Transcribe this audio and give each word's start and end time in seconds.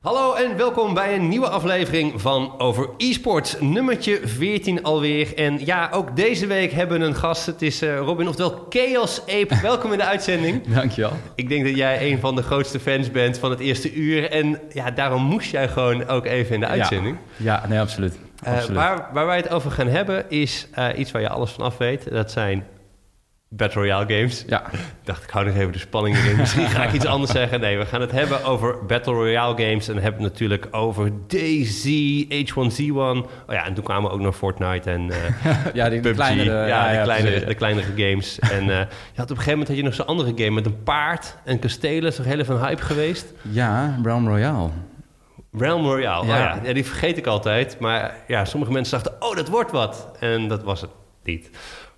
Hallo 0.00 0.34
en 0.34 0.56
welkom 0.56 0.94
bij 0.94 1.14
een 1.14 1.28
nieuwe 1.28 1.48
aflevering 1.48 2.20
van 2.20 2.58
Over 2.58 2.88
eSports, 2.96 3.60
nummertje 3.60 4.20
14 4.24 4.82
alweer. 4.82 5.36
En 5.36 5.64
ja, 5.64 5.88
ook 5.92 6.16
deze 6.16 6.46
week 6.46 6.72
hebben 6.72 7.00
we 7.00 7.06
een 7.06 7.14
gast. 7.14 7.46
Het 7.46 7.62
is 7.62 7.82
uh, 7.82 7.98
Robin, 7.98 8.28
oftewel 8.28 8.66
Chaos 8.68 9.20
Ape. 9.20 9.58
Welkom 9.62 9.92
in 9.92 9.98
de 9.98 10.04
uitzending. 10.04 10.74
Dankjewel. 10.74 11.12
Ik 11.34 11.48
denk 11.48 11.64
dat 11.64 11.76
jij 11.76 12.12
een 12.12 12.18
van 12.18 12.36
de 12.36 12.42
grootste 12.42 12.80
fans 12.80 13.10
bent 13.10 13.38
van 13.38 13.50
het 13.50 13.60
eerste 13.60 13.94
uur. 13.94 14.30
En 14.30 14.60
ja, 14.72 14.90
daarom 14.90 15.22
moest 15.22 15.50
jij 15.50 15.68
gewoon 15.68 16.06
ook 16.06 16.24
even 16.24 16.54
in 16.54 16.60
de 16.60 16.66
uitzending. 16.66 17.16
Ja, 17.36 17.60
ja 17.62 17.68
nee, 17.68 17.80
absoluut. 17.80 18.18
Uh, 18.46 18.64
waar, 18.64 19.08
waar 19.12 19.26
wij 19.26 19.36
het 19.36 19.48
over 19.50 19.70
gaan 19.70 19.88
hebben 19.88 20.30
is 20.30 20.68
uh, 20.78 20.88
iets 20.96 21.10
waar 21.10 21.22
je 21.22 21.28
alles 21.28 21.50
van 21.50 21.64
af 21.64 21.76
weet. 21.78 22.10
Dat 22.10 22.30
zijn 22.30 22.66
Battle 23.52 23.80
Royale 23.80 24.14
games. 24.16 24.44
Ja. 24.46 24.62
Dacht, 25.04 25.22
ik 25.24 25.30
hou 25.30 25.46
nog 25.46 25.54
even 25.54 25.72
de 25.72 25.78
spanning 25.78 26.16
erin. 26.16 26.36
Misschien 26.36 26.66
ga 26.68 26.84
ik 26.84 26.92
iets 26.92 27.06
anders 27.14 27.32
zeggen. 27.32 27.60
Nee, 27.60 27.78
we 27.78 27.86
gaan 27.86 28.00
het 28.00 28.10
hebben 28.10 28.44
over 28.44 28.86
Battle 28.86 29.12
Royale 29.12 29.56
games. 29.62 29.88
En 29.88 29.94
dan 29.94 30.02
hebben 30.02 30.20
we 30.20 30.26
het 30.28 30.32
natuurlijk 30.40 30.66
over 30.70 31.10
DayZ, 31.26 31.84
H1Z1. 32.24 32.94
Oh 32.96 33.24
ja, 33.48 33.64
en 33.66 33.74
toen 33.74 33.84
kwamen 33.84 34.10
ook 34.10 34.20
nog 34.20 34.36
Fortnite 34.36 34.90
en 34.90 35.00
uh, 35.06 35.16
ja, 35.74 35.88
die 35.88 36.00
PUBG. 36.00 36.14
kleinere, 36.14 36.50
ja, 36.50 36.66
ja, 36.66 36.88
de, 36.88 36.94
ja, 36.94 37.02
kleinere, 37.02 37.30
precies. 37.30 37.48
de 37.48 37.54
kleinere 37.54 37.92
games. 37.96 38.38
en 38.38 38.62
uh, 38.64 38.68
je 38.78 38.86
had 39.14 39.30
op 39.30 39.36
een 39.36 39.36
gegeven 39.36 39.50
moment 39.50 39.68
had 39.68 39.76
je 39.76 39.82
nog 39.82 39.94
zo'n 39.94 40.06
andere 40.06 40.32
game 40.36 40.50
met 40.50 40.66
een 40.66 40.82
paard 40.82 41.36
en 41.44 41.58
kastelen. 41.58 42.04
is 42.04 42.16
toch 42.16 42.26
heel 42.26 42.38
even 42.38 42.54
een 42.54 42.66
hype 42.66 42.82
geweest? 42.82 43.32
Ja, 43.42 43.98
Realm 44.02 44.28
Royale. 44.28 44.70
Realm 45.52 45.84
Royale, 45.86 46.26
Ja. 46.26 46.32
Oh 46.32 46.38
ja. 46.38 46.60
ja. 46.62 46.72
Die 46.72 46.84
vergeet 46.84 47.16
ik 47.16 47.26
altijd. 47.26 47.78
Maar 47.80 48.14
ja, 48.26 48.44
sommige 48.44 48.72
mensen 48.72 49.02
dachten, 49.02 49.22
oh, 49.28 49.36
dat 49.36 49.48
wordt 49.48 49.70
wat. 49.70 50.10
En 50.20 50.48
dat 50.48 50.62
was 50.62 50.80
het 50.80 50.90
niet. 51.24 51.50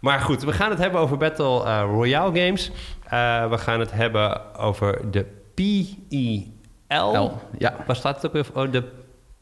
Maar 0.03 0.21
goed, 0.21 0.43
we 0.43 0.53
gaan 0.53 0.71
het 0.71 0.79
hebben 0.79 1.01
over 1.01 1.17
Battle 1.17 1.65
uh, 1.65 1.83
Royale 1.87 2.41
games. 2.41 2.71
Uh, 3.13 3.51
we 3.51 3.59
gaan 3.59 3.81
het 3.81 3.93
hebben 3.93 4.55
over 4.57 5.11
de 5.11 5.27
PEL. 5.55 7.15
L, 7.25 7.33
ja. 7.59 7.75
Waar 7.87 7.97
staat 7.97 8.15
het 8.17 8.27
ook 8.27 8.33
weer? 8.33 8.45
voor? 8.45 8.63
Oh, 8.63 8.73
de 8.73 8.83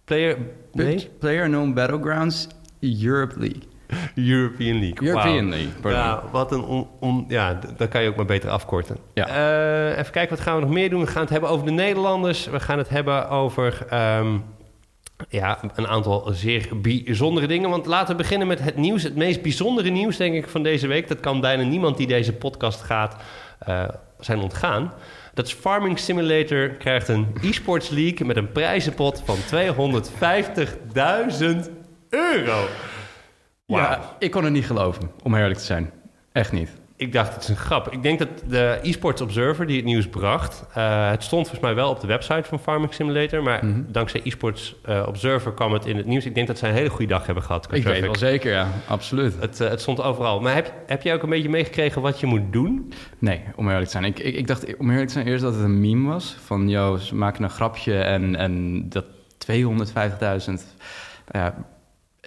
Player... 0.05 0.37
Nee? 0.73 1.11
Player 1.19 1.47
Known 1.47 1.73
Battlegrounds 1.73 2.49
Europe 2.80 3.39
League. 3.39 3.63
European 4.15 4.79
League. 4.79 5.09
European. 5.09 5.49
League, 5.49 5.73
pardon. 5.80 6.01
Ja, 6.01 6.23
wat 6.33 6.52
een... 6.52 6.63
On, 6.63 6.89
on- 7.01 7.24
ja, 7.29 7.59
dat 7.77 7.89
kan 7.89 8.02
je 8.02 8.09
ook 8.09 8.17
maar 8.17 8.24
beter 8.24 8.51
afkorten. 8.51 8.97
Ja. 9.15 9.27
Eh, 9.29 9.99
even 9.99 10.13
kijken, 10.13 10.37
wat 10.37 10.45
gaan 10.45 10.55
we 10.55 10.61
nog 10.61 10.71
meer 10.71 10.91
doen? 10.91 11.01
We 11.01 11.07
gaan 11.07 11.21
het 11.23 11.30
hebben 11.30 11.51
over 11.51 11.67
de 11.67 11.73
Nederlanders. 11.73 12.47
We 12.47 12.61
gaan 12.61 12.79
het 12.79 12.89
hebben 12.89 13.29
over... 13.29 13.87
ehm, 13.89 14.39
ja, 15.29 15.59
een 15.74 15.87
aantal 15.87 16.29
zeer 16.32 16.68
bijzondere 16.80 17.46
dingen. 17.46 17.71
Want 17.71 17.87
laten 17.87 18.16
we 18.16 18.23
beginnen 18.23 18.46
met 18.46 18.60
het 18.60 18.76
nieuws. 18.76 19.02
Het 19.02 19.16
meest 19.16 19.43
bijzondere 19.43 19.88
nieuws, 19.90 20.16
denk 20.16 20.35
ik, 20.35 20.49
van 20.49 20.62
deze 20.62 20.87
week. 20.87 21.09
Dat 21.09 21.21
kan 21.21 21.40
bijna 21.40 21.62
niemand 21.62 21.96
die 21.96 22.07
deze 22.07 22.32
podcast 22.32 22.80
gaat 22.80 23.16
eh, 23.59 23.88
zijn 24.18 24.38
ontgaan. 24.38 24.93
Dat 25.35 25.46
is 25.46 25.52
Farming 25.52 25.99
Simulator 25.99 26.68
krijgt 26.68 27.09
een 27.09 27.27
e-sports 27.43 27.88
league 27.88 28.27
met 28.27 28.37
een 28.37 28.52
prijzenpot 28.52 29.23
van 29.24 29.37
250.000 29.37 29.43
euro. 32.09 32.66
Ja, 33.66 34.16
ik 34.18 34.30
kon 34.30 34.45
het 34.45 34.52
niet 34.52 34.66
geloven, 34.66 35.10
om 35.23 35.34
eerlijk 35.34 35.59
te 35.59 35.65
zijn. 35.65 35.90
Echt 36.32 36.52
niet. 36.52 36.80
Ik 37.01 37.12
dacht, 37.12 37.34
het 37.34 37.43
is 37.43 37.48
een 37.48 37.56
grap. 37.56 37.93
Ik 37.93 38.02
denk 38.02 38.18
dat 38.18 38.29
de 38.48 38.79
eSports 38.82 39.20
Observer 39.20 39.66
die 39.66 39.76
het 39.76 39.84
nieuws 39.84 40.09
bracht... 40.09 40.65
eh, 40.74 41.10
het 41.10 41.23
stond 41.23 41.43
volgens 41.48 41.66
mij 41.66 41.74
wel 41.74 41.90
op 41.90 42.01
de 42.01 42.06
website 42.06 42.43
van 42.48 42.59
Farming 42.59 42.95
Simulator... 42.95 43.43
maar 43.43 43.65
Mhm. 43.66 43.82
dankzij 43.87 44.20
eSports 44.24 44.74
eh, 44.84 45.04
Observer 45.09 45.52
kwam 45.52 45.73
het 45.73 45.87
in 45.87 45.96
het 45.96 46.06
nieuws. 46.06 46.24
Ik 46.26 46.34
denk 46.34 46.46
dat 46.46 46.59
zij 46.59 46.68
een 46.68 46.74
hele 46.74 46.88
goede 46.90 47.06
dag 47.06 47.26
hebben 47.26 47.45
gehad. 47.45 47.74
Ik 47.74 47.82
weet 47.82 48.01
wel 48.01 48.16
zeker, 48.16 48.52
ja. 48.52 48.68
Absoluut. 48.88 49.34
Het, 49.40 49.60
eh, 49.60 49.68
het 49.68 49.80
stond 49.80 50.02
overal. 50.02 50.40
Maar 50.40 50.54
heb, 50.54 50.73
heb 50.87 51.02
jij 51.02 51.15
ook 51.15 51.23
een 51.23 51.28
beetje 51.28 51.48
meegekregen 51.48 52.02
wat 52.02 52.21
je 52.21 52.26
moet 52.26 52.52
doen? 52.52 52.93
Nee, 53.18 53.40
om 53.56 53.66
eerlijk 53.68 53.84
te 53.84 53.90
zijn. 53.90 54.04
Ik, 54.04 54.18
ik, 54.18 54.34
ik 54.34 54.46
dacht 54.46 54.76
om 54.76 54.90
eerlijk 54.90 55.06
te 55.06 55.12
zijn 55.12 55.26
eerst 55.26 55.43
dat 55.43 55.54
het 55.54 55.62
een 55.65 55.80
meme 55.80 56.09
was. 56.09 56.37
Van, 56.45 56.68
yo, 56.68 56.96
ze 56.96 57.15
maken 57.15 57.45
een 57.45 57.51
grapje 57.51 58.01
en, 58.01 58.37
en 58.37 58.84
dat 58.88 59.04
250.000... 59.52 60.52
Ja, 61.30 61.54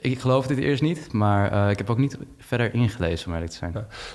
ik 0.03 0.19
geloof 0.19 0.47
dit 0.47 0.57
eerst 0.57 0.81
niet, 0.81 1.13
maar 1.13 1.51
eh, 1.51 1.69
ik 1.69 1.77
heb 1.77 1.89
ook 1.89 1.97
niet 1.97 2.17
verder 2.37 2.73
ingelezen, 2.73 3.27
om 3.27 3.33
eerlijk 3.33 3.51
te 3.51 3.57
zijn. 3.57 3.71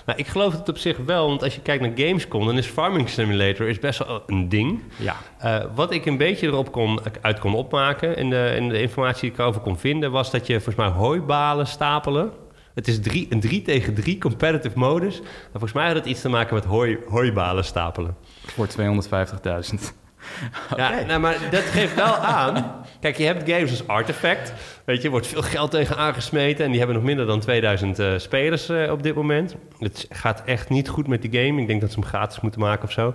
Nou, 0.06 0.18
ik 0.18 0.26
geloof 0.26 0.52
het 0.52 0.68
op 0.68 0.78
zich 0.78 0.96
wel, 0.96 1.28
want 1.28 1.42
als 1.42 1.54
je 1.54 1.60
kijkt 1.60 1.82
naar 1.82 2.06
Gamescom... 2.06 2.46
dan 2.46 2.58
is 2.58 2.66
Farming 2.66 3.08
Simulator 3.08 3.68
is 3.68 3.78
best 3.78 3.98
wel 3.98 4.22
een 4.26 4.48
ding. 4.48 4.82
Ja. 4.96 5.16
Eh, 5.38 5.64
wat 5.74 5.92
ik 5.92 6.06
een 6.06 6.16
beetje 6.16 6.46
erop 6.46 6.72
kon, 6.72 7.00
uit 7.20 7.38
kon 7.38 7.54
opmaken... 7.54 8.16
in 8.16 8.30
de, 8.30 8.66
de 8.68 8.80
informatie 8.80 9.20
die 9.20 9.30
ik 9.30 9.38
erover 9.38 9.60
kon 9.60 9.78
vinden... 9.78 10.10
was 10.10 10.30
dat 10.30 10.46
je 10.46 10.54
volgens 10.54 10.76
mij 10.76 10.88
hooibalen 10.88 11.66
stapelen... 11.66 12.32
Het 12.74 12.88
is 12.88 13.00
drie, 13.00 13.26
een 13.30 13.40
3 13.40 13.62
tegen 13.62 13.94
3 13.94 14.18
competitive 14.18 14.78
modus. 14.78 15.18
En 15.20 15.24
volgens 15.50 15.72
mij 15.72 15.86
had 15.86 15.94
het 15.94 16.06
iets 16.06 16.20
te 16.20 16.28
maken 16.28 16.54
met 16.54 16.64
hooi, 16.64 16.98
hooibalen 17.08 17.64
stapelen. 17.64 18.16
Voor 18.46 18.68
250.000. 18.68 20.07
Ja, 20.76 21.02
nou, 21.06 21.20
maar 21.20 21.36
dat 21.50 21.62
geeft 21.62 21.94
wel 21.94 22.16
aan. 22.16 22.74
Kijk, 23.00 23.16
je 23.16 23.24
hebt 23.24 23.50
games 23.50 23.70
als 23.70 23.86
Artifact. 23.86 24.52
Weet 24.84 24.96
je, 24.96 25.04
er 25.04 25.10
wordt 25.10 25.26
veel 25.26 25.42
geld 25.42 25.70
tegen 25.70 25.96
aangesmeten. 25.96 26.64
En 26.64 26.70
die 26.70 26.78
hebben 26.78 26.96
nog 26.96 27.06
minder 27.06 27.26
dan 27.26 27.40
2000 27.40 27.98
eh, 27.98 28.12
spelers 28.16 28.68
eh, 28.68 28.90
op 28.90 29.02
dit 29.02 29.14
moment. 29.14 29.54
Het 29.78 30.06
gaat 30.10 30.42
echt 30.44 30.68
niet 30.68 30.88
goed 30.88 31.06
met 31.06 31.22
die 31.22 31.40
game. 31.40 31.60
Ik 31.60 31.66
denk 31.66 31.80
dat 31.80 31.92
ze 31.92 31.98
hem 31.98 32.08
gratis 32.08 32.40
moeten 32.40 32.60
maken 32.60 32.84
of 32.84 32.92
zo. 32.92 33.14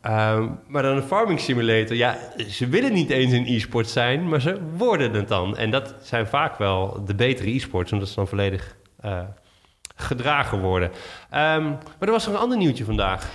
Ehm, 0.00 0.48
maar 0.66 0.82
dan 0.82 0.96
een 0.96 1.02
farming 1.02 1.40
simulator. 1.40 1.96
Ja, 1.96 2.18
ze 2.48 2.68
willen 2.68 2.92
niet 2.92 3.10
eens 3.10 3.32
een 3.32 3.46
e-sport 3.46 3.88
zijn, 3.88 4.28
maar 4.28 4.40
ze 4.40 4.60
worden 4.76 5.12
het 5.12 5.28
dan. 5.28 5.56
En 5.56 5.70
dat 5.70 5.94
zijn 6.02 6.26
vaak 6.26 6.58
wel 6.58 7.04
de 7.04 7.14
betere 7.14 7.50
e-sports, 7.50 7.92
omdat 7.92 8.08
ze 8.08 8.14
dan 8.14 8.28
volledig 8.28 8.76
eh, 9.00 9.20
gedragen 9.96 10.60
worden. 10.60 10.90
Ehm, 11.30 11.64
maar 11.64 12.08
er 12.08 12.10
was 12.10 12.26
nog 12.26 12.34
een 12.34 12.40
ander 12.40 12.58
nieuwtje 12.58 12.84
vandaag. 12.84 13.26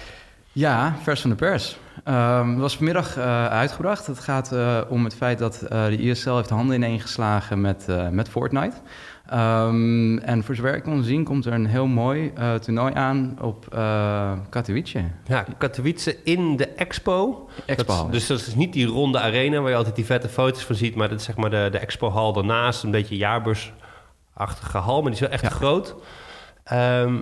Ja, 0.52 0.96
vers 1.02 1.22
van 1.22 1.30
de 1.30 1.36
pers. 1.36 1.78
Het 2.04 2.58
was 2.58 2.76
vanmiddag 2.76 3.18
eh, 3.18 3.46
uitgebracht. 3.48 4.08
Het 4.08 4.20
gaat 4.20 4.52
eh, 4.52 4.78
om 4.90 5.04
het 5.04 5.16
feit 5.16 5.40
dat 5.40 5.62
eh, 5.62 5.86
de 5.86 5.98
ISL 5.98 6.36
heeft 6.36 6.48
de 6.50 6.54
handen 6.54 6.76
ineen 6.76 7.00
geslagen 7.00 7.62
met, 7.62 7.88
met 8.12 8.30
Fortnite. 8.30 8.76
Ehm, 9.28 10.18
en 10.18 10.44
voor 10.44 10.56
zover 10.56 10.76
ik 10.76 10.84
kon 10.84 11.04
zien 11.04 11.24
komt 11.24 11.46
er 11.46 11.54
een 11.54 11.66
heel 11.66 11.88
mooi 11.88 12.34
toernooi 12.62 12.94
aan 12.94 13.38
op 13.42 13.66
Katowice. 14.50 15.04
Ja, 15.28 15.46
Katowice 15.58 16.18
in 16.24 16.58
de 16.58 16.68
Expo. 16.68 17.50
Expo. 17.66 17.96
Dat 17.96 18.12
dus 18.12 18.28
dat 18.28 18.40
is 18.40 18.56
niet 18.56 18.74
die 18.74 18.86
ronde 18.88 19.20
arena 19.20 19.60
waar 19.60 19.70
je 19.70 19.76
altijd 19.76 19.96
die 19.96 20.06
vette 20.06 20.30
foto's 20.30 20.64
van 20.64 20.76
ziet, 20.76 20.96
maar 20.96 21.10
dat 21.10 21.20
is 21.20 21.26
zeg 21.26 21.36
maar 21.36 21.50
de, 21.50 21.68
de 21.72 21.78
expo-hal 21.78 22.34
daarnaast, 22.34 22.84
een 22.84 22.92
beetje 22.92 23.18
jaarbeursachtige 23.18 24.78
hal, 24.78 25.02
maar 25.02 25.12
die 25.12 25.14
is 25.14 25.20
wel 25.20 25.30
echt 25.30 25.42
Ja. 25.44 25.50
groot. 25.50 25.96
Ehm, 26.64 27.16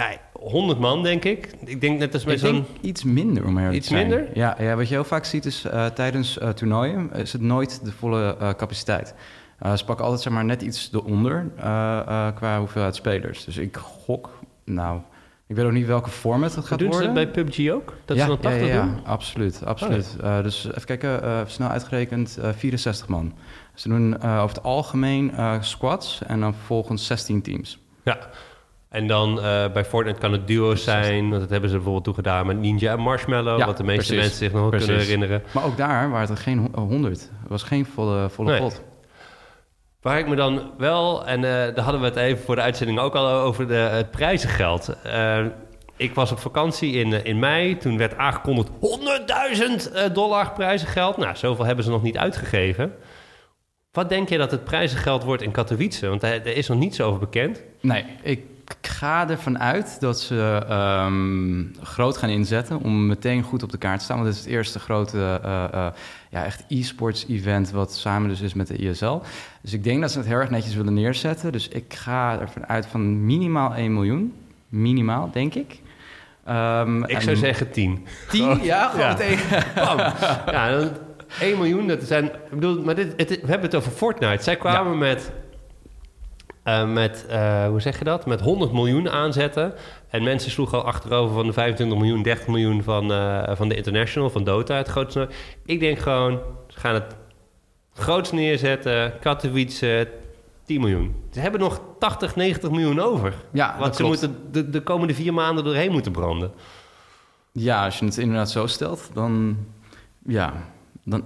ja, 0.00 0.16
100 0.32 0.78
man 0.78 1.02
denk 1.02 1.24
ik. 1.24 1.50
Ik 1.64 1.80
denk 1.80 1.98
net 1.98 2.14
als 2.14 2.24
Ik 2.24 2.38
zo'n... 2.38 2.66
iets 2.80 3.04
minder 3.04 3.46
om 3.46 3.56
eerlijk 3.56 3.76
Iets 3.76 3.88
te 3.88 3.94
zijn. 3.94 4.08
minder? 4.08 4.28
Ja, 4.34 4.56
ja, 4.58 4.76
wat 4.76 4.88
je 4.88 4.94
heel 4.94 5.04
vaak 5.04 5.24
ziet 5.24 5.44
is 5.44 5.64
eh, 5.64 5.86
tijdens 5.86 6.38
eh, 6.38 6.48
toernooien 6.48 7.12
is 7.12 7.32
het 7.32 7.42
nooit 7.42 7.84
de 7.84 7.92
volle 7.92 8.36
eh, 8.36 8.48
capaciteit. 8.54 9.14
Ze 9.76 9.84
pakken 9.84 10.04
altijd 10.04 10.22
zeg 10.22 10.32
maar, 10.32 10.44
net 10.44 10.62
iets 10.62 10.90
eronder 10.92 11.46
qua 12.34 12.58
hoeveelheid 12.58 12.94
spelers. 12.94 13.44
Dus 13.44 13.56
ik 13.56 13.76
gok, 13.76 14.38
nou, 14.64 15.00
ik 15.46 15.56
weet 15.56 15.64
ook 15.64 15.72
niet 15.72 15.86
welke 15.86 16.10
format 16.10 16.54
het 16.54 16.64
gaat 16.64 16.78
Doen 16.78 16.92
ze 16.92 16.98
worden. 16.98 17.14
dat 17.14 17.32
bij 17.32 17.44
PUBG 17.44 17.70
ook? 17.70 17.96
Dat 18.04 18.16
ja, 18.16 18.22
ze 18.22 18.28
dan 18.28 18.38
80 18.40 18.60
ja, 18.60 18.66
ja, 18.66 18.74
ja, 18.74 18.82
doen? 18.82 19.04
absoluut. 19.04 19.64
absoluut. 19.64 20.16
Dus 20.42 20.66
even 20.68 20.84
kijken, 20.84 21.44
snel 21.50 21.68
uitgerekend, 21.68 22.38
eh 22.42 22.50
64 22.56 23.08
man. 23.08 23.32
Ze 23.74 23.88
doen 23.88 24.22
over 24.22 24.56
het 24.56 24.62
algemeen 24.62 25.32
squads 25.60 26.22
en 26.26 26.40
dan 26.40 26.54
vervolgens 26.54 27.06
16 27.06 27.42
teams. 27.42 27.78
Ja. 28.04 28.18
En 28.90 29.06
dan 29.06 29.40
eh, 29.40 29.72
bij 29.72 29.84
Fortnite 29.84 30.18
kan 30.18 30.32
het 30.32 30.46
duo's 30.46 30.84
zijn, 30.84 31.28
want 31.28 31.40
dat 31.40 31.50
hebben 31.50 31.68
ze 31.70 31.74
bijvoorbeeld 31.74 32.04
toegedaan 32.04 32.46
met 32.46 32.58
Ninja 32.58 32.92
en 32.92 33.00
Marshmallow, 33.00 33.58
Ja, 33.58 33.66
wat 33.66 33.76
de 33.76 33.82
meeste 33.84 34.14
precies. 34.14 34.16
mensen 34.16 34.36
zich 34.38 34.52
nog 34.52 34.68
kunnen 34.70 34.86
Precies. 34.88 35.04
herinneren. 35.04 35.42
Maar 35.52 35.64
ook 35.64 35.76
daar 35.76 36.10
waren 36.10 36.28
het 36.28 36.38
er 36.38 36.44
geen 36.44 36.58
ho- 36.74 36.80
100. 36.86 37.20
Het 37.40 37.48
was 37.48 37.62
geen 37.62 37.86
volle, 37.86 38.30
volle 38.30 38.50
Nee. 38.50 38.60
pot. 38.60 38.82
Waar 40.00 40.18
ik 40.18 40.28
me 40.28 40.36
dan 40.36 40.70
wel, 40.78 41.26
en 41.26 41.36
eh, 41.36 41.50
daar 41.74 41.78
hadden 41.84 42.00
we 42.00 42.06
het 42.06 42.16
even 42.16 42.44
voor 42.44 42.54
de 42.54 42.60
uitzending 42.62 42.98
ook 42.98 43.14
al 43.14 43.28
over 43.28 43.66
de, 43.68 43.74
het 43.74 44.10
prijzengeld. 44.10 44.96
Eh, 45.02 45.44
ik 45.96 46.14
was 46.14 46.32
op 46.32 46.38
vakantie 46.38 46.92
in, 46.92 47.12
eh, 47.12 47.24
in 47.24 47.38
mei. 47.38 47.76
Toen 47.76 47.98
werd 47.98 48.16
aangekondigd 48.16 48.68
100.000 48.80 49.92
eh, 49.92 50.04
dollar 50.12 50.52
prijzengeld. 50.52 51.16
Nou, 51.16 51.36
zoveel 51.36 51.64
hebben 51.64 51.84
ze 51.84 51.90
nog 51.90 52.02
niet 52.02 52.18
uitgegeven. 52.18 52.92
Wat 53.92 54.08
denk 54.08 54.28
je 54.28 54.38
dat 54.38 54.50
het 54.50 54.64
prijzengeld 54.64 55.24
wordt 55.24 55.42
in 55.42 55.50
Katowice? 55.50 56.08
Want 56.08 56.22
er, 56.22 56.32
er 56.32 56.56
is 56.56 56.68
nog 56.68 56.78
niet 56.78 56.94
zo 56.94 57.06
over 57.08 57.20
bekend. 57.20 57.62
Nee, 57.80 58.04
ik 58.22 58.44
ga 58.82 59.28
ervan 59.28 59.58
uit 59.58 59.96
dat 60.00 60.20
ze 60.20 60.64
ehm, 60.68 61.62
groot 61.82 62.16
gaan 62.16 62.28
inzetten 62.30 62.80
om 62.82 63.06
meteen 63.06 63.42
goed 63.42 63.62
op 63.62 63.70
de 63.70 63.78
kaart 63.78 63.98
te 63.98 64.04
staan. 64.04 64.16
Want 64.16 64.28
het 64.28 64.38
is 64.38 64.44
het 64.44 64.52
eerste 64.52 64.78
grote 64.78 65.40
eh, 65.42 65.64
eh, 65.64 65.86
ja, 66.30 66.44
echt 66.44 66.64
e-sports 66.68 67.26
event 67.28 67.70
wat 67.70 67.94
samen 67.94 68.28
dus 68.28 68.40
is 68.40 68.54
met 68.54 68.66
de 68.66 68.76
ISL. 68.76 69.18
Dus 69.62 69.72
ik 69.72 69.84
denk 69.84 70.00
dat 70.00 70.10
ze 70.10 70.18
het 70.18 70.26
heel 70.26 70.36
erg 70.38 70.50
netjes 70.50 70.74
willen 70.74 70.94
neerzetten. 70.94 71.52
Dus 71.52 71.68
ik 71.68 71.94
ga 71.94 72.40
ervan 72.40 72.66
uit 72.66 72.86
van 72.86 73.24
minimaal 73.24 73.74
1 73.74 73.94
miljoen. 73.94 74.34
Minimaal, 74.68 75.30
denk 75.32 75.54
ik. 75.54 75.80
Ehm, 76.44 77.04
Ik 77.04 77.20
zou 77.20 77.36
zeggen 77.36 77.70
10. 77.70 78.06
10, 78.30 78.62
ja, 78.62 78.88
gewoon 78.88 79.06
Ja. 79.06 79.12
meteen. 79.12 79.38
Bam. 79.84 79.98
ja, 80.52 80.70
dan 80.78 80.90
1 81.40 81.56
miljoen, 81.58 81.86
dat 81.86 82.02
zijn... 82.02 82.24
Ik 82.24 82.50
bedoel, 82.50 82.82
maar 82.82 82.94
dit, 82.94 83.12
het, 83.16 83.28
we 83.28 83.36
hebben 83.46 83.60
het 83.62 83.74
over 83.74 83.92
Fortnite. 83.92 84.42
Zij 84.42 84.56
kwamen 84.56 84.98
met... 84.98 85.30
eh, 86.62 86.92
met, 86.92 87.26
eh, 87.26 87.66
hoe 87.66 87.80
zeg 87.80 87.98
je 87.98 88.04
dat? 88.04 88.26
Met 88.26 88.40
100 88.40 88.72
miljoen 88.72 89.10
aanzetten. 89.10 89.74
En 90.08 90.22
mensen 90.22 90.50
sloegen 90.50 90.78
al 90.78 90.84
achterover 90.84 91.34
van 91.34 91.46
de 91.46 91.52
25 91.52 91.98
miljoen, 91.98 92.22
30 92.22 92.46
miljoen 92.46 92.82
van, 92.82 93.12
eh, 93.12 93.56
van 93.56 93.68
de 93.68 93.74
International, 93.74 94.30
van 94.30 94.44
Dota, 94.44 94.76
het 94.76 94.88
grootste. 94.88 95.28
Ik 95.64 95.80
denk 95.80 95.98
gewoon, 95.98 96.40
gaan 96.68 96.94
het 96.94 97.16
groots 97.92 98.32
neerzetten. 98.32 99.18
Katowice, 99.20 100.08
10 100.64 100.80
miljoen. 100.80 101.14
Ze 101.30 101.40
hebben 101.40 101.60
nog 101.60 101.80
80, 101.98 102.36
90 102.36 102.70
miljoen 102.70 103.00
over. 103.00 103.34
Ja, 103.52 103.76
Want 103.78 103.96
ze 103.96 104.02
moeten 104.02 104.36
de, 104.52 104.70
de 104.70 104.80
komende 104.80 105.14
vier 105.14 105.34
maanden 105.34 105.64
doorheen 105.64 105.92
moeten 105.92 106.12
branden. 106.12 106.52
Ja, 107.52 107.84
als 107.84 107.98
je 107.98 108.04
het 108.04 108.18
inderdaad 108.18 108.50
zo 108.50 108.66
stelt, 108.66 109.10
dan... 109.12 109.56
Ja, 110.26 110.52
dan... 111.04 111.24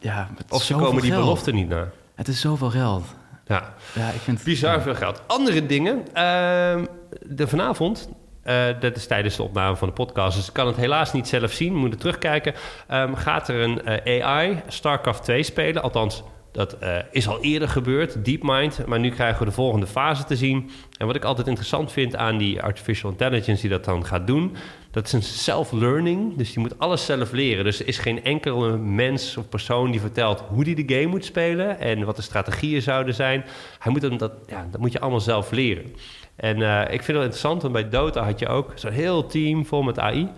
Ja, 0.00 0.28
Of 0.48 0.62
ze 0.62 0.74
komen 0.74 1.02
die 1.02 1.14
belofte 1.14 1.52
niet 1.52 1.68
na. 1.68 1.90
Het 2.14 2.28
is 2.28 2.40
zoveel 2.40 2.70
geld. 2.70 3.04
Ja, 3.48 3.74
Ja, 3.94 4.08
ik 4.08 4.20
vind 4.20 4.36
het... 4.36 4.46
bizar 4.46 4.82
veel 4.82 4.94
geld. 4.94 5.22
Andere 5.26 5.66
dingen. 5.66 6.04
ehm, 6.12 6.84
de 7.26 7.46
vanavond, 7.48 8.08
eh, 8.42 8.64
dat 8.80 8.96
is 8.96 9.06
tijdens 9.06 9.36
de 9.36 9.42
opname 9.42 9.76
van 9.76 9.88
de 9.88 9.94
podcast, 9.94 10.36
dus 10.36 10.46
ik 10.48 10.52
kan 10.52 10.66
het 10.66 10.76
helaas 10.76 11.12
niet 11.12 11.28
zelf 11.28 11.52
zien, 11.52 11.74
moet 11.74 11.90
het 11.90 12.00
terugkijken. 12.00 12.54
ehm, 12.88 13.14
gaat 13.14 13.48
er 13.48 13.60
een 13.60 13.84
eh, 13.84 14.24
AI 14.24 14.62
StarCraft 14.68 15.22
2 15.24 15.42
spelen? 15.42 15.82
Althans, 15.82 16.22
dat 16.52 16.78
eh, 16.78 16.96
is 17.10 17.28
al 17.28 17.40
eerder 17.40 17.68
gebeurd, 17.68 18.24
DeepMind. 18.24 18.86
Maar 18.86 18.98
nu 18.98 19.10
krijgen 19.10 19.38
we 19.38 19.44
de 19.44 19.50
volgende 19.50 19.86
fase 19.86 20.24
te 20.24 20.36
zien. 20.36 20.70
En 20.98 21.06
wat 21.06 21.16
ik 21.16 21.24
altijd 21.24 21.46
interessant 21.46 21.92
vind 21.92 22.16
aan 22.16 22.38
die 22.38 22.62
artificial 22.62 23.10
intelligence 23.10 23.60
die 23.60 23.70
dat 23.70 23.84
dan 23.84 24.06
gaat 24.06 24.26
doen, 24.26 24.56
dat 24.90 25.06
is 25.06 25.12
een 25.12 25.22
self-learning. 25.22 26.36
Dus 26.36 26.52
die 26.52 26.58
moet 26.60 26.78
alles 26.78 27.04
zelf 27.04 27.32
leren. 27.32 27.64
Dus 27.64 27.80
er 27.80 27.88
is 27.88 27.98
geen 27.98 28.24
enkele 28.24 28.76
mens 28.76 29.36
of 29.36 29.48
persoon 29.48 29.90
die 29.90 30.00
vertelt 30.00 30.40
hoe 30.40 30.64
die 30.64 30.84
de 30.84 30.94
game 30.94 31.06
moet 31.06 31.24
spelen 31.24 31.80
en 31.80 32.04
wat 32.04 32.16
de 32.16 32.22
strategieën 32.22 32.82
zouden 32.82 33.14
zijn. 33.14 33.44
Hij 33.78 33.92
moet 33.92 34.18
dat, 34.18 34.32
ja, 34.46 34.66
dat 34.70 34.80
moet 34.80 34.92
je 34.92 35.00
allemaal 35.00 35.20
zelf 35.20 35.50
leren. 35.50 35.94
En 36.36 36.62
eh, 36.62 36.80
ik 36.80 37.02
vind 37.02 37.06
het 37.06 37.16
interessant, 37.16 37.62
want 37.62 37.74
bij 37.74 37.88
Dota 37.88 38.24
had 38.24 38.38
je 38.38 38.48
ook 38.48 38.72
zo'n 38.74 38.92
heel 38.92 39.26
team 39.26 39.66
vol 39.66 39.82
met 39.82 39.98
AI. 39.98 40.28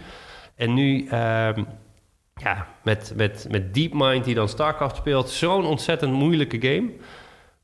En 0.54 0.74
nu, 0.74 1.06
ehm, 1.06 1.62
ja, 2.42 2.66
met, 2.82 3.12
met, 3.16 3.46
met 3.50 3.74
DeepMind 3.74 4.24
die 4.24 4.34
dan 4.34 4.48
StarCraft 4.48 4.96
speelt, 4.96 5.30
zo'n 5.30 5.64
ontzettend 5.64 6.12
moeilijke 6.12 6.60
game. 6.60 6.90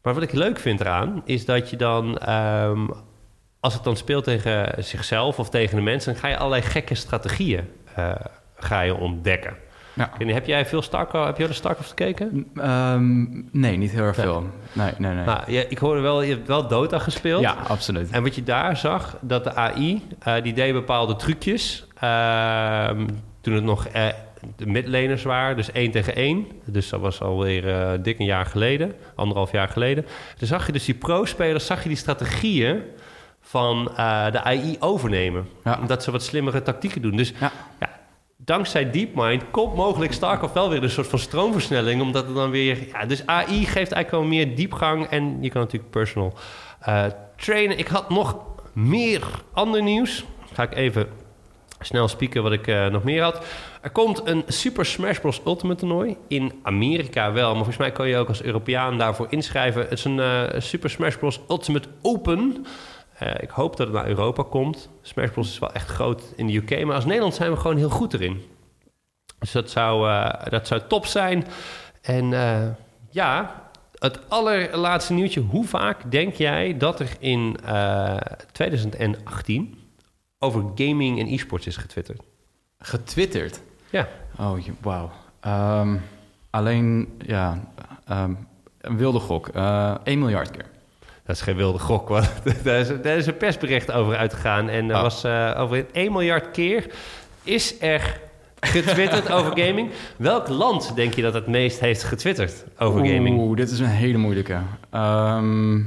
Maar 0.03 0.15
wat 0.15 0.23
ik 0.23 0.33
leuk 0.33 0.59
vind 0.59 0.81
eraan, 0.81 1.23
is 1.25 1.45
dat 1.45 1.71
je 1.71 1.77
dan, 1.77 2.19
ehm, 2.19 2.87
als 3.61 3.75
het 3.75 3.85
dan 3.85 3.97
speelt 3.97 4.25
tegen 4.25 4.85
zichzelf 4.85 5.39
of 5.39 5.51
tegen 5.51 5.77
de 5.77 5.83
mensen, 5.83 6.13
dan 6.13 6.21
ga 6.21 6.29
je 6.29 6.37
allerlei 6.37 6.63
gekke 6.63 6.95
strategieën 6.95 7.69
eh, 7.95 8.15
ga 8.57 8.81
je 8.81 8.95
ontdekken. 8.95 9.57
Ja. 9.93 10.11
En 10.19 10.29
heb 10.29 10.47
jij 10.47 10.67
veel 10.67 10.83
StarCraft, 10.83 11.27
heb 11.27 11.37
je 11.37 11.43
al 11.43 11.49
de 11.49 11.55
StarCraft 11.55 11.89
gekeken? 11.89 12.47
Ehm, 12.55 13.25
nee, 13.51 13.77
niet 13.77 13.91
heel 13.91 14.03
erg 14.03 14.15
veel. 14.15 14.51
Nee, 14.73 14.93
nee, 14.99 15.15
nee. 15.15 15.25
Nou, 15.25 15.41
ja, 15.47 15.63
ik 15.69 15.79
hoorde 15.79 16.01
wel, 16.01 16.23
je 16.23 16.35
hebt 16.35 16.49
wel 16.49 16.69
Dota 16.69 16.99
gespeeld. 16.99 17.43
ja, 17.43 17.57
absoluut. 17.69 18.11
En 18.11 18.23
wat 18.23 18.35
je 18.35 18.43
daar 18.43 18.77
zag, 18.77 19.17
dat 19.21 19.45
de 19.45 19.55
AI, 19.55 20.03
eh, 20.19 20.43
die 20.43 20.53
deed 20.53 20.73
bepaalde 20.73 21.17
trucjes. 21.17 21.87
Ehm, 22.01 23.07
toen 23.41 23.55
het 23.55 23.65
nog 23.65 23.87
eh, 23.87 24.09
de 24.57 24.67
midlaners 24.67 25.23
waren, 25.23 25.57
dus 25.57 25.73
één 25.73 25.91
tegen 25.91 26.15
één. 26.15 26.47
Dus 26.65 26.89
dat 26.89 27.01
was 27.01 27.21
alweer 27.21 27.69
eh 27.69 27.93
dik 28.03 28.19
een 28.19 28.25
jaar 28.25 28.47
geleden, 28.47 28.95
anderhalf 29.15 29.53
jaar 29.53 29.69
geleden. 29.69 30.07
Toen 30.39 30.49
zag 30.49 30.67
je 30.67 30.73
dus 30.73 30.85
die 30.85 30.95
pro-spelers, 30.95 31.67
zag 31.67 31.83
je 31.83 31.89
die 31.89 31.99
strategieën 31.99 32.83
van 33.41 33.91
eh, 33.97 34.31
de 34.31 34.43
AI 34.43 34.77
overnemen. 34.81 35.49
Ja. 35.65 35.79
Omdat 35.81 36.03
ze 36.03 36.11
wat 36.11 36.23
slimmere 36.23 36.63
tactieken 36.63 37.03
doen. 37.03 37.17
Dus 37.17 37.33
Ja. 37.41 37.53
ja, 37.81 37.91
dankzij 38.37 38.91
DeepMind 38.91 39.43
komt 39.51 39.75
mogelijk 39.75 40.13
StarCraft 40.13 40.55
wel 40.55 40.69
weer 40.71 40.83
een 40.83 40.91
soort 40.91 41.07
van 41.07 41.19
stroomversnelling. 41.19 42.01
Omdat 42.01 42.27
het 42.27 42.35
dan 42.35 42.51
weer... 42.51 42.89
Ja, 42.93 43.05
dus 43.07 43.27
AI 43.27 43.65
geeft 43.65 43.93
eigenlijk 43.93 44.11
wel 44.11 44.23
meer 44.23 44.57
diepgang. 44.57 45.07
En 45.07 45.39
je 45.41 45.51
kan 45.51 45.61
natuurlijk 45.61 45.91
personal 45.91 46.35
eh, 46.81 47.05
trainen. 47.37 47.79
Ik 47.79 47.87
had 47.87 48.11
nog 48.11 48.37
meer 48.73 49.23
ander 49.53 49.83
nieuws. 49.83 50.25
Ga 50.53 50.63
ik 50.63 50.75
even 50.75 51.09
snel 51.81 52.09
spieken 52.09 52.43
wat 52.43 52.53
ik 52.53 52.67
eh, 52.67 52.87
nog 52.87 53.05
meer 53.05 53.23
had. 53.23 53.45
Er 53.81 53.91
komt 53.91 54.21
een 54.25 54.45
Super 54.47 54.87
Smash 54.87 55.19
Bros. 55.19 55.41
Ultimate 55.47 55.79
toernooi. 55.81 56.17
In 56.29 56.53
Amerika 56.63 57.33
wel, 57.33 57.47
maar 57.47 57.57
volgens 57.57 57.77
mij 57.77 57.93
kan 57.93 58.09
je 58.09 58.17
ook 58.17 58.29
als 58.29 58.43
Europeaan 58.43 58.99
daarvoor 58.99 59.27
inschrijven. 59.31 59.83
Het 59.83 59.93
is 59.93 60.05
een 60.05 60.21
eh, 60.21 60.61
Super 60.61 60.91
Smash 60.91 61.17
Bros. 61.17 61.41
Ultimate 61.49 61.89
Open. 62.03 62.67
Eh, 63.19 63.31
ik 63.41 63.51
hoop 63.51 63.77
dat 63.77 63.87
het 63.87 63.97
naar 63.97 64.09
Europa 64.09 64.43
komt. 64.43 64.89
Smash 65.03 65.31
Bros. 65.31 65.51
is 65.51 65.59
wel 65.59 65.73
echt 65.73 65.89
groot 65.89 66.23
in 66.37 66.47
de 66.47 66.57
UK. 66.57 66.85
Maar 66.85 66.95
als 66.95 67.05
Nederland 67.05 67.35
zijn 67.35 67.51
we 67.51 67.57
gewoon 67.57 67.77
heel 67.77 67.91
goed 67.91 68.15
erin. 68.15 68.43
Dus 69.39 69.53
dat 69.53 69.71
zou, 69.71 70.09
dat 70.51 70.67
zou 70.67 70.81
top 70.89 71.07
zijn. 71.07 71.47
En 72.03 72.31
ja, 73.11 73.67
het 73.99 74.29
allerlaatste 74.29 75.13
nieuwtje. 75.13 75.41
Hoe 75.41 75.65
vaak 75.65 76.11
denk 76.11 76.35
jij 76.35 76.77
dat 76.77 77.01
er 77.01 77.11
in 77.19 77.57
eh, 77.65 78.17
2018 78.53 79.79
over 80.39 80.65
gaming 80.75 81.19
en 81.21 81.27
e-sports 81.27 81.67
is 81.67 81.77
getwitterd? 81.77 82.21
Getwitterd? 82.79 83.61
Ja. 83.91 84.09
Oh, 84.39 84.59
wauw. 84.81 85.11
Ehm, 85.41 85.97
alleen, 86.51 87.15
ja, 87.19 87.71
ehm, 88.07 88.35
een 88.81 88.97
wilde 88.97 89.19
gok. 89.19 89.49
Eh 89.49 89.95
1 90.05 90.19
miljard 90.19 90.51
keer. 90.51 90.65
Dat 91.25 91.37
is 91.37 91.43
geen 91.43 91.57
wilde 91.57 91.79
gok, 91.79 92.09
want 92.09 92.31
daar 92.65 92.81
is, 92.81 92.89
daar 92.89 93.17
is 93.17 93.27
een 93.27 93.37
persbericht 93.37 93.93
over 93.93 94.17
uitgegaan. 94.17 94.69
En 94.69 94.91
er 94.91 94.97
Oh. 94.97 95.03
was 95.03 95.25
eh, 95.25 95.55
over 95.57 95.87
1 95.93 96.13
miljard 96.13 96.51
keer 96.51 96.95
is 97.43 97.81
er 97.81 98.21
getwitterd 98.61 99.31
over 99.31 99.59
gaming. 99.65 99.91
Welk 100.17 100.49
land 100.49 100.95
denk 100.95 101.15
je 101.15 101.23
dat 101.23 101.35
het 101.35 101.47
meest 101.47 101.81
heeft 101.81 102.03
getwitterd 102.05 102.65
over 102.79 103.07
gaming? 103.07 103.39
Oeh, 103.39 103.57
dit 103.57 103.71
is 103.71 103.79
een 103.79 103.87
hele 103.87 104.19
moeilijke. 104.19 104.61
Ehm 104.91 105.81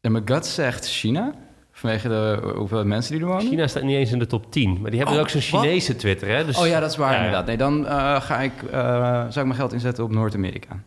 en 0.00 0.12
mijn 0.12 0.28
gut 0.28 0.46
zegt 0.46 0.88
China. 0.88 1.34
Vanwege 1.78 2.08
de 2.08 2.52
hoeveelheid 2.56 2.88
mensen 2.88 3.12
die 3.12 3.20
er 3.22 3.28
wonen. 3.28 3.46
China 3.46 3.66
staat 3.66 3.82
niet 3.82 3.96
eens 3.96 4.12
in 4.12 4.18
de 4.18 4.26
top 4.26 4.52
10. 4.52 4.78
Maar 4.80 4.90
die 4.90 4.98
hebben 5.00 5.16
Oh, 5.16 5.22
ook 5.22 5.28
zo'n 5.28 5.40
wat? 5.50 5.60
Chinese 5.60 5.96
Twitter. 5.96 6.28
Hè? 6.28 6.44
Dus, 6.44 6.58
Oh 6.58 6.66
ja, 6.66 6.80
dat 6.80 6.90
is 6.90 6.96
waar 6.96 7.10
Ja, 7.12 7.16
inderdaad. 7.18 7.46
Nee, 7.46 7.56
dan 7.56 7.86
eh, 7.86 8.20
ga 8.20 8.40
ik, 8.40 8.52
eh, 8.70 8.80
zou 9.10 9.26
ik 9.28 9.34
mijn 9.44 9.54
geld 9.54 9.72
inzetten 9.72 10.04
op 10.04 10.10
Noord-Amerika. 10.10 10.80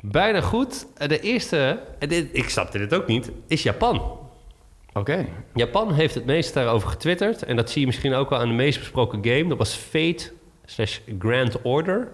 Bijna 0.00 0.40
goed. 0.40 0.86
Eh, 0.96 1.08
De 1.08 1.20
eerste, 1.20 1.78
en 1.98 2.08
dit, 2.08 2.28
ik 2.32 2.48
snapte 2.48 2.78
dit 2.78 2.94
ook 2.94 3.06
niet, 3.06 3.30
is 3.46 3.62
Japan. 3.62 4.18
Oké. 4.92 5.26
Japan 5.54 5.92
heeft 5.92 6.14
het 6.14 6.26
meest 6.26 6.54
daarover 6.54 6.88
getwitterd. 6.88 7.42
En 7.42 7.56
dat 7.56 7.70
zie 7.70 7.80
je 7.80 7.86
misschien 7.86 8.14
ook 8.14 8.30
wel 8.30 8.38
aan 8.38 8.48
de 8.48 8.54
meest 8.54 8.78
besproken 8.78 9.24
game. 9.24 9.48
Dat 9.48 9.58
was 9.58 9.74
Fate 9.74 10.32
slash 10.64 10.98
Grand 11.18 11.62
Order. 11.62 12.08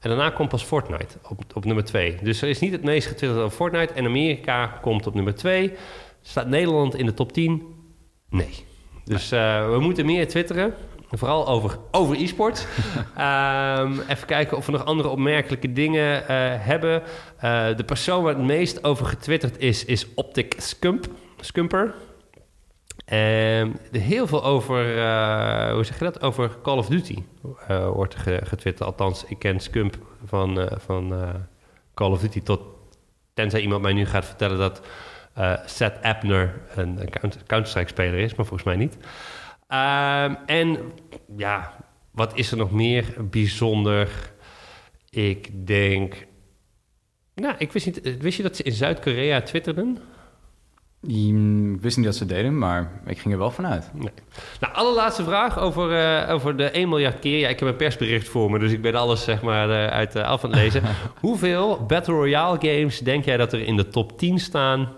En 0.00 0.08
daarna 0.08 0.30
komt 0.30 0.48
pas 0.48 0.62
Fortnite 0.62 1.16
op, 1.28 1.42
op 1.54 1.64
nummer 1.64 1.84
2. 1.84 2.16
Dus 2.22 2.42
er 2.42 2.48
is 2.48 2.58
niet 2.58 2.72
het 2.72 2.82
meest 2.84 3.06
getwitterd 3.06 3.42
over 3.42 3.56
Fortnite. 3.56 3.92
En 3.92 4.04
Amerika 4.04 4.66
komt 4.66 5.06
op 5.06 5.14
nummer 5.14 5.34
2. 5.34 5.72
Staat 6.22 6.46
Nederland 6.48 6.94
in 6.96 7.06
de 7.06 7.14
top 7.14 7.32
10? 7.32 7.74
Nee. 8.30 8.64
Dus 9.04 9.32
eh, 9.32 9.70
we 9.70 9.78
moeten 9.80 10.06
meer 10.06 10.28
twitteren. 10.28 10.74
Vooral 11.10 11.48
over, 11.48 11.78
over 11.90 12.16
e-sport. 12.16 12.66
Ehm, 13.16 13.92
even 14.08 14.26
kijken 14.26 14.56
of 14.56 14.66
we 14.66 14.72
nog 14.72 14.84
andere 14.84 15.08
opmerkelijke 15.08 15.72
dingen 15.72 16.28
eh, 16.28 16.36
hebben. 16.58 17.02
Eh, 17.38 17.76
de 17.76 17.84
persoon 17.84 18.22
waar 18.22 18.34
het 18.34 18.44
meest 18.44 18.84
over 18.84 19.06
getwitterd 19.06 19.58
is, 19.58 19.84
is 19.84 20.14
Optic 20.14 20.54
Scump, 20.58 21.06
Scumper. 21.40 21.94
Ehm, 23.04 23.70
er 23.92 24.00
heel 24.00 24.26
veel 24.26 24.44
over, 24.44 24.84
hoe 25.72 25.84
zeg 25.84 25.98
je 25.98 26.04
dat? 26.04 26.22
Over 26.22 26.50
Call 26.62 26.78
of 26.78 26.86
Duty 26.86 27.22
wordt 27.92 28.14
er 28.14 28.20
ge- 28.20 28.40
getwitterd. 28.44 28.88
Althans, 28.88 29.24
ik 29.24 29.38
ken 29.38 29.60
Scump 29.60 29.96
van, 30.24 30.68
van 30.86 31.12
Call 31.94 32.10
of 32.10 32.20
Duty 32.20 32.42
tot... 32.42 32.60
Tenzij 33.34 33.60
iemand 33.60 33.82
mij 33.82 33.92
nu 33.92 34.06
gaat 34.06 34.24
vertellen 34.24 34.58
dat 34.58 34.80
eh 35.34 35.52
Seth 35.66 36.02
Abner 36.02 36.60
een, 36.74 37.00
een 37.00 37.10
Counter- 37.10 37.42
Counter-Strike-speler 37.46 38.18
is, 38.18 38.34
maar 38.34 38.46
volgens 38.46 38.68
mij 38.68 38.76
niet. 38.76 38.96
Ehm, 39.68 40.34
en 40.46 40.78
ja, 41.36 41.72
wat 42.10 42.32
is 42.36 42.50
er 42.50 42.56
nog 42.56 42.70
meer 42.70 43.14
bijzonder? 43.30 44.08
Ik 45.10 45.66
denk... 45.66 46.26
Nou, 47.34 47.54
ik 47.58 47.72
wist 47.72 47.86
niet... 47.86 48.16
Wist 48.18 48.36
je 48.36 48.42
dat 48.42 48.56
ze 48.56 48.62
in 48.62 48.72
Zuid-Korea 48.72 49.40
twitterden? 49.40 49.98
Mm, 51.00 51.74
Ik 51.74 51.80
wist 51.80 51.96
niet 51.96 52.06
dat 52.06 52.14
ze 52.16 52.26
deden, 52.26 52.58
maar 52.58 53.00
ik 53.06 53.18
ging 53.18 53.34
er 53.34 53.40
wel 53.40 53.50
vanuit. 53.50 53.90
Nee. 53.94 54.12
Nou, 54.60 54.74
allerlaatste 54.74 55.24
vraag 55.24 55.58
over, 55.58 55.98
eh, 56.24 56.34
over 56.34 56.56
de 56.56 56.64
1 56.70 56.88
miljard 56.88 57.18
keer. 57.18 57.38
Ja, 57.38 57.48
ik 57.48 57.58
heb 57.60 57.68
een 57.68 57.76
persbericht 57.76 58.28
voor 58.28 58.50
me, 58.50 58.58
dus 58.58 58.72
ik 58.72 58.82
ben 58.82 58.94
alles 58.94 59.24
zeg 59.24 59.42
maar 59.42 59.70
eh, 59.70 59.86
uit 59.92 60.16
uh, 60.16 60.22
af 60.22 60.44
aan 60.44 60.50
het 60.50 60.58
lezen. 60.58 60.82
Hoeveel 61.20 61.84
Battle 61.86 62.14
Royale 62.14 62.56
games 62.60 62.98
denk 62.98 63.24
jij 63.24 63.36
dat 63.36 63.52
er 63.52 63.60
in 63.66 63.76
de 63.76 63.88
top 63.88 64.18
10 64.18 64.38
staan? 64.38 64.88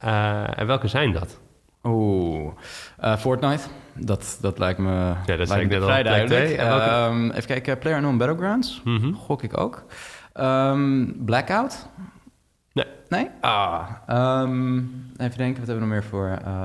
Eh, 0.00 0.58
en 0.58 0.66
welke 0.66 0.88
zijn 0.88 1.12
dat? 1.12 1.40
Oeh, 1.82 2.52
eh, 2.98 3.16
Fortnite. 3.16 3.62
Dat, 3.94 4.38
dat 4.40 4.58
lijkt 4.58 4.78
me, 4.78 4.90
Ja, 5.26 5.36
dat 5.36 5.48
lijkt 5.48 5.68
me 5.68 5.74
net 5.74 5.82
vrij 5.84 6.02
duidelijk. 6.02 6.50
Ehm, 6.50 7.30
even 7.30 7.46
kijken, 7.46 7.78
PlayerUnknown 7.78 8.16
Battlegrounds. 8.18 8.80
Mhm. 8.84 9.12
Gok 9.12 9.42
ik 9.42 9.58
ook. 9.58 9.84
Ehm, 10.32 11.06
Blackout? 11.24 11.88
Nee. 12.72 12.86
Nee? 13.08 13.28
Ah. 13.40 13.88
ehm, 14.06 14.76
even 15.16 15.36
denken, 15.36 15.58
wat 15.58 15.66
hebben 15.66 15.74
we 15.74 15.80
nog 15.80 15.88
meer 15.88 16.04
voor... 16.04 16.38
eh, 16.44 16.62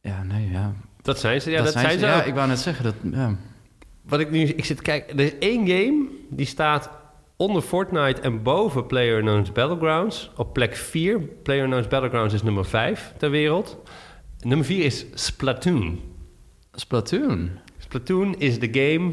ja, 0.00 0.22
nee, 0.22 0.50
ja. 0.50 0.72
Dat 1.02 1.18
zijn 1.18 1.40
ze. 1.40 1.50
Ja, 1.50 1.62
dat, 1.62 1.72
zijn, 1.72 1.98
ze. 1.98 2.06
Ja, 2.06 2.22
ik 2.22 2.34
wou 2.34 2.48
net 2.48 2.58
zeggen 2.58 2.84
dat... 2.84 2.94
Ja. 3.12 3.30
Wat 4.02 4.20
ik 4.20 4.30
nu... 4.30 4.40
Ik 4.40 4.64
zit 4.64 4.82
kijken. 4.82 5.18
Er 5.18 5.24
is 5.24 5.38
één 5.38 5.68
game 5.68 6.08
die 6.30 6.46
staat 6.46 6.90
onder 7.38 7.62
Fortnite 7.62 8.20
en 8.20 8.42
boven 8.42 8.86
PlayerUnknown's 8.86 9.52
Battlegrounds. 9.52 10.30
Op 10.36 10.52
plek 10.52 10.76
4. 10.76 11.20
PlayerUnknown's 11.20 11.88
Battlegrounds 11.88 12.34
is 12.34 12.42
nummer 12.42 12.64
5 12.64 13.12
ter 13.16 13.30
wereld. 13.30 13.78
Nummer 14.40 14.66
4 14.66 14.84
is 14.84 15.06
Splatoon. 15.14 16.00
Splatoon. 16.72 17.50
Splatoon 17.78 18.34
is 18.38 18.58
de 18.58 18.68
game 18.72 19.12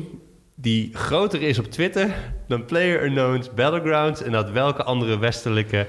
die 0.55 0.89
groter 0.93 1.41
is 1.41 1.59
op 1.59 1.65
Twitter 1.65 2.15
dan 2.47 2.65
PlayerUnknown's 2.65 3.53
Battlegrounds 3.53 4.21
en 4.21 4.31
dat 4.31 4.51
welke 4.51 4.83
andere 4.83 5.19
westelijke... 5.19 5.87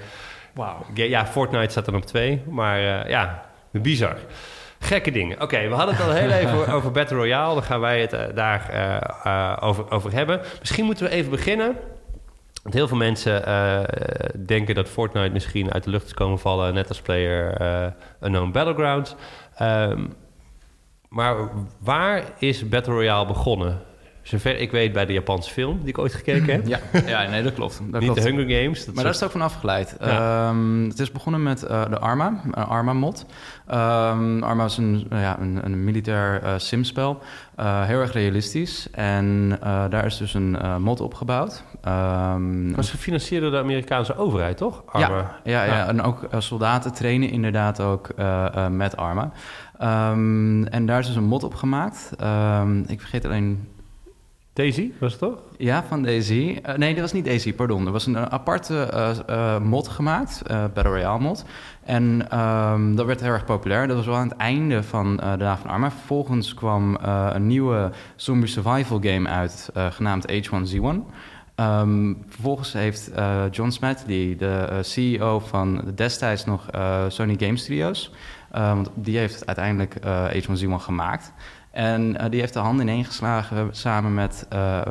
Wauw. 0.55 0.87
Ja, 0.95 1.26
Fortnite 1.26 1.71
staat 1.71 1.85
dan 1.85 1.95
op 1.95 2.05
twee, 2.05 2.43
maar 2.50 2.81
uh, 2.81 3.09
ja, 3.11 3.43
bizar. 3.71 4.16
Gekke 4.78 5.11
dingen. 5.11 5.40
Oké, 5.40 5.69
we 5.69 5.75
hadden 5.75 5.95
het 5.95 6.05
al 6.05 6.12
heel 6.12 6.31
even 6.31 6.73
over 6.73 6.90
Battle 6.90 7.16
Royale. 7.16 7.55
Dan 7.55 7.62
gaan 7.62 7.81
wij 7.81 8.00
het 8.00 8.12
uh, 8.12 8.21
daar 8.35 8.71
uh, 9.26 9.69
over, 9.69 9.90
over 9.90 10.12
hebben. 10.12 10.40
Misschien 10.59 10.85
moeten 10.85 11.05
we 11.05 11.11
even 11.11 11.31
beginnen. 11.31 11.76
Want 12.66 12.78
heel 12.78 12.88
veel 12.88 12.96
mensen 12.96 13.42
denken 14.46 14.75
dat 14.75 14.88
Fortnite 14.88 15.32
misschien 15.32 15.73
uit 15.73 15.85
de 15.85 15.90
lucht 15.90 16.04
is 16.04 16.14
komen 16.14 16.38
vallen... 16.38 16.75
net 16.75 16.88
als 16.88 17.00
Player 17.00 17.62
Unknown 18.20 18.50
Battlegrounds. 18.50 19.14
Um, 19.62 20.14
maar 21.08 21.37
waar 21.78 22.25
is 22.38 22.68
Battle 22.68 22.92
Royale 22.92 23.26
begonnen? 23.26 23.82
Zover 24.26 24.59
ik 24.59 24.71
weet 24.71 24.92
bij 24.92 25.06
de 25.06 25.12
Japanse 25.12 25.50
film 25.50 25.78
die 25.78 25.88
ik 25.88 25.99
ooit 25.99 26.14
gekeken 26.14 26.52
heb. 26.52 26.66
Ja, 26.75 26.78
ja 27.06 27.30
nee, 27.30 27.42
dat 27.42 27.54
klopt. 27.54 27.78
Dat 27.78 28.00
Niet 28.00 28.11
klopt. 28.11 28.23
de 28.23 28.28
Hunger 28.28 28.61
Games. 28.61 28.85
Dat 28.85 28.95
maar 28.95 29.04
daar 29.04 29.12
is 29.12 29.21
het 29.21 29.28
ook 29.28 29.35
van 29.35 29.42
afgeleid. 29.42 29.97
Ja. 30.00 30.49
Um, 30.49 30.88
het 30.88 30.99
is 30.99 31.12
begonnen 31.12 31.42
met 31.42 31.62
uh, 31.62 31.88
de 31.90 31.99
Arma, 31.99 32.40
een 32.45 32.54
Arma-mod. 32.54 33.26
Um, 33.71 34.42
Arma 34.42 34.64
is 34.64 34.76
een, 34.76 35.06
uh, 35.12 35.21
ja, 35.21 35.38
een, 35.40 35.61
een 35.64 35.85
militair 35.85 36.42
uh, 36.42 36.52
simspel. 36.56 37.23
heel 37.61 38.00
erg 38.00 38.12
realistisch. 38.12 38.90
En 38.90 39.59
daar 39.61 40.06
is 40.06 40.16
dus 40.16 40.35
een 40.35 40.83
mod 40.83 41.00
opgebouwd. 41.00 41.62
Um, 41.88 42.75
was 42.75 42.90
gefinancierd 42.90 43.42
door 43.42 43.50
de 43.50 43.59
Amerikaanse 43.59 44.16
overheid, 44.16 44.56
toch? 44.56 44.83
Arma. 44.87 45.06
Ja, 45.06 45.30
ja, 45.45 45.64
ja. 45.64 45.76
ja. 45.76 45.88
en 45.88 46.02
ook 46.02 46.28
soldaten 46.38 46.92
trainen 46.92 47.30
inderdaad 47.30 47.80
ook 47.80 48.09
met 48.71 48.97
Arma. 48.97 49.33
Um, 50.11 50.66
en 50.66 50.87
daar 50.87 50.99
is 50.99 51.06
dus 51.06 51.16
een 51.16 51.25
mod 51.25 51.45
op 51.45 51.54
gemaakt. 51.54 52.11
Um, 52.23 52.85
ik 52.87 53.00
vergeet 53.00 53.25
alleen... 53.25 53.75
Daisy, 54.56 54.92
was 54.98 55.10
het 55.10 55.20
toch? 55.20 55.38
Ja, 55.56 55.84
van 55.84 56.02
Daisy. 56.02 56.58
Uh, 56.66 56.75
nee, 56.75 56.92
dat 56.92 57.00
was 57.00 57.12
niet 57.12 57.25
Daisy, 57.25 57.52
pardon. 57.52 57.86
Er 57.86 57.92
was 57.92 58.06
een 58.06 58.18
aparte 58.18 58.90
uh, 58.94 59.10
uh, 59.30 59.58
mod 59.58 59.88
gemaakt, 59.88 60.42
Battle 60.46 60.82
Royale 60.82 61.18
mod. 61.18 61.44
En 61.84 62.38
um, 62.40 62.96
dat 62.96 63.06
werd 63.06 63.20
heel 63.20 63.32
erg 63.32 63.44
populair. 63.44 63.86
Dat 63.86 63.96
was 63.96 64.06
wel 64.06 64.14
aan 64.14 64.28
het 64.28 64.36
einde 64.36 64.82
van 64.82 65.16
de 65.16 65.36
Dag 65.38 65.58
van 65.58 65.70
Arma. 65.70 65.90
Vervolgens 65.90 66.54
kwam 66.54 66.98
een 67.32 67.46
nieuwe 67.46 67.90
zombie 68.16 68.48
survival 68.48 69.00
game 69.00 69.28
uit, 69.28 69.70
genaamd 69.90 70.32
H1Z1. 70.32 70.84
Um, 71.56 72.25
vervolgens 72.28 72.72
heeft 72.72 73.10
John 73.50 73.70
Smedley, 73.70 74.36
de 74.38 74.78
CEO 74.82 75.38
van 75.38 75.92
destijds 75.94 76.44
nog 76.44 76.66
Sony 77.08 77.36
Game 77.38 77.56
Studios, 77.56 78.12
want 78.50 78.90
die 78.94 79.18
heeft 79.18 79.46
uiteindelijk 79.46 79.94
H1Z1 80.34 80.75
gemaakt. 80.76 81.32
En 81.76 82.16
die 82.30 82.40
heeft 82.40 82.52
de 82.52 82.59
hand 82.59 82.80
ineen 82.80 83.04
geslagen 83.04 83.68
samen 83.71 84.14
met 84.14 84.47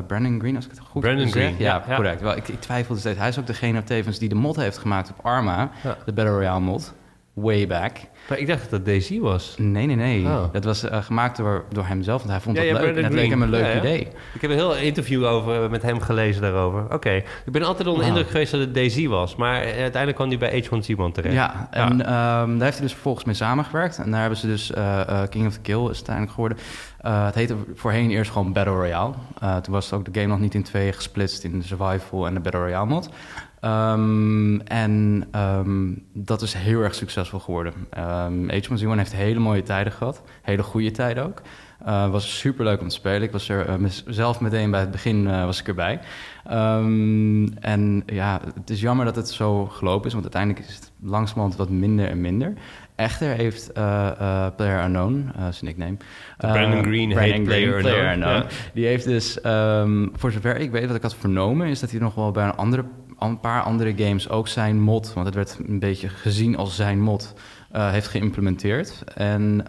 Brandon 0.08 0.40
Green, 0.40 0.56
als 0.56 0.66
ik 0.66 0.72
het 0.72 0.80
goed 0.80 1.02
Brandon. 1.02 1.28
Green, 1.28 1.56
ja, 1.58 1.84
ja, 1.88 1.96
correct. 1.96 2.22
Wel, 2.22 2.36
ik, 2.36 2.48
ik 2.48 2.62
twijfelde 2.62 3.00
steeds. 3.00 3.20
Hij 3.20 3.28
is 3.28 3.40
ook 3.40 3.48
degene 3.48 3.84
tevens 3.84 4.20
die 4.20 4.30
de 4.30 4.36
mod 4.36 4.56
heeft 4.56 4.78
gemaakt 4.78 5.10
op 5.10 5.26
Arma, 5.26 5.72
ja. 5.84 5.98
de 6.06 6.14
Battle 6.14 6.34
Royale 6.34 6.60
mod, 6.60 6.94
way 7.36 7.68
back. 7.68 7.98
Maar 8.30 8.38
ik 8.38 8.48
dacht 8.48 8.62
dat 8.62 8.70
dat 8.70 8.86
Daisy 8.86 9.20
was. 9.20 9.56
Nee, 9.58 9.86
nee, 9.86 9.96
nee. 9.96 10.26
Oh. 10.26 10.44
Dat 10.52 10.64
was 10.64 10.84
uh, 10.84 11.04
gemaakt 11.04 11.38
door, 11.38 11.66
door 11.70 11.86
hemzelf, 11.86 12.18
want 12.18 12.32
hij 12.32 12.42
vond 12.42 12.58
het 12.58 12.66
ja, 12.66 12.74
leuk. 12.74 12.82
En 12.82 12.88
Brandon 12.88 13.04
het 13.04 13.14
leek 13.14 13.30
hem 13.30 13.42
een 13.42 13.50
leuk 13.50 13.66
Ja, 13.66 13.72
ja. 13.72 13.78
idee. 13.78 14.08
Ik 14.34 14.42
heb 14.42 14.50
een 14.50 14.56
heel 14.56 14.76
interview 14.76 15.26
over, 15.26 15.70
met 15.70 15.82
hem 15.82 16.00
gelezen 16.00 16.42
daarover. 16.42 16.94
Oké, 16.94 17.12
ik 17.46 17.52
ben 17.52 17.64
altijd 17.64 17.88
onder 17.88 18.04
de 18.04 18.10
indruk 18.10 18.28
geweest 18.28 18.52
dat 18.52 18.60
het 18.60 18.74
Daisy 18.74 19.08
was. 19.08 19.36
Maar 19.36 19.56
uiteindelijk 19.62 20.16
kwam 20.16 20.28
hij 20.28 20.38
bij 20.38 20.64
H1Z1 20.64 21.12
terecht. 21.14 21.36
Ja, 21.36 21.68
en 21.72 22.06
ehm, 22.06 22.52
daar 22.52 22.64
heeft 22.64 22.78
hij 22.78 22.82
dus 22.82 22.92
vervolgens 22.92 23.26
mee 23.26 23.36
samengewerkt. 23.36 23.98
En 23.98 24.12
daar 24.12 24.20
hebben 24.20 24.40
ze 24.40 24.48
dus 24.48 24.72
uh, 24.72 25.02
uh, 25.10 25.22
King 25.30 25.48
of 25.48 25.54
the 25.54 25.60
Kill 25.60 25.82
is 25.90 25.96
uiteindelijk 25.96 26.34
geworden. 26.34 26.58
Het 27.02 27.36
heette 27.36 27.56
voorheen 27.76 28.10
eerst 28.10 28.32
gewoon 28.32 28.54
Battle 28.54 28.74
Royale. 28.74 29.14
Toen 29.62 29.74
was 29.74 29.94
ook 29.94 30.06
de 30.06 30.20
game 30.20 30.32
nog 30.32 30.40
niet 30.40 30.54
in 30.54 30.64
tweeën 30.64 30.94
gesplitst 30.94 31.44
in 31.44 31.60
de 31.60 31.66
survival 31.66 32.28
en 32.28 32.34
de 32.34 32.40
Battle 32.40 32.62
Royale 32.62 32.86
mod. 32.86 33.10
Um, 33.66 34.62
en 34.62 35.24
um, 35.36 36.04
dat 36.14 36.42
is 36.42 36.54
heel 36.54 36.82
erg 36.82 36.96
succesvol 36.96 37.40
geworden. 37.40 37.74
Um, 37.98 38.52
H1Z1 38.52 38.98
heeft 38.98 39.14
hele 39.14 39.40
mooie 39.40 39.64
tijden 39.64 39.94
gehad. 39.94 40.22
Hele 40.42 40.64
goede 40.64 40.92
tijden 40.92 41.24
ook. 41.24 41.42
Uh, 41.88 42.10
was 42.10 42.40
super 42.40 42.66
leuk 42.66 42.82
om 42.82 42.88
te 42.88 42.96
spelen. 42.96 43.22
Ik 43.22 43.32
was 43.32 43.50
er 43.50 43.80
uh, 43.80 43.90
zelf 44.06 44.40
meteen 44.40 44.72
bij 44.72 44.80
het 44.80 44.92
begin 44.92 45.26
uh, 45.26 45.46
was 45.46 45.60
ik 45.60 45.68
erbij. 45.68 46.00
en 47.60 48.04
ja, 48.06 48.42
het 48.56 48.70
is 48.70 48.82
jammer 48.82 49.06
dat 49.06 49.16
het 49.16 49.30
zo 49.30 49.66
gelopen 49.66 50.06
is, 50.06 50.14
want 50.14 50.24
uiteindelijk 50.24 50.66
is 50.66 50.76
het 50.76 50.92
langzamerhand 51.02 51.56
wat 51.56 51.70
minder 51.70 52.08
en 52.08 52.22
minder. 52.22 52.54
Echter 52.96 53.30
heeft 53.30 53.72
uh, 53.78 54.48
Player 54.56 54.84
Unknown, 54.84 55.32
uh, 55.38 55.42
zijn 55.42 55.66
nickname. 55.66 55.98
Brandon 56.38 56.84
Green 56.84 57.10
Brandon 57.10 57.20
heet 57.20 57.32
Green, 57.32 57.44
Player, 57.82 58.12
Unknown. 58.12 58.46
Die 58.74 58.86
heeft 58.86 59.06
dus, 59.06 59.46
um, 59.46 60.12
voor 60.14 60.32
zover 60.32 60.58
ik 60.58 60.72
weet, 60.72 60.88
wat 60.88 60.96
ik 60.96 61.02
had 61.02 61.16
vernomen, 61.16 61.68
is 61.68 61.80
dat 61.80 61.92
hij 61.92 62.00
nog 62.00 62.16
wel 62.16 62.32
bij 62.32 62.46
een, 62.46 62.56
andere, 62.56 62.86
een 63.20 63.40
paar 63.40 63.62
andere 63.62 63.94
games 63.98 64.30
ook 64.30 64.48
zijn 64.48 64.82
mod, 64.82 65.14
want 65.14 65.26
het 65.26 65.36
werd 65.36 65.60
een 65.68 65.80
beetje 65.80 66.10
gezien 66.10 66.58
als 66.58 66.76
zijn 66.76 67.02
mod, 67.02 67.34
uh, 67.76 67.92
heeft 67.92 68.08
geïmplementeerd. 68.08 69.04
En 69.14 69.66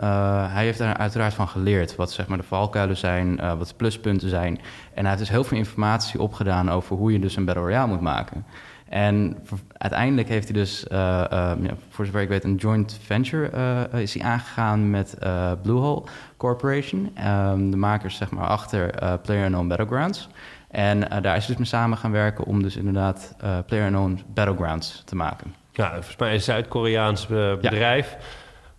hij 0.51 0.65
heeft 0.65 0.79
daar 0.79 0.97
uiteraard 0.97 1.35
van 1.35 1.49
geleerd 1.49 1.97
wat 1.97 2.13
zeg 2.13 2.27
maar, 2.27 2.39
de 2.39 2.45
valkuilen 2.45 2.97
zijn, 2.97 3.37
wat 3.59 3.69
de 3.69 3.75
pluspunten 3.77 4.29
zijn. 4.29 4.61
En 4.95 5.01
hij 5.01 5.07
heeft 5.07 5.19
dus 5.19 5.29
heel 5.29 5.45
veel 5.45 5.59
informatie 5.59 6.21
opgedaan 6.21 6.71
over 6.71 6.97
hoe 6.97 7.13
je 7.13 7.19
dus 7.19 7.37
een 7.37 7.45
Battle 7.45 7.65
Royale 7.65 7.89
moet 7.89 8.01
maken. 8.01 8.45
En 8.89 9.37
uiteindelijk 9.73 10.29
heeft 10.29 10.49
hij 10.49 10.57
dus, 10.57 10.85
ja, 10.91 11.57
voor 11.89 12.07
zover 12.07 12.21
ik 12.21 12.29
weet, 12.29 12.45
een 12.45 12.55
joint 12.55 12.99
venture 13.03 13.89
is 13.93 14.15
hij 14.15 14.23
aangegaan 14.23 14.91
met 14.91 15.19
Bluehole 15.63 16.03
Corporation. 16.37 17.11
Um, 17.27 17.71
de 17.71 17.77
makers 17.77 18.17
zeg 18.17 18.31
maar 18.31 18.47
achter 18.47 18.91
PlayerUnknown 19.23 19.69
Battlegrounds. 19.69 20.29
En 20.77 21.23
daar 21.23 21.37
is 21.37 21.47
dus 21.47 21.57
mee 21.57 21.67
samen 21.67 21.99
gaan 21.99 22.11
werken 22.13 22.45
om 22.45 22.63
dus 22.63 22.77
inderdaad 22.77 23.37
PlayerUnknown 23.67 24.21
Battlegrounds 24.35 25.03
te 25.05 25.17
maken. 25.17 25.55
Ja, 25.73 25.93
volgens 25.93 26.17
mij 26.17 26.35
een 26.35 26.41
Zuid-Koreaans 26.41 27.27
bedrijf. 27.27 28.11
Ja. 28.11 28.25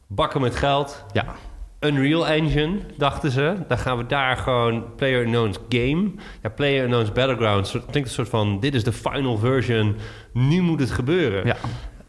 Bakken 0.08 0.42
met 0.42 0.56
geld. 0.56 1.06
Ja. 1.14 1.26
Unreal 1.80 2.28
Engine, 2.28 2.80
dachten 2.98 3.32
ze. 3.32 3.56
Dan 3.68 3.78
gaan 3.78 3.98
we 3.98 4.06
daar 4.06 4.38
gewoon 4.38 4.96
PlayerUnknown's 4.96 5.58
game. 5.70 6.12
Ja, 6.42 6.50
PlayerUnknown's 6.50 7.12
Battlegrounds. 7.12 7.72
Klinkt 7.72 7.96
een 7.96 8.16
soort 8.16 8.30
van, 8.30 8.60
dit 8.60 8.74
is 8.74 8.84
de 8.84 8.94
final 8.94 9.38
version. 9.38 9.96
Nu 10.34 10.62
moet 10.62 10.80
het 10.80 10.92
gebeuren. 10.92 11.46
Ja. 11.46 11.56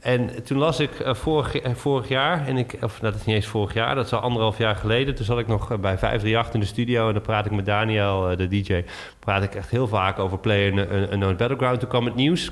En 0.09 0.43
toen 0.45 0.59
las 0.59 0.81
ik 0.81 1.01
uh, 1.01 1.15
vorig, 1.15 1.65
uh, 1.65 1.75
vorig 1.75 2.09
jaar, 2.09 2.47
en 2.47 2.57
ik, 2.57 2.77
of 2.81 2.99
dat 2.99 3.15
is 3.15 3.25
niet 3.25 3.35
eens 3.35 3.47
vorig 3.47 3.75
jaar, 3.75 3.95
dat 3.95 4.05
is 4.07 4.13
al 4.13 4.21
anderhalf 4.21 4.59
jaar 4.59 4.77
geleden. 4.77 5.15
Toen 5.15 5.25
zat 5.25 5.39
ik 5.39 5.47
nog 5.47 5.63
uh, 5.63 5.79
bij 5.79 5.99
538 5.99 6.55
in 6.55 6.61
de 6.61 6.67
studio 6.67 7.07
en 7.07 7.13
dan 7.13 7.23
praat 7.23 7.47
ik 7.47 7.53
met 7.53 7.67
Daniel, 7.67 8.37
de 8.37 8.49
DJ. 8.49 8.85
Praat 9.19 9.43
ik 9.43 9.55
echt 9.55 9.71
heel 9.71 9.89
vaak 9.89 10.19
over 10.19 10.39
PlayerUnknown's 10.39 11.37
Battleground. 11.37 11.81
Toen 11.81 11.89
kwam 11.89 12.05
het 12.05 12.15
nieuws 12.15 12.51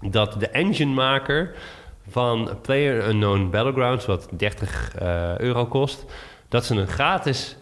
dat 0.00 0.40
de 0.40 0.48
enginemaker 0.48 1.54
van 2.08 2.50
PlayerUnknown 2.62 3.50
Battlegrounds, 3.50 4.06
wat 4.06 4.28
30 4.30 4.92
uh, 5.02 5.38
euro 5.38 5.66
kost, 5.66 6.04
dat 6.48 6.64
ze 6.64 6.74
een 6.74 6.88
gratis 6.88 7.56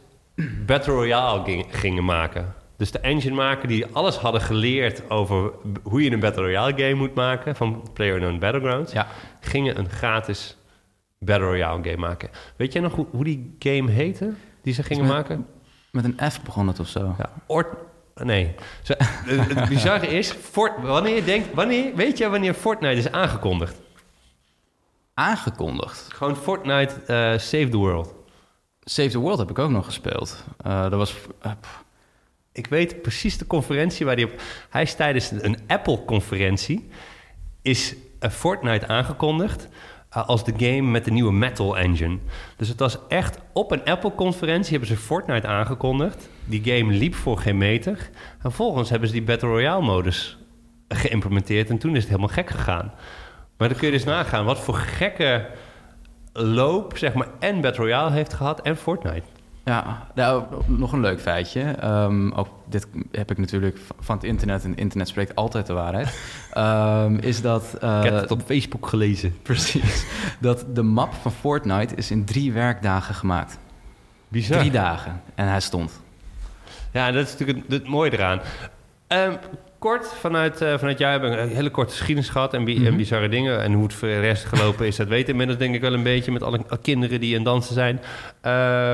Battle 0.66 0.92
Royale 0.92 1.44
ging, 1.44 1.66
gingen 1.70 2.04
maken. 2.04 2.54
Dus 2.78 2.90
de 2.90 2.98
enginemaker 2.98 3.68
die 3.68 3.86
alles 3.86 4.16
hadden 4.16 4.40
geleerd 4.40 5.10
over 5.10 5.52
hoe 5.82 6.02
je 6.02 6.10
een 6.10 6.20
Battle 6.20 6.42
Royale 6.42 6.72
game 6.76 6.94
moet 6.94 7.14
maken 7.14 7.56
van 7.56 7.90
PlayerUnknown 7.92 8.38
Battlegrounds, 8.38 8.92
ja. 8.92 9.06
gingen 9.40 9.78
een 9.78 9.90
gratis 9.90 10.56
Battle 11.18 11.46
Royale 11.46 11.82
game 11.82 11.96
maken. 11.96 12.30
Weet 12.56 12.72
jij 12.72 12.82
nog 12.82 12.94
hoe, 12.94 13.06
hoe 13.10 13.24
die 13.24 13.56
game 13.58 13.90
heette 13.90 14.34
die 14.62 14.74
ze 14.74 14.82
gingen 14.82 15.04
met, 15.04 15.12
maken? 15.12 15.46
Met 15.90 16.04
een 16.04 16.30
F 16.30 16.42
begon 16.42 16.68
het 16.68 16.80
of 16.80 16.88
zo. 16.88 17.14
Ja, 17.18 17.30
Ort 17.46 17.68
Nee. 18.24 18.54
Zo, 18.82 18.94
het, 18.98 19.68
bizarre 19.68 20.06
is, 20.06 20.30
Fort, 20.30 20.82
wanneer 20.82 21.14
je 21.14 21.24
denkt, 21.24 21.54
wanneer, 21.54 21.94
weet 21.94 22.18
je 22.18 22.28
wanneer 22.28 22.54
Fortnite 22.54 22.96
is 22.96 23.10
aangekondigd? 23.10 23.80
Aangekondigd? 25.14 26.12
Gewoon 26.12 26.36
Fortnite 26.36 26.94
uh, 27.00 27.38
Save 27.38 27.68
the 27.68 27.76
World. 27.76 28.14
Save 28.80 29.08
the 29.08 29.18
World 29.18 29.38
heb 29.38 29.50
ik 29.50 29.58
ook 29.58 29.70
nog 29.70 29.84
gespeeld. 29.84 30.44
Uh, 30.66 30.82
dat 30.82 30.92
was... 30.92 31.14
Uh, 31.46 31.52
ik 32.58 32.66
weet 32.66 33.02
precies 33.02 33.38
de 33.38 33.46
conferentie 33.46 34.06
waar 34.06 34.14
hij 34.14 34.24
op... 34.24 34.40
Hij 34.70 34.82
is 34.82 34.94
tijdens 34.94 35.30
een 35.30 35.58
Apple-conferentie... 35.66 36.88
is 37.62 37.94
Fortnite 38.30 38.86
aangekondigd 38.86 39.68
als 40.10 40.44
de 40.44 40.52
game 40.56 40.90
met 40.90 41.04
de 41.04 41.10
nieuwe 41.10 41.32
Metal 41.32 41.78
Engine. 41.78 42.18
Dus 42.56 42.68
het 42.68 42.78
was 42.78 42.98
echt 43.08 43.38
op 43.52 43.70
een 43.70 43.84
Apple-conferentie 43.84 44.70
hebben 44.70 44.88
ze 44.88 44.96
Fortnite 44.96 45.46
aangekondigd. 45.46 46.28
Die 46.44 46.62
game 46.64 46.92
liep 46.92 47.14
voor 47.14 47.38
geen 47.38 47.58
meter. 47.58 48.10
En 48.12 48.40
vervolgens 48.40 48.90
hebben 48.90 49.08
ze 49.08 49.14
die 49.14 49.24
Battle 49.24 49.48
Royale-modus 49.48 50.38
geïmplementeerd. 50.88 51.70
En 51.70 51.78
toen 51.78 51.90
is 51.90 52.00
het 52.00 52.08
helemaal 52.08 52.34
gek 52.34 52.50
gegaan. 52.50 52.92
Maar 53.56 53.68
dan 53.68 53.78
kun 53.78 53.86
je 53.86 53.92
dus 53.92 54.04
nagaan 54.04 54.44
wat 54.44 54.60
voor 54.60 54.74
gekke 54.74 55.46
loop, 56.32 56.98
zeg 56.98 57.14
maar, 57.14 57.28
en 57.38 57.60
Battle 57.60 57.84
Royale 57.84 58.10
heeft 58.10 58.32
gehad 58.32 58.60
en 58.60 58.76
Fortnite. 58.76 59.37
Ja, 59.68 60.06
nou, 60.14 60.44
nog 60.66 60.92
een 60.92 61.00
leuk 61.00 61.20
feitje. 61.20 61.84
Um, 61.84 62.32
ook 62.32 62.48
dit 62.68 62.86
heb 63.12 63.30
ik 63.30 63.38
natuurlijk 63.38 63.78
van 64.00 64.16
het 64.16 64.24
internet, 64.24 64.64
en 64.64 64.70
het 64.70 64.78
internet 64.78 65.08
spreekt 65.08 65.34
altijd 65.34 65.66
de 65.66 65.72
waarheid. 65.72 66.18
Um, 66.56 67.18
is 67.30 67.42
dat... 67.42 67.76
Uh, 67.84 67.98
ik 67.98 68.04
heb 68.04 68.20
het 68.20 68.30
op 68.30 68.42
Facebook 68.42 68.86
gelezen. 68.86 69.36
Precies. 69.42 70.06
dat 70.40 70.64
de 70.74 70.82
map 70.82 71.14
van 71.14 71.32
Fortnite 71.32 71.94
is 71.94 72.10
in 72.10 72.24
drie 72.24 72.52
werkdagen 72.52 73.14
gemaakt. 73.14 73.58
Bizar. 74.28 74.58
Drie 74.58 74.70
dagen. 74.70 75.22
En 75.34 75.48
hij 75.48 75.60
stond. 75.60 76.00
Ja, 76.92 77.12
dat 77.12 77.26
is 77.26 77.32
natuurlijk 77.32 77.58
het, 77.58 77.72
het 77.72 77.88
mooie 77.88 78.12
eraan. 78.12 78.40
Ehm, 79.06 79.32
kort, 79.78 80.06
vanuit, 80.20 80.62
uh, 80.62 80.78
vanuit 80.78 80.98
jou 80.98 81.10
hebben 81.10 81.30
we 81.30 81.36
een 81.36 81.48
hele 81.48 81.70
korte 81.70 81.90
geschiedenis 81.90 82.30
gehad 82.30 82.54
en, 82.54 82.64
bi 82.64 82.76
en, 82.76 82.82
mhm. 82.82 82.96
bizarre 82.96 83.28
dingen. 83.28 83.62
En 83.62 83.72
hoe 83.72 83.82
het 83.82 83.94
voor 83.94 84.08
de 84.08 84.20
rest 84.20 84.44
gelopen 84.44 84.86
is, 84.86 84.96
dat 84.96 85.08
weten 85.08 85.30
inmiddels 85.30 85.58
denk 85.58 85.74
ik 85.74 85.80
wel 85.80 85.92
een 85.92 86.02
beetje 86.02 86.32
met 86.32 86.42
alle 86.42 86.60
kinderen 86.82 87.20
die 87.20 87.34
in 87.34 87.42
dansen 87.44 87.74
zijn. 87.74 88.00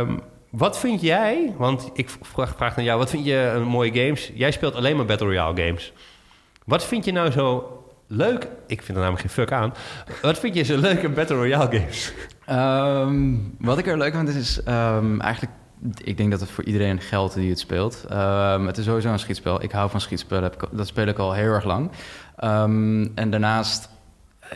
Um, 0.09 0.21
wat 0.57 0.79
vind 0.79 1.01
jij, 1.01 1.55
want 1.57 1.91
ik 1.93 2.09
vraag, 2.23 2.55
vraag 2.57 2.77
naar 2.77 2.85
jou, 2.85 2.99
wat 2.99 3.11
vind 3.11 3.25
je 3.25 3.53
een 3.55 3.67
mooie 3.67 3.93
games? 3.93 4.31
Jij 4.35 4.51
speelt 4.51 4.75
alleen 4.75 4.97
maar 4.97 5.05
Battle 5.05 5.27
Royale 5.27 5.63
games. 5.63 5.93
Wat 6.65 6.85
vind 6.85 7.05
je 7.05 7.13
nou 7.13 7.31
zo 7.31 7.79
leuk? 8.07 8.49
Ik 8.67 8.83
vind 8.83 8.89
er 8.89 9.05
namelijk 9.05 9.21
geen 9.21 9.31
fuck 9.31 9.53
aan. 9.53 9.75
Wat 10.23 10.39
vind 10.39 10.55
je 10.55 10.63
zo 10.63 10.77
leuk 10.77 11.03
in 11.03 11.15
Battle 11.15 11.37
Royale 11.37 11.79
games? 11.79 12.13
Um, 12.51 13.57
wat 13.59 13.79
ik 13.79 13.87
er 13.87 13.99
leuk 13.99 14.15
vind 14.15 14.29
is 14.29 14.61
um, 14.69 15.21
eigenlijk 15.21 15.53
ik 15.97 16.17
denk 16.17 16.31
dat 16.31 16.41
het 16.41 16.51
voor 16.51 16.65
iedereen 16.65 17.01
geldt 17.01 17.35
die 17.35 17.51
het 17.51 17.59
speelt. 17.59 18.05
Um, 18.13 18.67
het 18.67 18.79
is 18.79 18.85
sowieso 18.85 19.13
een 19.13 19.19
schietspel. 19.19 19.63
Ik 19.63 19.71
hou 19.71 19.91
van 19.91 20.01
schietspellen. 20.01 20.53
Dat 20.73 20.87
speel 20.87 21.07
ik 21.07 21.19
al 21.19 21.33
heel 21.33 21.53
erg 21.53 21.65
lang. 21.65 21.91
En 23.15 23.31
daarnaast 23.31 23.89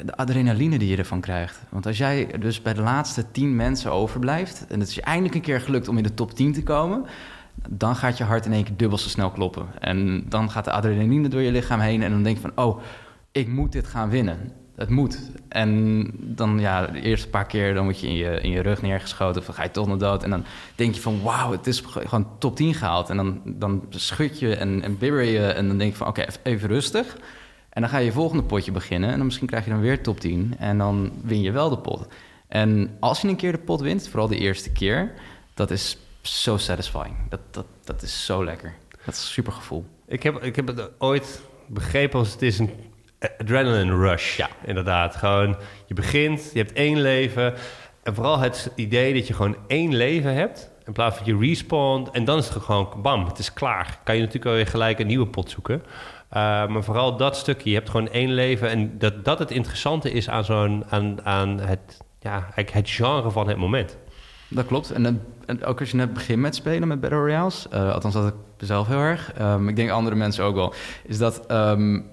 de 0.04 0.16
adrenaline 0.16 0.78
die 0.78 0.88
je 0.88 0.96
ervan 0.96 1.20
krijgt. 1.20 1.60
Want 1.68 1.86
als 1.86 1.98
jij 1.98 2.26
dus 2.38 2.62
bij 2.62 2.74
de 2.74 2.82
laatste 2.82 3.30
tien 3.30 3.56
mensen 3.56 3.92
overblijft... 3.92 4.66
en 4.68 4.80
het 4.80 4.88
is 4.88 4.94
je 4.94 5.02
eindelijk 5.02 5.34
een 5.34 5.40
keer 5.40 5.60
gelukt 5.60 5.88
om 5.88 5.96
in 5.96 6.02
de 6.02 6.14
top 6.14 6.34
10 6.34 6.52
te 6.52 6.62
komen... 6.62 7.04
dan 7.68 7.96
gaat 7.96 8.18
je 8.18 8.24
hart 8.24 8.46
in 8.46 8.52
één 8.52 8.64
keer 8.64 8.76
dubbel 8.76 8.98
zo 8.98 9.08
snel 9.08 9.30
kloppen. 9.30 9.66
En 9.78 10.24
dan 10.28 10.50
gaat 10.50 10.64
de 10.64 10.70
adrenaline 10.70 11.28
door 11.28 11.40
je 11.40 11.52
lichaam 11.52 11.80
heen... 11.80 12.02
en 12.02 12.10
dan 12.10 12.22
denk 12.22 12.36
je 12.36 12.42
van, 12.42 12.64
oh, 12.64 12.80
ik 13.32 13.48
moet 13.48 13.72
dit 13.72 13.86
gaan 13.86 14.10
winnen 14.10 14.52
het 14.78 14.88
moet. 14.88 15.18
En 15.48 16.06
dan 16.14 16.58
ja, 16.58 16.86
de 16.86 17.00
eerste 17.00 17.28
paar 17.28 17.46
keer 17.46 17.74
dan 17.74 17.84
word 17.84 18.00
je 18.00 18.06
in 18.06 18.14
je, 18.14 18.40
in 18.40 18.50
je 18.50 18.60
rug 18.60 18.82
neergeschoten... 18.82 19.40
of 19.40 19.46
dan 19.46 19.54
ga 19.54 19.62
je 19.62 19.70
toch 19.70 19.86
naar 19.86 19.98
dood. 19.98 20.22
En 20.22 20.30
dan 20.30 20.44
denk 20.74 20.94
je 20.94 21.00
van 21.00 21.22
wauw, 21.22 21.52
het 21.52 21.66
is 21.66 21.82
gewoon 21.86 22.28
top 22.38 22.56
10 22.56 22.74
gehaald. 22.74 23.10
En 23.10 23.16
dan, 23.16 23.40
dan 23.44 23.84
schud 23.90 24.38
je 24.38 24.56
en, 24.56 24.82
en 24.82 24.98
bibber 24.98 25.22
je 25.22 25.46
en 25.46 25.68
dan 25.68 25.78
denk 25.78 25.90
je 25.90 25.96
van 25.96 26.06
oké, 26.06 26.24
even 26.42 26.68
rustig. 26.68 27.16
En 27.78 27.84
dan 27.84 27.92
ga 27.92 27.98
je 27.98 28.04
je 28.04 28.12
volgende 28.12 28.42
potje 28.42 28.72
beginnen... 28.72 29.10
en 29.10 29.16
dan 29.16 29.24
misschien 29.24 29.46
krijg 29.46 29.64
je 29.64 29.70
dan 29.70 29.80
weer 29.80 30.02
top 30.02 30.20
10 30.20 30.54
en 30.58 30.78
dan 30.78 31.12
win 31.22 31.40
je 31.40 31.52
wel 31.52 31.70
de 31.70 31.78
pot. 31.78 32.06
En 32.48 32.96
als 33.00 33.20
je 33.20 33.28
een 33.28 33.36
keer 33.36 33.52
de 33.52 33.58
pot 33.58 33.80
wint, 33.80 34.08
vooral 34.08 34.28
de 34.28 34.38
eerste 34.38 34.72
keer... 34.72 35.12
dat 35.54 35.70
is 35.70 35.96
zo 36.20 36.56
satisfying. 36.56 37.14
Dat, 37.28 37.40
dat, 37.50 37.66
dat 37.84 38.02
is 38.02 38.24
zo 38.24 38.44
lekker. 38.44 38.74
Dat 39.04 39.14
is 39.14 39.20
een 39.20 39.26
super 39.26 39.52
gevoel. 39.52 39.84
Ik 40.06 40.22
heb, 40.22 40.42
ik 40.42 40.56
heb 40.56 40.66
het 40.66 40.90
ooit 40.98 41.40
begrepen 41.66 42.18
als 42.18 42.32
het 42.32 42.42
is 42.42 42.58
een 42.58 42.70
adrenaline 43.38 43.96
rush. 43.96 44.36
Ja. 44.36 44.48
Inderdaad. 44.64 45.16
Gewoon, 45.16 45.56
je 45.86 45.94
begint, 45.94 46.50
je 46.52 46.58
hebt 46.58 46.72
één 46.72 47.00
leven. 47.00 47.54
En 48.02 48.14
vooral 48.14 48.38
het 48.38 48.70
idee 48.74 49.14
dat 49.14 49.26
je 49.26 49.34
gewoon 49.34 49.56
één 49.66 49.94
leven 49.94 50.34
hebt. 50.34 50.70
In 50.86 50.92
plaats 50.92 51.16
van 51.16 51.26
je 51.26 51.38
respawnt. 51.38 52.10
En 52.10 52.24
dan 52.24 52.38
is 52.38 52.48
het 52.48 52.62
gewoon 52.62 52.88
bam, 53.02 53.26
het 53.26 53.38
is 53.38 53.52
klaar. 53.52 53.98
Kan 54.04 54.14
je 54.14 54.20
natuurlijk 54.20 54.54
weer 54.54 54.66
gelijk 54.66 54.98
een 54.98 55.06
nieuwe 55.06 55.26
pot 55.26 55.50
zoeken. 55.50 55.82
Uh, 56.32 56.66
maar 56.66 56.84
vooral 56.84 57.16
dat 57.16 57.36
stukje, 57.36 57.70
je 57.70 57.76
hebt 57.76 57.90
gewoon 57.90 58.08
één 58.08 58.32
leven. 58.32 58.70
En 58.70 58.98
dat, 58.98 59.24
dat 59.24 59.38
het 59.38 59.50
interessante 59.50 60.10
is 60.10 60.28
aan, 60.28 60.44
zo'n, 60.44 60.84
aan, 60.88 61.24
aan 61.24 61.60
het, 61.60 62.00
ja, 62.20 62.48
het 62.54 62.90
genre 62.90 63.30
van 63.30 63.48
het 63.48 63.56
moment. 63.56 63.96
Dat 64.48 64.66
klopt. 64.66 64.90
En, 64.90 65.22
en, 65.46 65.64
ook 65.64 65.80
als 65.80 65.90
je 65.90 65.96
net 65.96 66.12
begint 66.12 66.40
met 66.40 66.54
spelen 66.54 66.88
met 66.88 67.00
Battle 67.00 67.18
Royales, 67.18 67.66
uh, 67.74 67.92
althans 67.92 68.14
dat 68.14 68.26
ik 68.26 68.34
zelf 68.56 68.86
heel 68.86 68.98
erg, 68.98 69.40
um, 69.40 69.68
ik 69.68 69.76
denk 69.76 69.90
andere 69.90 70.16
mensen 70.16 70.44
ook 70.44 70.54
wel, 70.54 70.74
is 71.04 71.18
dat 71.18 71.50
um, 71.50 72.10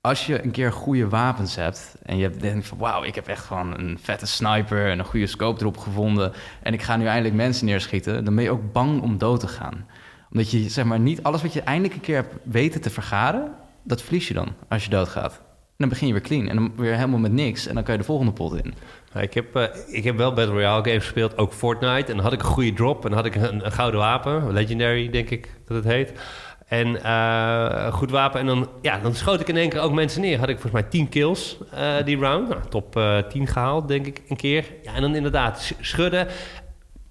als 0.00 0.26
je 0.26 0.44
een 0.44 0.50
keer 0.50 0.72
goede 0.72 1.08
wapens 1.08 1.56
hebt 1.56 1.96
en 2.02 2.16
je 2.16 2.30
denkt 2.30 2.66
van 2.66 2.78
wauw, 2.78 3.02
ik 3.02 3.14
heb 3.14 3.26
echt 3.26 3.44
gewoon 3.44 3.78
een 3.78 3.98
vette 4.02 4.26
sniper 4.26 4.90
en 4.90 4.98
een 4.98 5.04
goede 5.04 5.26
scope 5.26 5.60
erop 5.60 5.76
gevonden 5.76 6.32
en 6.62 6.72
ik 6.72 6.82
ga 6.82 6.96
nu 6.96 7.06
eindelijk 7.06 7.34
mensen 7.34 7.66
neerschieten, 7.66 8.24
dan 8.24 8.34
ben 8.34 8.44
je 8.44 8.50
ook 8.50 8.72
bang 8.72 9.02
om 9.02 9.18
dood 9.18 9.40
te 9.40 9.48
gaan. 9.48 9.86
Omdat 10.32 10.50
je 10.50 10.68
zeg 10.68 10.84
maar 10.84 11.00
niet 11.00 11.22
alles 11.22 11.42
wat 11.42 11.52
je 11.52 11.62
eindelijk 11.62 11.94
een 11.94 12.00
keer 12.00 12.14
hebt 12.14 12.34
weten 12.44 12.80
te 12.80 12.90
vergaren, 12.90 13.54
dat 13.82 14.02
verlies 14.02 14.28
je 14.28 14.34
dan 14.34 14.48
als 14.68 14.84
je 14.84 14.90
doodgaat. 14.90 15.32
En 15.32 15.88
dan 15.88 15.88
begin 15.88 16.06
je 16.06 16.12
weer 16.12 16.22
clean 16.22 16.48
en 16.48 16.56
dan 16.56 16.72
weer 16.76 16.94
helemaal 16.94 17.18
met 17.18 17.32
niks 17.32 17.66
en 17.66 17.74
dan 17.74 17.82
kan 17.82 17.92
je 17.92 18.00
de 18.00 18.06
volgende 18.06 18.32
pot 18.32 18.64
in. 18.64 18.74
Ik 19.20 19.34
heb, 19.34 19.56
uh, 19.56 19.64
ik 19.86 20.04
heb 20.04 20.16
wel 20.16 20.32
Battle 20.32 20.54
Royale 20.54 20.84
games 20.84 21.02
gespeeld, 21.02 21.38
ook 21.38 21.52
Fortnite. 21.52 22.10
En 22.10 22.16
dan 22.16 22.24
had 22.24 22.32
ik 22.32 22.38
een 22.42 22.48
goede 22.48 22.72
drop 22.72 23.04
en 23.04 23.12
had 23.12 23.24
ik 23.24 23.34
een, 23.34 23.64
een 23.64 23.72
gouden 23.72 24.00
wapen, 24.00 24.52
Legendary 24.52 25.10
denk 25.10 25.30
ik 25.30 25.50
dat 25.66 25.76
het 25.76 25.92
heet. 25.92 26.12
En 26.72 26.88
uh, 26.88 27.92
goed 27.92 28.10
wapen. 28.10 28.40
En 28.40 28.46
dan, 28.46 28.68
ja, 28.82 28.98
dan 28.98 29.14
schoot 29.14 29.40
ik 29.40 29.48
in 29.48 29.56
één 29.56 29.68
keer 29.68 29.80
ook 29.80 29.92
mensen 29.92 30.20
neer. 30.20 30.38
Had 30.38 30.48
ik 30.48 30.58
volgens 30.58 30.82
mij 30.82 30.90
10 30.90 31.08
kills 31.08 31.58
uh, 31.74 32.04
die 32.04 32.18
round. 32.18 32.48
Nou, 32.48 32.60
top 32.68 32.96
uh, 32.96 33.18
eh, 33.18 33.26
10 33.26 33.46
gehaald, 33.46 33.88
denk 33.88 34.06
ik, 34.06 34.22
een 34.28 34.36
keer. 34.36 34.64
Ja, 34.82 34.94
en 34.94 35.00
dan 35.00 35.14
inderdaad 35.14 35.74
schudden. 35.80 36.26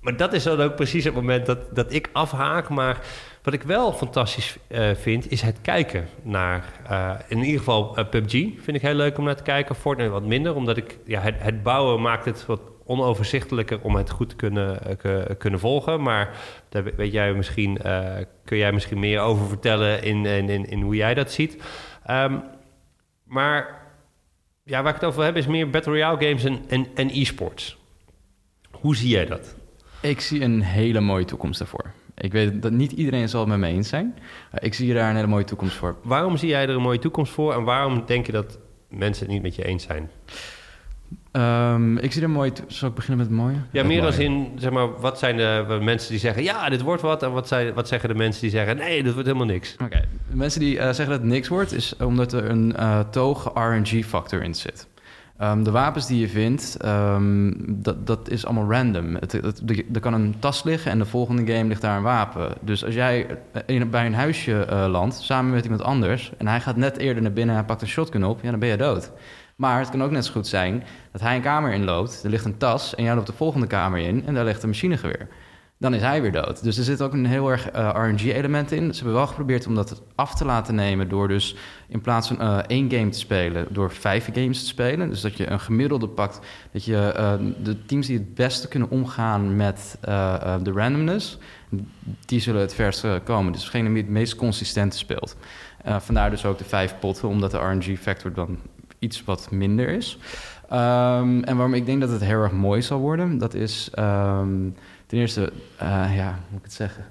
Maar 0.02 0.18
dat 0.18 0.34
is 0.34 0.44
dan 0.44 0.62
ook 0.62 0.76
precies 0.76 1.04
het 1.04 1.14
moment 1.14 1.46
dat, 1.46 1.76
dat 1.76 1.94
ik 1.94 2.10
afhaak. 2.12 2.70
Maar 2.70 3.06
wat 3.44 3.54
ik 3.54 3.64
wel 3.64 3.94
fantastisch 3.94 4.58
vind, 4.94 5.32
is 5.32 5.42
het 5.42 5.62
kijken 5.62 6.08
naar... 6.24 6.64
in 7.28 7.38
ieder 7.38 7.58
geval 7.58 8.06
PUBG 8.10 8.32
vind 8.32 8.74
ik 8.76 8.82
heel 8.82 8.94
leuk 8.94 9.18
om 9.18 9.24
naar 9.24 9.36
te 9.36 9.44
kijken. 9.44 9.76
Fortnite 9.76 10.10
wat 10.10 10.26
minder, 10.26 10.56
omdat 10.56 10.78
ik... 10.78 10.98
Ja, 11.06 11.22
het, 11.22 11.64
bouwen 11.64 12.02
maakt 12.02 12.26
het 12.26 12.46
wat 12.46 12.62
onoverzichtelijker 12.86 13.82
om 13.82 13.96
het 13.96 14.10
goed 14.10 14.30
te 14.30 14.36
kunnen, 14.36 14.98
kunnen 15.38 15.60
volgen. 15.60 16.02
Maar 16.02 16.38
daar 16.70 16.84
weet 16.96 17.12
jij 17.12 17.34
misschien, 17.34 17.78
kun 18.46 18.58
jij 18.58 18.72
misschien 18.72 19.00
meer 19.00 19.20
over 19.20 19.48
vertellen 19.48 20.04
in, 20.04 20.26
in, 20.26 20.66
in, 20.66 20.82
hoe 20.82 20.96
jij 20.96 21.14
dat 21.14 21.32
ziet. 21.32 21.64
Um, 22.10 22.44
maar 23.24 23.82
ja, 24.64 24.82
waar 24.82 24.94
ik 24.94 25.00
het 25.00 25.10
over 25.10 25.24
heb 25.24 25.38
is 25.38 25.48
meer 25.48 25.70
Battle 25.70 25.92
Royale 25.92 26.26
games 26.26 26.44
en, 26.44 26.60
en, 26.68 26.88
en 26.96 27.10
e-sports. 27.10 27.78
Hoe 28.72 28.96
zie 28.96 29.10
jij 29.10 29.26
dat? 29.26 29.56
Ik 30.02 30.22
zie 30.22 30.42
een 30.42 30.62
hele 30.62 31.00
mooie 31.00 31.26
toekomst 31.26 31.60
daarvoor. 31.60 31.92
Ik 32.18 32.32
weet 32.32 32.62
dat 32.62 32.72
niet 32.72 32.92
iedereen 32.92 33.30
zal 33.30 33.40
het 33.40 33.50
met 33.50 33.60
me 33.60 33.68
eens 33.68 33.90
zijn. 33.90 34.16
Ik 34.60 34.74
zie 34.74 34.94
daar 34.94 35.10
een 35.10 35.16
hele 35.16 35.28
mooie 35.28 35.44
toekomst 35.44 35.76
voor. 35.76 35.96
Waarom 36.04 36.38
zie 36.38 36.50
jij 36.50 36.64
er 36.64 36.70
een 36.70 36.82
mooie 36.82 37.00
toekomst 37.00 37.32
voor 37.32 37.54
en 37.54 37.64
waarom 37.64 38.04
denk 38.06 38.26
je 38.26 38.32
dat 38.32 38.58
mensen 38.90 39.26
het 39.26 39.34
niet 39.34 39.42
met 39.42 39.56
je 39.56 39.66
eens 39.66 39.84
zijn? 39.84 40.10
Um, 41.32 41.98
ik 41.98 42.12
zie 42.12 42.22
er 42.22 42.30
mooi. 42.30 42.52
Zal 42.68 42.90
ik 42.90 42.96
beginnen 42.96 43.18
met 43.18 43.28
het 43.28 43.38
mooie? 43.38 43.56
Ja, 43.72 43.84
meer 43.84 44.06
als 44.06 44.18
in, 44.18 44.52
zeg 44.56 44.72
maar, 44.72 45.00
wat 45.00 45.20
zijn 45.20 45.38
de 45.38 45.80
mensen 45.82 46.10
die 46.10 46.20
zeggen 46.20 46.44
ja, 46.44 46.70
dit 46.70 46.82
wordt 46.82 47.02
wat? 47.02 47.24
En 47.24 47.32
wat, 47.32 47.48
zijn, 47.48 47.74
wat 47.74 47.88
zeggen 47.88 48.10
de 48.10 48.16
mensen 48.16 48.42
die 48.42 48.50
zeggen 48.50 48.78
nee, 48.78 49.04
dit 49.04 49.14
wordt 49.14 49.28
helemaal 49.28 49.48
niks? 49.48 49.74
Oké, 49.74 49.84
okay. 49.84 50.06
de 50.30 50.36
mensen 50.36 50.60
die 50.60 50.76
uh, 50.76 50.82
zeggen 50.82 51.10
dat 51.10 51.20
het 51.20 51.30
niks 51.30 51.48
wordt, 51.48 51.74
is 51.74 51.96
omdat 51.96 52.34
er 52.34 52.50
een 52.50 52.74
uh, 52.80 53.00
toge 53.00 53.52
RNG-factor 53.54 54.44
in 54.44 54.56
zit. 54.56 54.88
Um, 55.44 55.64
de 55.64 55.72
wapens 55.72 56.08
die 56.08 56.20
je 56.20 56.30
vindt, 56.30 56.78
um, 56.86 57.56
dat, 57.68 58.08
dat 58.08 58.30
is 58.30 58.46
allemaal 58.46 58.72
random. 58.72 59.16
Het, 59.16 59.34
er 59.94 60.00
kan 60.00 60.14
een 60.14 60.36
tas 60.40 60.64
liggen 60.64 60.92
en 60.92 60.98
de 61.00 61.06
volgende 61.06 61.54
game 61.54 61.68
ligt 61.68 61.82
daar 61.82 61.98
een 61.98 62.04
wapen. 62.04 62.54
Dus 62.60 62.86
als 62.86 62.94
jij 62.94 63.38
in, 63.66 63.90
bij 63.90 64.06
een 64.06 64.14
huisje 64.14 64.68
uh, 64.70 64.86
landt, 64.88 65.16
samen 65.16 65.52
met 65.52 65.64
iemand 65.64 65.84
anders... 65.84 66.32
en 66.38 66.48
hij 66.48 66.60
gaat 66.60 66.76
net 66.76 66.98
eerder 66.98 67.24
naar 67.24 67.34
binnen 67.34 67.56
en 67.56 67.60
hij 67.60 67.70
pakt 67.70 67.82
een 67.82 67.88
shotgun 67.88 68.26
op... 68.26 68.42
ja, 68.42 68.50
dan 68.50 68.60
ben 68.60 68.70
je 68.70 68.78
dood. 68.78 69.12
Maar 69.56 69.80
het 69.80 69.90
kan 69.90 70.04
ook 70.04 70.12
net 70.12 70.26
zo 70.26 70.32
goed 70.32 70.48
zijn 70.48 70.84
dat 71.12 71.22
hij 71.22 71.36
een 71.36 71.42
kamer 71.42 71.74
inloopt, 71.74 72.24
er 72.24 72.30
ligt 72.30 72.46
een 72.46 72.58
tas 72.58 72.96
en 72.96 73.04
jij 73.04 73.16
loopt 73.16 73.28
de 73.28 73.34
volgende 73.34 73.68
kamer 73.68 74.00
in 74.00 74.26
en 74.26 74.34
daar 74.34 74.46
ligt 74.46 74.64
een 74.64 74.70
machinegeweer. 74.70 75.28
Dan 75.82 75.94
is 75.94 76.02
hij 76.02 76.22
weer 76.22 76.32
dood. 76.32 76.64
Dus 76.64 76.78
er 76.78 76.84
zit 76.84 77.02
ook 77.02 77.14
een 77.14 77.26
heel 77.26 77.52
erg 77.52 77.70
eh, 77.70 77.90
RNG-element 77.94 78.72
in. 78.72 78.94
Ze 78.94 78.96
hebben 78.96 79.14
wel 79.14 79.28
geprobeerd 79.28 79.68
om 79.68 79.76
dat 79.76 80.02
af 80.16 80.36
te 80.36 80.46
laten 80.46 80.76
nemen 80.76 81.10
door 81.10 81.28
dus 81.28 81.56
in 81.88 82.02
plaats 82.02 82.28
van 82.28 82.42
uh, 82.42 82.58
één 82.58 82.92
game 82.92 83.10
te 83.10 83.18
spelen, 83.18 83.68
door 83.70 83.92
vijf 83.92 84.30
games 84.34 84.60
te 84.60 84.66
spelen. 84.66 85.10
Dus 85.10 85.22
dat 85.22 85.38
je 85.38 85.50
een 85.50 85.60
gemiddelde 85.60 86.08
pakt, 86.08 86.40
dat 86.72 86.86
je 86.86 87.14
uh, 87.18 87.34
de 87.64 87.86
teams 87.86 88.08
die 88.08 88.18
het 88.18 88.34
beste 88.34 88.68
kunnen 88.68 88.90
omgaan 88.90 89.56
met 89.56 89.98
de 90.64 90.72
randomness, 90.74 91.38
die 92.26 92.40
zullen 92.40 92.62
het 92.62 92.74
verst 92.74 93.06
komen. 93.24 93.52
Dus 93.52 93.64
degene 93.64 93.90
die 93.90 93.98
het 93.98 94.12
meest 94.12 94.36
consistente 94.36 94.98
speelt. 94.98 95.36
vandaar 95.84 96.30
dus 96.30 96.46
ook 96.46 96.58
de 96.58 96.64
vijf 96.64 96.96
potten, 97.00 97.28
omdat 97.28 97.52
de 97.52 97.58
RNG-factor 97.58 98.34
dan 98.34 98.58
iets 99.00 99.24
wat 99.24 99.52
minder 99.52 99.90
is. 99.90 100.18
Um, 100.72 101.44
en 101.44 101.56
waarom 101.56 101.74
ik 101.74 101.86
denk 101.86 102.02
dat 102.02 102.10
het 102.10 102.24
heel 102.24 102.42
erg 102.42 102.52
mooi 102.52 102.82
zal 102.82 103.00
worden, 103.00 103.38
dat 103.38 103.54
is 103.54 103.90
um, 104.00 104.76
ten 105.12 105.20
eerste, 105.20 105.52
uh, 105.82 106.16
ja, 106.16 106.28
hoe 106.28 106.50
moet 106.50 106.60
ik 106.60 106.66
het 106.66 106.74
zeggen? 106.74 107.06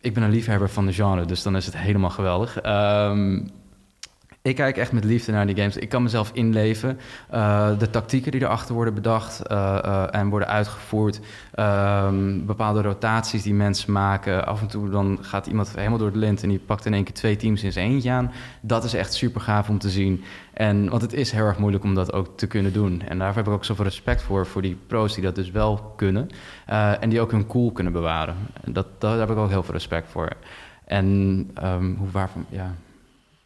Ik 0.00 0.14
ben 0.14 0.22
een 0.22 0.30
liefhebber 0.30 0.70
van 0.70 0.86
de 0.86 0.92
genre, 0.92 1.24
dus 1.24 1.42
dan 1.42 1.56
is 1.56 1.66
het 1.66 1.76
helemaal 1.76 2.10
geweldig. 2.10 2.66
Um, 2.66 3.50
ik 4.48 4.54
kijk 4.54 4.76
echt 4.76 4.92
met 4.92 5.04
liefde 5.04 5.32
naar 5.32 5.46
die 5.46 5.56
games. 5.56 5.76
Ik 5.76 5.88
kan 5.88 6.02
mezelf 6.02 6.30
inleven. 6.32 6.98
Uh, 7.34 7.78
de 7.78 7.90
tactieken 7.90 8.32
die 8.32 8.42
erachter 8.42 8.74
worden 8.74 8.94
bedacht 8.94 9.42
uh, 9.50 9.78
uh, 9.84 10.04
en 10.10 10.28
worden 10.28 10.48
uitgevoerd. 10.48 11.20
Um, 11.58 12.46
bepaalde 12.46 12.82
rotaties 12.82 13.42
die 13.42 13.54
mensen 13.54 13.92
maken. 13.92 14.46
Af 14.46 14.60
en 14.60 14.66
toe 14.66 14.90
dan 14.90 15.18
gaat 15.20 15.46
iemand 15.46 15.74
helemaal 15.76 15.98
door 15.98 16.06
het 16.06 16.16
lint 16.16 16.42
en 16.42 16.48
die 16.48 16.58
pakt 16.58 16.86
in 16.86 16.94
één 16.94 17.04
keer 17.04 17.14
twee 17.14 17.36
teams 17.36 17.62
in 17.62 17.72
zijn 17.72 17.90
eentje 17.90 18.10
aan. 18.10 18.32
Dat 18.60 18.84
is 18.84 18.94
echt 18.94 19.14
super 19.14 19.40
gaaf 19.40 19.68
om 19.68 19.78
te 19.78 19.90
zien. 19.90 20.24
En, 20.52 20.88
want 20.88 21.02
het 21.02 21.12
is 21.12 21.30
heel 21.30 21.44
erg 21.44 21.58
moeilijk 21.58 21.84
om 21.84 21.94
dat 21.94 22.12
ook 22.12 22.36
te 22.36 22.46
kunnen 22.46 22.72
doen. 22.72 23.02
En 23.08 23.18
daarvoor 23.18 23.36
heb 23.36 23.46
ik 23.46 23.52
ook 23.52 23.64
zoveel 23.64 23.84
respect 23.84 24.22
voor, 24.22 24.46
voor 24.46 24.62
die 24.62 24.78
pro's 24.86 25.14
die 25.14 25.24
dat 25.24 25.34
dus 25.34 25.50
wel 25.50 25.92
kunnen. 25.96 26.28
en 27.00 27.08
die 27.08 27.20
ook 27.20 27.30
hun 27.30 27.46
cool 27.46 27.72
kunnen 27.72 27.92
bewaren. 27.92 28.36
Dat, 28.64 28.86
daar 28.98 29.18
heb 29.18 29.30
ik 29.30 29.36
ook 29.36 29.50
heel 29.50 29.62
veel 29.62 29.74
respect 29.74 30.10
voor. 30.10 30.28
En 30.84 31.06
um, 31.62 31.96
hoe 31.98 32.10
waarvan, 32.10 32.46
ja, 32.48 32.74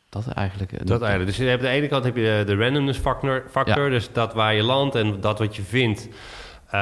dat 0.09 0.29
eigenlijk. 0.29 0.73
Eh, 0.73 0.79
dat 0.85 1.01
eigenlijk. 1.01 1.31
Dus 1.31 1.41
je 1.45 1.51
hebt, 1.51 1.63
de 1.63 1.69
ene 1.69 1.89
kant 1.89 2.05
heb 2.05 2.17
je 2.17 2.43
de, 2.47 2.57
randomness 2.57 2.99
factor, 2.99 3.45
factor 3.51 3.91
dus 3.91 4.13
dat 4.13 4.35
waar 4.35 4.55
je 4.55 4.63
landt 4.63 4.95
en 4.95 5.21
dat 5.21 5.39
wat 5.39 5.57
je 5.57 5.63
vindt. 5.63 6.09
Uh, 6.67 6.73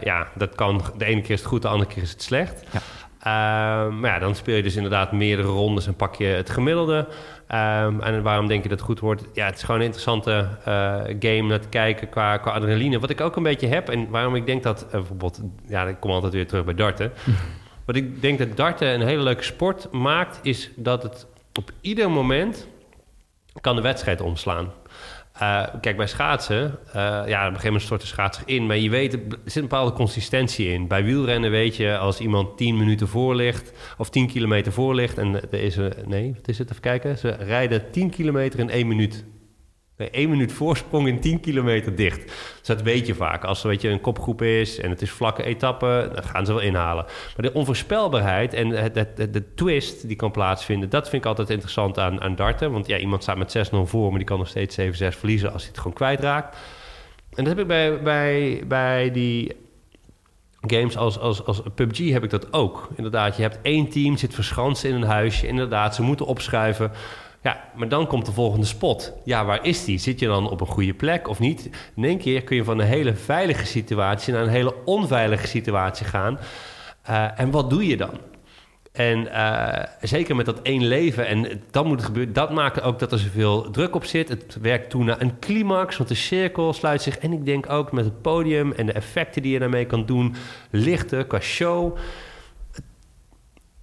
ja, 0.00 0.28
dat 0.34 0.54
kan 0.54 0.82
de 0.96 1.04
ene 1.04 1.20
keer 1.20 1.30
is 1.30 1.38
het 1.38 1.48
goed, 1.48 1.62
de 1.62 1.68
andere 1.68 1.90
keer 1.90 2.02
is 2.02 2.10
het 2.10 2.22
slecht. 2.22 2.64
Ja. 2.72 2.80
Ehm, 3.22 4.00
maar 4.00 4.10
ja, 4.10 4.18
dan 4.18 4.34
speel 4.34 4.56
je 4.56 4.62
dus 4.62 4.76
inderdaad 4.76 5.12
meerdere 5.12 5.48
rondes 5.48 5.86
en 5.86 5.94
pak 5.94 6.14
je 6.14 6.24
het 6.24 6.50
gemiddelde. 6.50 7.08
Ehm, 7.46 8.00
en 8.00 8.22
waarom 8.22 8.46
denk 8.46 8.62
je 8.62 8.68
dat 8.68 8.78
het 8.78 8.86
goed 8.86 9.00
wordt? 9.00 9.24
Ja, 9.32 9.46
het 9.46 9.56
is 9.56 9.62
gewoon 9.62 9.80
een 9.80 9.86
interessante 9.86 10.48
uh, 10.68 11.00
game 11.18 11.42
naar 11.42 11.60
te 11.60 11.68
kijken 11.68 12.08
qua, 12.08 12.36
qua 12.36 12.50
adrenaline. 12.50 12.98
Wat 12.98 13.10
ik 13.10 13.20
ook 13.20 13.36
een 13.36 13.42
beetje 13.42 13.66
heb 13.66 13.88
en 13.88 14.10
waarom 14.10 14.34
ik 14.34 14.46
denk 14.46 14.62
dat 14.62 14.84
uh, 14.84 14.90
bijvoorbeeld... 14.90 15.40
Ja, 15.68 15.86
ik 15.86 16.00
kom 16.00 16.10
altijd 16.10 16.32
weer 16.32 16.46
terug 16.46 16.64
bij 16.64 16.74
darten. 16.74 17.12
Wat 17.86 17.96
ik 17.96 18.20
denk 18.20 18.38
dat 18.38 18.56
darten 18.56 18.88
een 18.88 19.06
hele 19.06 19.22
leuke 19.22 19.42
sport 19.42 19.92
maakt... 19.92 20.38
is 20.42 20.70
dat 20.76 21.02
het 21.02 21.26
op 21.58 21.72
ieder 21.80 22.10
moment 22.10 22.66
kan 23.60 23.76
de 23.76 23.82
wedstrijd 23.82 24.20
omslaan. 24.20 24.72
Uh, 25.42 25.64
kijk, 25.80 25.96
bij 25.96 26.06
schaatsen, 26.06 26.78
uh, 26.86 26.92
ja, 26.94 27.20
op 27.22 27.30
een 27.30 27.44
gegeven 27.44 27.64
moment 27.64 27.82
stort 27.82 28.00
de 28.00 28.06
schaatser 28.06 28.42
in. 28.46 28.66
Maar 28.66 28.76
je 28.76 28.90
weet, 28.90 29.12
er 29.12 29.20
zit 29.44 29.56
een 29.56 29.62
bepaalde 29.62 29.92
consistentie 29.92 30.68
in. 30.68 30.88
Bij 30.88 31.04
wielrennen 31.04 31.50
weet 31.50 31.76
je, 31.76 31.98
als 31.98 32.20
iemand 32.20 32.56
10 32.56 32.76
minuten 32.76 33.08
voor 33.08 33.34
ligt... 33.34 33.72
of 33.98 34.10
10 34.10 34.26
kilometer 34.26 34.72
voor 34.72 34.94
ligt... 34.94 35.18
en 35.18 35.34
er 35.34 35.62
is 35.62 35.76
een... 35.76 35.92
Nee, 36.06 36.32
wat 36.36 36.48
is 36.48 36.58
het? 36.58 36.70
Even 36.70 36.82
kijken. 36.82 37.18
Ze 37.18 37.30
rijden 37.30 37.90
10 37.90 38.10
kilometer 38.10 38.58
in 38.58 38.70
1 38.70 38.86
minuut. 38.86 39.24
Nee, 39.96 40.10
1 40.10 40.30
minuut 40.30 40.52
voorsprong 40.52 41.06
in 41.08 41.20
10 41.20 41.40
kilometer 41.40 41.94
dicht. 41.94 42.24
Dus 42.58 42.66
dat 42.66 42.82
weet 42.82 43.06
je 43.06 43.14
vaak. 43.14 43.44
Als 43.44 43.62
er 43.62 43.68
weet 43.68 43.80
je, 43.80 43.88
een 43.88 44.00
kopgroep 44.00 44.42
is 44.42 44.78
en 44.78 44.90
het 44.90 45.02
is 45.02 45.10
vlakke 45.10 45.42
etappe... 45.42 46.10
dan 46.14 46.24
gaan 46.24 46.46
ze 46.46 46.52
wel 46.52 46.62
inhalen. 46.62 47.04
Maar 47.04 47.46
de 47.46 47.52
onvoorspelbaarheid 47.52 48.54
en 48.54 48.68
het, 48.68 48.94
de 49.16 49.54
twist 49.54 50.08
die 50.08 50.16
kan 50.16 50.30
plaatsvinden... 50.30 50.90
dat 50.90 51.08
vind 51.08 51.22
ik 51.22 51.28
altijd 51.28 51.50
interessant 51.50 51.98
aan, 51.98 52.20
aan 52.20 52.34
darten. 52.34 52.72
Want 52.72 52.86
ja, 52.86 52.98
iemand 52.98 53.22
staat 53.22 53.36
met 53.36 53.70
6-0 53.72 53.76
voor... 53.82 54.08
maar 54.08 54.18
die 54.18 54.28
kan 54.28 54.38
nog 54.38 54.48
steeds 54.48 54.80
7-6 54.80 54.82
verliezen 54.92 55.52
als 55.52 55.62
hij 55.62 55.70
het 55.70 55.78
gewoon 55.78 55.96
kwijtraakt. 55.96 56.56
En 57.34 57.44
dat 57.44 57.46
heb 57.46 57.58
ik 57.58 57.66
bij, 57.66 58.02
bij, 58.02 58.62
bij 58.66 59.10
die 59.10 59.56
games 60.60 60.96
als, 60.96 61.18
als, 61.18 61.44
als 61.44 61.62
PUBG 61.74 62.10
heb 62.10 62.24
ik 62.24 62.30
dat 62.30 62.52
ook. 62.52 62.88
Inderdaad, 62.96 63.36
je 63.36 63.42
hebt 63.42 63.58
één 63.62 63.88
team, 63.88 64.16
zit 64.16 64.34
verschanst 64.34 64.84
in 64.84 64.94
een 64.94 65.02
huisje. 65.02 65.46
Inderdaad, 65.46 65.94
ze 65.94 66.02
moeten 66.02 66.26
opschuiven. 66.26 66.90
Ja, 67.42 67.64
maar 67.74 67.88
dan 67.88 68.06
komt 68.06 68.26
de 68.26 68.32
volgende 68.32 68.66
spot. 68.66 69.12
Ja, 69.24 69.44
waar 69.44 69.64
is 69.64 69.84
die? 69.84 69.98
Zit 69.98 70.20
je 70.20 70.26
dan 70.26 70.50
op 70.50 70.60
een 70.60 70.66
goede 70.66 70.94
plek 70.94 71.28
of 71.28 71.38
niet? 71.38 71.70
In 71.96 72.04
één 72.04 72.18
keer 72.18 72.42
kun 72.42 72.56
je 72.56 72.64
van 72.64 72.78
een 72.78 72.86
hele 72.86 73.14
veilige 73.14 73.66
situatie 73.66 74.32
naar 74.32 74.42
een 74.42 74.48
hele 74.48 74.74
onveilige 74.84 75.46
situatie 75.46 76.06
gaan. 76.06 76.38
Uh, 77.10 77.40
en 77.40 77.50
wat 77.50 77.70
doe 77.70 77.86
je 77.86 77.96
dan? 77.96 78.18
En 78.92 79.18
uh, 79.18 79.82
zeker 80.00 80.36
met 80.36 80.46
dat 80.46 80.62
één 80.62 80.86
leven, 80.86 81.26
en 81.26 81.62
dan 81.70 81.86
moet 81.86 82.02
gebeuren, 82.02 82.32
dat 82.32 82.50
maakt 82.50 82.82
ook 82.82 82.98
dat 82.98 83.12
er 83.12 83.18
zoveel 83.18 83.70
druk 83.70 83.94
op 83.94 84.04
zit. 84.04 84.28
Het 84.28 84.58
werkt 84.60 84.90
toe 84.90 85.04
naar 85.04 85.20
een 85.20 85.38
climax, 85.38 85.96
want 85.96 86.08
de 86.08 86.14
cirkel 86.14 86.72
sluit 86.72 87.02
zich. 87.02 87.18
En 87.18 87.32
ik 87.32 87.44
denk 87.44 87.70
ook 87.70 87.92
met 87.92 88.04
het 88.04 88.22
podium 88.22 88.72
en 88.72 88.86
de 88.86 88.92
effecten 88.92 89.42
die 89.42 89.52
je 89.52 89.58
daarmee 89.58 89.86
kan 89.86 90.06
doen, 90.06 90.34
lichten 90.70 91.26
qua 91.26 91.40
show 91.40 91.96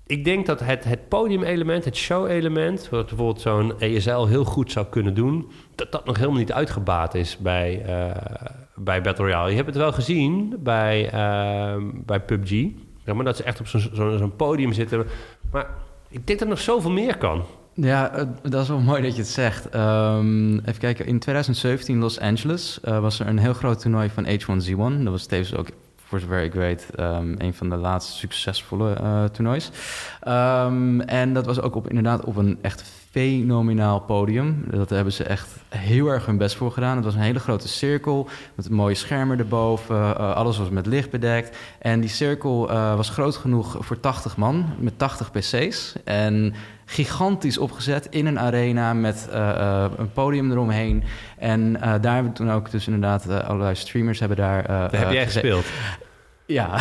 ik 0.10 0.24
denk 0.24 0.46
dat 0.46 0.60
het, 0.60 0.84
het 0.84 1.08
podiumelement, 1.08 1.86
het 1.86 1.96
show-element, 1.96 2.90
wat 2.90 3.08
bijvoorbeeld 3.08 3.42
zo'n 3.42 3.80
ESL 3.80 4.26
heel 4.26 4.44
goed 4.44 4.72
zou 4.72 4.86
kunnen 4.86 5.14
doen, 5.14 5.52
dat 5.76 5.92
dat 5.92 6.06
nog 6.06 6.18
helemaal 6.18 6.40
niet 6.40 6.52
uitgebaat 6.52 7.16
is 7.16 7.38
bij, 7.38 7.86
uh, 7.88 8.16
bij 8.76 9.02
Battle 9.02 9.26
Royale. 9.26 9.50
Je 9.50 9.56
hebt 9.56 9.68
het 9.68 9.78
wel 9.78 9.92
gezien 9.92 10.56
bij, 10.60 11.06
uh, 11.06 11.84
bij 12.06 12.20
PUBG, 12.20 12.68
maar 13.06 13.26
dat 13.26 13.38
ze 13.38 13.44
echt 13.44 13.60
op 13.60 13.68
zo'n 13.68 13.90
zo, 13.94 14.18
zo 14.18 14.28
podium 14.28 14.74
zitten. 14.74 15.06
Maar 15.52 15.70
ik 16.10 16.28
denk 16.28 16.40
dat 16.40 16.48
er 16.48 16.54
nog 16.54 16.60
zoveel 16.60 16.92
meer 16.92 17.18
kan. 17.18 17.44
Ja, 17.74 18.30
dat 18.42 18.62
is 18.62 18.68
wel 18.68 18.80
mooi 18.80 19.02
dat 19.02 19.12
je 19.12 19.22
het 19.22 19.32
zegt. 19.32 19.76
Um, 19.76 20.60
even 20.60 20.80
kijken, 20.80 21.06
in 21.06 21.20
2017 21.20 22.00
Los 22.00 22.20
Angeles 22.20 22.80
uh, 22.86 23.00
was 23.00 23.20
er 23.20 23.28
een 23.28 23.38
heel 23.38 23.54
groot 23.54 23.80
toernooi 23.80 24.10
van 24.10 24.26
H1Z1. 24.26 25.04
Dat 25.04 25.12
was 25.12 25.26
tevens 25.26 25.56
ook 25.56 25.68
voor 26.10 26.20
zover 26.20 26.44
ik 26.44 26.54
weet, 26.54 26.88
um, 27.00 27.36
een 27.38 27.54
van 27.54 27.70
de 27.70 27.76
laatste 27.76 28.18
succesvolle 28.18 28.98
uh, 29.02 29.24
toernoois. 29.24 29.70
Um, 30.28 31.02
en 31.02 31.34
dat 31.34 31.46
was 31.46 31.62
ook 31.62 31.76
op, 31.76 31.88
inderdaad 31.88 32.26
op 32.26 32.36
een 32.36 32.58
echt 32.62 32.84
fenomenaal 33.12 34.00
podium. 34.00 34.64
Dat 34.72 34.90
hebben 34.90 35.14
ze 35.14 35.24
echt 35.24 35.48
heel 35.70 36.08
erg 36.08 36.26
hun 36.26 36.38
best 36.38 36.56
voor 36.56 36.72
gedaan. 36.72 36.96
Het 36.96 37.06
was 37.06 37.14
een 37.14 37.22
hele 37.22 37.40
grote 37.40 37.68
cirkel 37.68 38.30
met 38.56 38.70
mooie 38.70 38.96
schermen 38.96 39.40
erboven. 39.40 39.96
Uh, 39.96 40.36
alles 40.36 40.58
was 40.58 40.70
met 40.70 40.86
licht 40.86 41.10
bedekt. 41.10 41.58
En 41.80 42.00
die 42.00 42.10
cirkel 42.10 42.72
uh, 42.72 42.96
was 42.96 43.10
groot 43.10 43.36
genoeg 43.36 43.78
voor 43.80 44.00
80 44.00 44.38
man 44.38 44.66
met 44.80 44.98
80 44.98 45.32
PC's. 45.32 45.96
En 46.04 46.54
gigantisch 46.92 47.58
opgezet 47.58 48.08
in 48.10 48.26
een 48.26 48.40
arena 48.40 48.94
met 48.94 49.28
uh, 49.34 49.86
een 49.98 50.12
podium 50.12 50.52
eromheen. 50.52 51.04
En 51.38 51.74
daar 51.74 52.14
hebben 52.14 52.32
we 52.32 52.38
toen 52.38 52.52
ook 52.52 52.72
dus 52.72 52.86
inderdaad 52.88 53.30
allerlei 53.44 53.76
streamers 53.76 54.20
hebben 54.20 54.38
daar... 54.38 54.68
daar 54.68 54.96
heb 54.96 55.12
jij 55.12 55.26
gespeeld? 55.26 55.66
Ja. 56.46 56.78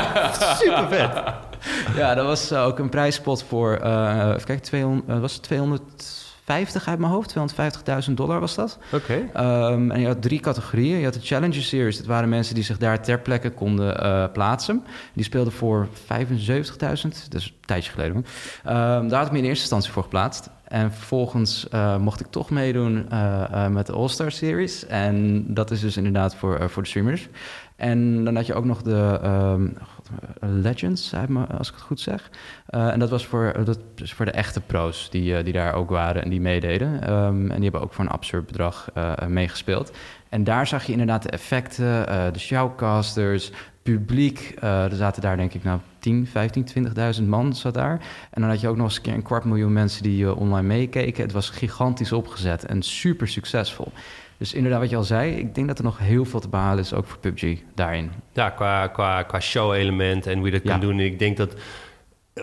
Super 0.60 0.88
vet. 0.88 1.10
ja, 1.96 2.14
dat 2.14 2.26
was 2.26 2.52
ook 2.52 2.78
een 2.78 2.88
prijspot 2.88 3.42
voor, 3.42 3.72
even 3.74 4.44
kijken, 4.44 4.62
200, 4.62 5.20
was 5.20 5.34
het 5.34 5.42
250 6.48 6.88
uit 6.88 6.98
mijn 6.98 7.12
hoofd, 7.12 7.34
250.000 8.08 8.14
dollar 8.14 8.40
was 8.40 8.54
dat. 8.54 8.78
Oké. 8.92 9.26
Okay. 9.32 9.72
Um, 9.72 9.90
en 9.90 10.00
je 10.00 10.06
had 10.06 10.22
drie 10.22 10.40
categorieën. 10.40 10.98
Je 10.98 11.04
had 11.04 11.14
de 11.14 11.20
Challenger 11.22 11.62
Series, 11.62 11.96
dat 11.96 12.06
waren 12.06 12.28
mensen 12.28 12.54
die 12.54 12.64
zich 12.64 12.78
daar 12.78 13.02
ter 13.02 13.20
plekke 13.20 13.50
konden 13.50 14.04
uh, 14.04 14.24
plaatsen. 14.32 14.84
Die 15.12 15.24
speelden 15.24 15.52
voor 15.52 15.88
75.000, 15.88 15.96
dus 17.28 17.46
een 17.46 17.52
tijdje 17.64 17.90
geleden. 17.90 18.16
Um, 18.16 18.24
daar 19.08 19.18
had 19.18 19.26
ik 19.26 19.32
me 19.32 19.38
in 19.38 19.44
eerste 19.44 19.60
instantie 19.60 19.92
voor 19.92 20.02
geplaatst. 20.02 20.50
En 20.64 20.92
vervolgens 20.92 21.66
uh, 21.74 21.96
mocht 21.96 22.20
ik 22.20 22.26
toch 22.26 22.50
meedoen 22.50 23.06
uh, 23.12 23.66
met 23.66 23.86
de 23.86 23.92
All-Star 23.92 24.32
Series. 24.32 24.86
En 24.86 25.44
dat 25.54 25.70
is 25.70 25.80
dus 25.80 25.96
inderdaad 25.96 26.34
voor, 26.34 26.70
voor 26.70 26.82
de 26.82 26.88
streamers. 26.88 27.28
En 27.76 28.24
dan 28.24 28.36
had 28.36 28.46
je 28.46 28.54
ook 28.54 28.64
nog 28.64 28.82
de 28.82 29.20
um, 29.24 29.76
Legends, 30.40 31.14
als 31.58 31.68
ik 31.68 31.74
het 31.74 31.82
goed 31.82 32.00
zeg. 32.00 32.30
en 32.66 32.98
dat 32.98 33.10
was 33.10 33.26
voor, 33.26 33.52
dat 33.64 33.78
is 33.96 34.12
voor 34.12 34.24
de 34.24 34.30
echte 34.30 34.60
pro's 34.60 35.10
die, 35.10 35.42
die 35.42 35.52
daar 35.52 35.74
ook 35.74 35.90
waren 35.90 36.22
en 36.22 36.30
die 36.30 36.40
meededen. 36.40 37.12
Um, 37.12 37.40
en 37.50 37.54
die 37.54 37.62
hebben 37.62 37.80
ook 37.80 37.92
voor 37.92 38.04
een 38.04 38.10
absurd 38.10 38.46
bedrag 38.46 38.88
meegespeeld. 39.28 39.92
En 40.28 40.44
daar 40.44 40.66
zag 40.66 40.84
je 40.84 40.92
inderdaad 40.92 41.22
de 41.22 41.30
effecten, 41.30 42.06
de 42.32 42.38
shoutcasters, 42.38 43.52
publiek. 43.82 44.54
er 44.60 44.94
zaten 44.94 45.22
daar 45.22 45.36
denk 45.36 45.54
ik 45.54 45.64
nou 45.64 45.80
10, 45.98 46.26
15, 46.26 46.66
20.000 47.20 47.22
man 47.26 47.54
zat 47.54 47.74
daar. 47.74 48.00
En 48.30 48.40
dan 48.40 48.50
had 48.50 48.60
je 48.60 48.68
ook 48.68 48.76
nog 48.76 48.86
eens 48.86 48.96
een 48.96 49.02
keer 49.02 49.14
een 49.14 49.22
kwart 49.22 49.44
miljoen 49.44 49.72
mensen 49.72 50.02
die 50.02 50.34
online 50.34 50.66
meekeken. 50.66 51.22
Het 51.22 51.32
was 51.32 51.50
gigantisch 51.50 52.12
opgezet 52.12 52.64
en 52.64 52.82
super 52.82 53.28
succesvol. 53.28 53.92
Dus 54.38 54.54
inderdaad, 54.54 54.80
wat 54.80 54.90
je 54.90 54.96
al 54.96 55.02
zei, 55.02 55.36
ik 55.36 55.54
denk 55.54 55.68
dat 55.68 55.78
er 55.78 55.84
nog 55.84 55.98
heel 55.98 56.24
veel 56.24 56.40
te 56.40 56.48
behalen 56.48 56.84
is, 56.84 56.94
ook 56.94 57.06
voor 57.06 57.18
PUBG 57.18 57.58
daarin. 57.74 58.10
Ja, 58.32 58.50
qua, 58.50 58.86
qua, 58.86 59.22
qua 59.22 59.40
show-element 59.40 60.26
en 60.26 60.44
je 60.44 60.50
dat 60.50 60.62
ja. 60.62 60.70
kan 60.70 60.80
doen. 60.80 61.00
Ik 61.00 61.18
denk 61.18 61.36
dat 61.36 61.54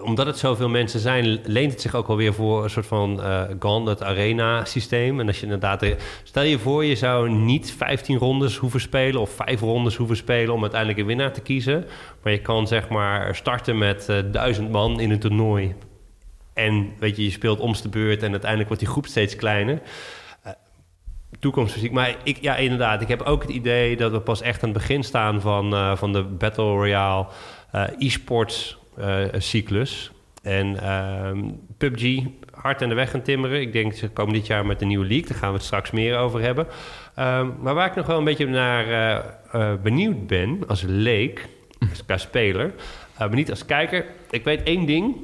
omdat 0.01 0.25
het 0.25 0.38
zoveel 0.38 0.69
mensen 0.69 0.99
zijn, 0.99 1.39
leent 1.43 1.71
het 1.71 1.81
zich 1.81 1.95
ook 1.95 2.08
alweer 2.08 2.34
voor 2.34 2.63
een 2.63 2.69
soort 2.69 2.86
van 2.86 3.19
uh, 3.19 3.41
Gauntlet 3.60 4.03
Arena 4.03 4.65
systeem. 4.65 5.19
En 5.19 5.27
als 5.27 5.38
je 5.38 5.43
inderdaad, 5.43 5.86
stel 6.23 6.43
je 6.43 6.60
voor, 6.60 6.86
je 6.86 6.95
zou 6.95 7.29
niet 7.29 7.71
15 7.71 8.17
rondes 8.17 8.58
hoeven 8.58 8.81
spelen 8.81 9.21
of 9.21 9.29
5 9.29 9.60
rondes 9.60 9.95
hoeven 9.95 10.15
spelen 10.15 10.53
om 10.53 10.62
uiteindelijk 10.62 10.99
een 10.99 11.05
winnaar 11.05 11.34
te 11.34 11.41
kiezen. 11.41 11.86
Maar 12.23 12.31
je 12.31 12.41
kan 12.41 12.67
zeg 12.67 12.89
maar 12.89 13.36
starten 13.36 13.77
met 13.77 14.08
uh, 14.10 14.17
duizend 14.31 14.71
man 14.71 14.99
in 14.99 15.12
een 15.12 15.19
toernooi. 15.19 15.75
En 16.53 16.93
weet 16.99 17.15
je, 17.15 17.23
je 17.23 17.31
speelt 17.31 17.60
omste 17.60 17.89
de 17.89 17.99
beurt 17.99 18.23
en 18.23 18.31
uiteindelijk 18.31 18.69
wordt 18.69 18.84
die 18.84 18.91
groep 18.91 19.05
steeds 19.05 19.36
kleiner. 19.36 19.81
Uh, 21.36 21.41
toekomstmuziek. 21.41 21.91
Maar 21.91 22.15
ik, 22.24 22.38
ja, 22.41 22.56
inderdaad, 22.56 23.02
ik 23.02 23.08
heb 23.08 23.21
ook 23.21 23.41
het 23.41 23.52
idee 23.52 23.98
dat 23.98 24.12
we 24.12 24.19
pas 24.19 24.41
echt 24.41 24.63
aan 24.63 24.69
het 24.69 24.78
begin 24.78 25.04
staan 25.04 25.41
van, 25.41 25.74
uh, 25.74 25.95
van 25.95 26.13
de 26.13 26.24
Battle 26.24 26.63
Royale 26.63 27.28
e-sports 27.98 28.78
uh, 29.00 29.24
cyclus. 29.38 30.12
En 30.41 30.67
uh, 30.67 31.32
PUBG 31.78 32.24
hard 32.52 32.82
aan 32.82 32.89
de 32.89 32.95
weg 32.95 33.12
gaan 33.12 33.21
timmeren. 33.21 33.62
Ik 33.62 33.74
denk 33.74 33.93
ze 33.93 34.10
komen 34.10 34.34
dit 34.34 34.48
jaar 34.48 34.65
met 34.65 34.82
een 34.82 34.88
nieuwe 34.88 35.06
league. 35.06 35.28
Daar 35.28 35.38
gaan 35.38 35.50
we 35.50 35.56
het 35.56 35.65
straks 35.65 35.91
meer 35.91 36.17
over 36.17 36.41
hebben. 36.41 36.67
Um, 37.19 37.56
maar 37.62 37.74
waar 37.74 37.88
ik 37.88 37.95
nog 37.95 38.06
wel 38.06 38.17
een 38.17 38.24
beetje 38.24 38.48
naar 38.48 38.88
uh, 38.88 39.26
uh, 39.56 39.82
benieuwd 39.82 40.28
ben 40.28 40.67
als 40.67 40.84
leek, 40.88 41.48
als 42.08 42.21
speler, 42.21 42.74
maar 43.17 43.34
niet 43.34 43.50
als 43.50 43.65
kijker. 43.65 44.06
Ik 44.30 44.43
weet 44.43 44.63
één 44.63 44.86
ding 44.86 45.15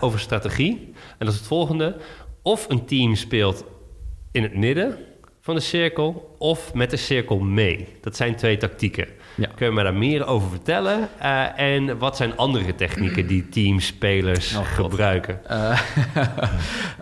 over 0.00 0.20
strategie. 0.20 0.92
En 0.94 1.26
dat 1.26 1.28
is 1.28 1.38
het 1.38 1.46
volgende. 1.46 1.96
Of 2.42 2.68
een 2.68 2.84
team 2.84 3.14
speelt 3.14 3.64
in 4.32 4.42
het 4.42 4.54
midden 4.54 4.98
van 5.42 5.54
de 5.54 5.60
cirkel 5.60 6.34
of 6.38 6.74
met 6.74 6.90
de 6.90 6.96
cirkel 6.96 7.38
mee. 7.38 7.88
Dat 8.00 8.16
zijn 8.16 8.36
twee 8.36 8.56
tactieken. 8.56 9.08
Ja. 9.34 9.48
Kun 9.54 9.66
je 9.66 9.72
me 9.72 9.82
daar 9.82 9.94
meer 9.94 10.26
over 10.26 10.48
vertellen? 10.48 11.08
Uh, 11.22 11.58
en 11.58 11.98
wat 11.98 12.16
zijn 12.16 12.36
andere 12.36 12.74
technieken 12.74 13.26
die 13.26 13.48
teamspelers 13.48 14.56
oh, 14.56 14.66
gebruiken? 14.66 15.40
Uh, 15.50 15.80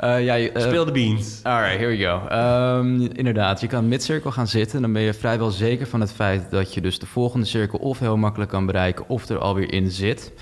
uh, 0.04 0.24
ja, 0.28 0.60
Speel 0.60 0.84
de 0.84 0.92
beans. 0.92 1.40
Alright, 1.42 1.78
here 1.78 1.96
we 1.96 2.04
go. 2.04 2.36
Um, 2.78 3.00
inderdaad, 3.12 3.60
je 3.60 3.66
kan 3.66 3.88
midcirkel 3.88 4.30
gaan 4.30 4.46
zitten. 4.46 4.80
Dan 4.80 4.92
ben 4.92 5.02
je 5.02 5.14
vrijwel 5.14 5.50
zeker 5.50 5.86
van 5.86 6.00
het 6.00 6.12
feit 6.12 6.50
dat 6.50 6.74
je 6.74 6.80
dus 6.80 6.98
de 6.98 7.06
volgende 7.06 7.46
cirkel 7.46 7.78
of 7.78 7.98
heel 7.98 8.16
makkelijk 8.16 8.50
kan 8.50 8.66
bereiken 8.66 9.08
of 9.08 9.28
er 9.28 9.38
alweer 9.38 9.72
in 9.72 9.90
zit. 9.90 10.32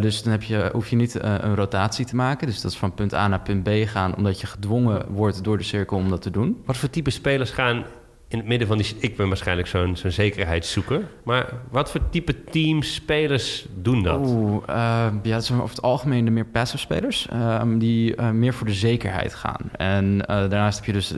dus 0.00 0.22
dan 0.22 0.32
heb 0.32 0.42
je, 0.42 0.68
hoef 0.72 0.88
je 0.88 0.96
niet 0.96 1.14
een 1.22 1.54
rotatie 1.54 2.04
te 2.04 2.16
maken. 2.16 2.46
Dus 2.46 2.60
dat 2.60 2.70
is 2.70 2.78
van 2.78 2.94
punt 2.94 3.14
A 3.14 3.28
naar 3.28 3.40
punt 3.40 3.62
B 3.62 3.70
gaan, 3.84 4.16
omdat 4.16 4.40
je 4.40 4.46
gedwongen 4.46 5.06
wordt 5.08 5.44
door 5.44 5.58
de 5.58 5.64
cirkel 5.64 5.96
om 5.96 6.08
dat 6.08 6.22
te 6.22 6.30
doen. 6.30 6.62
Wat 6.66 6.76
voor 6.76 6.90
type 6.90 7.10
spelers 7.10 7.50
gaan 7.50 7.84
in 8.28 8.38
het 8.38 8.46
midden 8.46 8.68
van 8.68 8.78
die... 8.78 8.96
Ik 8.98 9.16
ben 9.16 9.28
waarschijnlijk 9.28 9.68
zo'n 9.68 9.96
zo'n 9.96 10.10
zekerheidszoeker. 10.10 11.08
Maar 11.22 11.52
wat 11.70 11.90
voor 11.90 12.00
type 12.10 12.44
teams, 12.44 12.94
spelers 12.94 13.66
doen 13.74 14.02
dat? 14.02 14.18
Oeh, 14.26 14.62
uh, 14.68 15.06
ja, 15.22 15.34
dat 15.34 15.44
zijn 15.44 15.60
over 15.60 15.74
het 15.74 15.84
algemeen 15.84 16.24
de 16.24 16.30
meer 16.30 16.44
passive 16.44 16.78
spelers. 16.78 17.28
Ehm, 17.30 17.78
die 17.78 18.16
uh, 18.16 18.30
meer 18.30 18.54
voor 18.54 18.66
de 18.66 18.72
zekerheid 18.72 19.34
gaan. 19.34 19.70
En 19.76 20.14
uh, 20.14 20.26
daarnaast 20.26 20.76
heb 20.76 20.86
je 20.86 20.92
dus... 20.92 21.14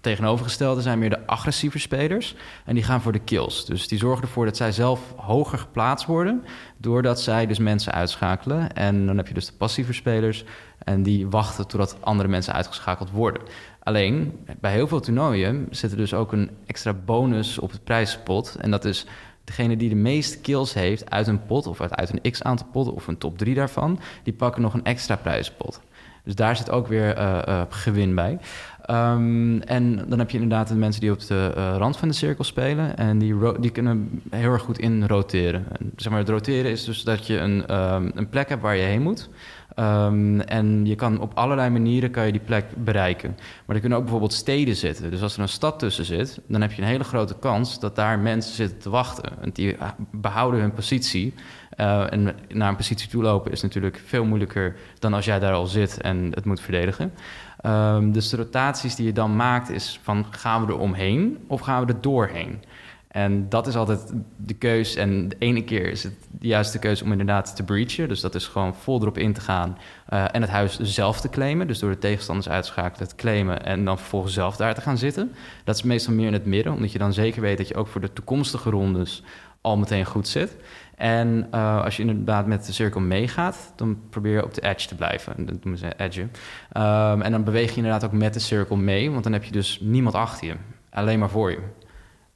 Tegenovergestelde 0.00 0.80
zijn 0.80 0.98
meer 0.98 1.10
de 1.10 1.26
agressieve 1.26 1.78
spelers. 1.78 2.34
En 2.64 2.74
die 2.74 2.84
gaan 2.84 3.00
voor 3.00 3.12
de 3.12 3.18
kills. 3.18 3.64
Dus 3.64 3.88
die 3.88 3.98
zorgen 3.98 4.22
ervoor 4.22 4.44
dat 4.44 4.56
zij 4.56 4.72
zelf 4.72 5.00
hoger 5.16 5.58
geplaatst 5.58 6.06
worden. 6.06 6.44
Doordat 6.76 7.20
zij 7.20 7.46
dus 7.46 7.58
mensen 7.58 7.92
uitschakelen. 7.92 8.72
En 8.72 9.06
dan 9.06 9.16
heb 9.16 9.28
je 9.28 9.34
dus 9.34 9.46
de 9.46 9.52
passieve 9.52 9.92
spelers. 9.92 10.44
En 10.78 11.02
die 11.02 11.28
wachten 11.28 11.66
totdat 11.66 11.96
andere 12.00 12.28
mensen 12.28 12.54
uitgeschakeld 12.54 13.10
worden. 13.10 13.42
Alleen, 13.82 14.38
bij 14.60 14.72
heel 14.72 14.88
veel 14.88 15.00
toernooien 15.00 15.66
zit 15.70 15.90
er 15.90 15.96
dus 15.96 16.14
ook 16.14 16.32
een 16.32 16.50
extra 16.66 16.92
bonus 16.92 17.58
op 17.58 17.70
het 17.70 17.84
prijspot. 17.84 18.56
En 18.60 18.70
dat 18.70 18.84
is 18.84 19.06
degene 19.44 19.76
die 19.76 19.88
de 19.88 19.94
meeste 19.94 20.38
kills 20.38 20.74
heeft 20.74 21.10
uit 21.10 21.26
een 21.26 21.46
pot... 21.46 21.66
of 21.66 21.80
uit 21.80 22.12
een 22.12 22.30
x-aantal 22.30 22.66
potten 22.72 22.94
of 22.94 23.06
een 23.06 23.18
top 23.18 23.38
3 23.38 23.54
daarvan... 23.54 24.00
die 24.22 24.32
pakken 24.32 24.62
nog 24.62 24.74
een 24.74 24.84
extra 24.84 25.16
prijspot. 25.16 25.80
Dus 26.24 26.34
daar 26.34 26.56
zit 26.56 26.70
ook 26.70 26.86
weer 26.86 27.18
uh, 27.18 27.42
uh, 27.48 27.62
gewin 27.68 28.14
bij. 28.14 28.38
Um, 28.90 29.60
en 29.60 30.04
dan 30.08 30.18
heb 30.18 30.30
je 30.30 30.38
inderdaad 30.38 30.68
de 30.68 30.74
mensen 30.74 31.00
die 31.00 31.12
op 31.12 31.26
de 31.26 31.52
uh, 31.56 31.74
rand 31.76 31.96
van 31.96 32.08
de 32.08 32.14
cirkel 32.14 32.44
spelen. 32.44 32.96
En 32.96 33.18
die, 33.18 33.34
die 33.60 33.70
kunnen 33.70 34.22
heel 34.30 34.52
erg 34.52 34.62
goed 34.62 34.78
in 34.78 35.06
roteren. 35.06 35.64
En, 35.78 35.92
zeg 35.96 36.12
maar, 36.12 36.20
het 36.20 36.28
roteren 36.28 36.70
is 36.70 36.84
dus 36.84 37.02
dat 37.02 37.26
je 37.26 37.38
een, 37.38 37.76
um, 37.76 38.10
een 38.14 38.28
plek 38.28 38.48
hebt 38.48 38.62
waar 38.62 38.76
je 38.76 38.82
heen 38.82 39.02
moet. 39.02 39.28
Um, 39.76 40.40
en 40.40 40.86
je 40.86 40.94
kan 40.94 41.20
op 41.20 41.32
allerlei 41.34 41.70
manieren 41.70 42.10
kan 42.10 42.26
je 42.26 42.32
die 42.32 42.40
plek 42.40 42.64
bereiken. 42.76 43.36
Maar 43.66 43.74
er 43.74 43.80
kunnen 43.80 43.98
ook 43.98 44.04
bijvoorbeeld 44.04 44.32
steden 44.32 44.76
zitten. 44.76 45.10
Dus 45.10 45.22
als 45.22 45.34
er 45.34 45.42
een 45.42 45.48
stad 45.48 45.78
tussen 45.78 46.04
zit, 46.04 46.40
dan 46.46 46.60
heb 46.60 46.72
je 46.72 46.82
een 46.82 46.88
hele 46.88 47.04
grote 47.04 47.34
kans 47.40 47.80
dat 47.80 47.96
daar 47.96 48.18
mensen 48.18 48.54
zitten 48.54 48.78
te 48.78 48.90
wachten. 48.90 49.42
En 49.42 49.50
die 49.52 49.76
behouden 50.12 50.60
hun 50.60 50.72
positie. 50.72 51.34
Uh, 51.76 52.12
en 52.12 52.34
naar 52.48 52.68
een 52.68 52.76
positie 52.76 53.08
toe 53.08 53.22
lopen 53.22 53.52
is 53.52 53.62
natuurlijk 53.62 54.02
veel 54.06 54.24
moeilijker 54.24 54.76
dan 54.98 55.14
als 55.14 55.24
jij 55.24 55.38
daar 55.38 55.52
al 55.52 55.66
zit 55.66 56.00
en 56.00 56.30
het 56.34 56.44
moet 56.44 56.60
verdedigen. 56.60 57.12
Dus 58.12 58.28
de 58.28 58.36
rotaties 58.36 58.94
die 58.94 59.06
je 59.06 59.12
dan 59.12 59.36
maakt 59.36 59.70
is 59.70 60.00
van 60.02 60.26
gaan 60.30 60.66
we 60.66 60.72
er 60.72 60.78
omheen 60.78 61.44
of 61.46 61.60
gaan 61.60 61.86
we 61.86 61.92
er 61.92 62.00
doorheen? 62.00 62.62
En 63.10 63.48
dat 63.48 63.66
is 63.66 63.76
altijd 63.76 64.12
de 64.36 64.54
keus. 64.54 64.94
En 64.94 65.28
de 65.28 65.36
ene 65.38 65.64
keer 65.64 65.90
is 65.90 66.02
het 66.02 66.14
de 66.30 66.46
juiste 66.46 66.78
keuze 66.78 67.04
om 67.04 67.10
inderdaad 67.10 67.56
te 67.56 67.62
breachen. 67.62 68.08
Dus 68.08 68.20
dat 68.20 68.34
is 68.34 68.46
gewoon 68.46 68.74
vol 68.74 69.00
erop 69.00 69.18
in 69.18 69.32
te 69.32 69.40
gaan 69.40 69.78
uh, 70.12 70.24
en 70.32 70.40
het 70.40 70.50
huis 70.50 70.78
zelf 70.78 71.20
te 71.20 71.28
claimen. 71.28 71.66
Dus 71.66 71.78
door 71.78 71.90
de 71.90 71.98
tegenstanders 71.98 72.48
uit 72.48 72.64
te 72.64 72.70
schakelen, 72.70 73.08
te 73.08 73.14
claimen 73.14 73.64
en 73.64 73.84
dan 73.84 73.98
vervolgens 73.98 74.34
zelf 74.34 74.56
daar 74.56 74.74
te 74.74 74.80
gaan 74.80 74.98
zitten. 74.98 75.32
Dat 75.64 75.74
is 75.74 75.82
meestal 75.82 76.14
meer 76.14 76.26
in 76.26 76.32
het 76.32 76.46
midden, 76.46 76.72
omdat 76.72 76.92
je 76.92 76.98
dan 76.98 77.12
zeker 77.12 77.40
weet 77.40 77.58
dat 77.58 77.68
je 77.68 77.74
ook 77.74 77.88
voor 77.88 78.00
de 78.00 78.12
toekomstige 78.12 78.70
rondes 78.70 79.22
al 79.60 79.76
meteen 79.76 80.04
goed 80.04 80.28
zit. 80.28 80.56
En 81.00 81.48
uh, 81.54 81.84
als 81.84 81.96
je 81.96 82.02
inderdaad 82.02 82.46
met 82.46 82.66
de 82.66 82.72
cirkel 82.72 83.00
meegaat, 83.00 83.72
dan 83.76 83.98
probeer 84.10 84.32
je 84.32 84.44
op 84.44 84.54
de 84.54 84.62
edge 84.62 84.88
te 84.88 84.94
blijven. 84.94 85.46
Dat 85.46 85.54
noemen 85.54 85.78
ze 85.78 85.92
edge. 85.96 86.20
Um, 86.20 87.22
en 87.22 87.30
dan 87.30 87.44
beweeg 87.44 87.70
je 87.70 87.76
inderdaad 87.76 88.04
ook 88.04 88.12
met 88.12 88.34
de 88.34 88.40
cirkel 88.40 88.76
mee, 88.76 89.10
want 89.10 89.24
dan 89.24 89.32
heb 89.32 89.44
je 89.44 89.52
dus 89.52 89.78
niemand 89.82 90.14
achter 90.14 90.46
je, 90.46 90.54
alleen 90.90 91.18
maar 91.18 91.30
voor 91.30 91.50
je. 91.50 91.58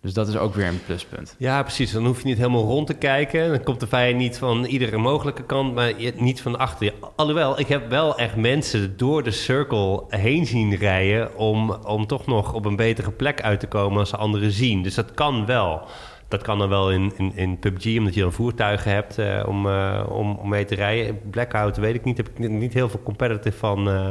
Dus 0.01 0.15
dat 0.15 0.29
is 0.29 0.37
ook 0.37 0.55
weer 0.55 0.67
een 0.67 0.85
pluspunt. 0.87 1.35
Ja, 1.39 1.63
precies. 1.63 1.93
Dan 1.93 2.07
hoef 2.07 2.19
je 2.19 2.27
niet 2.27 2.37
helemaal 2.37 2.65
rond 2.65 2.87
te 2.87 2.95
kijken. 2.95 3.49
Dan 3.49 3.63
komt 3.63 3.81
de 3.81 3.87
vijand 3.87 4.17
niet 4.17 4.39
van 4.39 4.65
iedere 4.65 4.97
mogelijke 4.97 5.45
kant, 5.45 5.75
maar 5.75 5.93
niet 6.17 6.41
van 6.41 6.59
achter 6.59 6.85
je. 6.85 6.93
Alhoewel, 7.17 7.61
ik 7.61 7.67
heb 7.67 7.89
wel 7.89 8.19
echt 8.19 8.37
mensen 8.37 8.97
door 8.97 9.23
de 9.23 9.31
circle 9.31 10.05
heen 10.09 10.47
zien 10.47 10.75
rijden... 10.75 11.37
om, 11.37 11.71
om 11.71 12.07
toch 12.07 12.27
nog 12.27 12.53
op 12.53 12.65
een 12.65 12.77
betere 12.77 13.11
plek 13.11 13.43
uit 13.43 13.61
te 13.61 13.67
komen 13.67 13.99
als 13.99 14.09
ze 14.09 14.17
anderen 14.17 14.51
zien. 14.51 14.83
Dus 14.83 14.95
dat 14.95 15.15
kan 15.15 15.47
wel. 15.47 15.83
Dat 16.29 16.43
kan 16.43 16.59
dan 16.59 16.69
wel 16.69 16.91
in, 16.91 17.13
in, 17.17 17.33
in 17.37 17.59
PUBG, 17.59 17.99
omdat 17.99 18.15
je 18.15 18.21
dan 18.21 18.33
voertuigen 18.33 18.91
hebt 18.93 19.19
uh, 19.19 19.43
om, 19.47 19.67
uh, 19.67 20.07
om, 20.09 20.35
om 20.35 20.49
mee 20.49 20.65
te 20.65 20.75
rijden. 20.75 21.21
Blackout 21.31 21.77
weet 21.77 21.95
ik 21.95 22.05
niet. 22.05 22.17
Heb 22.17 22.29
ik 22.29 22.39
niet 22.49 22.75
heel 22.75 22.89
veel 22.89 23.03
competitive 23.03 23.57
van, 23.57 23.89
uh, 23.89 24.11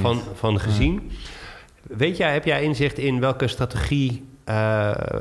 van, 0.00 0.20
van 0.34 0.60
gezien. 0.60 1.08
Ja. 1.08 1.96
Weet 1.96 2.16
jij, 2.16 2.32
heb 2.32 2.44
jij 2.44 2.62
inzicht 2.62 2.98
in 2.98 3.20
welke 3.20 3.48
strategie 3.48 4.26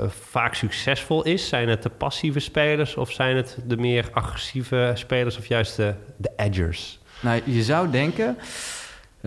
vaak 0.07 0.53
succesvol 0.53 1.23
is? 1.23 1.47
Zijn 1.47 1.69
het 1.69 1.83
de 1.83 1.89
passieve 1.89 2.39
spelers 2.39 2.95
of 2.95 3.11
zijn 3.11 3.35
het 3.35 3.57
de 3.65 3.77
meer 3.77 4.09
agressieve 4.11 4.91
spelers 4.93 5.37
of 5.37 5.45
juist 5.45 5.75
de, 5.75 5.93
de 6.17 6.31
edgers? 6.35 6.99
Nou, 7.21 7.41
je 7.45 7.63
zou 7.63 7.91
denken 7.91 8.37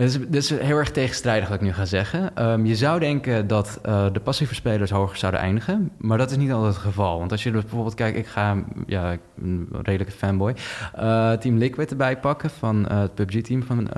dit 0.01 0.35
is, 0.35 0.51
is, 0.51 0.59
heel 0.59 0.77
erg 0.77 0.91
tegenstrijdig 0.91 1.49
wat 1.49 1.57
ik 1.57 1.63
nu 1.63 1.73
ga 1.73 1.85
zeggen. 1.85 2.49
Um, 2.49 2.65
je 2.65 2.75
zou 2.75 2.99
denken 2.99 3.47
dat 3.47 3.79
uh, 3.85 4.05
de 4.11 4.19
passieve 4.19 4.55
spelers 4.55 4.91
hoger 4.91 5.17
zouden 5.17 5.41
eindigen, 5.41 5.91
maar 5.97 6.17
dat 6.17 6.31
is 6.31 6.37
niet 6.37 6.51
altijd 6.51 6.73
het 6.73 6.83
geval. 6.83 7.19
Want 7.19 7.31
als 7.31 7.43
je 7.43 7.51
dus 7.51 7.61
bijvoorbeeld 7.61 7.95
kijkt, 7.95 8.17
ik 8.17 8.27
ga, 8.27 8.63
ja, 8.85 9.11
ik 9.11 9.19
een 9.41 9.67
redelijke 9.71 10.13
fanboy, 10.13 10.55
uh, 10.99 11.31
Team 11.31 11.57
Liquid 11.57 11.91
erbij 11.91 12.17
pakken 12.17 12.49
van 12.49 12.87
uh, 12.91 12.99
het 12.99 13.15
PUBG-team 13.15 13.63
van 13.63 13.89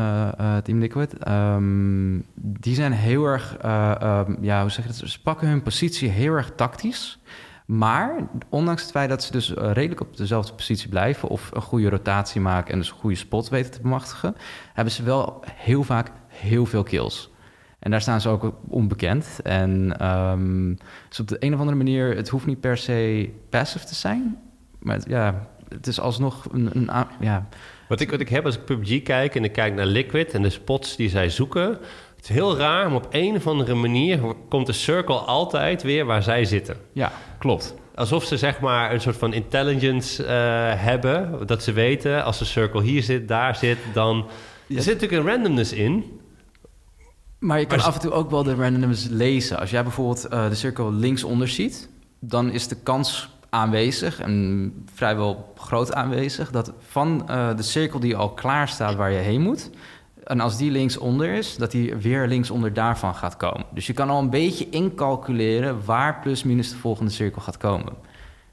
Team 0.63 0.80
Liquid. 0.80 1.28
Um, 1.28 2.26
die 2.36 2.76
zijn 2.76 2.92
heel 2.92 3.26
erg, 3.26 3.58
um, 3.66 4.38
ja, 4.42 4.62
hoe 4.62 4.72
zeg 4.72 4.86
je 4.86 5.00
dat? 5.00 5.10
Ze 5.10 5.22
pakken 5.22 5.48
hun 5.48 5.62
positie 5.62 6.10
heel 6.10 6.34
erg 6.34 6.52
tactisch. 6.56 7.20
Maar 7.65 8.28
ondanks 8.49 8.82
het 8.82 8.91
feit 8.91 9.10
dat 9.10 9.23
ze 9.23 9.32
dus 9.32 9.49
uh, 9.49 9.71
redelijk 9.71 10.02
op 10.02 10.17
dezelfde 10.17 10.54
positie 10.54 10.89
blijven 10.89 11.30
of 11.30 11.49
een 11.54 11.62
goede 11.62 11.89
rotatie 11.89 12.41
maken 12.41 12.73
en 12.73 12.80
dus 12.80 12.89
een 12.89 12.95
goede 12.95 13.15
spot 13.15 13.49
weten 13.49 13.71
te 13.71 13.82
bemachtigen, 13.82 14.36
hebben 14.73 14.93
ze 14.93 15.04
wel 15.04 15.43
heel 15.54 15.84
vaak 15.84 16.12
heel 16.28 16.65
veel 16.65 16.84
kills. 16.84 17.32
En 17.80 17.91
daar 17.91 18.02
staan 18.02 18.21
ze 18.21 18.30
ook 18.30 18.54
onbekend. 18.67 19.39
En 19.43 20.06
um, 20.08 20.78
dus 21.10 21.19
op 21.19 21.28
de 21.28 21.38
een 21.39 21.54
of 21.54 21.60
andere 21.60 21.78
manier, 21.78 22.15
het 22.15 22.30
hoeft 22.30 22.45
niet 22.45 22.60
per 22.60 22.78
se 22.78 23.30
passive 23.49 23.86
te 23.86 23.95
zijn. 23.95 24.39
Maar 24.80 24.95
het, 24.95 25.06
ja, 25.08 25.47
het 25.69 25.88
is 25.88 25.99
alsnog 25.99 26.45
een, 26.52 26.69
een 26.73 26.89
ja. 27.19 27.47
Wat 27.88 27.99
ik, 27.99 28.12
wat 28.12 28.19
ik 28.19 28.30
heb 28.30 28.45
als 28.45 28.56
ik 28.56 28.65
PUBG 28.65 29.04
kijk 29.04 29.36
en 29.36 29.43
ik 29.43 29.52
kijk 29.52 29.76
naar 29.76 29.86
Liquid 29.86 30.34
en 30.34 30.41
de 30.41 30.49
spots 30.49 30.95
die 30.95 31.10
zij 31.10 31.30
zoeken. 31.30 31.69
Het 32.15 32.30
is 32.30 32.30
heel 32.30 32.58
raar, 32.58 32.88
maar 32.88 32.97
op 32.97 33.08
een 33.10 33.36
of 33.36 33.47
andere 33.47 33.73
manier 33.73 34.19
komt 34.49 34.65
de 34.65 34.73
circle 34.73 35.15
altijd 35.15 35.84
weer 35.84 36.06
waar 36.06 36.23
zij 36.23 36.45
zitten. 36.45 36.78
Ja, 36.91 37.12
klopt. 37.43 37.75
Alsof 37.95 38.23
ze 38.23 38.38
zeg 38.38 38.60
maar 38.60 38.93
een 38.93 39.01
soort 39.01 39.17
van 39.17 39.34
intelligence 39.34 40.23
uh, 40.23 40.29
hebben. 40.84 41.47
Dat 41.47 41.63
ze 41.63 41.71
weten, 41.71 42.23
als 42.23 42.39
de 42.39 42.45
circle 42.45 42.82
hier 42.82 43.03
zit, 43.03 43.27
daar 43.27 43.56
zit, 43.56 43.77
dan... 43.93 44.25
Ja. 44.67 44.75
Er 44.75 44.84
zit 44.84 44.93
natuurlijk 44.93 45.21
een 45.21 45.29
randomness 45.29 45.73
in. 45.73 46.19
Maar 47.39 47.60
je 47.60 47.65
kan 47.65 47.79
af 47.79 47.95
en 47.95 48.01
toe 48.01 48.12
ook 48.12 48.29
wel 48.29 48.43
de 48.43 48.56
randomness 48.56 49.08
lezen. 49.10 49.60
Als 49.60 49.69
jij 49.69 49.84
bijvoorbeeld 49.84 50.27
uh, 50.34 50.49
de 50.49 50.56
cirkel 50.56 50.93
linksonder 50.93 51.47
ziet... 51.47 51.89
dan 52.19 52.51
is 52.51 52.67
de 52.67 52.77
kans 52.84 53.29
aanwezig, 53.49 54.19
en 54.19 54.86
vrijwel 54.93 55.53
groot 55.58 55.93
aanwezig... 55.93 56.51
dat 56.51 56.73
van 56.88 57.27
uh, 57.29 57.56
de 57.56 57.63
cirkel 57.63 57.99
die 57.99 58.15
al 58.15 58.34
klaar 58.34 58.67
staat 58.67 58.95
waar 58.95 59.12
je 59.12 59.19
heen 59.19 59.41
moet... 59.41 59.69
En 60.23 60.39
als 60.39 60.57
die 60.57 60.71
linksonder 60.71 61.33
is, 61.33 61.55
dat 61.55 61.71
die 61.71 61.95
weer 61.95 62.27
linksonder 62.27 62.73
daarvan 62.73 63.15
gaat 63.15 63.38
komen. 63.38 63.65
Dus 63.73 63.88
je 63.88 63.93
kan 63.93 64.09
al 64.09 64.19
een 64.19 64.29
beetje 64.29 64.69
incalculeren 64.69 65.86
waar 65.86 66.19
plus 66.19 66.43
minus 66.43 66.69
de 66.69 66.77
volgende 66.77 67.12
cirkel 67.12 67.41
gaat 67.41 67.57
komen. 67.57 67.93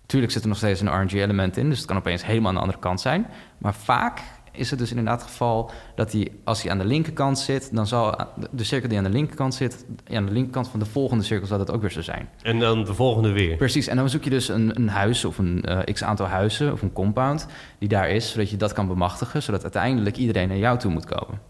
Tuurlijk 0.07 0.33
zit 0.33 0.43
er 0.43 0.49
nog 0.49 0.57
steeds 0.57 0.81
een 0.81 1.01
RNG-element 1.01 1.57
in, 1.57 1.69
dus 1.69 1.79
het 1.79 1.87
kan 1.87 1.97
opeens 1.97 2.25
helemaal 2.25 2.49
aan 2.49 2.55
de 2.55 2.61
andere 2.61 2.79
kant 2.79 3.01
zijn. 3.01 3.27
Maar 3.59 3.75
vaak 3.75 4.23
is 4.53 4.71
het 4.71 4.79
dus 4.79 4.91
inderdaad 4.91 5.21
het 5.21 5.31
geval 5.31 5.71
dat 5.95 6.13
hij, 6.13 6.33
als 6.45 6.63
hij 6.63 6.71
aan 6.71 6.79
de 6.79 6.85
linkerkant 6.85 7.39
zit, 7.39 7.75
dan 7.75 7.87
zal 7.87 8.19
de 8.51 8.65
cirkel 8.65 8.89
die 8.89 8.99
aan 8.99 9.05
de 9.05 9.11
linkerkant 9.11 9.55
zit, 9.55 9.87
aan 10.13 10.27
de 10.27 10.33
linkerkant 10.33 10.69
van 10.69 10.79
de 10.79 10.87
volgende 10.87 11.25
cirkel 11.25 11.47
zal 11.47 11.59
dat 11.59 11.71
ook 11.71 11.81
weer 11.81 11.91
zo 11.91 12.03
zijn. 12.03 12.29
En 12.43 12.59
dan 12.59 12.85
de 12.85 12.95
volgende 12.95 13.33
weer. 13.33 13.57
Precies, 13.57 13.87
en 13.87 13.97
dan 13.97 14.09
zoek 14.09 14.25
je 14.25 14.31
dus 14.31 14.49
een, 14.49 14.77
een 14.77 14.89
huis 14.89 15.25
of 15.25 15.39
een 15.39 15.65
uh, 15.69 15.79
x 15.93 16.03
aantal 16.03 16.27
huizen 16.27 16.73
of 16.73 16.83
een 16.83 16.93
compound 16.93 17.47
die 17.79 17.89
daar 17.89 18.11
is, 18.11 18.31
zodat 18.31 18.51
je 18.51 18.57
dat 18.57 18.73
kan 18.73 18.87
bemachtigen, 18.87 19.43
zodat 19.43 19.63
uiteindelijk 19.63 20.17
iedereen 20.17 20.49
naar 20.49 20.57
jou 20.57 20.79
toe 20.79 20.91
moet 20.91 21.07
komen. 21.07 21.50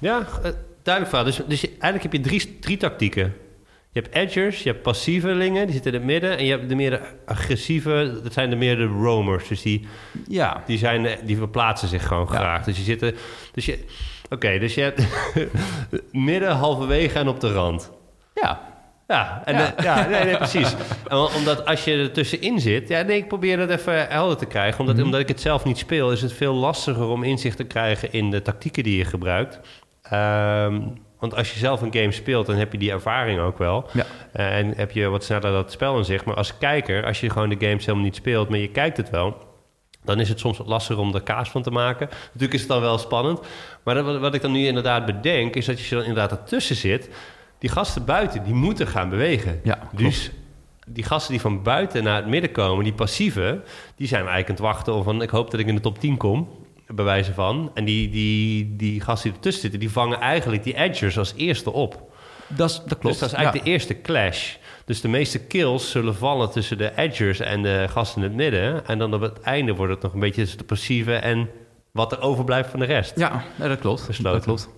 Ja, 0.00 0.26
duidelijk 0.82 1.14
verhaal. 1.14 1.24
Dus, 1.24 1.40
dus 1.46 1.68
eigenlijk 1.68 2.02
heb 2.02 2.12
je 2.12 2.20
drie, 2.20 2.58
drie 2.58 2.76
tactieken. 2.76 3.34
Je 3.92 4.00
hebt 4.00 4.14
edgers, 4.14 4.62
je 4.62 4.70
hebt 4.70 4.82
passievelingen, 4.82 5.64
die 5.64 5.74
zitten 5.74 5.92
in 5.92 5.98
het 5.98 6.06
midden. 6.06 6.38
En 6.38 6.44
je 6.44 6.50
hebt 6.50 6.68
de 6.68 6.74
meer 6.74 7.00
agressieve, 7.26 8.20
dat 8.22 8.32
zijn 8.32 8.50
de 8.50 8.56
meer 8.56 8.76
de 8.76 8.84
roamers. 8.84 9.48
Dus 9.48 9.62
die, 9.62 9.86
ja. 10.28 10.62
die, 10.66 10.78
zijn, 10.78 11.18
die 11.24 11.36
verplaatsen 11.36 11.88
zich 11.88 12.06
gewoon 12.06 12.28
ja. 12.30 12.38
graag. 12.38 12.64
Dus 12.64 12.76
je 12.76 12.82
zit 12.82 13.14
Dus 13.52 13.66
je, 13.66 13.78
Oké, 14.30 14.46
okay, 14.46 14.58
dus 14.58 14.74
je 14.74 14.80
hebt 14.80 15.06
midden, 16.12 16.50
halverwege 16.50 17.18
en 17.18 17.28
op 17.28 17.40
de 17.40 17.52
rand. 17.52 17.90
Ja. 18.34 18.68
Ja, 19.06 19.42
en 19.44 19.54
ja. 19.54 19.66
De, 19.76 19.82
ja 19.82 20.08
nee, 20.08 20.24
nee, 20.24 20.36
precies. 20.36 20.74
omdat 21.36 21.66
als 21.66 21.84
je 21.84 21.92
er 21.92 22.12
tussenin 22.12 22.60
zit... 22.60 22.88
Ja, 22.88 23.02
nee, 23.02 23.16
ik 23.16 23.28
probeer 23.28 23.56
dat 23.56 23.70
even 23.70 24.08
helder 24.08 24.36
te 24.36 24.46
krijgen. 24.46 24.80
Omdat, 24.80 24.94
mm 24.94 25.00
-hmm. 25.00 25.10
omdat 25.10 25.20
ik 25.20 25.28
het 25.28 25.40
zelf 25.40 25.64
niet 25.64 25.78
speel... 25.78 26.12
is 26.12 26.22
het 26.22 26.32
veel 26.32 26.54
lastiger 26.54 27.06
om 27.06 27.22
inzicht 27.22 27.56
te 27.56 27.64
krijgen... 27.64 28.12
in 28.12 28.30
de 28.30 28.42
tactieken 28.42 28.82
die 28.82 28.96
je 28.96 29.04
gebruikt. 29.04 29.60
Um, 30.12 30.98
want 31.18 31.34
als 31.36 31.52
je 31.52 31.58
zelf 31.58 31.80
een 31.80 31.92
game 31.92 32.12
speelt, 32.12 32.46
dan 32.46 32.56
heb 32.56 32.72
je 32.72 32.78
die 32.78 32.90
ervaring 32.90 33.40
ook 33.40 33.58
wel. 33.58 33.88
Ja. 33.92 34.06
Uh, 34.36 34.58
en 34.58 34.72
heb 34.76 34.90
je 34.90 35.08
wat 35.08 35.24
sneller 35.24 35.52
dat 35.52 35.72
spel 35.72 35.98
in 35.98 36.04
zich. 36.04 36.24
Maar 36.24 36.34
als 36.34 36.58
kijker, 36.58 37.04
als 37.04 37.20
je 37.20 37.30
gewoon 37.30 37.48
de 37.48 37.66
games 37.66 37.84
helemaal 37.84 38.06
niet 38.06 38.16
speelt, 38.16 38.48
maar 38.48 38.58
je 38.58 38.68
kijkt 38.68 38.96
het 38.96 39.10
wel, 39.10 39.36
dan 40.04 40.20
is 40.20 40.28
het 40.28 40.38
soms 40.38 40.58
wat 40.58 40.66
lastiger 40.66 41.02
om 41.02 41.14
er 41.14 41.22
kaas 41.22 41.50
van 41.50 41.62
te 41.62 41.70
maken. 41.70 42.08
Natuurlijk 42.26 42.52
is 42.52 42.60
het 42.60 42.68
dan 42.68 42.80
wel 42.80 42.98
spannend. 42.98 43.40
Maar 43.82 44.02
wat, 44.02 44.18
wat 44.18 44.34
ik 44.34 44.42
dan 44.42 44.52
nu 44.52 44.66
inderdaad 44.66 45.06
bedenk, 45.06 45.54
is 45.54 45.66
dat 45.66 45.80
je 45.80 45.94
dan 45.94 46.04
inderdaad 46.04 46.30
ertussen 46.30 46.76
zit. 46.76 47.10
die 47.58 47.70
gasten 47.70 48.04
buiten, 48.04 48.44
die 48.44 48.54
moeten 48.54 48.86
gaan 48.86 49.08
bewegen. 49.08 49.60
Ja, 49.62 49.78
dus 49.92 50.30
die 50.86 51.04
gasten 51.04 51.32
die 51.32 51.40
van 51.40 51.62
buiten 51.62 52.04
naar 52.04 52.16
het 52.16 52.26
midden 52.26 52.52
komen, 52.52 52.84
die 52.84 52.92
passieve, 52.92 53.62
die 53.96 54.06
zijn 54.06 54.26
eigenlijk 54.26 54.48
aan 54.48 54.66
het 54.66 54.74
wachten 54.74 55.04
van 55.04 55.22
ik 55.22 55.30
hoop 55.30 55.50
dat 55.50 55.60
ik 55.60 55.66
in 55.66 55.74
de 55.74 55.80
top 55.80 55.98
10 55.98 56.16
kom, 56.16 56.48
bij 56.94 57.04
wijze 57.04 57.34
van. 57.34 57.70
En 57.74 57.84
die, 57.84 58.10
die, 58.10 58.76
die 58.76 59.00
gasten 59.00 59.28
die 59.28 59.38
ertussen 59.38 59.62
zitten, 59.62 59.80
die 59.80 59.90
vangen 59.90 60.20
eigenlijk 60.20 60.64
die 60.64 60.76
edgers 60.76 61.18
als 61.18 61.34
eerste 61.36 61.72
op. 61.72 62.08
Dat, 62.46 62.70
is, 62.70 62.76
dat 62.76 62.98
klopt. 62.98 63.02
Dus 63.02 63.18
dat 63.18 63.28
is 63.28 63.34
eigenlijk 63.34 63.64
de 63.64 63.70
eerste 63.70 64.00
clash. 64.00 64.54
Dus 64.84 65.00
de 65.00 65.08
meeste 65.08 65.38
kills 65.38 65.90
zullen 65.90 66.14
vallen 66.14 66.50
tussen 66.50 66.78
de 66.78 66.92
edgers 66.96 67.40
en 67.40 67.62
de 67.62 67.86
gasten 67.90 68.22
in 68.22 68.28
het 68.28 68.36
midden. 68.36 68.86
En 68.86 68.98
dan 68.98 69.14
op 69.14 69.20
het 69.20 69.40
einde 69.40 69.74
wordt 69.74 69.92
het 69.92 70.02
nog 70.02 70.12
een 70.12 70.20
beetje 70.20 70.56
de 70.56 70.64
passieve 70.64 71.14
en 71.14 71.50
wat 71.90 72.12
er 72.12 72.20
overblijft 72.20 72.70
van 72.70 72.80
de 72.80 72.86
rest. 72.86 73.18
Ja, 73.18 73.44
dat 73.56 73.78
klopt. 73.78 74.06
Besloten. 74.06 74.32
Dat 74.32 74.44
klopt. 74.44 74.68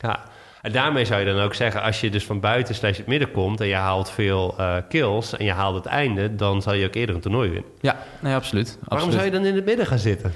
Ja. 0.00 0.24
En 0.62 0.72
daarmee 0.72 1.04
zou 1.04 1.20
je 1.20 1.26
dan 1.26 1.40
ook 1.40 1.54
zeggen, 1.54 1.82
als 1.82 2.00
je 2.00 2.10
dus 2.10 2.24
van 2.24 2.40
buiten 2.40 2.74
slash 2.74 2.96
het 2.96 3.06
midden 3.06 3.30
komt 3.30 3.60
en 3.60 3.66
je 3.66 3.74
haalt 3.74 4.10
veel 4.10 4.54
uh, 4.60 4.76
kills 4.88 5.36
en 5.36 5.44
je 5.44 5.52
haalt 5.52 5.74
het 5.74 5.86
einde, 5.86 6.34
dan 6.34 6.62
zal 6.62 6.72
je 6.72 6.86
ook 6.86 6.94
eerder 6.94 7.14
een 7.14 7.20
toernooi 7.20 7.50
winnen. 7.50 7.70
Ja, 7.80 7.98
nee, 8.20 8.34
absoluut. 8.34 8.66
Waarom 8.68 9.08
absoluut. 9.08 9.12
zou 9.12 9.24
je 9.24 9.30
dan 9.30 9.44
in 9.44 9.54
het 9.54 9.64
midden 9.64 9.86
gaan 9.86 9.98
zitten? 9.98 10.32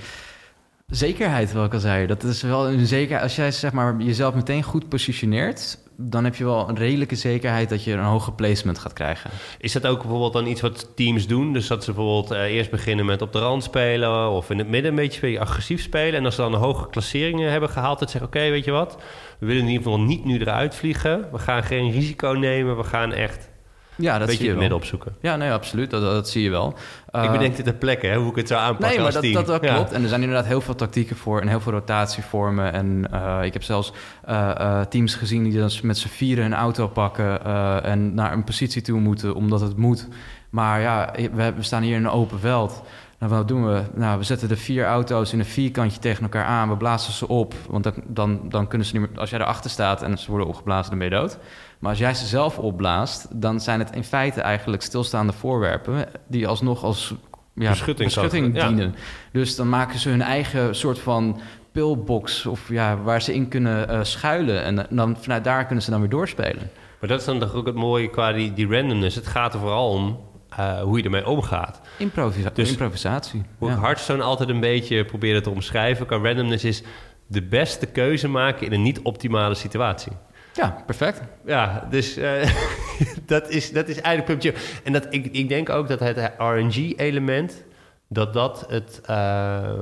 Zekerheid, 0.93 1.53
wat 1.53 1.67
ik 1.67 1.73
al 1.73 1.81
zei. 1.81 2.07
Dat 2.07 2.23
is 2.23 2.43
wel 2.43 2.69
een 2.71 2.87
zekerheid. 2.87 3.23
Als 3.23 3.37
jij 3.37 3.51
zeg 3.51 3.73
maar, 3.73 3.97
jezelf 3.99 4.35
meteen 4.35 4.63
goed 4.63 4.89
positioneert, 4.89 5.79
dan 5.97 6.25
heb 6.25 6.35
je 6.35 6.45
wel 6.45 6.69
een 6.69 6.77
redelijke 6.77 7.17
zekerheid 7.17 7.69
dat 7.69 7.85
je 7.85 7.93
een 7.93 8.05
hoge 8.05 8.33
placement 8.33 8.79
gaat 8.79 8.93
krijgen. 8.93 9.31
Is 9.59 9.73
dat 9.73 9.87
ook 9.87 9.99
bijvoorbeeld 9.99 10.33
dan 10.33 10.47
iets 10.47 10.61
wat 10.61 10.97
teams 10.97 11.27
doen? 11.27 11.53
Dus 11.53 11.67
dat 11.67 11.85
ze 11.85 11.93
bijvoorbeeld 11.93 12.33
uh, 12.33 12.43
eerst 12.43 12.71
beginnen 12.71 13.07
met 13.07 13.23
op 13.23 13.33
de 13.33 13.39
rand 13.39 13.63
spelen 13.63 14.31
of 14.31 14.51
in 14.51 14.59
het 14.59 14.69
midden 14.69 14.91
een 14.91 14.97
beetje 14.97 15.41
agressief 15.41 15.83
spelen. 15.83 16.15
En 16.15 16.25
als 16.25 16.35
ze 16.35 16.41
dan 16.41 16.53
een 16.53 16.61
hoge 16.61 16.89
klasseringen 16.89 17.51
hebben 17.51 17.71
gehaald, 17.71 17.99
dat 17.99 18.11
zeggen: 18.11 18.29
Oké, 18.29 18.51
weet 18.51 18.65
je 18.65 18.71
wat, 18.71 18.97
we 19.39 19.47
willen 19.47 19.63
in 19.63 19.69
ieder 19.69 19.83
geval 19.83 20.01
niet 20.01 20.25
nu 20.25 20.39
eruit 20.39 20.75
vliegen. 20.75 21.29
We 21.33 21.39
gaan 21.39 21.63
geen 21.63 21.91
risico 21.91 22.29
nemen. 22.29 22.77
We 22.77 22.85
gaan 22.85 23.13
echt 23.13 23.49
ja, 23.97 24.19
dat 24.19 24.27
beetje 24.27 24.43
zie 24.43 24.53
je 24.53 24.59
midden 24.59 24.77
opzoeken. 24.79 25.15
Ja, 25.21 25.37
nee, 25.37 25.51
absoluut. 25.53 25.91
Dat, 25.91 26.03
dat 26.03 26.29
zie 26.29 26.43
je 26.43 26.51
wel. 26.51 26.69
ik 26.69 27.15
Uh, 27.15 27.33
bedenk 27.33 27.57
dit 27.57 27.65
ter 27.65 27.75
plekke, 27.75 28.07
hè, 28.07 28.17
hoe 28.17 28.31
ik 28.31 28.37
het 28.37 28.49
zou 28.49 28.61
aanpakken 28.61 28.87
Nee, 28.89 28.97
maar 28.97 29.05
als 29.07 29.15
dat, 29.15 29.23
team. 29.23 29.35
dat, 29.35 29.47
dat 29.47 29.63
Ja. 29.63 29.75
klopt. 29.75 29.93
En 29.93 30.03
er 30.03 30.09
zijn 30.09 30.21
inderdaad 30.21 30.47
heel 30.47 30.61
veel 30.61 30.75
tactieken 30.75 31.17
voor 31.17 31.41
en 31.41 31.49
heel 31.49 31.61
veel 31.61 31.73
rotatievormen. 31.73 32.73
En 32.73 33.09
eh, 33.13 33.39
ik 33.45 33.53
heb 33.53 33.63
zelfs 33.63 33.93
eh, 34.25 34.51
eh, 34.51 34.81
teams 34.87 35.15
gezien 35.15 35.43
die 35.45 35.59
dan 35.59 35.71
met 35.83 35.99
z'n 35.99 36.09
vieren 36.09 36.45
een 36.45 36.55
auto 36.55 36.89
pakken 36.89 37.45
eh, 37.45 37.85
en 37.85 38.15
naar 38.15 38.33
een 38.33 38.45
positie 38.45 38.83
toe 38.83 39.01
moeten, 39.01 39.35
omdat 39.35 39.61
het 39.61 39.77
moet. 39.77 40.09
Maar 40.51 40.81
ja, 40.81 41.13
we, 41.33 41.53
we 41.57 41.63
staan 41.63 41.83
hier 41.83 41.97
in 41.97 42.05
een 42.05 42.11
open 42.11 42.39
veld. 42.41 42.83
Nou, 43.23 43.35
wat 43.35 43.49
doen 43.49 43.67
we? 43.67 43.83
Nou, 43.95 44.19
we 44.19 44.25
zetten 44.25 44.49
de 44.49 44.57
vier 44.57 44.85
auto's 44.85 45.33
in 45.33 45.39
een 45.39 45.45
vierkantje 45.45 45.99
tegen 45.99 46.23
elkaar 46.23 46.45
aan. 46.45 46.69
We 46.69 46.77
blazen 46.77 47.13
ze 47.13 47.29
op. 47.29 47.55
Want 47.69 47.85
dan, 47.85 47.95
dan, 48.07 48.41
dan 48.49 48.69
kunnen 48.69 48.87
ze 48.87 48.99
niet 48.99 49.09
meer... 49.09 49.19
Als 49.19 49.31
jij 49.31 49.41
erachter 49.41 49.71
staat 49.71 50.03
en 50.03 50.19
ze 50.19 50.31
worden 50.31 50.49
opgeblazen, 50.49 50.91
dan 50.91 50.99
ben 50.99 51.09
je 51.09 51.15
dood. 51.15 51.39
Maar 51.79 51.91
als 51.91 51.99
jij 51.99 52.15
ze 52.15 52.27
zelf 52.27 52.59
opblaast... 52.59 53.41
dan 53.41 53.61
zijn 53.61 53.79
het 53.79 53.91
in 53.95 54.05
feite 54.05 54.41
eigenlijk 54.41 54.83
stilstaande 54.83 55.33
voorwerpen... 55.33 56.07
die 56.29 56.49
alsnog 56.49 56.85
als 56.85 57.15
ja, 57.55 57.69
Beschutting 57.69 58.15
beschutting 58.15 58.45
kan- 58.55 58.63
ja. 58.63 58.69
dienen. 58.69 58.95
Dus 59.33 59.57
dan 59.57 59.69
maken 59.69 59.99
ze 59.99 60.09
hun 60.09 60.23
eigen 60.23 60.75
soort 60.75 60.99
van 60.99 61.41
pillbox... 61.73 62.47
of 62.47 62.69
ja, 62.69 62.97
waar 62.97 63.23
ze 63.23 63.35
in 63.35 63.49
kunnen 63.49 63.89
eh, 63.89 64.03
schuilen. 64.03 64.63
En 64.65 64.87
dan 64.91 65.17
vanuit 65.21 65.45
daar 65.45 65.67
kunnen 65.67 65.85
ze 65.85 65.91
dan 65.91 66.01
weer 66.01 66.09
doorspelen. 66.09 66.71
Maar 67.01 67.09
dat 67.09 67.21
is 67.21 67.27
dan 67.27 67.39
toch 67.39 67.55
ook 67.55 67.67
het 67.67 67.75
mooie 67.75 68.11
qua 68.11 68.33
die, 68.33 68.53
die 68.53 68.69
randomness. 68.69 69.17
Het 69.17 69.27
gaat 69.27 69.55
er 69.55 69.61
vooral 69.61 69.91
om 69.91 70.19
eh, 70.57 70.83
hoe 70.83 70.99
je 70.99 71.05
ermee 71.05 71.27
omgaat. 71.27 71.81
Improvisa 71.99 72.51
Dus 72.55 72.71
improvisatie. 72.71 73.43
Hoe 73.59 73.69
ja. 73.69 73.75
ik 73.75 73.81
Hearthstone 73.81 74.23
altijd 74.23 74.49
een 74.49 74.61
beetje 74.61 75.05
probeerde 75.05 75.41
te 75.41 75.51
omschrijven 75.51 76.07
qua 76.07 76.17
randomness 76.17 76.65
is 76.65 76.83
de 77.27 77.43
beste 77.43 77.87
keuze 77.87 78.29
maken 78.29 78.67
in 78.67 78.73
een 78.73 78.83
niet-optimale 78.83 79.55
situatie. 79.55 80.13
ja, 80.53 80.83
perfect. 80.87 81.21
Ja, 81.47 81.87
dus 81.91 82.17
eh, 82.17 82.51
dat, 83.27 83.51
is, 83.51 83.73
dat 83.73 83.89
is 83.89 84.01
eigenlijk 84.01 84.41
PUBG. 84.41 84.81
En 84.85 84.93
dat, 84.93 85.07
ik, 85.11 85.27
ik 85.27 85.49
denk 85.49 85.69
ook 85.69 85.89
dat 85.89 86.01
het 86.01 86.31
RNG-element, 86.39 87.65
dat 88.09 88.33
dat 88.33 88.65
het 88.69 89.01
eh, 89.05 89.81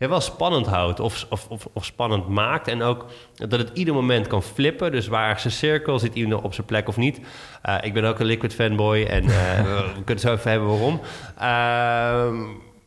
ja, 0.00 0.08
wel 0.08 0.20
spannend 0.20 0.66
houdt 0.66 1.00
of, 1.00 1.26
of, 1.30 1.46
of, 1.48 1.68
of 1.72 1.84
spannend 1.84 2.28
maakt. 2.28 2.68
En 2.68 2.82
ook 2.82 3.06
dat 3.34 3.58
het 3.58 3.70
ieder 3.72 3.94
moment 3.94 4.26
kan 4.26 4.42
flippen. 4.42 4.92
Dus 4.92 5.06
waar 5.06 5.40
zijn 5.40 5.52
cirkel 5.52 5.98
zit 5.98 6.14
iemand 6.14 6.42
op 6.42 6.54
zijn 6.54 6.66
plek 6.66 6.88
of 6.88 6.96
niet. 6.96 7.20
Eh, 7.62 7.76
ik 7.80 7.92
ben 7.92 8.04
ook 8.04 8.18
een 8.18 8.26
Liquid 8.26 8.54
fanboy 8.54 9.02
en 9.02 9.22
eh, 9.22 9.62
we 9.62 9.92
kunnen 9.92 10.04
het 10.06 10.20
zo 10.20 10.32
even 10.32 10.50
hebben 10.50 10.68
waarom. 10.68 11.00
Ehm, 11.38 12.36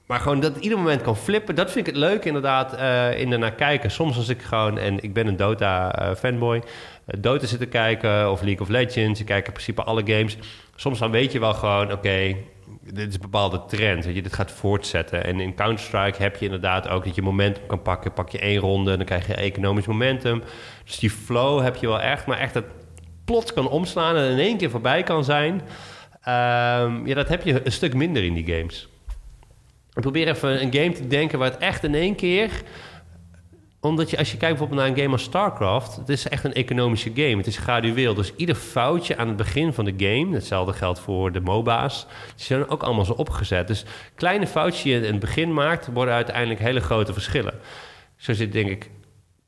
maar 0.06 0.19
gewoon 0.19 0.39
dat 0.39 0.54
het 0.54 0.63
ieder 0.63 0.78
moment 0.78 1.02
kan 1.02 1.15
flippen, 1.17 1.56
dat 1.56 1.71
vind 1.71 1.88
ik 1.88 1.93
het 1.93 2.04
leuk 2.04 2.26
inderdaad 2.26 2.73
eh 2.73 3.19
in 3.19 3.32
ernaar 3.32 3.54
kijken. 3.54 3.91
Soms 3.91 4.17
als 4.17 4.30
ik 4.30 4.41
gewoon, 4.41 4.78
en 4.78 5.04
ik 5.04 5.13
ben 5.13 5.28
een 5.28 5.38
Dota-fanboy, 5.38 6.62
Dota 7.06 7.45
zitten 7.45 7.69
kijken 7.69 8.32
of 8.32 8.41
League 8.41 8.62
of 8.62 8.69
Legends. 8.69 9.19
Ik 9.19 9.26
kijk 9.26 9.45
in 9.45 9.54
principe 9.54 9.84
alle 9.84 10.04
games. 10.06 10.38
Soms 10.76 10.99
dan 10.99 11.12
weet 11.12 11.32
je 11.32 11.39
wel 11.39 11.54
gewoon, 11.54 11.91
oké, 11.91 12.36
dit 12.82 13.08
is 13.08 13.13
een 13.13 13.21
bepaalde 13.21 13.65
trend. 13.67 14.06
Weet 14.06 14.15
je, 14.15 14.21
dit 14.21 14.34
gaat 14.34 14.52
voortzetten. 14.52 15.23
En 15.23 15.39
in 15.39 15.56
Counter-Strike 15.56 16.21
heb 16.21 16.36
je 16.36 16.45
inderdaad 16.45 16.88
ook 16.88 17.06
dat 17.06 17.15
je 17.15 17.21
momentum 17.21 17.65
kan 17.65 17.82
pakken. 17.82 18.13
Pak 18.13 18.30
je 18.30 18.39
één 18.39 18.60
ronde, 18.60 18.97
dan 18.97 19.06
krijg 19.06 19.28
je 19.28 19.34
economisch 19.34 19.86
momentum. 19.86 20.43
Dus 20.86 20.99
die 20.99 21.10
flow 21.10 21.62
heb 21.62 21.76
je 21.76 21.88
wel 21.88 22.02
echt, 22.02 22.26
maar 22.26 22.38
echt 22.38 22.54
dat 22.54 22.65
plots 23.26 23.54
kan 23.54 23.69
omslaan 23.69 24.15
en 24.15 24.32
in 24.32 24.39
één 24.39 24.58
keer 24.58 24.69
voorbij 24.69 25.04
kan 25.04 25.23
zijn. 25.23 25.62
Ehm, 26.21 27.08
ja, 27.08 27.15
dat 27.15 27.30
heb 27.30 27.43
je 27.43 27.65
een 27.65 27.71
stuk 27.71 27.93
minder 27.93 28.23
in 28.23 28.34
die 28.34 28.56
games. 28.56 28.88
Ik 29.93 30.02
probeer 30.02 30.28
even 30.28 30.62
een 30.62 30.73
game 30.73 30.91
te 30.91 31.08
denken 31.08 31.39
waar 31.39 31.52
het 31.52 31.60
echt 31.60 31.84
in 31.84 31.95
één 31.95 32.15
keer 32.15 32.49
omdat 33.83 34.09
je, 34.09 34.17
als 34.17 34.31
je 34.31 34.37
kijkt 34.37 34.57
bijvoorbeeld 34.57 34.79
naar 34.87 34.89
een 34.97 35.01
game 35.03 35.11
als 35.15 35.23
StarCraft, 35.23 35.95
het 35.95 36.09
is 36.09 36.27
echt 36.27 36.43
een 36.43 36.53
economische 36.53 37.11
game. 37.15 37.37
Het 37.37 37.47
is 37.47 37.57
gradueel. 37.57 38.13
Dus 38.13 38.33
ieder 38.35 38.55
foutje 38.55 39.17
aan 39.17 39.27
het 39.27 39.37
begin 39.37 39.73
van 39.73 39.85
de 39.85 39.93
game, 39.97 40.33
hetzelfde 40.33 40.73
geldt 40.73 40.99
voor 40.99 41.31
de 41.31 41.39
MOBA's, 41.39 42.05
die 42.35 42.45
zijn 42.45 42.69
ook 42.69 42.83
allemaal 42.83 43.05
zo 43.05 43.13
opgezet. 43.13 43.67
Dus 43.67 43.85
kleine 44.15 44.47
foutjes 44.47 44.83
die 44.83 44.93
je 44.93 44.99
in 44.99 45.11
het 45.11 45.19
begin 45.19 45.53
maakt, 45.53 45.89
worden 45.93 46.13
uiteindelijk 46.13 46.59
hele 46.59 46.79
grote 46.79 47.13
verschillen. 47.13 47.53
Zo 48.15 48.33
zit 48.33 48.51
denk 48.51 48.69
ik 48.69 48.89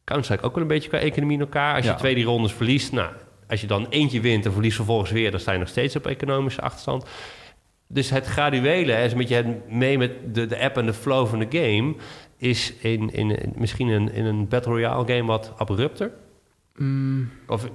Counter-Strike 0.04 0.44
ook 0.44 0.54
wel 0.54 0.62
een 0.64 0.70
beetje 0.70 0.90
qua 0.90 0.98
economie 0.98 1.36
in 1.36 1.42
elkaar. 1.44 1.76
Als 1.76 1.86
je 1.86 1.92
Ja. 1.92 1.98
twee 1.98 2.16
die 2.16 2.26
rondes 2.26 2.54
verliest, 2.54 2.92
nou, 2.92 3.10
als 3.48 3.62
je 3.62 3.68
dan 3.68 3.88
eentje 3.90 4.22
wint 4.22 4.46
en 4.46 4.52
verliest 4.52 4.76
vervolgens 4.76 5.12
weer, 5.12 5.32
dan 5.32 5.40
sta 5.40 5.52
je 5.52 5.60
nog 5.60 5.68
steeds 5.68 5.96
op 5.96 6.06
economische 6.08 6.62
achterstand. 6.62 7.06
Dus 7.96 8.10
het 8.10 8.26
graduele, 8.26 8.92
hè, 8.92 9.04
is 9.06 9.12
een 9.12 9.18
beetje 9.18 9.36
het 9.36 9.70
mee 9.72 9.98
met 9.98 10.12
de, 10.36 10.46
de 10.46 10.60
app 10.60 10.78
en 10.78 10.86
de 10.86 10.94
flow 10.94 11.28
van 11.28 11.40
de 11.40 11.48
game, 11.50 11.96
is 12.38 12.74
in, 12.80 13.10
in, 13.14 13.32
in- 13.42 13.54
misschien 13.56 13.90
in, 13.90 14.12
in 14.14 14.26
een 14.26 14.48
Battle 14.48 14.72
Royale 14.72 15.08
game 15.08 15.26
wat 15.26 15.54
abrupter. 15.58 16.12
Mm, 16.78 17.30
Of 17.48 17.68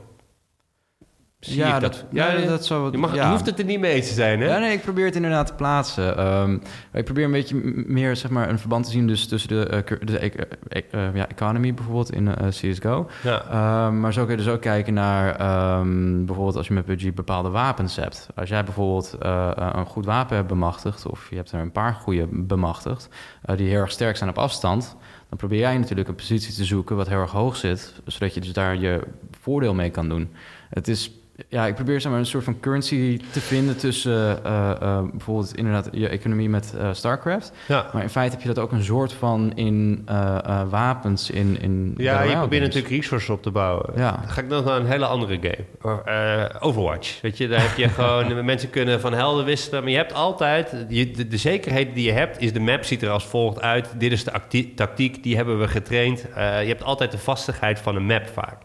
zie 1.41 1.57
ja, 1.57 1.75
ik 1.75 1.81
dat, 1.81 2.05
ja, 2.11 2.37
dat 2.37 2.67
zou 2.67 2.91
je, 2.91 2.99
mag, 2.99 3.15
ja. 3.15 3.25
je 3.25 3.31
hoeft 3.31 3.47
het 3.47 3.59
er 3.59 3.65
niet 3.65 3.81
mee 3.81 3.93
eens 3.93 4.09
te 4.09 4.15
zijn, 4.15 4.41
hè? 4.41 4.47
Ja, 4.47 4.59
nee, 4.59 4.73
ik 4.73 4.83
probeer 4.83 5.05
het 5.05 5.17
inderdaad 5.17 5.47
te 5.47 5.55
plaatsen. 5.55 6.17
Ehm, 6.17 6.59
ik 6.93 7.05
probeer 7.05 7.25
een 7.25 7.31
beetje 7.31 7.55
meer 7.87 8.17
zeg 8.17 8.31
maar, 8.31 8.49
een 8.49 8.59
verband 8.59 8.85
te 8.85 8.91
zien 8.91 9.07
dus 9.07 9.27
tussen 9.27 9.49
de, 9.49 9.67
eh, 9.67 9.99
de 10.05 10.25
e- 10.25 10.31
eh, 10.69 11.07
eh, 11.07 11.15
ja, 11.15 11.29
economy 11.29 11.75
bijvoorbeeld 11.75 12.13
in 12.13 12.35
eh, 12.35 12.49
CSGO. 12.49 13.11
Ja. 13.23 13.45
Ehm, 13.45 14.01
maar 14.01 14.13
zo 14.13 14.23
kun 14.23 14.31
je 14.31 14.43
dus 14.43 14.53
ook 14.53 14.61
kijken 14.61 14.95
naar 14.95 15.37
ehm, 15.37 16.25
bijvoorbeeld 16.25 16.57
als 16.57 16.67
je 16.67 16.75
met 16.75 16.85
PUBG 16.85 17.15
bepaalde 17.15 17.49
wapens 17.49 17.97
hebt. 17.97 18.29
Als 18.35 18.49
jij 18.49 18.65
bijvoorbeeld 18.65 19.17
een 19.21 19.87
goed 19.87 20.05
wapen 20.05 20.37
hebt 20.37 20.49
bemachtigd, 20.49 21.07
of 21.07 21.27
je 21.31 21.37
hebt 21.37 21.53
er 21.53 21.61
een 21.61 21.73
paar 21.73 21.95
goede 21.95 22.27
bemachtigd, 22.31 23.09
die 23.57 23.69
heel 23.69 23.81
erg 23.81 23.91
sterk 23.91 24.17
zijn 24.17 24.31
op 24.31 24.39
afstand, 24.39 24.97
dan 25.29 25.39
probeer 25.39 25.59
jij 25.59 25.79
natuurlijk 25.79 26.09
een 26.09 26.15
positie 26.15 26.55
te 26.55 26.65
zoeken 26.65 26.97
wat 26.97 27.09
heel 27.09 27.21
erg 27.21 27.31
hoog 27.31 27.57
zit, 27.57 27.95
zodat 28.05 28.35
je 28.35 28.41
dus 28.41 28.53
daar 28.53 28.77
je 28.77 29.01
voordeel 29.41 29.75
mee 29.75 29.91
kan 29.91 30.09
doen. 30.09 30.33
Het 30.71 30.89
is 30.89 31.20
ja, 31.49 31.67
ik 31.67 31.75
probeer 31.75 32.01
zeg 32.01 32.11
maar, 32.11 32.21
een 32.21 32.27
soort 32.27 32.45
van 32.45 32.61
currency 32.61 33.21
te 33.33 33.41
vinden 33.41 33.77
tussen 33.77 34.45
eh, 34.45 34.71
eh, 34.71 35.03
bijvoorbeeld 35.11 35.57
inderdaad 35.57 35.89
je 35.93 36.09
economie 36.09 36.49
met 36.49 36.75
eh, 36.79 36.89
StarCraft. 36.93 37.53
ja. 37.69 37.91
Maar 37.93 38.03
in 38.03 38.09
feite 38.09 38.33
heb 38.37 38.43
je 38.43 38.49
dat 38.53 38.59
ook 38.65 38.73
een 38.73 38.83
soort 38.85 39.13
van 39.13 39.53
in 39.55 40.03
eh, 40.07 40.39
eh, 40.45 40.61
wapens, 40.69 41.31
in, 41.31 41.61
in 41.61 41.95
Ja, 41.97 42.23
je 42.23 42.37
probeert 42.37 42.63
natuurlijk 42.63 42.93
resources 42.93 43.31
op 43.31 43.43
te 43.43 43.51
bouwen. 43.51 43.93
Ja. 43.97 44.11
Dan 44.11 44.29
ga 44.31 44.41
ik 44.41 44.49
nog 44.49 44.65
naar 44.65 44.77
een 44.77 44.87
hele 44.87 45.07
andere 45.07 45.39
game. 45.41 46.05
Eh, 46.05 46.57
Overwatch. 46.67 47.21
Weet 47.21 47.37
je, 47.39 47.49
daar 47.49 47.61
heb 47.61 47.77
je 47.77 47.89
gewoon... 47.99 48.45
mensen 48.45 48.71
kunnen 48.71 49.01
van 49.01 49.13
helden 49.13 49.45
wisselen. 49.45 49.83
Maar 49.83 49.91
je 49.91 49.97
hebt 49.97 50.13
altijd... 50.15 50.75
Je, 50.89 51.11
de, 51.11 51.29
de 51.29 51.37
zekerheid 51.37 51.95
die 51.95 52.05
je 52.07 52.13
hebt 52.13 52.41
is... 52.41 52.53
De 52.53 52.61
map 52.61 52.85
ziet 52.85 53.03
er 53.03 53.11
als 53.11 53.25
volgt 53.27 53.61
uit. 53.61 53.89
Dit 53.99 54.13
is 54.13 54.25
de 54.25 54.33
acti- 54.33 54.75
tactiek. 54.75 55.23
Die 55.23 55.37
hebben 55.37 55.59
we 55.61 55.69
getraind. 55.69 56.29
Eh, 56.35 56.63
je 56.63 56.69
hebt 56.69 56.83
altijd 56.83 57.11
de 57.11 57.19
vastigheid 57.19 57.79
van 57.79 57.97
een 57.97 58.07
map 58.07 58.29
vaak. 58.33 58.57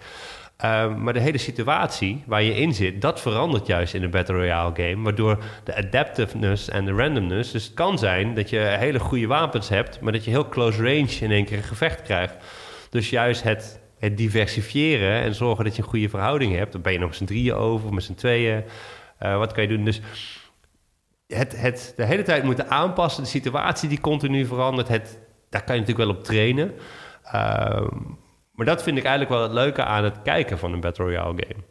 Ehm, 0.57 1.03
maar 1.03 1.13
de 1.13 1.19
hele 1.19 1.37
situatie 1.37 2.23
waar 2.25 2.43
je 2.43 2.55
in 2.55 2.73
zit, 2.73 3.01
dat 3.01 3.21
verandert 3.21 3.67
juist 3.67 3.93
in 3.93 4.03
een 4.03 4.09
Battle 4.09 4.35
Royale 4.35 4.75
game. 4.75 5.03
Waardoor 5.03 5.43
de 5.63 5.75
adaptiveness 5.75 6.69
en 6.69 6.85
de 6.85 6.91
randomness. 6.91 7.51
Dus 7.51 7.63
het 7.63 7.73
kan 7.73 7.97
zijn 7.97 8.33
dat 8.35 8.49
je 8.49 8.57
hele 8.57 8.99
goede 8.99 9.27
wapens 9.27 9.69
hebt, 9.69 9.99
maar 9.99 10.11
dat 10.11 10.23
je 10.23 10.31
heel 10.31 10.49
close 10.49 10.77
range 10.77 11.17
in 11.19 11.31
één 11.31 11.45
keer 11.45 11.57
een 11.57 11.63
gevecht 11.63 12.01
krijgt. 12.01 12.35
Dus 12.89 13.09
juist 13.09 13.43
het, 13.43 13.79
het 13.99 14.17
diversifiëren 14.17 15.21
en 15.21 15.35
zorgen 15.35 15.63
dat 15.63 15.75
je 15.75 15.81
een 15.81 15.87
goede 15.87 16.09
verhouding 16.09 16.55
hebt. 16.55 16.71
Dan 16.71 16.81
ben 16.81 16.93
je 16.93 16.99
nog 16.99 17.07
met 17.07 17.17
z'n 17.17 17.25
drieën 17.25 17.55
over, 17.55 17.93
met 17.93 18.03
z'n 18.03 18.13
tweeën. 18.13 18.63
Eh, 19.17 19.37
wat 19.37 19.51
kan 19.53 19.63
je 19.63 19.69
doen? 19.69 19.85
Dus 19.85 20.01
het, 21.27 21.61
het 21.61 21.93
de 21.95 22.05
hele 22.05 22.23
tijd 22.23 22.43
moeten 22.43 22.69
aanpassen, 22.69 23.23
de 23.23 23.29
situatie 23.29 23.89
die 23.89 24.01
continu 24.01 24.45
verandert, 24.45 24.87
het, 24.87 25.19
daar 25.49 25.63
kan 25.63 25.75
je 25.75 25.81
natuurlijk 25.81 26.09
wel 26.09 26.17
op 26.17 26.23
trainen. 26.23 26.73
Ehm, 27.23 27.97
maar 28.55 28.65
dat 28.65 28.83
vind 28.83 28.97
ik 28.97 29.03
eigenlijk 29.03 29.33
wel 29.33 29.43
het 29.43 29.53
leuke 29.53 29.83
aan 29.83 30.03
het 30.03 30.21
kijken 30.23 30.57
van 30.59 30.73
een 30.73 30.79
Battle 30.79 31.05
Royale 31.05 31.33
game. 31.47 31.63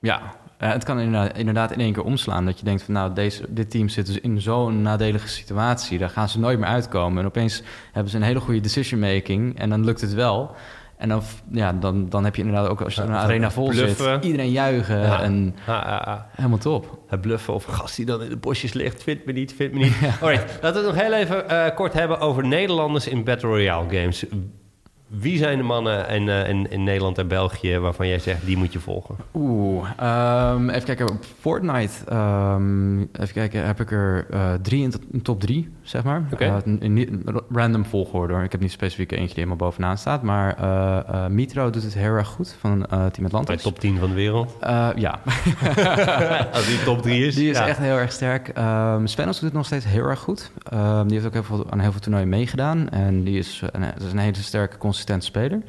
Ja, 0.00 0.20
Ja, 0.58 0.66
het 0.72 0.84
kan 0.84 0.98
inderdaad, 1.00 1.36
inderdaad 1.38 1.72
in 1.72 1.80
één 1.80 1.92
keer 1.92 2.02
omslaan. 2.04 2.44
Dat 2.44 2.58
je 2.58 2.64
denkt 2.64 2.82
van 2.82 2.94
nou, 2.94 3.12
deze, 3.14 3.44
dit 3.48 3.70
team 3.70 3.88
zit 3.88 4.06
dus 4.06 4.20
in 4.20 4.40
zo'n 4.40 4.82
nadelige 4.82 5.28
situatie. 5.28 5.98
Daar 5.98 6.10
gaan 6.10 6.28
ze 6.28 6.38
nooit 6.38 6.58
meer 6.58 6.68
uitkomen. 6.68 7.18
En 7.20 7.26
opeens 7.26 7.62
hebben 7.92 8.10
ze 8.10 8.16
een 8.16 8.22
hele 8.22 8.40
goede 8.40 8.60
decision 8.60 9.00
making. 9.00 9.58
En 9.58 9.70
dan 9.70 9.84
lukt 9.84 10.00
het 10.00 10.14
wel. 10.14 10.54
En 10.96 11.08
dan, 11.08 11.22
ja, 11.50 11.72
dan, 11.72 12.08
dan 12.08 12.24
heb 12.24 12.34
je 12.36 12.42
inderdaad 12.42 12.68
ook 12.68 12.80
als 12.80 12.94
je 12.94 13.02
een 13.02 13.12
arena 13.14 13.50
vol 13.50 13.68
Bluffen. 13.68 14.12
zit, 14.14 14.24
iedereen 14.24 14.50
juichen 14.50 15.00
Ja. 15.00 15.22
en 15.22 15.54
helemaal 16.36 16.58
top. 16.58 16.98
Het 17.08 17.20
bluffen 17.20 17.54
of 17.54 17.64
gast 17.64 17.96
die 17.96 18.06
dan 18.06 18.22
in 18.22 18.28
de 18.28 18.36
bosjes 18.36 18.72
ligt. 18.72 19.02
Vindt 19.02 19.26
me 19.26 19.32
niet, 19.32 19.52
vindt 19.54 19.74
me 19.74 19.78
niet. 19.80 19.96
Alright, 20.22 20.58
laten 20.62 20.80
we 20.82 20.86
het 20.88 20.96
nog 20.96 21.04
heel 21.06 21.12
even 21.12 21.48
eh, 21.48 21.74
kort 21.74 21.92
hebben 21.92 22.18
over 22.20 22.46
Nederlanders 22.46 23.08
in 23.08 23.24
Battle 23.24 23.48
Royale 23.48 23.98
games. 23.98 24.24
Wie 25.10 25.38
zijn 25.38 25.58
de 25.58 25.64
mannen 25.64 26.08
in, 26.08 26.28
eh, 26.28 26.48
in, 26.48 26.70
in 26.70 26.84
Nederland 26.84 27.18
en 27.18 27.28
België 27.28 27.78
waarvan 27.78 28.08
jij 28.08 28.18
zegt, 28.18 28.46
die 28.46 28.56
moet 28.56 28.72
je 28.72 28.78
volgen? 28.78 29.16
Oeh, 29.34 29.88
ehm, 29.96 30.68
even 30.68 30.84
kijken. 30.84 31.08
Op 31.08 31.24
Fortnite, 31.40 32.04
ehm, 32.08 33.00
even 33.00 33.32
kijken, 33.32 33.66
heb 33.66 33.80
ik 33.80 33.90
er 33.90 34.26
eh, 34.30 34.52
drie 34.62 34.82
in 35.10 35.22
top 35.22 35.40
drie, 35.40 35.68
zeg 35.82 36.04
maar. 36.04 36.22
Oké. 36.32 36.44
Eh, 36.44 36.56
in 36.80 37.24
random 37.52 37.84
volgorde 37.84 38.32
hoor. 38.34 38.42
Ik 38.42 38.52
heb 38.52 38.60
niet 38.60 38.70
specifiek 38.70 39.10
eentje 39.10 39.26
die 39.26 39.34
helemaal 39.34 39.56
bovenaan 39.56 39.98
staat. 39.98 40.22
Maar 40.22 40.56
eh, 40.56 41.26
Mitro 41.26 41.70
doet 41.70 41.82
het 41.82 41.94
heel 41.94 42.12
erg 42.12 42.28
goed 42.28 42.56
van 42.60 42.86
Team 42.88 43.10
Bij 43.12 43.24
Atlantis. 43.24 43.62
top 43.62 43.78
10 43.78 43.98
van 43.98 44.08
de 44.08 44.14
wereld. 44.14 44.56
Ja, 44.96 45.20
Als 46.52 46.66
die 46.66 46.82
top 46.84 47.02
3 47.02 47.26
is. 47.26 47.34
die 47.34 47.50
is 47.50 47.58
ja. 47.58 47.66
echt 47.66 47.78
heel 47.78 47.96
erg 47.96 48.12
sterk. 48.12 48.48
Ehm 48.48 49.06
Svenos 49.06 49.34
doet 49.34 49.48
het 49.48 49.56
nog 49.56 49.66
steeds 49.66 49.84
heel 49.84 50.04
erg 50.04 50.18
goed. 50.18 50.50
Die 51.06 51.12
heeft 51.12 51.26
ook 51.26 51.32
heel 51.32 51.42
veel, 51.42 51.66
aan 51.70 51.80
heel 51.80 51.90
veel 51.90 52.00
toernooien 52.00 52.28
meegedaan. 52.28 52.88
En 52.88 53.24
die 53.24 53.38
is, 53.38 53.62
een, 53.72 53.80
dat 53.80 54.02
is 54.02 54.12
een 54.12 54.18
hele 54.18 54.34
sterke, 54.34 54.76
consistente 55.00 55.26
speler. 55.26 55.62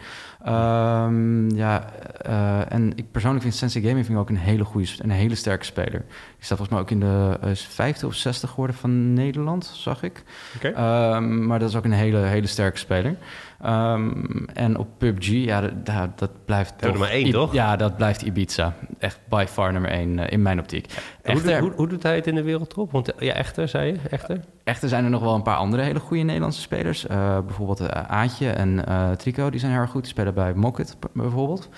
Ehm, 0.44 1.56
ja, 1.56 1.86
eh, 2.22 2.72
en 2.72 2.92
ik 2.96 3.12
persoonlijk 3.12 3.44
vind 3.44 3.56
Sensei 3.56 3.84
Gaming 3.84 4.06
vind 4.06 4.18
ik 4.18 4.24
ook 4.24 4.30
een 4.30 4.38
hele 4.38 4.64
goede, 4.64 4.88
een 4.98 5.10
hele 5.10 5.36
sterke 5.36 5.66
speler. 5.66 6.00
Die 6.02 6.46
staat 6.46 6.58
volgens 6.58 6.70
mij 6.70 6.80
ook 6.80 6.92
in 6.92 7.00
de 7.00 7.40
uh, 7.44 7.56
vijfde 7.56 8.08
of 8.08 8.14
zesde 8.14 8.48
geworden 8.48 8.76
van 8.76 9.14
Nederland, 9.14 9.66
zag 9.66 10.04
ik. 10.04 10.24
Ehm, 10.62 11.46
maar 11.46 11.60
dat 11.60 11.70
is 11.70 11.76
ook 11.76 11.86
een 11.86 11.92
hele, 11.92 12.18
hele 12.18 12.48
sterke 12.48 12.78
speler. 12.78 13.16
Ehm, 13.62 14.12
en 14.54 14.78
op 14.78 14.88
PUBG, 14.98 15.28
ja, 15.30 15.62
dat, 15.62 16.20
dat- 16.20 16.46
blijft 16.46 16.74
Nummer 16.82 17.00
toch... 17.00 17.10
één, 17.10 17.28
I- 17.28 17.32
toch? 17.32 17.54
Ja, 17.54 17.76
dat 17.76 17.96
blijft 17.98 18.22
Ibiza. 18.22 18.74
Echt 19.00 19.20
by 19.30 19.46
far 19.48 19.72
nummer 19.72 19.92
één 19.92 20.20
eh, 20.20 20.32
in 20.32 20.42
mijn 20.42 20.60
optiek. 20.60 20.86
Hoe, 20.92 21.34
Echter, 21.34 21.60
hoe, 21.60 21.72
hoe 21.76 21.88
doet 21.88 22.04
hij 22.04 22.16
het 22.16 22.28
in 22.28 22.36
de 22.36 22.44
wereldtop? 22.44 22.92
Want 22.92 23.16
eh, 23.16 23.28
ja, 23.28 23.34
echter, 23.34 23.68
zei 23.68 23.92
je? 23.92 23.98
Echter? 24.10 24.40
echter 24.64 24.90
zijn 24.90 25.04
er 25.04 25.10
nog 25.10 25.22
wel 25.22 25.36
een 25.36 25.42
paar 25.42 25.56
andere 25.58 25.84
hele 25.84 26.00
goede 26.00 26.24
Nederlandse 26.24 26.62
spelers. 26.62 27.08
Eh, 27.08 27.40
bijvoorbeeld 27.46 27.90
Aatje 27.92 28.50
en 28.50 28.84
Trico, 29.18 29.50
die 29.50 29.60
zijn 29.60 29.72
heel 29.72 29.82
erg 29.82 29.90
goed. 29.92 30.02
Die 30.02 30.12
spelen 30.12 30.34
bij 30.34 30.54
Mocket 30.54 30.98
bijvoorbeeld. 31.14 31.70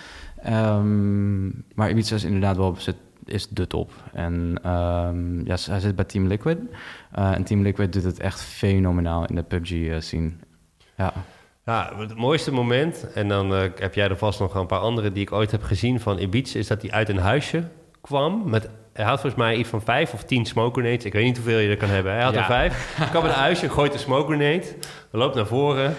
Ehm, 0.41 1.45
maar 1.75 1.89
Ibiza 1.89 2.15
is 2.15 2.23
inderdaad 2.23 2.57
wel 2.57 2.75
zit- 2.77 2.95
is 3.25 3.47
de 3.49 3.67
top. 3.67 3.91
En 4.13 4.59
ehm, 4.63 5.45
ja, 5.45 5.55
hij 5.65 5.79
zit 5.79 5.95
bij 5.95 6.05
Team 6.05 6.27
Liquid. 6.27 6.57
En 7.11 7.43
Team 7.43 7.61
Liquid 7.61 7.93
doet 7.93 8.03
het 8.03 8.19
echt 8.19 8.41
fenomenaal 8.41 9.25
in 9.25 9.35
de 9.35 9.43
PUBG-scene. 9.43 10.31
ja. 10.97 11.13
Ja, 11.65 11.91
het 11.97 12.15
mooiste 12.15 12.51
moment, 12.51 13.07
en 13.13 13.27
dan 13.27 13.53
eh, 13.55 13.61
heb 13.75 13.93
jij 13.93 14.07
er 14.09 14.17
vast 14.17 14.39
nog 14.39 14.55
een 14.55 14.65
paar 14.65 14.79
andere 14.79 15.11
die 15.11 15.21
ik 15.21 15.31
ooit 15.31 15.51
heb 15.51 15.63
gezien 15.63 15.99
van 15.99 16.17
Ibiza, 16.19 16.59
is 16.59 16.67
dat 16.67 16.81
hij 16.81 16.91
uit 16.91 17.09
een 17.09 17.17
huisje 17.17 17.63
kwam 18.01 18.41
met... 18.49 18.69
Hij 18.93 19.05
had 19.05 19.19
volgens 19.21 19.41
mij 19.41 19.55
iets 19.55 19.69
van 19.69 19.81
vijf 19.81 20.13
of 20.13 20.23
tien 20.23 20.45
smoke 20.45 20.79
grenades. 20.79 21.05
Ik 21.05 21.13
weet 21.13 21.23
niet 21.23 21.37
hoeveel 21.37 21.57
je 21.59 21.69
er 21.69 21.77
kan 21.77 21.89
hebben. 21.89 22.11
Hij 22.13 22.23
had 22.23 22.33
Ja. 22.33 22.39
er 22.39 22.45
vijf. 22.45 22.95
Kwam 23.09 23.23
in 23.23 23.29
een 23.29 23.35
huisje, 23.35 23.69
gooit 23.69 23.93
een 23.93 23.99
smoke 23.99 24.27
grenade. 24.35 24.63
Loopt 25.11 25.35
naar 25.35 25.45
voren. 25.47 25.95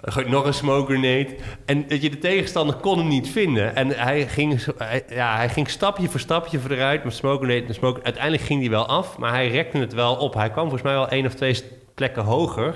Gooit 0.00 0.28
nog 0.28 0.44
een 0.46 0.54
smoke 0.54 0.92
grenade. 0.92 1.36
En 1.64 1.88
dat 1.88 2.02
je 2.02 2.10
de 2.10 2.18
tegenstander 2.18 2.76
kon 2.76 2.98
hem 2.98 3.08
niet 3.08 3.28
vinden. 3.28 3.76
En 3.76 3.88
hij 3.88 4.26
ging, 4.28 4.64
hij, 4.78 5.02
ja, 5.08 5.36
hij 5.36 5.48
ging 5.48 5.68
stapje 5.70 6.08
voor 6.08 6.20
stapje 6.20 6.58
vooruit 6.60 7.04
met 7.04 7.14
smoke 7.14 7.44
grenade 7.44 7.66
en 7.66 7.74
smoke. 7.74 8.02
Uiteindelijk 8.02 8.42
ging 8.42 8.60
hij 8.60 8.70
wel 8.70 8.86
af, 8.86 9.18
maar 9.18 9.30
hij 9.32 9.48
rekte 9.48 9.78
het 9.78 9.94
wel 9.94 10.16
op. 10.16 10.34
Hij 10.34 10.50
kwam 10.50 10.62
volgens 10.62 10.82
mij 10.82 10.92
wel 10.94 11.08
één 11.08 11.26
of 11.26 11.34
twee 11.34 11.62
plekken 11.94 12.22
hoger. 12.22 12.74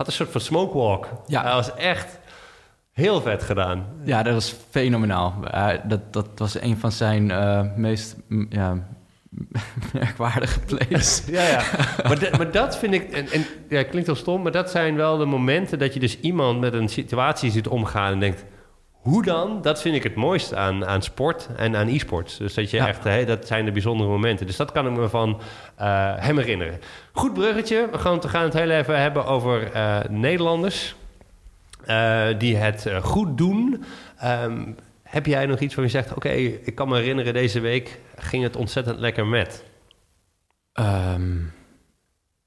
Had 0.00 0.08
een 0.08 0.14
soort 0.14 0.30
van 0.30 0.40
smoke 0.40 0.78
walk. 0.78 1.08
Ja. 1.26 1.42
Hij 1.42 1.52
was 1.52 1.74
echt 1.74 2.18
heel 2.92 3.20
vet 3.20 3.42
gedaan. 3.42 3.86
Ja, 4.04 4.22
dat 4.22 4.34
was 4.34 4.54
fenomenaal. 4.70 5.34
Eh, 5.50 5.68
dat, 5.84 6.12
dat 6.12 6.26
was 6.36 6.60
een 6.60 6.76
van 6.78 6.92
zijn 6.92 7.30
eh, 7.30 7.60
meest 7.76 8.16
ja, 8.48 8.78
merkwaardige 9.92 10.60
plays. 10.60 11.22
Ja, 11.26 11.46
ja. 11.48 11.62
maar, 12.08 12.18
dat- 12.18 12.36
maar 12.36 12.50
dat 12.50 12.78
vind 12.78 12.94
ik... 12.94 13.10
En, 13.12 13.28
en, 13.30 13.44
ja, 13.68 13.82
klinkt 13.82 14.06
heel 14.06 14.16
stom, 14.16 14.42
maar 14.42 14.52
dat 14.52 14.70
zijn 14.70 14.96
wel 14.96 15.16
de 15.18 15.24
momenten... 15.24 15.78
dat 15.78 15.94
je 15.94 16.00
dus 16.00 16.20
iemand 16.20 16.60
met 16.60 16.72
een 16.74 16.88
situatie 16.88 17.50
ziet 17.50 17.68
omgaan 17.68 18.12
en 18.12 18.20
denkt... 18.20 18.44
Hoe 19.00 19.22
dan? 19.22 19.62
Dat 19.62 19.80
vind 19.80 19.94
ik 19.94 20.02
het 20.02 20.14
mooiste 20.14 20.56
aan, 20.56 20.86
aan 20.86 21.02
sport 21.02 21.48
en 21.56 21.76
aan 21.76 21.88
e-sports. 21.88 22.36
Dus 22.36 22.54
dat 22.54 22.70
je 22.70 22.76
Ja. 22.76 22.88
echt, 22.88 23.04
hè, 23.04 23.24
dat 23.24 23.46
zijn 23.46 23.64
de 23.64 23.72
bijzondere 23.72 24.10
momenten. 24.10 24.46
Dus 24.46 24.56
dat 24.56 24.72
kan 24.72 24.86
ik 24.86 24.92
me 24.92 25.08
van 25.08 25.40
eh, 25.76 26.12
hem 26.16 26.38
herinneren. 26.38 26.80
Goed 27.12 27.34
bruggetje. 27.34 27.88
We 27.92 27.98
gaan, 27.98 28.20
we 28.20 28.28
gaan 28.28 28.42
het 28.44 28.52
heel 28.52 28.70
even 28.70 29.00
hebben 29.00 29.24
over 29.26 29.72
eh, 29.72 29.98
Nederlanders 30.08 30.94
eh, 31.84 32.26
die 32.38 32.56
het 32.56 32.86
goed 33.02 33.38
doen. 33.38 33.84
Ehm, 34.18 34.72
heb 35.02 35.26
jij 35.26 35.46
nog 35.46 35.58
iets 35.60 35.74
waar 35.74 35.84
je 35.84 35.90
zegt: 35.90 36.14
Oké, 36.14 36.28
ik 36.28 36.74
kan 36.74 36.88
me 36.88 36.96
herinneren, 36.96 37.32
deze 37.32 37.60
week 37.60 37.98
ging 38.16 38.42
het 38.42 38.56
ontzettend 38.56 38.98
lekker 38.98 39.26
met? 39.26 39.64
Ehm, 40.72 41.36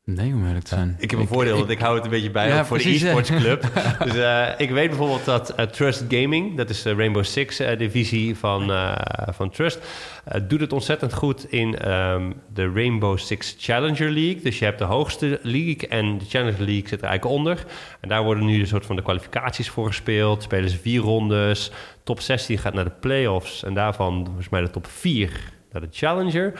nee, 0.03 0.33
om 0.33 0.45
eerlijk 0.45 0.65
te 0.65 0.75
zijn. 0.75 0.95
Ik 0.99 1.11
heb 1.11 1.19
een 1.19 1.27
voordeel, 1.27 1.57
want 1.57 1.69
ik 1.69 1.79
hou 1.79 1.95
het 1.95 2.03
een 2.03 2.09
beetje 2.09 2.31
bij 2.31 2.47
Ja, 2.47 2.65
voor 2.65 2.77
precies, 2.77 3.01
de 3.01 3.07
e-sports 3.07 3.29
club. 3.29 3.61
dus 4.05 4.15
eh, 4.15 4.47
ik 4.57 4.69
weet 4.69 4.87
bijvoorbeeld 4.89 5.25
dat 5.25 5.49
eh, 5.49 5.65
Trust 5.65 6.03
Gaming, 6.09 6.57
dat 6.57 6.69
is 6.69 6.81
de 6.81 6.93
Rainbow 6.93 7.23
Six 7.23 7.59
eh, 7.59 7.77
divisie 7.77 8.37
van, 8.37 8.71
eh, 8.71 8.93
van 9.33 9.49
Trust, 9.49 9.79
eh, 10.23 10.41
doet 10.47 10.59
het 10.59 10.73
ontzettend 10.73 11.13
goed 11.13 11.51
in 11.51 11.77
ehm, 11.77 12.31
de 12.53 12.71
Rainbow 12.73 13.17
Six 13.17 13.55
Challenger 13.59 14.11
League. 14.11 14.41
Dus 14.41 14.59
je 14.59 14.65
hebt 14.65 14.79
de 14.79 14.85
hoogste 14.85 15.39
league 15.41 15.87
en 15.89 16.17
de 16.17 16.25
Challenger 16.25 16.65
League 16.65 16.87
zit 16.87 17.01
er 17.01 17.07
eigenlijk 17.07 17.37
onder. 17.37 17.65
En 18.01 18.09
daar 18.09 18.23
worden 18.23 18.45
nu 18.45 18.59
een 18.59 18.67
soort 18.67 18.85
van 18.85 18.95
de 18.95 19.01
kwalificaties 19.01 19.69
voor 19.69 19.87
gespeeld. 19.87 20.43
Spelen 20.43 20.69
ze 20.69 20.77
vier 20.77 21.01
rondes. 21.01 21.71
Top 22.03 22.19
16 22.19 22.57
gaat 22.57 22.73
naar 22.73 22.83
de 22.83 22.93
playoffs 22.99 23.63
en 23.63 23.73
daarvan 23.73 24.25
volgens 24.25 24.49
mij 24.49 24.61
de 24.61 24.69
top 24.69 24.87
4 24.87 25.51
naar 25.71 25.81
de 25.81 25.87
Challenger. 25.91 26.53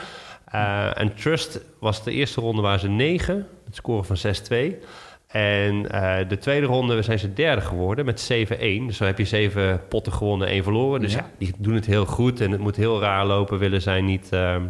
Eh, 0.54 1.00
en 1.00 1.14
Trust 1.14 1.60
was 1.78 2.04
de 2.04 2.12
eerste 2.12 2.40
ronde 2.40 2.62
waar 2.62 2.78
ze 2.78 2.88
9, 2.88 3.46
met 3.64 3.74
score 3.74 4.04
van 4.04 4.16
6-2. 4.16 4.78
En 5.26 5.90
eh, 5.90 6.28
de 6.28 6.38
tweede 6.38 6.66
ronde 6.66 7.02
zijn 7.02 7.18
ze 7.18 7.32
derde 7.32 7.60
geworden 7.60 8.04
met 8.04 8.20
7-1. 8.32 8.86
Dus 8.86 8.98
dan 8.98 9.06
heb 9.06 9.18
je 9.18 9.24
zeven 9.24 9.80
potten 9.88 10.12
gewonnen, 10.12 10.48
één 10.48 10.62
verloren. 10.62 11.00
Dus 11.00 11.12
ja. 11.12 11.18
Ja. 11.18 11.30
die 11.38 11.52
doen 11.58 11.74
het 11.74 11.86
heel 11.86 12.06
goed. 12.06 12.40
En 12.40 12.50
het 12.50 12.60
moet 12.60 12.76
heel 12.76 13.00
raar 13.00 13.26
lopen, 13.26 13.58
willen 13.58 13.82
zij 13.82 14.00
niet, 14.00 14.28
ehm, 14.32 14.62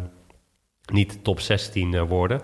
niet 0.93 1.23
top 1.23 1.39
16 1.39 1.93
eh, 1.93 2.01
worden. 2.01 2.41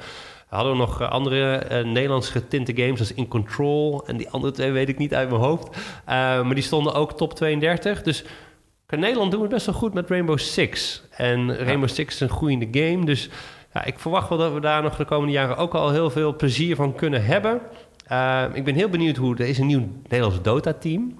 Hadden 0.47 0.71
we 0.71 0.77
nog 0.77 1.09
andere 1.09 1.83
Nederlands 1.83 2.29
getinte 2.29 2.75
games 2.75 2.99
als 2.99 3.13
In 3.13 3.27
Control. 3.27 4.03
En 4.07 4.17
die 4.17 4.29
andere 4.29 4.53
twee 4.53 4.71
weet 4.71 4.89
ik 4.89 4.97
niet 4.97 5.13
uit 5.13 5.29
mijn 5.29 5.41
hoofd. 5.41 5.77
Maar 6.05 6.53
die 6.53 6.63
stonden 6.63 6.93
ook 6.93 7.17
top 7.17 7.33
32. 7.33 8.01
Dus 8.03 8.23
in 8.91 8.99
Nederland 8.99 9.31
doen 9.31 9.39
we 9.39 9.45
het 9.45 9.55
best 9.55 9.65
wel 9.65 9.75
goed 9.75 9.93
met 9.93 10.09
Rainbow 10.09 10.37
Six. 10.37 11.03
En 11.11 11.57
Rainbow 11.57 11.89
Six 11.89 12.13
is 12.13 12.19
een 12.19 12.29
groeiende 12.29 12.67
game. 12.71 13.05
Dus 13.05 13.29
ja, 13.73 13.85
ik 13.85 13.99
verwacht 13.99 14.29
wel 14.29 14.37
dat 14.37 14.53
we 14.53 14.59
daar 14.59 14.81
nog 14.81 14.95
de 14.95 15.05
komende 15.05 15.33
jaren 15.33 15.57
ook 15.57 15.73
al 15.73 15.91
heel 15.91 16.09
veel 16.09 16.35
plezier 16.35 16.75
van 16.75 16.95
kunnen 16.95 17.25
hebben. 17.25 17.61
Uh, 18.11 18.43
ik 18.53 18.63
ben 18.63 18.75
heel 18.75 18.89
benieuwd 18.89 19.15
hoe... 19.15 19.35
Er 19.35 19.47
is 19.47 19.57
een 19.57 19.67
nieuw 19.67 19.87
Nederlands 20.03 20.41
Dota-team. 20.41 21.19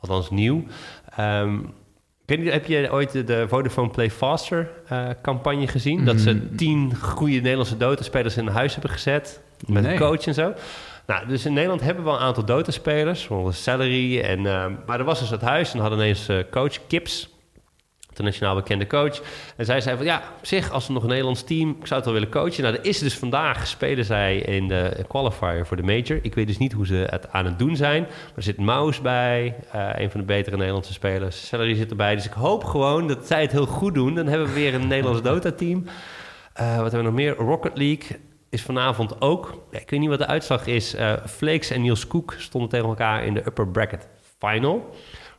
Althans 0.00 0.30
nieuw. 0.30 0.64
Um, 1.20 1.72
ik 2.26 2.38
niet, 2.38 2.52
heb 2.52 2.66
je 2.66 2.92
ooit 2.92 3.12
de, 3.12 3.24
de 3.24 3.44
Vodafone 3.48 3.90
Play 3.90 4.10
Faster 4.10 4.70
uh, 4.92 5.08
campagne 5.22 5.66
gezien? 5.66 5.98
Mm. 5.98 6.04
Dat 6.04 6.20
ze 6.20 6.54
tien 6.54 6.96
goede 6.96 7.34
Nederlandse 7.34 7.76
Dota-spelers 7.76 8.36
in 8.36 8.46
huis 8.46 8.72
hebben 8.72 8.90
gezet. 8.90 9.40
Met 9.66 9.82
nee. 9.82 9.92
een 9.92 9.98
coach 9.98 10.26
en 10.26 10.34
zo. 10.34 10.52
Nou, 11.08 11.26
dus 11.26 11.46
in 11.46 11.52
Nederland 11.52 11.80
hebben 11.80 12.04
we 12.04 12.10
een 12.10 12.18
aantal 12.18 12.44
Dota-spelers. 12.44 13.22
Zoals 13.22 13.62
Celery. 13.62 14.20
En, 14.20 14.38
uh, 14.38 14.66
maar 14.86 14.98
er 14.98 15.04
was 15.04 15.18
dus 15.18 15.30
het 15.30 15.40
huis 15.40 15.72
en 15.72 15.80
hadden 15.80 15.98
ineens 15.98 16.28
uh, 16.28 16.38
coach 16.50 16.86
Kips 16.86 17.28
internationaal 18.08 18.54
bekende 18.54 18.86
coach. 18.86 19.20
En 19.56 19.64
zij 19.64 19.80
zei 19.80 19.96
van 19.96 20.06
ja, 20.06 20.22
op 20.38 20.46
zich, 20.46 20.70
als 20.70 20.86
we 20.86 20.92
nog 20.92 21.02
een 21.02 21.08
Nederlands 21.08 21.42
team, 21.42 21.70
ik 21.70 21.86
zou 21.86 21.94
het 21.94 22.04
wel 22.04 22.12
willen 22.12 22.30
coachen. 22.30 22.62
Nou, 22.62 22.76
dat 22.76 22.84
is 22.84 22.98
dus 22.98 23.18
vandaag 23.18 23.66
spelen 23.66 24.04
zij 24.04 24.36
in 24.36 24.68
de 24.68 25.04
qualifier 25.08 25.66
voor 25.66 25.76
de 25.76 25.82
major. 25.82 26.18
Ik 26.22 26.34
weet 26.34 26.46
dus 26.46 26.58
niet 26.58 26.72
hoe 26.72 26.86
ze 26.86 27.06
het 27.10 27.32
aan 27.32 27.44
het 27.44 27.58
doen 27.58 27.76
zijn. 27.76 28.02
Maar 28.02 28.32
er 28.36 28.42
zit 28.42 28.56
Maus 28.56 29.00
bij, 29.00 29.54
uh, 29.74 29.88
een 29.92 30.10
van 30.10 30.20
de 30.20 30.26
betere 30.26 30.56
Nederlandse 30.56 30.92
spelers. 30.92 31.46
Celery 31.46 31.74
zit 31.74 31.90
erbij. 31.90 32.14
Dus 32.14 32.26
ik 32.26 32.32
hoop 32.32 32.64
gewoon 32.64 33.08
dat 33.08 33.26
zij 33.26 33.42
het 33.42 33.52
heel 33.52 33.66
goed 33.66 33.94
doen. 33.94 34.14
Dan 34.14 34.26
hebben 34.26 34.46
we 34.46 34.54
weer 34.54 34.74
een 34.74 34.88
Nederlands 34.88 35.22
Dota-team. 35.28 35.84
Uh, 36.60 36.76
wat 36.80 36.92
hebben 36.92 36.98
we 36.98 37.02
nog 37.02 37.12
meer? 37.12 37.36
Rocket 37.36 37.78
League 37.78 38.18
is 38.50 38.62
vanavond 38.62 39.20
ook. 39.20 39.62
Ik 39.70 39.90
weet 39.90 40.00
niet 40.00 40.08
wat 40.08 40.18
de 40.18 40.26
uitslag 40.26 40.66
is. 40.66 40.94
Uh, 40.94 41.12
Flakes 41.26 41.70
en 41.70 41.80
Niels 41.80 42.06
Koek 42.06 42.34
stonden 42.38 42.70
tegen 42.70 42.88
elkaar 42.88 43.24
in 43.24 43.34
de 43.34 43.46
upper 43.46 43.68
bracket 43.68 44.08
final. 44.38 44.94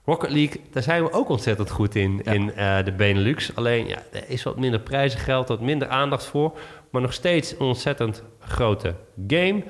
Rocket 0.05 0.31
League, 0.31 0.61
daar 0.71 0.83
zijn 0.83 1.03
we 1.03 1.11
ook 1.11 1.29
ontzettend 1.29 1.69
goed 1.69 1.95
in, 1.95 2.21
ja. 2.23 2.31
in 2.31 2.51
uh, 2.57 2.83
de 2.85 2.91
Benelux. 2.91 3.55
Alleen, 3.55 3.87
ja, 3.87 3.97
er 4.11 4.23
is 4.27 4.43
wat 4.43 4.57
minder 4.57 4.79
prijzengeld, 4.79 5.47
wat 5.47 5.61
minder 5.61 5.87
aandacht 5.87 6.25
voor. 6.25 6.57
Maar 6.91 7.01
nog 7.01 7.13
steeds 7.13 7.51
een 7.51 7.59
ontzettend 7.59 8.23
grote 8.39 8.95
game. 9.27 9.63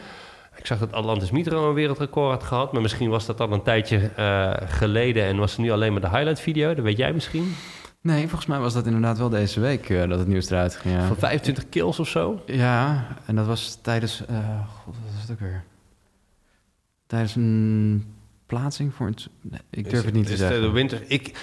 Ik 0.55 0.65
zag 0.65 0.79
dat 0.79 0.93
Atlantis 0.93 1.31
Mitro 1.31 1.67
een 1.67 1.73
wereldrecord 1.73 2.31
had 2.31 2.43
gehad. 2.43 2.71
Maar 2.71 2.81
misschien 2.81 3.09
was 3.09 3.25
dat 3.25 3.39
al 3.39 3.51
een 3.51 3.61
tijdje 3.61 4.09
uh, 4.19 4.53
geleden... 4.65 5.23
en 5.23 5.37
was 5.37 5.51
het 5.51 5.59
nu 5.59 5.71
alleen 5.71 5.91
maar 5.91 6.01
de 6.01 6.09
highlight 6.09 6.39
video. 6.39 6.73
Dat 6.73 6.83
weet 6.83 6.97
jij 6.97 7.13
misschien. 7.13 7.55
Nee, 8.01 8.27
volgens 8.27 8.45
mij 8.45 8.59
was 8.59 8.73
dat 8.73 8.85
inderdaad 8.85 9.17
wel 9.17 9.29
deze 9.29 9.59
week 9.59 9.89
uh, 9.89 10.09
dat 10.09 10.19
het 10.19 10.27
nieuws 10.27 10.49
eruit 10.49 10.75
ging. 10.75 10.95
Ja. 10.95 11.07
Van 11.07 11.17
25 11.17 11.69
kills 11.69 11.99
of 11.99 12.07
zo? 12.07 12.41
Ja, 12.45 13.07
en 13.25 13.35
dat 13.35 13.45
was 13.45 13.79
tijdens... 13.81 14.23
Uh, 14.29 14.37
God, 14.83 14.95
wat 14.95 15.13
was 15.13 15.21
het 15.21 15.31
ook 15.31 15.39
weer? 15.39 15.63
Tijdens 17.07 17.35
een 17.35 18.13
plaatsing 18.45 18.93
voor 18.93 19.07
het... 19.07 19.29
Nee, 19.41 19.59
ik 19.69 19.89
durf 19.89 20.05
het, 20.05 20.13
niet 20.13 20.27
te 20.27 20.37
zeggen. 20.37 20.61
De 20.61 20.69
winter... 20.69 21.03
Ik, 21.07 21.37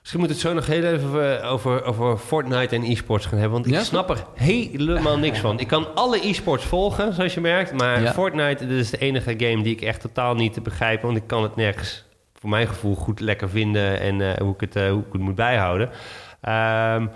Misschien 0.00 0.20
moet 0.20 0.30
het 0.30 0.38
zo 0.38 0.52
nog 0.52 0.66
heel 0.66 0.84
even 0.84 1.40
eh, 1.40 1.52
over, 1.52 1.84
over 1.84 2.18
Fortnite 2.18 2.74
en 2.74 2.82
e-sports 2.82 3.26
gaan 3.26 3.38
hebben. 3.38 3.62
Want 3.62 3.74
ik 3.74 3.84
snap 3.84 4.10
er 4.10 4.24
helemaal 4.34 5.18
niks 5.18 5.38
van. 5.38 5.58
Ik 5.58 5.66
kan 5.66 5.94
alle 5.94 6.26
e-sports 6.26 6.64
volgen, 6.64 7.14
zoals 7.14 7.34
je 7.34 7.40
merkt. 7.40 7.72
Maar 7.72 8.12
Fortnite 8.12 8.66
dat 8.66 8.76
is 8.76 8.90
de 8.90 8.98
enige 8.98 9.34
game 9.36 9.62
die 9.62 9.72
ik 9.72 9.80
echt 9.80 10.00
totaal 10.00 10.34
niet 10.34 10.52
te 10.52 10.60
begrijpen. 10.60 11.06
Want 11.06 11.18
ik 11.18 11.26
kan 11.26 11.42
het 11.42 11.56
nergens, 11.56 12.04
voor 12.40 12.50
mijn 12.50 12.68
gevoel, 12.68 12.94
goed 12.94 13.20
lekker 13.20 13.48
vinden. 13.48 14.00
En 14.00 14.20
uh, 14.20 14.32
hoe, 14.32 14.54
ik 14.54 14.60
het, 14.60 14.76
uh, 14.76 14.90
hoe 14.90 15.00
ik 15.00 15.12
het 15.12 15.20
moet 15.20 15.34
bijhouden. 15.34 15.88
Um, 15.88 17.10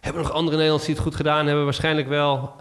hebben 0.00 0.22
nog 0.22 0.32
andere 0.32 0.56
Nederlanders 0.56 0.84
die 0.84 0.94
het 0.94 1.04
goed 1.04 1.14
gedaan 1.14 1.46
hebben? 1.46 1.64
Waarschijnlijk 1.64 2.08
wel. 2.08 2.54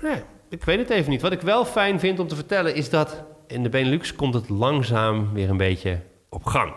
Nee, 0.00 0.22
ik 0.48 0.64
weet 0.64 0.78
het 0.78 0.90
even 0.90 1.10
niet. 1.10 1.22
Wat 1.22 1.32
ik 1.32 1.40
wel 1.40 1.64
fijn 1.64 2.00
vind 2.00 2.18
om 2.18 2.28
te 2.28 2.34
vertellen 2.34 2.74
is 2.74 2.90
dat 2.90 3.24
in 3.46 3.62
de 3.62 3.68
Benelux 3.68 4.14
komt 4.14 4.34
het 4.34 4.48
langzaam 4.48 5.32
weer 5.32 5.50
een 5.50 5.56
beetje 5.56 6.00
op 6.28 6.44
gang. 6.44 6.72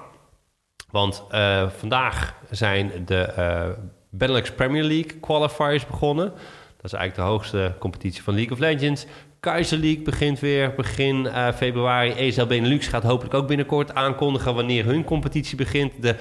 Want 0.91 1.23
uh, 1.31 1.69
vandaag 1.69 2.33
zijn 2.49 2.91
de 3.05 3.33
uh, 3.37 3.83
Benelux 4.09 4.51
Premier 4.51 4.83
League 4.83 5.19
qualifiers 5.19 5.85
begonnen. 5.85 6.29
Dat 6.75 6.91
is 6.91 6.93
eigenlijk 6.93 7.15
de 7.15 7.33
hoogste 7.33 7.75
competitie 7.79 8.23
van 8.23 8.33
League 8.33 8.53
of 8.53 8.59
Legends. 8.59 9.05
Kaiser 9.39 9.77
League 9.77 10.03
begint 10.03 10.39
weer 10.39 10.73
begin 10.75 11.25
uh, 11.25 11.51
februari. 11.51 12.11
ESL 12.11 12.45
Benelux 12.45 12.87
gaat 12.87 13.03
hopelijk 13.03 13.33
ook 13.33 13.47
binnenkort 13.47 13.95
aankondigen 13.95 14.55
wanneer 14.55 14.85
hun 14.85 15.03
competitie 15.03 15.57
begint. 15.57 15.93
De 16.01 16.15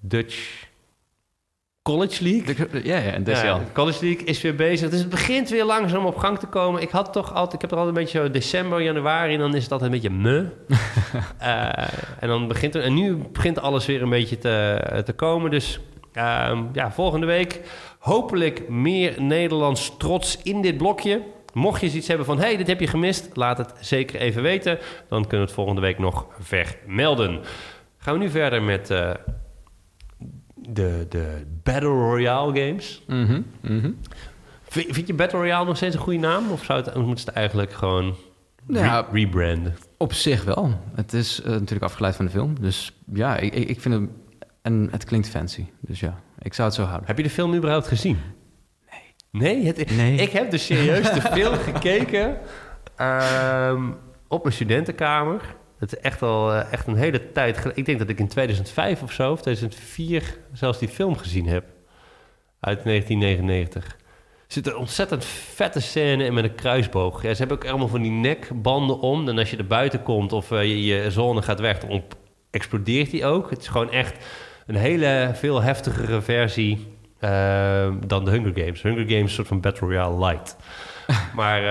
Dutch 0.00 0.70
College 1.82 2.22
League. 2.22 2.68
ja, 2.82 2.98
ja, 2.98 3.12
en 3.12 3.24
ja, 3.24 3.60
College 3.72 4.04
League 4.04 4.24
is 4.24 4.40
weer 4.42 4.54
bezig. 4.54 4.90
Dus 4.90 5.00
het 5.00 5.08
begint 5.08 5.48
weer 5.48 5.64
langzaam 5.64 6.06
op 6.06 6.16
gang 6.16 6.38
te 6.38 6.46
komen. 6.46 6.82
Ik 6.82 6.90
had 6.90 7.12
toch 7.12 7.34
altijd, 7.34 7.52
ik 7.52 7.60
heb 7.60 7.70
er 7.70 7.76
altijd 7.76 7.96
een 7.96 8.02
beetje 8.02 8.18
zo 8.18 8.30
december, 8.30 8.82
januari, 8.82 9.34
en 9.34 9.38
dan 9.38 9.54
is 9.54 9.62
het 9.62 9.72
altijd 9.72 9.92
een 9.92 10.00
beetje 10.00 10.16
me. 10.16 10.46
uh, 11.40 11.88
en 12.22 12.28
dan 12.28 12.48
begint 12.48 12.74
er, 12.74 12.82
en 12.82 12.94
nu 12.94 13.16
begint 13.16 13.60
alles 13.60 13.86
weer 13.86 14.02
een 14.02 14.10
beetje 14.10 14.38
te, 14.38 15.02
te 15.04 15.12
komen. 15.12 15.50
Dus 15.50 15.80
uh, 16.14 16.58
ja, 16.72 16.92
volgende 16.92 17.26
week 17.26 17.60
hopelijk 17.98 18.68
meer 18.68 19.22
Nederlands 19.22 19.94
trots 19.98 20.42
in 20.42 20.62
dit 20.62 20.76
blokje. 20.76 21.22
Mocht 21.52 21.80
je 21.80 21.90
iets 21.90 22.08
hebben 22.08 22.26
van, 22.26 22.38
hey, 22.38 22.56
dit 22.56 22.66
heb 22.66 22.80
je 22.80 22.86
gemist, 22.86 23.28
laat 23.34 23.58
het 23.58 23.72
zeker 23.80 24.20
even 24.20 24.42
weten. 24.42 24.78
Dan 25.08 25.20
kunnen 25.20 25.40
we 25.40 25.44
het 25.44 25.52
volgende 25.52 25.80
week 25.80 25.98
nog 25.98 26.26
vermelden. 26.40 27.40
Gaan 27.98 28.14
we 28.14 28.20
nu 28.20 28.30
verder 28.30 28.62
met... 28.62 28.90
Uh, 28.90 29.10
de, 30.68 31.06
de 31.08 31.42
Battle 31.62 31.88
Royale 31.88 32.60
games. 32.60 33.02
Mm 33.06 33.44
-hmm, 33.60 33.98
Vind, 34.62 35.06
je 35.06 35.14
Battle 35.14 35.38
Royale 35.38 35.66
nog 35.66 35.76
steeds 35.76 35.94
een 35.94 36.00
goede 36.00 36.18
naam? 36.18 36.50
Of 36.50 36.64
zou 36.64 36.82
het, 36.82 36.94
moeten 36.94 37.18
ze 37.18 37.24
het 37.24 37.34
eigenlijk 37.34 37.72
gewoon 37.72 38.14
ja, 38.68 39.06
rebranden? 39.12 39.76
Op 39.96 40.12
zich 40.12 40.44
wel. 40.44 40.80
Het 40.94 41.12
is 41.12 41.40
uh, 41.40 41.46
natuurlijk 41.46 41.82
afgeleid 41.82 42.16
van 42.16 42.24
de 42.24 42.30
film. 42.30 42.60
Dus 42.60 42.92
ja, 43.12 43.36
ik, 43.36 43.54
ik 43.54 43.80
vind 43.80 43.94
het... 43.94 44.10
En 44.62 44.88
het 44.90 45.04
klinkt 45.04 45.28
fancy. 45.28 45.64
Dus 45.80 46.00
ja, 46.00 46.20
ik 46.38 46.54
zou 46.54 46.68
het 46.68 46.76
zo 46.76 46.84
houden. 46.84 47.06
Heb 47.06 47.16
je 47.16 47.22
de 47.22 47.30
film 47.30 47.54
überhaupt 47.54 47.86
gezien? 47.88 48.18
Nee. 49.32 49.56
Nee? 49.56 49.66
Het, 49.66 49.90
nee. 49.90 50.16
Ik 50.16 50.30
heb 50.30 50.50
dus 50.50 50.66
serieus 50.66 51.12
de 51.12 51.20
film 51.20 51.54
gekeken... 51.72 52.38
Um, 53.00 53.96
op 54.32 54.42
mijn 54.42 54.54
studentenkamer. 54.54 55.54
Het 55.78 55.92
is 55.92 55.98
echt 55.98 56.22
al 56.22 56.52
eh, 56.52 56.72
echt 56.72 56.86
een 56.86 56.96
hele 56.96 57.32
tijd 57.32 57.56
geleden. 57.56 57.78
Ik 57.78 57.86
denk 57.86 57.98
dat 57.98 58.08
ik 58.08 58.18
in 58.18 58.28
2005 58.28 59.02
of 59.02 59.12
zo, 59.12 59.32
of 59.32 59.40
2004, 59.40 60.38
zelfs 60.52 60.78
die 60.78 60.88
film 60.88 61.16
gezien 61.16 61.46
heb. 61.46 61.64
Uit 62.60 62.84
1999. 62.84 63.84
Er 63.84 63.98
zit 64.46 64.66
een 64.66 64.76
ontzettend 64.76 65.24
vette 65.24 65.80
scène 65.80 66.24
in 66.24 66.34
met 66.34 66.44
een 66.44 66.54
kruisboog. 66.54 67.22
Ja, 67.22 67.32
ze 67.32 67.38
hebben 67.38 67.56
ook 67.56 67.66
allemaal 67.66 67.88
van 67.88 68.02
die 68.02 68.10
nekbanden 68.10 69.00
om. 69.00 69.28
En 69.28 69.38
als 69.38 69.50
je 69.50 69.56
er 69.56 69.66
buiten 69.66 70.02
komt 70.02 70.32
of 70.32 70.50
uh, 70.50 70.62
je, 70.62 70.84
je, 70.84 71.10
zone 71.10 71.42
gaat 71.42 71.60
weg, 71.60 71.78
dan 71.78 72.02
explodeert 72.50 73.10
die 73.10 73.24
ook. 73.24 73.50
Het 73.50 73.60
is 73.60 73.68
gewoon 73.68 73.90
echt 73.90 74.24
een 74.66 74.76
hele 74.76 75.30
veel 75.34 75.62
heftigere 75.62 76.20
versie 76.20 76.86
dan 78.06 78.24
de 78.24 78.30
Hunger 78.30 78.52
Games. 78.54 78.82
Hunger 78.82 79.04
Games 79.04 79.14
is 79.14 79.20
een 79.20 79.28
soort 79.28 79.48
van 79.48 79.60
Battle 79.60 79.86
Royale 79.86 80.26
light. 80.26 80.56
maar 81.34 81.60
uh, 81.60 81.66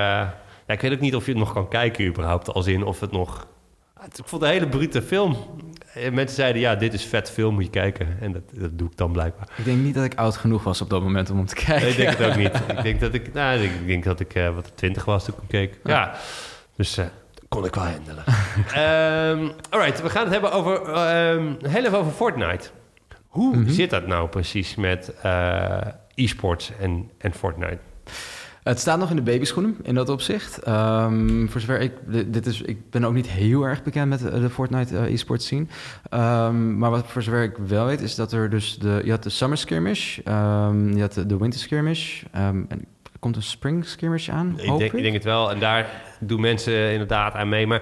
ja, 0.67 0.73
ik 0.73 0.81
weet 0.81 0.91
ook 0.91 0.99
niet 0.99 1.15
of 1.15 1.25
je 1.25 1.31
het 1.31 1.39
nog 1.39 1.53
kan 1.53 1.67
kijken 1.67 2.05
überhaupt. 2.05 2.53
Als 2.53 2.67
in 2.67 2.83
of 2.83 2.99
het 2.99 3.11
nog 3.11 3.47
ik 4.05 4.27
vond 4.27 4.41
het 4.41 4.41
een 4.41 4.57
hele 4.57 4.67
brute 4.67 5.01
film. 5.01 5.37
Mensen 6.11 6.35
zeiden, 6.35 6.61
ja, 6.61 6.75
dit 6.75 6.93
is 6.93 7.05
vet 7.05 7.31
film, 7.31 7.53
moet 7.53 7.63
je 7.63 7.69
kijken. 7.69 8.17
En 8.19 8.31
dat, 8.31 8.41
dat 8.53 8.77
doe 8.77 8.87
ik 8.87 8.97
dan 8.97 9.11
blijkbaar. 9.11 9.47
Ik 9.57 9.65
denk 9.65 9.77
niet 9.77 9.95
dat 9.95 10.03
ik 10.03 10.15
oud 10.15 10.37
genoeg 10.37 10.63
was 10.63 10.81
op 10.81 10.89
dat 10.89 11.01
moment 11.01 11.29
om 11.29 11.37
hem 11.37 11.45
te 11.45 11.55
kijken. 11.55 11.81
Nee, 11.81 11.89
ik 11.89 11.97
denk 11.97 12.17
het 12.17 12.27
ook 12.27 12.35
niet. 12.35 12.61
Ik 12.77 12.83
denk 12.83 12.99
dat 12.99 13.13
ik, 13.13 13.33
nou, 13.33 13.59
ik 13.59 13.87
denk 13.87 14.03
dat 14.03 14.19
ik 14.19 14.35
uh, 14.35 14.49
wat 14.55 14.71
twintig 14.75 15.05
was 15.05 15.25
toen 15.25 15.33
ik 15.41 15.47
keek. 15.47 15.79
Ja, 15.83 16.15
dus 16.75 16.97
uh, 16.97 17.05
kon 17.47 17.65
ik 17.65 17.75
wel 17.75 17.83
handelen. 17.83 18.23
um, 19.39 19.51
alright, 19.69 20.01
we 20.01 20.09
gaan 20.09 20.23
het 20.23 20.31
hebben 20.31 20.51
over, 20.51 20.87
um, 21.33 21.57
heel 21.61 21.85
even 21.85 21.97
over 21.97 22.11
Fortnite. 22.11 22.69
Hoe 23.31 23.55
mm 23.55 23.63
-hmm. 23.63 23.69
zit 23.69 23.89
dat 23.89 24.07
nou 24.07 24.29
precies 24.29 24.75
met 24.75 25.13
uh, 25.25 25.77
e-sports 26.15 26.71
en, 26.79 27.09
en 27.17 27.33
Fortnite? 27.33 27.79
Het 28.63 28.79
staat 28.79 28.99
nog 28.99 29.09
in 29.09 29.15
de 29.15 29.21
babyschoenen 29.21 29.77
in 29.83 29.95
dat 29.95 30.09
opzicht. 30.09 30.67
Um, 30.67 31.49
voor 31.49 31.61
zover 31.61 31.79
ik, 31.79 31.91
dit 32.33 32.45
is, 32.45 32.61
ik 32.61 32.89
ben 32.89 33.03
ook 33.03 33.13
niet 33.13 33.27
heel 33.27 33.63
erg 33.63 33.83
bekend 33.83 34.09
met 34.09 34.19
de 34.19 34.49
Fortnite 34.49 34.93
uh, 34.93 35.13
e-sports 35.13 35.45
scene. 35.45 35.65
Um, 36.13 36.77
maar 36.77 36.89
wat 36.89 37.07
voor 37.07 37.21
zover 37.21 37.43
ik 37.43 37.57
wel 37.67 37.85
weet, 37.85 38.01
is 38.01 38.15
dat 38.15 38.31
er 38.31 38.49
dus 38.49 38.77
de, 38.79 39.01
je 39.03 39.11
had 39.11 39.23
de 39.23 39.29
Summer 39.29 39.57
Skirmish, 39.57 40.17
um, 40.17 40.95
je 40.95 41.01
had 41.01 41.13
de, 41.13 41.25
de 41.25 41.37
Winter 41.37 41.59
Skirmish. 41.59 42.23
en 42.31 42.67
er 43.03 43.19
komt 43.19 43.35
een 43.35 43.43
Spring 43.43 43.85
Skirmish 43.85 44.29
aan. 44.29 44.59
Ik 44.59 44.77
denk, 44.77 44.93
ik 44.93 45.01
denk, 45.01 45.13
het 45.13 45.23
wel. 45.23 45.51
En 45.51 45.59
daar 45.59 46.01
doen 46.19 46.41
mensen 46.41 46.91
inderdaad 46.91 47.33
aan 47.33 47.49
mee. 47.49 47.67
Maar 47.67 47.81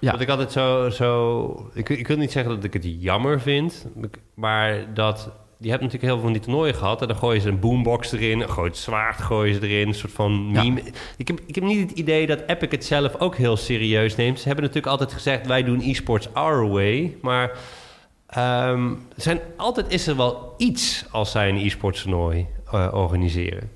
ja. 0.00 0.12
wat 0.12 0.20
ik 0.20 0.28
altijd 0.28 0.52
zo. 0.52 0.90
zo 0.90 1.70
ik, 1.74 1.88
ik 1.88 2.08
wil 2.08 2.16
niet 2.16 2.32
zeggen 2.32 2.54
dat 2.54 2.64
ik 2.64 2.72
het 2.72 2.84
jammer 2.84 3.40
vind, 3.40 3.86
maar 4.34 4.94
dat 4.94 5.30
je 5.60 5.70
hebt 5.70 5.82
natuurlijk 5.82 6.12
heel 6.12 6.14
veel 6.14 6.24
van 6.24 6.32
die 6.32 6.42
toernooien 6.42 6.74
gehad. 6.74 7.00
En 7.00 7.08
dan 7.08 7.16
gooien 7.16 7.40
ze 7.40 7.48
een 7.48 7.58
boombox 7.58 8.12
erin, 8.12 8.48
gooit 8.48 8.76
zwaard 8.76 9.20
gooien 9.20 9.54
ze 9.54 9.68
erin. 9.68 9.88
Een 9.88 9.94
soort 9.94 10.12
van 10.12 10.52
meme. 10.52 10.82
Ik, 11.16 11.28
heb, 11.28 11.40
ik 11.46 11.54
heb 11.54 11.64
niet 11.64 11.90
het 11.90 11.98
idee 11.98 12.26
dat 12.26 12.42
Epic 12.46 12.70
het 12.70 12.84
zelf 12.84 13.16
ook 13.18 13.36
heel 13.36 13.56
serieus 13.56 14.16
neemt. 14.16 14.38
Ze 14.38 14.46
hebben 14.46 14.64
natuurlijk 14.64 14.92
altijd 14.92 15.12
gezegd, 15.12 15.46
wij 15.46 15.62
doen 15.62 15.80
e-sports 15.80 16.34
our 16.34 16.68
way. 16.68 17.16
Maar 17.22 17.58
um, 18.38 19.06
zijn, 19.16 19.40
altijd 19.56 19.92
is 19.92 20.06
er 20.06 20.16
wel 20.16 20.54
iets 20.56 21.04
als 21.10 21.30
zij 21.30 21.48
een 21.48 21.56
e-sports 21.56 22.02
toernooi 22.02 22.46
uh, 22.74 22.88
organiseren. 22.92 23.70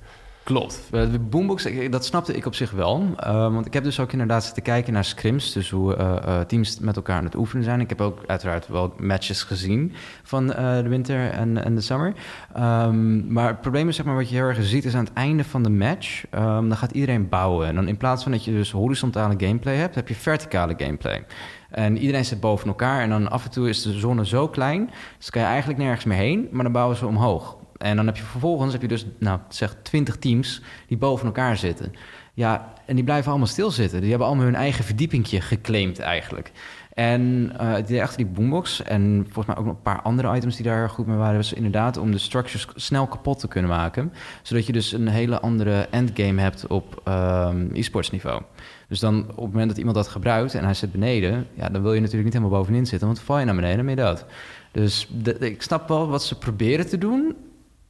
Klopt. 0.45 0.89
Boombox, 1.29 1.67
dat 1.89 2.05
snapte 2.05 2.33
ik 2.33 2.45
op 2.45 2.55
zich 2.55 2.71
wel. 2.71 3.15
Uh, 3.19 3.53
want 3.53 3.65
ik 3.65 3.73
heb 3.73 3.83
dus 3.83 3.99
ook 3.99 4.11
inderdaad 4.11 4.43
zitten 4.43 4.63
kijken 4.63 4.93
naar 4.93 5.03
scrims. 5.03 5.53
Dus 5.53 5.69
hoe 5.69 5.97
uh, 5.97 6.15
uh, 6.27 6.39
teams 6.39 6.79
met 6.79 6.95
elkaar 6.95 7.17
aan 7.17 7.23
het 7.23 7.35
oefenen 7.35 7.63
zijn. 7.63 7.79
Ik 7.79 7.89
heb 7.89 8.01
ook 8.01 8.19
uiteraard 8.27 8.67
wel 8.67 8.93
matches 8.97 9.43
gezien 9.43 9.93
van 10.23 10.47
de 10.47 10.85
winter 10.87 11.29
en, 11.31 11.63
en 11.63 11.75
de 11.75 11.81
summer. 11.81 12.13
Um, 12.57 13.33
maar 13.33 13.47
het 13.47 13.61
probleem 13.61 13.87
is, 13.87 13.95
zeg 13.95 14.05
maar, 14.05 14.15
wat 14.15 14.29
je 14.29 14.35
heel 14.35 14.45
erg 14.45 14.63
ziet, 14.63 14.85
is 14.85 14.95
aan 14.95 15.03
het 15.03 15.13
einde 15.13 15.43
van 15.43 15.63
de 15.63 15.69
match. 15.69 16.23
Um, 16.31 16.69
dan 16.69 16.77
gaat 16.77 16.91
iedereen 16.91 17.29
bouwen. 17.29 17.67
En 17.67 17.75
dan 17.75 17.87
in 17.87 17.97
plaats 17.97 18.23
van 18.23 18.31
dat 18.31 18.45
je 18.45 18.51
dus 18.51 18.71
horizontale 18.71 19.33
gameplay 19.37 19.75
hebt, 19.75 19.95
heb 19.95 20.07
je 20.07 20.15
verticale 20.15 20.73
gameplay. 20.77 21.25
En 21.69 21.97
iedereen 21.97 22.25
zit 22.25 22.39
boven 22.39 22.67
elkaar. 22.67 23.01
En 23.01 23.09
dan 23.09 23.29
af 23.31 23.43
en 23.43 23.51
toe 23.51 23.69
is 23.69 23.81
de 23.81 23.93
zone 23.93 24.25
zo 24.25 24.47
klein. 24.47 24.89
Dus 25.17 25.29
kan 25.29 25.41
je 25.41 25.47
eigenlijk 25.47 25.79
nergens 25.79 26.05
meer 26.05 26.17
heen. 26.17 26.47
Maar 26.51 26.63
dan 26.63 26.73
bouwen 26.73 26.97
ze 26.97 27.07
omhoog. 27.07 27.57
En 27.77 27.95
dan 27.95 28.05
heb 28.05 28.17
je 28.17 28.23
vervolgens 28.23 28.73
heb 28.73 28.81
je 28.81 28.87
dus, 28.87 29.05
nou, 29.19 29.39
zeg 29.49 29.75
20 29.83 30.17
teams 30.17 30.61
die 30.87 30.97
boven 30.97 31.25
elkaar 31.25 31.57
zitten. 31.57 31.93
Ja, 32.33 32.73
en 32.85 32.95
die 32.95 33.03
blijven 33.03 33.29
allemaal 33.29 33.47
stilzitten. 33.47 33.99
Die 33.99 34.09
hebben 34.09 34.27
allemaal 34.27 34.45
hun 34.45 34.55
eigen 34.55 34.83
verdiepingje 34.83 35.41
geclaimd 35.41 35.99
eigenlijk. 35.99 36.51
En 36.95 37.51
uh, 37.61 37.75
die 37.85 38.01
achter 38.01 38.17
die 38.17 38.25
boombox 38.25 38.83
en 38.83 39.23
volgens 39.23 39.45
mij 39.45 39.55
ook 39.55 39.65
nog 39.65 39.75
een 39.75 39.81
paar 39.81 40.01
andere 40.01 40.35
items 40.35 40.55
die 40.55 40.65
daar 40.65 40.89
goed 40.89 41.07
mee 41.07 41.17
waren, 41.17 41.35
was 41.35 41.53
inderdaad 41.53 41.97
om 41.97 42.11
de 42.11 42.17
structures 42.17 42.67
snel 42.75 43.07
kapot 43.07 43.39
te 43.39 43.47
kunnen 43.47 43.69
maken. 43.69 44.13
Zodat 44.41 44.65
je 44.65 44.73
dus 44.73 44.91
een 44.91 45.07
hele 45.07 45.39
andere 45.39 45.87
endgame 45.91 46.41
hebt 46.41 46.67
op 46.67 47.01
um, 47.07 47.69
e-sports 47.73 48.11
niveau. 48.11 48.41
Dus 48.87 48.99
dan 48.99 49.21
op 49.21 49.43
het 49.43 49.51
moment 49.51 49.67
dat 49.67 49.77
iemand 49.77 49.95
dat 49.95 50.07
gebruikt 50.07 50.53
en 50.53 50.63
hij 50.63 50.73
zit 50.73 50.91
beneden, 50.91 51.47
ja, 51.53 51.69
dan 51.69 51.81
wil 51.81 51.93
je 51.93 51.99
natuurlijk 51.99 52.25
niet 52.25 52.33
helemaal 52.33 52.59
bovenin 52.59 52.85
zitten, 52.85 53.07
want 53.07 53.19
val 53.19 53.39
je 53.39 53.45
naar 53.45 53.55
beneden 53.55 53.79
en 53.79 53.85
ben 53.85 53.95
dood. 53.95 54.25
Dus 54.71 55.09
ik 55.39 55.61
snap 55.61 55.87
wel 55.87 56.07
wat 56.07 56.23
ze 56.23 56.37
proberen 56.37 56.87
te 56.87 56.97
doen. 56.97 57.35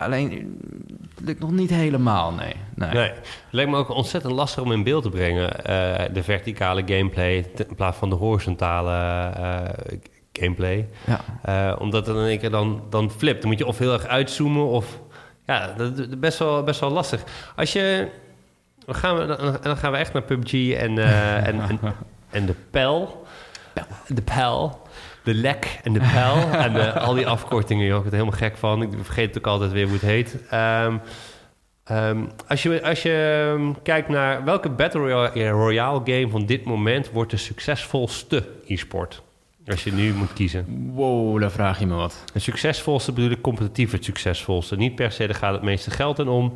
Alleen 0.06 0.60
het 1.16 1.26
lukt 1.26 1.40
nog 1.40 1.52
niet 1.52 1.70
helemaal, 1.70 2.32
nee. 2.32 2.56
nee. 2.76 2.90
nee. 2.90 3.10
Het 3.10 3.38
lijkt 3.50 3.72
me 3.72 3.78
ook 3.78 3.90
ontzettend 3.90 4.34
lastig 4.34 4.64
om 4.64 4.72
in 4.72 4.84
beeld 4.84 5.04
te 5.04 5.10
brengen. 5.10 5.44
Uh, 5.60 6.14
de 6.14 6.24
verticale 6.24 6.84
gameplay 6.86 7.52
in 7.68 7.76
plaats 7.76 7.98
van 7.98 8.10
de 8.10 8.16
horizontale 8.16 8.92
uh, 9.40 9.98
gameplay. 10.34 10.88
Ja. 11.06 11.20
Uh, 11.72 11.82
omdat 11.82 12.08
het 12.08 12.16
in 12.16 12.24
één 12.24 12.40
keer 12.40 12.52
dan, 12.52 12.84
dan 12.90 13.12
flipt. 13.12 13.42
Dan 13.42 13.50
moet 13.50 13.60
je 13.60 13.66
of 13.66 13.78
heel 13.78 13.94
erg 13.94 14.06
uitzoomen 14.06 14.68
of... 14.68 15.00
Ja, 15.46 15.74
dat 15.78 15.98
is 15.98 16.20
best 16.20 16.40
wel, 16.40 16.64
best 16.64 16.80
wel 16.80 16.92
lastig. 16.92 17.24
Als 17.56 17.74
je... 17.74 18.10
Dan 18.86 18.96
gaan 18.96 19.18
we, 19.18 19.58
dan 19.62 19.78
gaan 19.78 19.92
we 19.92 19.98
echt 19.98 20.14
naar 20.14 20.22
PUBG 20.22 20.74
en, 20.74 20.98
en, 21.44 21.60
en, 21.62 21.80
en 22.30 22.46
de 22.46 22.56
PEL. 22.72 23.26
de 24.08 24.22
PEL. 24.22 24.82
De 25.26 25.34
lek 25.34 25.80
en 25.84 25.94
de 25.94 26.00
PEL. 26.00 26.52
en 26.66 26.94
al 26.94 27.14
die 27.14 27.28
afkortingen, 27.28 27.86
joh. 27.86 28.00
Ik 28.00 28.06
er 28.06 28.12
helemaal 28.12 28.38
gek 28.38 28.58
van. 28.58 28.82
Ik 28.82 28.90
vergeet 29.02 29.38
ook 29.38 29.48
altijd 29.48 29.72
weer 29.72 29.84
hoe 29.84 29.94
het 29.94 30.02
heet. 30.02 30.38
Um, 30.54 31.02
um, 31.92 32.30
als 32.48 32.64
je, 32.64 32.84
als 32.84 33.02
je 33.02 33.48
um, 33.54 33.82
kijkt 33.82 34.10
naar 34.10 34.44
welke 34.44 34.70
Battle 34.70 35.30
Royale 35.50 36.02
game 36.04 36.30
van 36.30 36.46
dit 36.46 36.64
moment 36.64 37.12
wordt 37.12 37.32
de 37.32 37.38
succesvolste 37.38 38.48
e-sport? 38.68 39.22
Als 39.68 39.84
je 39.84 39.94
nu 39.94 40.14
moet 40.14 40.34
kiezen. 40.34 40.92
Wow, 40.94 41.40
daar 41.40 41.52
vraag 41.52 41.80
je 41.80 41.86
me 41.86 41.96
wat. 41.96 42.24
De 42.34 42.40
succesvolste 42.40 43.12
bedoel 43.12 43.30
ik 43.30 43.42
competitief 43.42 43.92
het 43.92 44.04
succesvolste. 44.04 44.76
Niet 44.76 44.96
per 44.96 45.12
se, 45.12 45.26
daar 45.26 45.36
gaat 45.36 45.54
het 45.54 45.62
meeste 45.62 45.92
geld 45.92 46.20
in 46.20 46.28
om. 46.28 46.54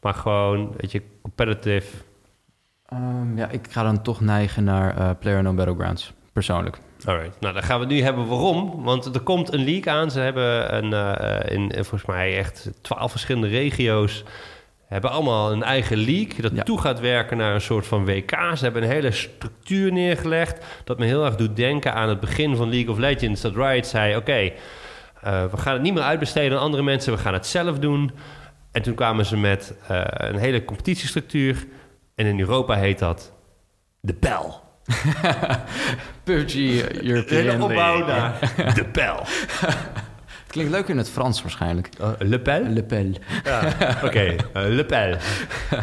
Maar 0.00 0.14
gewoon, 0.14 0.74
weet 0.76 0.92
je, 0.92 1.02
competitive. 1.22 1.86
Ja, 3.34 3.48
ik 3.50 3.66
ga 3.70 3.82
dan 3.82 4.02
toch 4.02 4.20
neigen 4.20 4.64
naar 4.64 4.98
uh, 4.98 5.10
Player 5.18 5.54
Battlegrounds, 5.54 6.12
persoonlijk. 6.32 6.78
Alright, 7.04 7.40
nou 7.40 7.54
dan 7.54 7.62
gaan 7.62 7.78
we 7.78 7.84
het 7.84 7.94
nu 7.94 8.02
hebben 8.02 8.26
waarom. 8.26 8.82
Want 8.82 9.14
er 9.14 9.20
komt 9.20 9.52
een 9.52 9.64
league 9.64 9.92
aan. 9.92 10.10
Ze 10.10 10.20
hebben 10.20 10.76
een, 10.76 10.92
uh, 10.92 11.54
in, 11.54 11.72
volgens 11.72 12.04
mij 12.04 12.38
echt 12.38 12.70
twaalf 12.80 13.10
verschillende 13.10 13.48
regio's 13.48 14.24
hebben 14.92 15.10
allemaal 15.10 15.52
een 15.52 15.62
eigen 15.62 15.96
league 15.96 16.40
dat 16.40 16.52
ja. 16.54 16.62
toe 16.62 16.80
gaat 16.80 17.00
werken 17.00 17.36
naar 17.36 17.54
een 17.54 17.60
soort 17.60 17.86
van 17.86 18.04
WK. 18.04 18.30
Ze 18.30 18.64
hebben 18.64 18.82
een 18.82 18.90
hele 18.90 19.10
structuur 19.10 19.92
neergelegd 19.92 20.64
dat 20.84 20.98
me 20.98 21.04
heel 21.04 21.24
erg 21.24 21.36
doet 21.36 21.56
denken 21.56 21.94
aan 21.94 22.08
het 22.08 22.20
begin 22.20 22.56
van 22.56 22.68
League 22.70 22.90
of 22.90 22.98
Legends. 22.98 23.40
Dat 23.40 23.56
Riot 23.56 23.86
zei, 23.86 24.16
oké, 24.16 24.20
okay, 24.20 24.54
uh, 25.24 25.44
we 25.50 25.56
gaan 25.56 25.72
het 25.72 25.82
niet 25.82 25.94
meer 25.94 26.02
uitbesteden 26.02 26.58
aan 26.58 26.64
andere 26.64 26.82
mensen, 26.82 27.12
we 27.12 27.18
gaan 27.18 27.32
het 27.32 27.46
zelf 27.46 27.78
doen. 27.78 28.10
En 28.72 28.82
toen 28.82 28.94
kwamen 28.94 29.26
ze 29.26 29.36
met 29.36 29.74
uh, 29.90 30.02
een 30.06 30.38
hele 30.38 30.64
competitiestructuur. 30.64 31.66
En 32.14 32.26
in 32.26 32.40
Europa 32.40 32.74
heet 32.74 32.98
dat 32.98 33.32
de 34.00 34.14
bel. 34.14 34.61
PUBG 36.24 36.54
European 37.02 37.42
Hele 37.42 37.62
opbouw 37.62 38.06
naar 38.06 38.38
de 38.74 38.84
bel. 38.92 39.26
Klinkt 40.46 40.70
leuk 40.70 40.88
in 40.88 40.98
het 40.98 41.10
Frans 41.10 41.42
waarschijnlijk. 41.42 41.88
Uh, 42.00 42.08
le 42.18 42.40
Pel? 42.40 42.62
Le 42.62 42.82
Pel. 42.82 43.12
Ja, 43.44 43.72
Oké, 43.96 44.06
okay. 44.06 44.32
uh, 44.36 44.74
Le 44.74 44.84
Pel. 44.84 45.16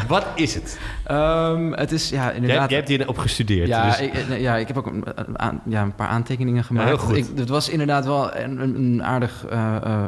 Wat 0.08 0.26
is 0.36 0.54
het? 0.54 0.80
Um, 1.12 1.74
het 1.74 1.91
is, 1.91 2.10
ja, 2.10 2.32
inderdaad... 2.32 2.70
Jij, 2.70 2.78
hebt 2.78 2.89
hierop 2.89 3.18
gestudeerd. 3.18 3.68
Ja, 3.68 3.86
dus. 3.86 4.00
ik, 4.00 4.14
ja, 4.38 4.56
ik 4.56 4.68
heb 4.68 4.78
ook 4.78 4.86
een, 4.86 5.04
aan, 5.39 5.62
ja, 5.66 5.82
een 5.82 5.95
paar 5.95 6.08
aantekeningen 6.08 6.64
gemaakt. 6.64 6.89
Ja, 6.89 6.95
heel 6.95 7.06
goed. 7.06 7.18
Ik, 7.18 7.26
het 7.36 7.50
was 7.50 7.70
inderdaad 7.70 8.06
wel 8.06 8.36
een, 8.36 8.60
een 8.60 9.04
aardig... 9.04 9.45
Uh, 9.45 9.52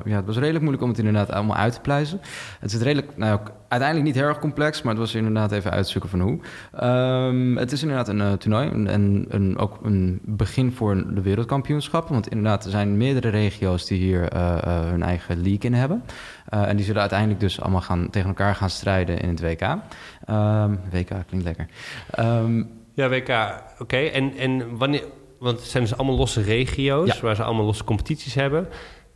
ja, 0.06 0.16
het 0.16 0.26
was 0.26 0.36
redelijk 0.36 0.60
moeilijk 0.60 0.84
om 0.84 0.90
het 0.90 0.98
inderdaad 0.98 1.32
allemaal 1.32 1.58
uit 1.58 1.74
te 1.74 1.80
pluizen. 1.82 2.22
Het 2.60 2.74
is 2.74 2.82
redelijk... 2.82 3.18
Nou, 3.18 3.40
uiteindelijk 3.72 4.04
niet 4.04 4.16
heel 4.16 4.28
erg 4.28 4.40
complex, 4.40 4.82
maar 4.82 4.94
het 4.94 5.02
was 5.02 5.16
inderdaad 5.16 5.52
even 5.52 5.72
uitzoeken 5.72 6.10
van 6.10 6.20
hoe. 6.20 6.40
Um, 6.84 7.58
het 7.58 7.72
is 7.72 7.82
inderdaad 7.82 8.08
een 8.08 8.20
uh, 8.20 8.34
toernooi 8.34 8.70
en 8.70 9.26
een, 9.30 9.58
ook 9.58 9.80
een 9.84 10.20
begin 10.24 10.72
voor 10.72 11.14
de 11.14 11.22
wereldkampioenschappen. 11.22 12.14
Want 12.14 12.28
inderdaad, 12.28 12.66
er 12.66 12.72
zijn 12.72 12.98
meerdere 12.98 13.30
regio's 13.30 13.86
die 13.86 13.98
hier 13.98 14.34
uh, 14.34 14.58
uh, 14.66 14.90
hun 14.90 15.04
eigen 15.04 15.36
league 15.36 15.60
in 15.60 15.74
hebben. 15.74 16.04
en 16.50 16.76
die 16.76 16.86
zullen 16.86 17.02
uiteindelijk 17.02 17.40
dus 17.40 17.62
allemaal 17.62 17.82
gaan, 17.82 18.10
tegen 18.10 18.28
elkaar 18.28 18.56
gaan 18.56 18.70
strijden 18.70 19.20
in 19.20 19.30
het 19.30 19.42
WK. 19.42 19.62
Um, 20.30 20.80
WK 20.92 21.10
klinkt 21.28 21.46
lekker. 21.46 21.68
Um, 22.20 22.70
ja, 22.94 23.10
WK, 23.10 23.30
oké. 23.30 23.62
Okay. 23.80 24.10
En, 24.10 24.38
en 24.38 24.78
wanneer... 24.78 25.04
Want 25.40 25.60
het 25.60 25.68
zijn 25.68 25.84
dus 25.84 25.98
allemaal 25.98 26.16
losse 26.16 26.42
regio's 26.42 27.14
ja. 27.14 27.22
waar 27.22 27.36
ze 27.36 27.44
allemaal 27.44 27.66
losse 27.66 27.84
competities 27.84 28.34
hebben. 28.34 28.68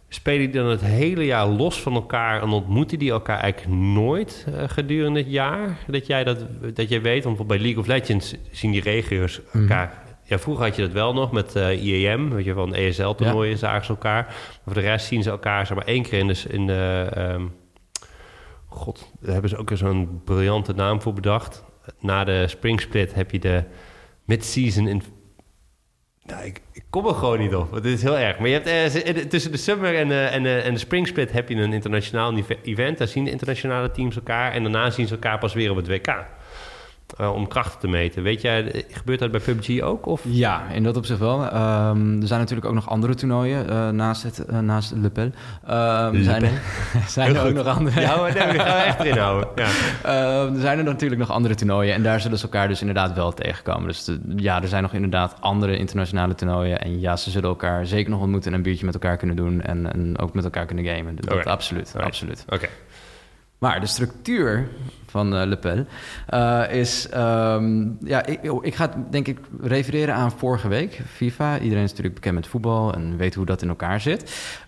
Spelen 0.10 0.52
die 0.52 0.62
dan 0.62 0.70
het 0.70 0.82
hele 0.82 1.26
jaar 1.26 1.48
los 1.48 1.82
van 1.82 1.94
elkaar 1.94 2.42
en 2.42 2.50
ontmoeten 2.50 3.00
die 3.00 3.12
elkaar 3.12 3.40
eigenlijk 3.40 3.76
nooit 3.82 4.46
uh, 4.50 4.64
gedurende 4.68 5.20
het 5.20 5.32
jaar? 5.32 5.78
Dat 5.88 6.08
jij, 6.08 6.24
dat, 6.24 6.46
dat 6.74 6.90
jij 6.90 7.02
weet, 7.02 7.24
want 7.24 7.48
bij 7.48 7.60
League 7.60 7.80
of 7.80 7.88
Legends 7.88 8.36
zien 8.52 8.72
die 8.72 8.82
regio's 8.82 9.42
elkaar. 9.54 9.88
Mm. 9.88 10.14
Ja, 10.28 10.40
vroeger 10.40 10.66
had 10.66 10.76
je 10.76 10.82
dat 10.82 10.92
wel 10.92 11.14
nog 11.14 11.32
met 11.32 11.56
uh, 11.56 11.84
IEM, 11.84 12.30
weet 12.30 12.46
je, 12.46 12.54
van 12.54 12.76
ESL-toernooien 12.76 13.52
ja. 13.52 13.58
zagen 13.58 13.86
ze 13.86 13.92
elkaar. 13.92 14.24
Maar 14.24 14.60
voor 14.64 14.74
de 14.74 14.80
rest 14.80 15.06
zien 15.06 15.24
ze 15.24 15.30
elkaar 15.30 15.66
zeg 15.66 15.78
maar 15.78 15.86
één 15.86 16.04
keer 16.04 16.20
in 16.20 16.28
de. 16.28 16.44
In 16.50 16.68
de 16.68 17.12
um, 17.18 17.54
God, 18.68 19.12
daar 19.20 19.32
hebben 19.32 19.50
ze 19.50 19.58
ook 19.58 19.72
zo'n 19.74 20.22
briljante 20.24 20.74
naam 20.74 21.02
voor 21.02 21.14
bedacht. 21.14 21.64
Na 22.00 22.24
de 22.24 22.48
Spring 22.48 22.82
Split 22.82 23.14
heb 23.14 23.32
je 23.32 23.40
de 23.40 23.64
mid-season 24.26 24.88
in 24.88 25.02
nou, 26.26 26.46
ik, 26.46 26.62
ik, 26.72 26.84
kom 26.90 27.08
er 27.08 27.14
gewoon 27.14 27.40
niet 27.40 27.56
op. 27.56 27.72
Het 27.72 27.86
is 27.86 28.02
heel 28.02 28.18
erg. 28.18 28.38
Maar 28.38 28.48
je 28.48 28.62
hebt 28.62 28.94
eh, 29.04 29.24
tussen 29.26 29.52
de 29.52 29.58
summer 29.58 29.96
en 29.96 30.08
de, 30.08 30.22
en, 30.22 30.44
de, 30.44 30.58
en 30.58 30.74
de 30.74 30.80
spring 30.80 31.08
split 31.08 31.32
heb 31.32 31.50
je 31.50 31.56
een 31.56 31.74
internationaal 31.74 32.34
event. 32.64 32.98
Daar 32.98 33.08
zien 33.08 33.24
de 33.24 33.32
internationale 33.32 33.92
teams 33.92 34.16
elkaar. 34.16 34.52
En 34.52 34.64
daarna 34.64 34.90
zien 34.90 35.08
ze 35.08 35.14
elkaar 35.14 35.40
pas 35.40 35.54
weer 35.54 35.72
op 35.72 35.76
het 35.76 35.88
WK. 35.88 36.26
Uh, 37.22 37.34
om 37.34 37.48
krachten 37.48 37.80
te 37.80 37.88
meten. 37.88 38.24
Weet 38.24 38.42
jij, 38.42 38.86
gebeurt 38.90 39.20
dat 39.20 39.32
bij 39.32 39.40
PUBG 39.40 39.82
ook? 39.82 40.06
Of? 40.06 40.22
Ja, 40.24 40.64
in 40.74 40.84
dat 40.84 40.98
opzicht 40.98 41.20
wel. 41.20 41.42
Um, 41.44 42.22
er 42.22 42.28
zijn 42.28 42.40
natuurlijk 42.40 42.68
ook 42.68 42.74
nog 42.74 42.90
andere 42.90 43.16
toernooien 43.16 43.70
uh, 43.70 43.90
naast, 43.90 44.24
het, 44.24 44.46
uh, 44.50 44.60
naast 44.60 44.94
Le 44.96 45.10
Pel. 45.10 45.24
Um, 45.24 45.32
Le 46.14 46.24
zijn, 46.24 46.42
Pel? 46.42 46.52
zijn 47.08 47.36
er 47.36 47.46
ook 47.48 47.54
nog 47.54 47.68
andere. 47.68 48.02
Ja, 48.02 48.16
maar 48.16 48.34
nee, 48.34 48.52
die 48.52 48.60
gaan 48.60 48.78
we 48.78 48.84
echt 48.84 49.00
erin 49.00 49.18
houden. 49.18 49.50
Ja. 49.56 49.70
Uh, 50.06 50.54
er 50.54 50.60
zijn 50.60 50.78
er 50.78 50.84
natuurlijk 50.84 51.20
nog 51.20 51.32
andere 51.32 51.56
toernooien 51.56 51.94
en 51.94 52.04
daar 52.04 52.20
zullen 52.22 52.38
ze 52.38 52.44
elkaar 52.44 52.68
dus 52.68 52.80
inderdaad 52.80 53.14
wel 53.14 53.34
tegenkomen. 53.34 53.88
Dus 53.88 54.04
de, 54.04 54.20
ja, 54.36 54.62
er 54.62 54.68
zijn 54.68 54.82
nog 54.82 54.94
inderdaad 54.94 55.36
andere 55.40 55.78
internationale 55.78 56.36
toernooien. 56.36 56.82
En 56.82 57.00
ja, 57.00 57.16
ze 57.16 57.32
zullen 57.32 57.50
elkaar 57.50 57.86
zeker 57.86 58.12
nog 58.12 58.22
ontmoeten 58.22 58.52
en 58.52 58.58
een 58.58 58.64
biertje 58.64 58.86
met 58.86 58.94
elkaar 58.94 59.18
kunnen 59.18 59.36
doen. 59.36 59.62
En, 59.62 59.94
en 59.94 60.18
ook 60.18 60.34
met 60.34 60.44
elkaar 60.44 60.66
kunnen 60.66 60.86
gamen. 60.86 61.16
Dat, 61.16 61.46
absoluut, 61.46 61.88
Alright. 61.88 62.06
absoluut. 62.06 62.44
Oké. 62.46 62.56
Okay. 62.56 62.70
Maar 63.58 63.80
de 63.80 63.88
structuur 63.88 64.68
van 65.16 65.36
uh, 65.36 65.46
Le 65.46 65.58
Pen 65.58 65.88
uh, 66.34 66.64
is... 66.72 67.08
Um, 67.16 67.98
ja, 68.04 68.26
ik, 68.26 68.40
ik, 68.62 68.76
ga 68.76 68.90
denk 69.10 69.28
ik 69.28 69.40
refereren 69.62 70.16
aan 70.16 70.32
vorige 70.32 70.68
week, 70.68 71.02
FIFA. 71.08 71.60
Iedereen 71.60 71.84
is 71.84 71.90
natuurlijk 71.90 72.16
bekend 72.16 72.36
met 72.36 72.48
voetbal 72.48 72.94
en 72.94 73.18
weet 73.18 73.36
hoe 73.36 73.46
dat 73.46 73.62
in 73.62 73.70
elkaar 73.70 74.02
zit. 74.02 74.22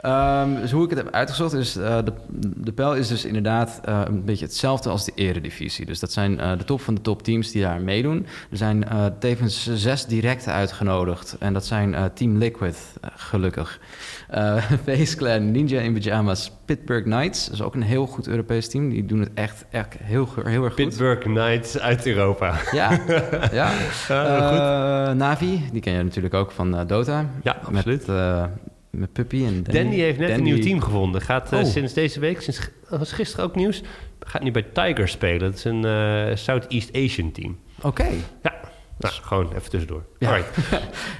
Um, 0.05 0.55
dus 0.55 0.71
hoe 0.71 0.83
ik 0.83 0.89
het 0.89 0.99
heb 0.99 1.13
uitgezocht 1.13 1.53
is... 1.53 1.77
Uh, 1.77 1.97
de, 2.03 2.13
de 2.55 2.71
PEL 2.71 2.95
is 2.95 3.07
dus 3.07 3.25
inderdaad 3.25 3.79
een 3.83 4.25
beetje 4.25 4.45
hetzelfde 4.45 4.89
als 4.89 5.05
de 5.05 5.11
eredivisie. 5.15 5.85
Dus 5.85 5.99
dat 5.99 6.11
zijn 6.11 6.37
de 6.37 6.63
top 6.65 6.81
van 6.81 6.95
de 6.95 7.01
top 7.01 7.23
teams 7.23 7.51
die 7.51 7.61
daar 7.61 7.81
meedoen. 7.81 8.25
Er 8.51 8.57
zijn 8.57 8.85
tevens 9.19 9.69
zes 9.73 10.05
directe 10.05 10.51
uitgenodigd. 10.51 11.35
En 11.39 11.53
dat 11.53 11.65
zijn 11.65 12.11
Team 12.13 12.37
Liquid, 12.37 12.77
gelukkig. 13.15 13.79
Face 14.85 15.15
Clan, 15.15 15.51
Ninja 15.51 15.79
in 15.79 15.93
Pyjamas, 15.93 16.51
Pittsburgh 16.65 17.03
Knights. 17.03 17.45
Dat 17.45 17.53
is 17.53 17.61
ook 17.61 17.75
een 17.75 17.81
heel 17.81 18.05
goed 18.05 18.27
Europees 18.27 18.69
team. 18.69 18.89
Die 18.89 19.05
doen 19.05 19.19
het 19.19 19.29
echt, 19.33 19.65
echt 19.69 19.95
heel, 20.01 20.27
heel 20.43 20.63
erg 20.63 20.73
goed. 20.73 20.83
Pittsburgh 20.83 21.21
Knights 21.21 21.79
uit 21.79 22.05
Europa. 22.05 22.59
Ja, 22.71 22.99
ja. 23.51 23.71
uh, 24.09 25.15
Navi, 25.15 25.63
die 25.71 25.81
ken 25.81 25.93
je 25.93 26.03
natuurlijk 26.03 26.33
ook 26.33 26.51
van 26.51 26.79
uh, 26.79 26.87
Dota. 26.87 27.29
Ja, 27.43 27.57
absoluut. 27.63 28.07
Met, 28.07 28.15
uh, 28.15 28.45
met 28.89 29.13
Puppy 29.13 29.45
en 29.45 29.63
Danny. 29.63 29.81
Danny 29.81 29.99
heeft 29.99 30.19
net 30.19 30.29
Danny... 30.29 30.47
een 30.47 30.53
nieuw 30.53 30.63
team 30.63 30.81
gevonden. 30.81 31.21
Gaat 31.21 31.53
oh. 31.53 31.63
sinds 31.63 31.93
deze 31.93 32.19
week, 32.19 32.41
sinds 32.41 32.69
was 32.89 33.11
gisteren 33.11 33.45
ook 33.45 33.55
nieuws, 33.55 33.81
gaat 34.19 34.43
nu 34.43 34.51
bij 34.51 34.65
Tiger 34.73 35.07
spelen. 35.07 35.39
Dat 35.39 35.53
is 35.53 35.63
een 35.63 36.37
Southeast 36.37 36.95
Asian 36.95 37.31
team. 37.31 37.57
Oké. 37.77 37.87
Okay. 37.87 38.17
Ja. 38.43 38.53
Nou, 38.97 39.13
gewoon 39.13 39.53
even 39.53 39.69
tussendoor. 39.69 40.03
Ja. 40.19 40.37
uh, 40.37 40.43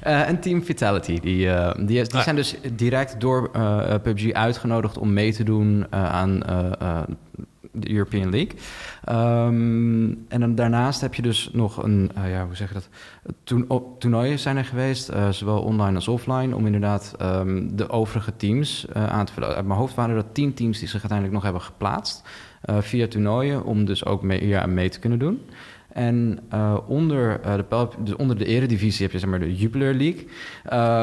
en 0.29 0.39
Team 0.39 0.63
Vitality, 0.63 1.19
die, 1.19 1.45
uh, 1.45 1.71
die, 1.75 1.85
die 1.85 2.13
ah. 2.13 2.21
zijn 2.21 2.35
dus 2.35 2.55
direct 2.73 3.19
door 3.19 3.49
uh, 3.55 3.93
PUBG 4.03 4.31
uitgenodigd 4.31 4.97
om 4.97 5.13
mee 5.13 5.33
te 5.33 5.43
doen 5.43 5.85
aan 5.91 6.43
de 7.71 7.91
European 7.91 8.29
League. 8.29 8.59
Um, 9.45 10.25
en 10.27 10.39
dan 10.39 10.55
daarnaast 10.55 11.01
heb 11.01 11.13
je 11.13 11.21
dus 11.21 11.49
nog 11.53 11.83
een, 11.83 12.11
ja, 12.15 12.45
hoe 12.45 12.55
zeg 12.55 12.67
je 12.67 12.73
dat? 12.73 12.89
Toern 13.43 13.67
toernooien 13.99 14.39
zijn 14.39 14.57
er 14.57 14.65
geweest, 14.65 15.11
zowel 15.29 15.61
online 15.61 15.95
als 15.95 16.07
offline, 16.07 16.55
om 16.55 16.65
inderdaad 16.65 17.15
um, 17.21 17.75
de 17.75 17.89
overige 17.89 18.35
teams 18.35 18.87
aan 18.93 19.25
te 19.25 19.33
vullen. 19.33 19.55
Uit 19.55 19.65
mijn 19.65 19.79
hoofd 19.79 19.95
waren 19.95 20.15
er 20.15 20.31
tien 20.31 20.53
teams 20.53 20.79
die 20.79 20.87
zich 20.87 20.99
uiteindelijk 20.99 21.33
nog 21.33 21.43
hebben 21.43 21.61
geplaatst 21.61 22.23
via 22.79 23.07
toernooien, 23.07 23.63
om 23.63 23.85
dus 23.85 24.05
ook 24.05 24.21
mee, 24.21 24.57
aan 24.57 24.73
mee 24.73 24.89
te 24.89 24.99
kunnen 24.99 25.19
doen. 25.19 25.41
En 25.97 26.39
uh, 26.53 26.77
onder, 26.87 27.39
uh, 27.45 27.55
de, 27.55 27.87
dus 27.99 28.15
onder 28.15 28.37
de 28.37 28.45
eredivisie 28.45 29.03
heb 29.03 29.11
je 29.11 29.19
zeg 29.19 29.29
maar 29.29 29.39
de 29.39 29.55
Jupiler 29.55 29.93
League. 29.93 30.25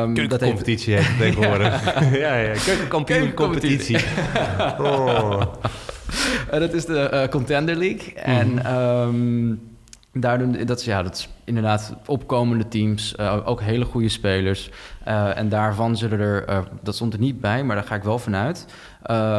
Um, 0.03 0.15
Keukencompetitie 0.15 0.95
heet 0.95 1.07
het 1.07 1.19
tegenwoordig. 1.27 1.85
ja, 2.25 2.37
ja, 2.37 2.53
keukenkampioencompetitie. 2.65 3.99
oh. 4.79 5.43
uh, 6.53 6.61
dat 6.61 6.73
is 6.73 6.85
de 6.85 7.27
Contender 7.31 7.77
League. 7.77 8.13
Mm. 8.13 8.23
En 8.23 8.77
um, 8.77 9.61
daar 10.13 10.39
doen, 10.39 10.65
dat, 10.65 10.79
is, 10.79 10.85
ja, 10.85 11.03
dat 11.03 11.15
is 11.15 11.29
inderdaad 11.45 11.95
opkomende 12.07 12.69
teams, 12.69 13.19
ook 13.19 13.61
hele 13.61 13.85
goede 13.85 14.09
spelers. 14.09 14.71
en 15.35 15.49
daarvan 15.49 15.97
zullen 15.97 16.19
er, 16.19 16.69
dat 16.83 16.95
stond 16.95 17.13
er 17.13 17.19
niet 17.19 17.41
bij, 17.41 17.65
maar 17.65 17.77
daar 17.77 17.85
ga 17.85 17.95
ik 17.95 18.03
wel 18.03 18.19
vanuit... 18.19 18.67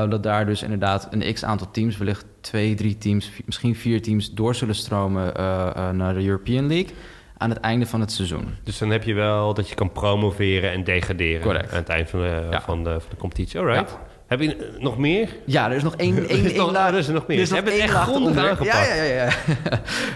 dat 0.10 0.24
daar 0.24 0.46
dus 0.46 0.64
inderdaad 0.64 1.08
een 1.12 1.34
x-aantal 1.34 1.72
teams, 1.72 1.98
wellicht 1.98 2.26
twee, 2.46 2.76
drie 2.76 2.98
teams, 2.98 3.32
misschien 3.46 3.76
vier 3.76 4.02
teams 4.02 4.32
door 4.32 4.56
zullen 4.56 4.76
stromen 4.76 5.34
uh, 5.38 5.70
uh, 5.78 5.90
naar 5.90 6.14
de 6.14 6.26
European 6.26 6.68
League 6.68 6.96
aan 7.38 7.50
het 7.50 7.60
einde 7.60 7.86
van 7.86 8.00
het 8.00 8.12
seizoen. 8.12 8.48
Dus 8.64 8.78
dan 8.78 8.90
heb 8.90 9.04
je 9.04 9.14
wel 9.14 9.54
dat 9.54 9.70
je 9.70 9.76
kan 9.76 9.92
promoveren 9.92 10.72
en 10.72 10.84
degraderen 10.84 11.42
Correct. 11.42 11.72
aan 11.72 11.78
het 11.78 11.90
eind 11.90 12.10
van 12.10 12.20
de, 12.20 12.48
ja. 12.52 12.62
van 12.62 12.84
de, 12.84 12.90
van 12.90 13.10
de 13.10 13.16
competitie. 13.16 13.60
Alright. 13.60 13.98
Heb 14.28 14.40
je 14.42 14.76
nog 14.80 14.98
meer? 14.98 15.36
Ja, 15.46 15.70
er 15.70 15.76
is 15.76 15.84
nog 15.84 15.96
één, 15.96 16.28
één, 16.30 16.72
laag. 16.72 16.92
er 16.92 16.98
is 16.98 17.08
er 17.08 17.14
nog 17.14 17.28
meer. 17.28 17.38
Er 17.38 17.44
is 17.44 17.50
nog 17.50 17.60
één 17.60 17.82
echt 17.82 17.94
laag 17.94 18.08
grondig 18.08 18.38
aangepakt. 18.38 18.88
Ja, 18.88 18.96
ja, 18.96 19.04
ja. 19.04 19.14
ja. 19.14 19.30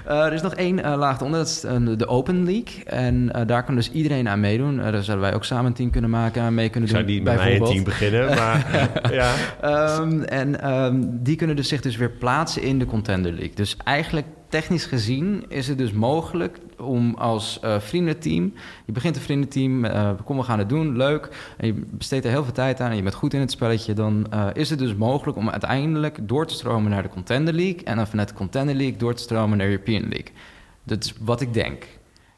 Eh, 0.05 0.25
er 0.25 0.33
is 0.33 0.41
nog 0.41 0.53
één 0.53 0.83
eh, 0.83 0.97
laag 0.97 1.17
eronder, 1.17 1.39
dat 1.39 1.47
is 1.47 1.63
eh, 1.63 1.75
de 1.97 2.07
Open 2.07 2.45
League. 2.45 2.83
En 2.85 3.31
daar 3.45 3.63
kan 3.63 3.75
dus 3.75 3.91
iedereen 3.91 4.29
aan 4.29 4.39
meedoen. 4.39 4.77
Daar 4.77 5.03
zouden 5.03 5.19
wij 5.19 5.33
ook 5.35 5.45
samen 5.45 5.65
een 5.65 5.73
team 5.73 5.91
kunnen 5.91 6.09
maken, 6.09 6.41
aan 6.41 6.53
mee 6.53 6.69
kunnen 6.69 6.89
Ik 6.89 6.95
doen. 6.95 7.05
zou 7.05 7.15
niet 7.15 7.23
met 7.23 7.35
mij 7.35 7.55
een 7.55 7.63
team 7.63 7.83
beginnen, 7.83 8.35
maar 8.35 8.65
ja. 9.11 9.33
Ehm, 9.61 10.21
en 10.21 10.61
ehm, 10.61 11.01
die 11.03 11.35
kunnen 11.35 11.55
dus 11.55 11.67
zich 11.67 11.81
dus 11.81 11.97
weer 11.97 12.11
plaatsen 12.11 12.61
in 12.61 12.79
de 12.79 12.85
Contender 12.85 13.31
League. 13.31 13.55
Dus 13.55 13.77
eigenlijk 13.83 14.25
technisch 14.49 14.85
gezien 14.85 15.45
is 15.47 15.67
het 15.67 15.77
dus 15.77 15.91
mogelijk 15.91 16.57
om 16.77 17.15
als 17.15 17.59
eh, 17.59 17.79
vriendenteam... 17.79 18.53
Je 18.85 18.91
begint 18.91 19.15
een 19.15 19.21
vriendenteam, 19.21 19.85
eh, 19.85 20.11
kom 20.23 20.37
we 20.37 20.43
gaan 20.43 20.59
het 20.59 20.69
doen, 20.69 20.97
leuk. 20.97 21.53
En 21.57 21.67
je 21.67 21.73
besteedt 21.91 22.25
er 22.25 22.31
heel 22.31 22.43
veel 22.43 22.53
tijd 22.53 22.79
aan 22.79 22.89
en 22.89 22.95
je 22.95 23.01
bent 23.01 23.15
goed 23.15 23.33
in 23.33 23.39
het 23.39 23.51
spelletje. 23.51 23.93
Dan 23.93 24.27
eh, 24.29 24.47
is 24.53 24.69
het 24.69 24.79
dus 24.79 24.95
mogelijk 24.95 25.37
om 25.37 25.49
uiteindelijk 25.49 26.17
door 26.21 26.47
te 26.47 26.53
stromen 26.53 26.91
naar 26.91 27.03
de 27.03 27.09
Contender 27.09 27.53
League... 27.53 27.83
en 27.83 27.95
dan 27.95 28.07
vanuit 28.07 28.27
de 28.27 28.33
Contender 28.33 28.75
League 28.75 28.97
door 28.97 29.13
te 29.13 29.21
stromen 29.21 29.57
naar 29.57 29.67
de 29.67 29.73
European 29.73 30.01
League. 30.01 30.31
Dat 30.83 31.03
is 31.03 31.13
wat 31.19 31.41
ik 31.41 31.53
denk. 31.53 31.85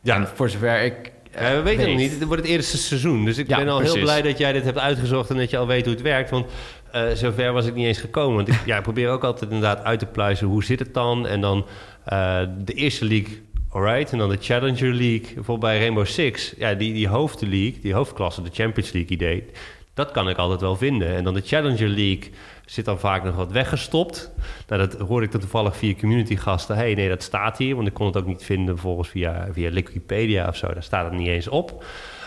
Ja. 0.01 0.15
En 0.15 0.27
voor 0.27 0.49
zover 0.49 0.81
ik... 0.83 1.11
Ja, 1.33 1.55
we 1.55 1.61
weten 1.61 1.85
weet. 1.85 1.87
nog 1.87 1.97
niet. 1.97 2.11
Het 2.11 2.23
wordt 2.23 2.41
het 2.41 2.51
eerste 2.51 2.77
seizoen. 2.77 3.25
Dus 3.25 3.37
ik 3.37 3.47
Ja, 3.47 3.57
ben 3.57 3.67
al 3.67 3.77
precies. 3.77 3.95
heel 3.95 4.03
blij 4.03 4.21
dat 4.21 4.37
jij 4.37 4.53
dit 4.53 4.63
hebt 4.63 4.77
uitgezocht 4.77 5.29
en 5.29 5.37
dat 5.37 5.49
je 5.49 5.57
al 5.57 5.67
weet 5.67 5.85
hoe 5.85 5.93
het 5.93 6.03
werkt. 6.03 6.29
Want 6.29 6.45
eh, 6.91 7.11
zover 7.13 7.53
was 7.53 7.65
ik 7.65 7.73
niet 7.73 7.85
eens 7.85 7.97
gekomen. 7.97 8.35
Want 8.35 8.47
ik, 8.47 8.65
ja, 8.65 8.81
probeer 8.81 9.09
ook 9.09 9.23
altijd 9.23 9.51
inderdaad 9.51 9.83
uit 9.83 9.99
te 9.99 10.05
pluizen 10.05 10.47
hoe 10.47 10.63
zit 10.63 10.79
het 10.79 10.93
dan. 10.93 11.27
En 11.27 11.41
dan 11.41 11.65
eh, 12.03 12.41
de 12.57 12.73
eerste 12.73 13.05
league, 13.05 13.41
alright. 13.69 14.11
En 14.11 14.17
dan 14.17 14.29
de 14.29 14.37
Challenger 14.39 14.93
League. 14.93 15.33
Bijvoorbeeld 15.33 15.59
bij 15.59 15.79
Rainbow 15.79 16.05
Six. 16.05 16.53
Ja, 16.57 16.73
die, 16.73 16.93
die 16.93 17.07
hoofdleague, 17.07 17.79
die 17.81 17.93
hoofdklasse, 17.93 18.41
de 18.41 18.49
Champions 18.53 18.91
League 18.91 19.11
idee. 19.11 19.45
Dat 19.93 20.11
kan 20.11 20.29
ik 20.29 20.37
altijd 20.37 20.61
wel 20.61 20.75
vinden. 20.75 21.15
En 21.15 21.23
dan 21.23 21.33
de 21.33 21.41
Challenger 21.41 21.89
League 21.89 22.31
zit 22.65 22.85
dan 22.85 22.99
vaak 22.99 23.23
nog 23.23 23.35
wat 23.35 23.51
weggestopt. 23.51 24.31
Nou, 24.67 24.87
dat 24.87 25.07
hoorde 25.07 25.25
ik 25.25 25.31
dan 25.31 25.41
toevallig 25.41 25.77
via 25.77 25.93
community 25.93 26.35
gasten. 26.35 26.75
hey, 26.75 26.93
nee, 26.93 27.09
dat 27.09 27.23
staat 27.23 27.57
hier. 27.57 27.75
Want 27.75 27.87
ik 27.87 27.93
kon 27.93 28.05
het 28.05 28.17
ook 28.17 28.25
niet 28.25 28.43
vinden 28.43 28.77
volgens 28.77 29.09
via, 29.09 29.47
via 29.51 29.71
Wikipedia 29.71 30.47
of 30.47 30.55
zo. 30.55 30.73
Daar 30.73 30.83
staat 30.83 31.05
het 31.05 31.19
niet 31.19 31.27
eens 31.27 31.47
op. 31.47 31.83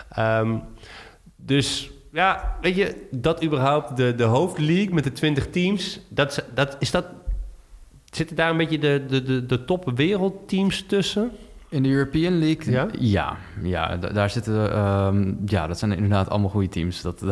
Ehm, 0.09 0.57
dus 1.35 1.89
ja, 2.15 2.55
weet 2.61 2.75
je, 2.75 3.07
dat 3.11 3.43
überhaupt 3.43 3.97
de, 3.97 4.15
de 4.15 4.23
hoofdleague 4.23 4.93
met 4.93 5.03
de 5.03 5.11
20 5.11 5.49
teams, 5.49 5.99
dat, 6.09 6.31
is- 6.31 6.43
dat, 6.53 6.75
is 6.79 6.91
dat, 6.91 7.05
zitten 8.11 8.35
daar 8.35 8.49
een 8.49 8.57
beetje 8.57 8.79
de, 8.79 9.05
de, 9.07 9.23
de, 9.23 9.45
de 9.45 9.65
top 9.65 9.91
wereldteams 9.95 10.83
tussen? 10.87 11.31
In 11.69 11.83
de 11.83 11.89
European 11.89 12.39
League? 12.39 12.73
Ja? 12.73 12.87
Ja, 12.99 13.37
ja, 13.63 13.97
da- 13.97 14.09
daar 14.09 14.29
zitten... 14.29 14.71
ehm, 14.71 15.33
ja, 15.45 15.67
dat 15.67 15.79
zijn 15.79 15.91
inderdaad 15.91 16.29
allemaal 16.29 16.49
goede 16.49 16.69
teams. 16.69 17.01
Dat, 17.01 17.21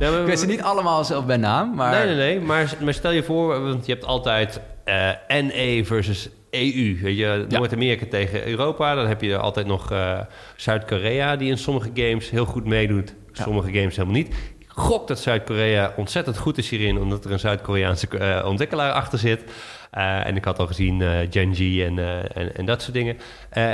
Ja, 0.00 0.10
maar- 0.10 0.20
ik 0.20 0.26
weet 0.26 0.38
ze 0.38 0.46
niet 0.46 0.62
allemaal 0.62 1.04
zelf 1.04 1.26
bij 1.26 1.36
naam, 1.36 1.74
maar... 1.74 1.90
Nee, 2.06 2.06
nee, 2.06 2.16
nee, 2.16 2.40
maar, 2.46 2.74
maar 2.82 2.94
stel 2.94 3.10
je 3.10 3.22
voor, 3.22 3.62
want 3.62 3.86
je 3.86 3.92
hebt 3.92 4.04
altijd 4.04 4.60
eh, 4.84 5.10
NE 5.28 5.80
versus 5.84 6.28
EU. 6.50 6.98
Weet 7.02 7.16
je, 7.16 7.46
Ja. 7.48 7.58
Noord-Amerika 7.58 8.06
tegen 8.10 8.46
Europa. 8.48 8.94
Dan 8.94 9.06
heb 9.06 9.20
je 9.22 9.36
altijd 9.36 9.66
nog 9.66 9.90
eh, 9.92 10.18
Zuid-Korea, 10.56 11.36
die 11.36 11.50
in 11.50 11.58
sommige 11.58 11.90
games 11.94 12.30
heel 12.30 12.44
goed 12.44 12.64
meedoet. 12.64 13.14
Sommige 13.32 13.72
games 13.72 13.96
helemaal 13.96 14.16
niet. 14.16 14.34
Ik 14.58 14.68
gok 14.68 15.08
dat 15.08 15.18
Zuid-Korea 15.18 15.92
ontzettend 15.96 16.38
goed 16.38 16.58
is 16.58 16.70
hierin, 16.70 16.98
omdat 16.98 17.24
er 17.24 17.32
een 17.32 17.38
Zuid-Koreaanse 17.38 18.08
eh, 18.08 18.46
ontwikkelaar 18.46 18.92
achter 18.92 19.18
zit. 19.18 19.44
Eh, 19.90 20.26
en 20.26 20.36
ik 20.36 20.44
had 20.44 20.58
al 20.58 20.66
gezien 20.66 21.02
eh 21.02 21.26
Genji 21.30 21.84
en, 21.84 21.98
en, 22.34 22.56
en 22.56 22.66
dat 22.66 22.82
soort 22.82 22.94
dingen. 22.94 23.18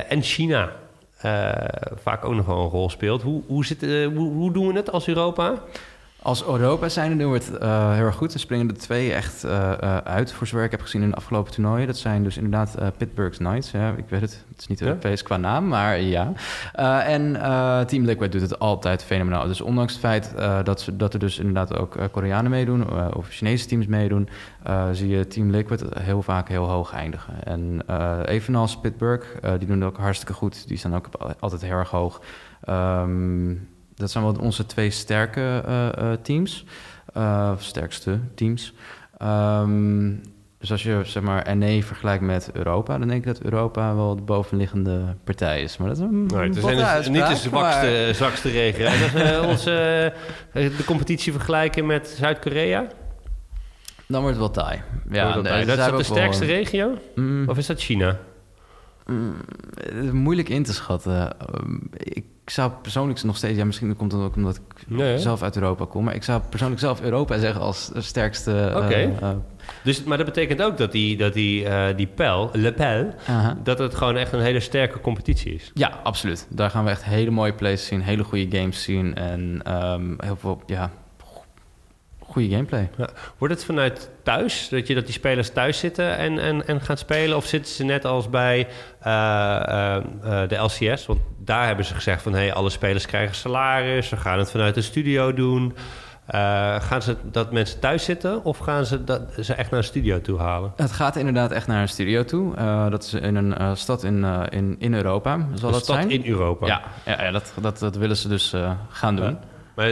En 0.09 0.23
China. 0.23 0.73
vaak 1.95 2.25
ook 2.25 2.35
nog 2.35 2.47
wel 2.47 2.59
een 2.59 2.69
rol 2.69 2.91
speelt. 2.91 3.23
Hoe, 3.23 3.43
hoe, 3.47 3.65
zit, 3.65 3.81
hoe, 3.81 4.33
hoe 4.33 4.53
doen 4.53 4.67
we 4.67 4.73
het 4.73 4.93
als 4.93 5.09
Europa? 5.09 5.63
Als 6.23 6.47
Europa 6.47 6.89
zijn 6.89 7.19
doen 7.19 7.31
we 7.31 7.39
het 7.39 7.59
eh, 7.59 7.93
heel 7.93 8.05
erg 8.05 8.15
goed. 8.15 8.35
Er 8.35 8.41
springen 8.41 8.69
er 8.69 8.79
twee 8.79 9.13
echt 9.13 9.45
eh, 9.45 9.73
eh, 9.73 9.97
uit, 9.97 10.33
voor 10.33 10.47
zover 10.47 10.65
ik 10.65 10.71
heb 10.71 10.81
gezien 10.81 11.03
in 11.03 11.11
de 11.11 11.17
afgelopen 11.17 11.53
toernooien. 11.53 11.87
Dat 11.87 11.97
zijn 11.97 12.23
dus 12.23 12.37
inderdaad 12.37 12.75
eh 12.75 12.87
Pittsburgh 12.97 13.37
Knights. 13.37 13.71
Ja, 13.71 13.95
ik 13.97 14.05
weet 14.09 14.21
het, 14.21 14.45
het 14.49 14.59
is 14.59 14.67
niet 14.67 14.79
Ja? 14.79 14.87
Europees 14.87 15.23
qua 15.23 15.37
naam, 15.37 15.69
maar 15.69 16.01
ja. 16.01 16.33
En 17.03 17.33
Team 17.87 18.05
Liquid 18.05 18.33
doet 18.33 18.41
het 18.41 18.59
altijd 18.59 19.05
fenomenaal. 19.05 19.47
Dus 19.47 19.61
ondanks 19.61 19.93
het 19.93 20.01
feit 20.01 20.35
dat, 20.65 20.81
ze, 20.81 20.97
dat 20.97 21.15
er 21.15 21.21
dus 21.21 21.39
inderdaad 21.39 21.77
ook 21.77 21.97
Koreanen 22.11 22.51
meedoen... 22.51 23.15
of 23.15 23.29
Chinese 23.29 23.67
teams 23.67 23.87
meedoen... 23.87 24.29
zie 24.93 25.09
je 25.09 25.27
Team 25.27 25.51
Liquid 25.51 25.85
heel 25.99 26.23
vaak 26.23 26.49
heel 26.49 26.69
hoog 26.69 26.93
eindigen. 26.93 27.45
En 27.45 27.83
evenals 28.27 28.81
Pittsburgh, 28.81 29.27
die 29.59 29.67
doen 29.67 29.81
het 29.81 29.89
ook 29.89 29.99
hartstikke 29.99 30.33
goed. 30.33 30.69
Die 30.69 30.77
staan 30.77 30.95
ook 30.95 31.09
altijd 31.39 31.63
heel 31.63 31.77
erg 31.77 31.91
hoog. 31.91 32.21
Ehm, 32.61 33.55
dat 33.99 34.11
zijn 34.11 34.25
wel 34.25 34.37
onze 34.41 34.67
twee 34.67 34.91
sterke 34.91 35.63
eh, 35.67 35.89
eh, 36.13 36.19
teams. 36.23 36.65
Eh, 37.15 37.53
sterkste 37.59 38.19
teams. 38.35 38.73
Ehm, 39.19 40.13
dus 40.59 40.71
als 40.71 40.83
je 40.83 41.01
zeg 41.05 41.23
maar 41.23 41.57
NE 41.57 41.83
vergelijkt 41.83 42.23
met 42.23 42.51
Europa, 42.53 42.99
dan 42.99 43.09
denk 43.09 43.21
ik 43.27 43.27
dat 43.35 43.43
Europa 43.43 43.95
wel 43.95 44.17
de 44.17 44.23
bovenliggende 44.23 45.17
partij 45.25 45.63
is. 45.63 45.77
Maar 45.77 45.89
dat 45.89 45.97
is 45.97 46.03
een 46.03 46.27
Nou, 46.27 46.45
het 46.45 46.55
dus 46.55 46.65
uitspraak, 46.65 47.09
niet 47.09 47.27
de 47.43 47.49
zwakste, 47.49 47.87
maar- 48.05 48.15
zwakste 48.15 48.51
regio. 48.51 48.87
Als 48.89 49.13
we 49.13 49.41
onze, 49.49 50.13
de 50.53 50.85
competitie 50.87 51.33
vergelijken 51.33 51.87
met 51.87 52.09
Zuid-Korea? 52.09 52.87
Dan 54.07 54.23
wordt 54.23 54.37
het 54.39 54.47
wel 54.55 54.65
taai. 54.65 54.81
Ja, 55.11 55.33
dat, 55.33 55.45
dat 55.45 55.57
is 55.57 55.67
dat 55.67 55.85
de 55.85 55.91
wel- 55.91 56.03
sterkste 56.03 56.45
regio? 56.45 56.99
Mm, 57.15 57.49
Of 57.49 57.59
is 57.59 57.67
dat 57.67 57.81
China? 57.81 58.19
mm, 59.07 59.35
het 59.75 60.05
is 60.05 60.11
moeilijk 60.11 60.49
in 60.49 60.63
te 60.63 60.73
schatten. 60.73 61.39
Ehm, 61.41 61.77
ik 61.93 62.25
zou 62.51 62.71
persoonlijk 62.83 63.23
nog 63.23 63.37
steeds... 63.37 63.59
Ja, 63.59 63.65
misschien 63.65 63.97
komt 63.97 64.13
het 64.13 64.21
ook 64.21 64.37
omdat 64.37 64.57
ik 64.57 64.63
Nee. 64.87 65.19
zelf 65.19 65.43
uit 65.43 65.57
Europa 65.57 65.85
kom. 65.85 66.05
Maar 66.05 66.15
ik 66.15 66.23
zou 66.23 66.41
persoonlijk 66.51 66.81
zelf 66.81 67.01
Europa 67.01 67.39
zeggen 67.39 67.61
als 67.61 67.91
de 67.93 68.01
sterkste... 68.01 68.73
Oké. 68.77 68.87
eh, 68.87 69.05
eh, 69.05 69.37
Dus, 69.85 70.05
maar 70.05 70.17
dat 70.17 70.27
betekent 70.27 70.63
ook 70.63 70.77
dat 70.79 70.93
die, 70.93 71.17
dat 71.17 71.33
die, 71.33 71.65
eh, 71.69 71.97
die 71.97 72.07
pijl, 72.07 72.51
Le 72.53 72.73
Pel, 72.73 73.15
aha. 73.27 73.57
dat 73.63 73.79
het 73.79 73.95
gewoon 73.95 74.17
echt 74.17 74.33
een 74.33 74.41
hele 74.41 74.61
sterke 74.61 75.01
competitie 75.01 75.55
is. 75.55 75.71
Ja, 75.75 76.01
absoluut. 76.03 76.47
Daar 76.51 76.71
gaan 76.71 76.85
we 76.85 76.91
echt 76.91 77.05
hele 77.05 77.31
mooie 77.31 77.53
plays 77.55 77.87
zien, 77.87 78.01
hele 78.01 78.25
goede 78.25 78.59
games 78.59 78.83
zien 78.83 79.15
en 79.15 79.61
ehm, 79.65 80.15
heel 80.17 80.37
veel, 80.37 80.63
ja, 80.67 80.91
goede 82.39 82.55
gameplay. 82.55 82.91
Wordt 83.39 83.55
het 83.55 83.65
vanuit 83.65 84.11
thuis, 84.23 84.69
dat, 84.69 84.87
je, 84.87 84.95
dat 84.95 85.05
die 85.05 85.15
spelers 85.15 85.51
thuis 85.51 85.79
zitten 85.79 86.17
en, 86.17 86.39
en, 86.39 86.67
en 86.67 86.81
gaan 86.81 86.97
spelen? 86.97 87.37
Of 87.37 87.45
zitten 87.45 87.73
ze 87.73 87.85
net 87.85 88.05
als 88.05 88.31
bij 88.31 88.67
eh, 89.01 89.13
eh, 89.13 89.97
eh, 89.97 90.49
de 90.49 90.57
LCS? 90.57 91.07
Want 91.07 91.21
daar 91.39 91.67
hebben 91.67 91.85
ze 91.85 91.95
gezegd 91.95 92.23
van... 92.23 92.35
Hey, 92.35 92.53
alle 92.53 92.71
spelers 92.71 93.07
krijgen 93.07 93.35
salaris, 93.35 94.09
we 94.09 94.17
gaan 94.17 94.39
het 94.39 94.51
vanuit 94.51 94.75
de 94.75 94.83
studio 94.83 95.33
doen. 95.35 95.77
Eh, 96.27 96.81
gaan 96.81 97.03
ze 97.03 97.17
dat 97.23 97.53
mensen 97.53 97.81
thuis 97.81 98.05
zitten 98.05 98.45
of 98.45 98.59
gaan 98.59 98.87
ze 98.87 99.05
dat, 99.05 99.23
ze 99.41 99.55
echt 99.55 99.71
naar 99.71 99.79
een 99.79 99.85
studio 99.85 100.21
toe 100.21 100.39
halen? 100.39 100.73
Het 100.77 100.93
gaat 100.93 101.17
inderdaad 101.17 101.51
echt 101.51 101.67
naar 101.67 101.83
een 101.83 101.89
studio 101.89 102.25
toe. 102.25 102.57
Eh, 102.57 102.91
dat 102.91 103.03
is 103.03 103.15
in 103.15 103.37
een 103.37 103.57
eh, 103.57 103.75
stad 103.75 104.03
in, 104.05 104.25
eh, 104.25 104.43
in, 104.49 104.77
in 104.79 104.95
Europa, 104.95 105.47
zal 105.55 105.69
Een 105.69 105.75
dat 105.75 105.83
stad 105.83 105.97
zijn? 105.97 106.11
in 106.11 106.27
Europa. 106.27 106.67
Ja, 106.67 106.83
ja, 107.05 107.23
ja 107.23 107.31
dat, 107.31 107.53
dat, 107.61 107.79
dat 107.79 107.97
willen 107.97 108.17
ze 108.17 108.29
dus 108.29 108.53
eh, 108.53 108.71
gaan 108.89 109.17
doen. 109.17 109.25
Ja. 109.25 109.39
Maar 109.75 109.89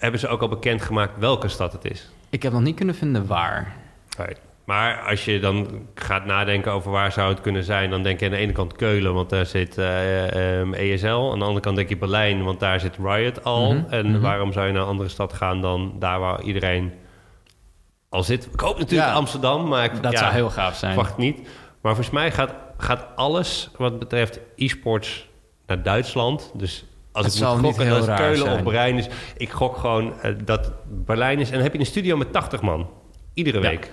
hebben 0.00 0.20
ze 0.20 0.28
ook 0.28 0.40
al 0.40 0.48
bekendgemaakt 0.48 1.18
welke 1.18 1.48
stad 1.48 1.72
het 1.72 1.84
is? 1.84 2.10
Ik 2.30 2.42
heb 2.42 2.52
nog 2.52 2.62
niet 2.62 2.76
kunnen 2.76 2.94
vinden 2.94 3.26
waar. 3.26 3.76
Right. 4.16 4.40
Maar 4.64 5.00
als 5.00 5.24
je 5.24 5.40
dan 5.40 5.86
gaat 5.94 6.24
nadenken 6.24 6.72
over 6.72 6.90
waar 6.90 7.12
zou 7.12 7.28
het 7.28 7.40
kunnen 7.40 7.64
zijn... 7.64 7.90
dan 7.90 8.02
denk 8.02 8.20
je 8.20 8.26
aan 8.26 8.32
de 8.32 8.36
ene 8.36 8.52
kant 8.52 8.76
Keulen, 8.76 9.14
want 9.14 9.30
daar 9.30 9.46
zit 9.46 9.78
eh, 9.78 10.60
ehm, 10.60 10.72
ESL. 10.74 11.06
Aan 11.06 11.38
de 11.38 11.44
andere 11.44 11.60
kant 11.60 11.76
denk 11.76 11.88
je 11.88 11.96
Berlijn, 11.96 12.44
want 12.44 12.60
daar 12.60 12.80
zit 12.80 12.96
Riot 13.02 13.44
al. 13.44 13.74
Mhm, 13.74 13.90
En 13.90 14.10
mhm. 14.10 14.20
waarom 14.20 14.52
zou 14.52 14.66
je 14.66 14.72
naar 14.72 14.82
een 14.82 14.88
andere 14.88 15.08
stad 15.08 15.32
gaan 15.32 15.60
dan 15.60 15.94
daar 15.98 16.20
waar 16.20 16.42
iedereen 16.42 16.92
al 18.08 18.22
zit? 18.22 18.48
Ik 18.52 18.60
hoop 18.60 18.78
natuurlijk 18.78 19.10
Ja. 19.10 19.14
Amsterdam, 19.14 19.68
maar 19.68 19.84
ik 19.84 20.02
Dat 20.02 20.12
ja, 20.12 20.18
zou 20.18 20.32
heel 20.32 20.50
gaaf 20.50 20.76
zijn. 20.76 20.92
verwacht 20.92 21.16
niet. 21.16 21.36
Maar 21.80 21.94
volgens 21.94 22.10
mij 22.10 22.30
gaat, 22.30 22.54
gaat 22.76 23.06
alles 23.16 23.70
wat 23.76 23.98
betreft 23.98 24.40
e-sports 24.56 25.28
naar 25.66 25.82
Duitsland. 25.82 26.52
Dus 26.54 26.84
als 27.12 27.26
Het 27.26 27.34
ik 27.34 27.40
moet 27.40 27.62
niet 27.62 27.76
gokken, 27.76 28.06
dat 28.06 28.16
Keulen 28.16 28.38
zijn. 28.38 28.56
of 28.56 28.62
Berlijn 28.62 28.96
is. 28.96 29.08
Ik 29.36 29.50
gok 29.50 29.76
gewoon 29.76 30.20
eh, 30.20 30.32
dat 30.44 30.72
Berlijn 30.88 31.38
is. 31.38 31.48
En 31.48 31.54
dan 31.54 31.62
heb 31.62 31.72
je 31.72 31.78
een 31.78 31.86
studio 31.86 32.16
met 32.16 32.32
80 32.32 32.60
man. 32.60 32.88
Iedere 33.34 33.60
week. 33.60 33.92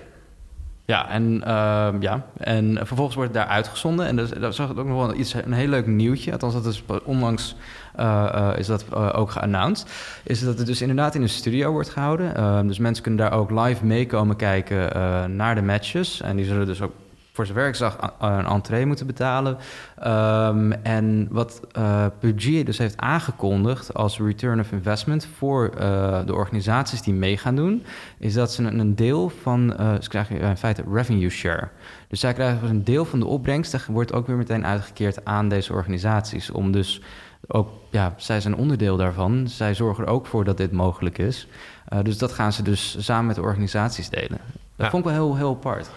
Ja, 0.84 1.08
en, 1.08 1.42
ehm, 1.44 2.02
ja. 2.02 2.26
en 2.38 2.76
vervolgens 2.76 3.16
wordt 3.16 3.34
het 3.34 3.42
daar 3.42 3.52
uitgezonden. 3.52 4.06
En 4.06 4.16
dus, 4.16 4.30
daar 4.30 4.52
zag 4.52 4.70
ik 4.70 4.78
ook 4.78 4.86
nog 4.86 5.06
wel 5.06 5.14
iets, 5.14 5.34
een 5.34 5.52
heel 5.52 5.68
leuk 5.68 5.86
nieuwtje. 5.86 6.32
Althans, 6.32 6.54
dat 6.54 6.66
is 6.66 6.82
onlangs 7.04 7.56
eh, 7.94 8.28
eh, 8.34 8.58
is 8.58 8.66
dat 8.66 8.94
ook 8.94 9.30
geannounced. 9.30 9.90
Is 10.24 10.44
dat 10.44 10.58
het 10.58 10.66
dus 10.66 10.80
inderdaad 10.80 11.14
in 11.14 11.22
een 11.22 11.28
studio 11.28 11.72
wordt 11.72 11.88
gehouden. 11.88 12.36
Ehm, 12.36 12.66
dus 12.66 12.78
mensen 12.78 13.02
kunnen 13.02 13.20
daar 13.20 13.38
ook 13.38 13.50
live 13.50 13.84
meekomen 13.84 14.36
kijken 14.36 15.36
naar 15.36 15.54
de 15.54 15.62
matches. 15.62 16.20
En 16.20 16.36
die 16.36 16.44
zullen 16.44 16.66
dus 16.66 16.82
ook 16.82 16.92
voor 17.38 17.46
zover 17.46 17.68
ik 17.68 17.74
zag 17.74 18.14
een 18.18 18.46
entree 18.46 18.86
moeten 18.86 19.06
betalen. 19.06 19.56
Ehm, 19.98 20.72
en 20.72 21.28
wat 21.30 21.60
eh 21.72 22.06
PUBG 22.18 22.64
dus 22.64 22.78
heeft 22.78 22.96
aangekondigd 22.96 23.94
als 23.94 24.18
return 24.18 24.60
of 24.60 24.72
investment 24.72 25.28
voor 25.36 25.68
eh, 25.68 26.18
de 26.26 26.34
organisaties 26.34 27.02
die 27.02 27.14
mee 27.14 27.36
gaan 27.36 27.56
doen, 27.56 27.82
is 28.18 28.34
dat 28.34 28.52
ze 28.52 28.62
een, 28.62 28.94
deel 28.94 29.28
van, 29.28 29.76
eh 29.76 29.92
ze 30.00 30.08
krijgen 30.08 30.40
in 30.40 30.56
feite 30.56 30.84
revenue 30.92 31.28
share. 31.30 31.68
Dus 32.08 32.20
zij 32.20 32.32
krijgen 32.32 32.68
een 32.68 32.84
deel 32.84 33.04
van 33.04 33.18
de 33.20 33.26
opbrengst, 33.26 33.72
dat 33.72 33.84
wordt 33.86 34.12
ook 34.12 34.26
weer 34.26 34.36
meteen 34.36 34.66
uitgekeerd 34.66 35.24
aan 35.24 35.48
deze 35.48 35.72
organisaties. 35.72 36.50
Om 36.50 36.72
dus 36.72 37.02
ook, 37.46 37.68
ja, 37.90 38.14
zij 38.16 38.40
zijn 38.40 38.56
onderdeel 38.56 38.96
daarvan. 38.96 39.48
Zij 39.48 39.74
zorgen 39.74 40.04
er 40.04 40.10
ook 40.10 40.26
voor 40.26 40.44
dat 40.44 40.56
dit 40.56 40.72
mogelijk 40.72 41.18
is. 41.18 41.48
Uh, 41.92 41.98
dus 42.02 42.18
dat 42.18 42.32
gaan 42.32 42.52
ze 42.52 42.62
dus 42.62 42.96
samen 43.04 43.26
met 43.26 43.36
de 43.36 43.42
organisaties 43.42 44.08
delen. 44.08 44.38
Dat 44.76 44.86
Ja. 44.86 44.90
vond 44.90 45.04
ik 45.04 45.10
wel 45.10 45.20
heel, 45.26 45.36
heel 45.36 45.50
apart. 45.50 45.90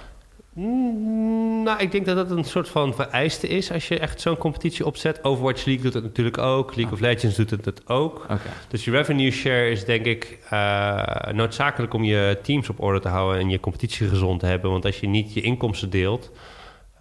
Mm, 0.53 1.63
nou, 1.63 1.79
ik 1.79 1.91
denk 1.91 2.05
dat 2.05 2.15
dat 2.15 2.37
een 2.37 2.43
soort 2.43 2.69
van 2.69 2.93
vereiste 2.93 3.47
is 3.47 3.71
als 3.71 3.87
je 3.87 3.99
echt 3.99 4.21
zo'n 4.21 4.37
competitie 4.37 4.85
opzet. 4.85 5.23
Overwatch 5.23 5.65
League 5.65 5.83
doet 5.83 5.93
het 5.93 6.03
natuurlijk 6.03 6.37
ook. 6.37 6.75
League 6.75 6.93
of 6.93 6.99
Legends 6.99 7.35
doet 7.35 7.49
het, 7.49 7.89
ook. 7.89 8.27
Dus 8.67 8.85
je 8.85 8.91
revenue 8.91 9.31
share 9.31 9.69
is 9.69 9.85
denk 9.85 10.05
ik 10.05 10.39
eh, 10.49 11.03
noodzakelijk 11.33 11.93
om 11.93 12.03
je 12.03 12.39
teams 12.43 12.69
op 12.69 12.81
orde 12.81 12.99
te 12.99 13.07
houden 13.07 13.41
en 13.41 13.49
je 13.49 13.59
competitie 13.59 14.07
gezond 14.07 14.39
te 14.39 14.45
hebben. 14.45 14.71
Want 14.71 14.85
als 14.85 14.99
je 14.99 15.07
niet 15.07 15.33
je 15.33 15.41
inkomsten 15.41 15.89
deelt, 15.89 16.31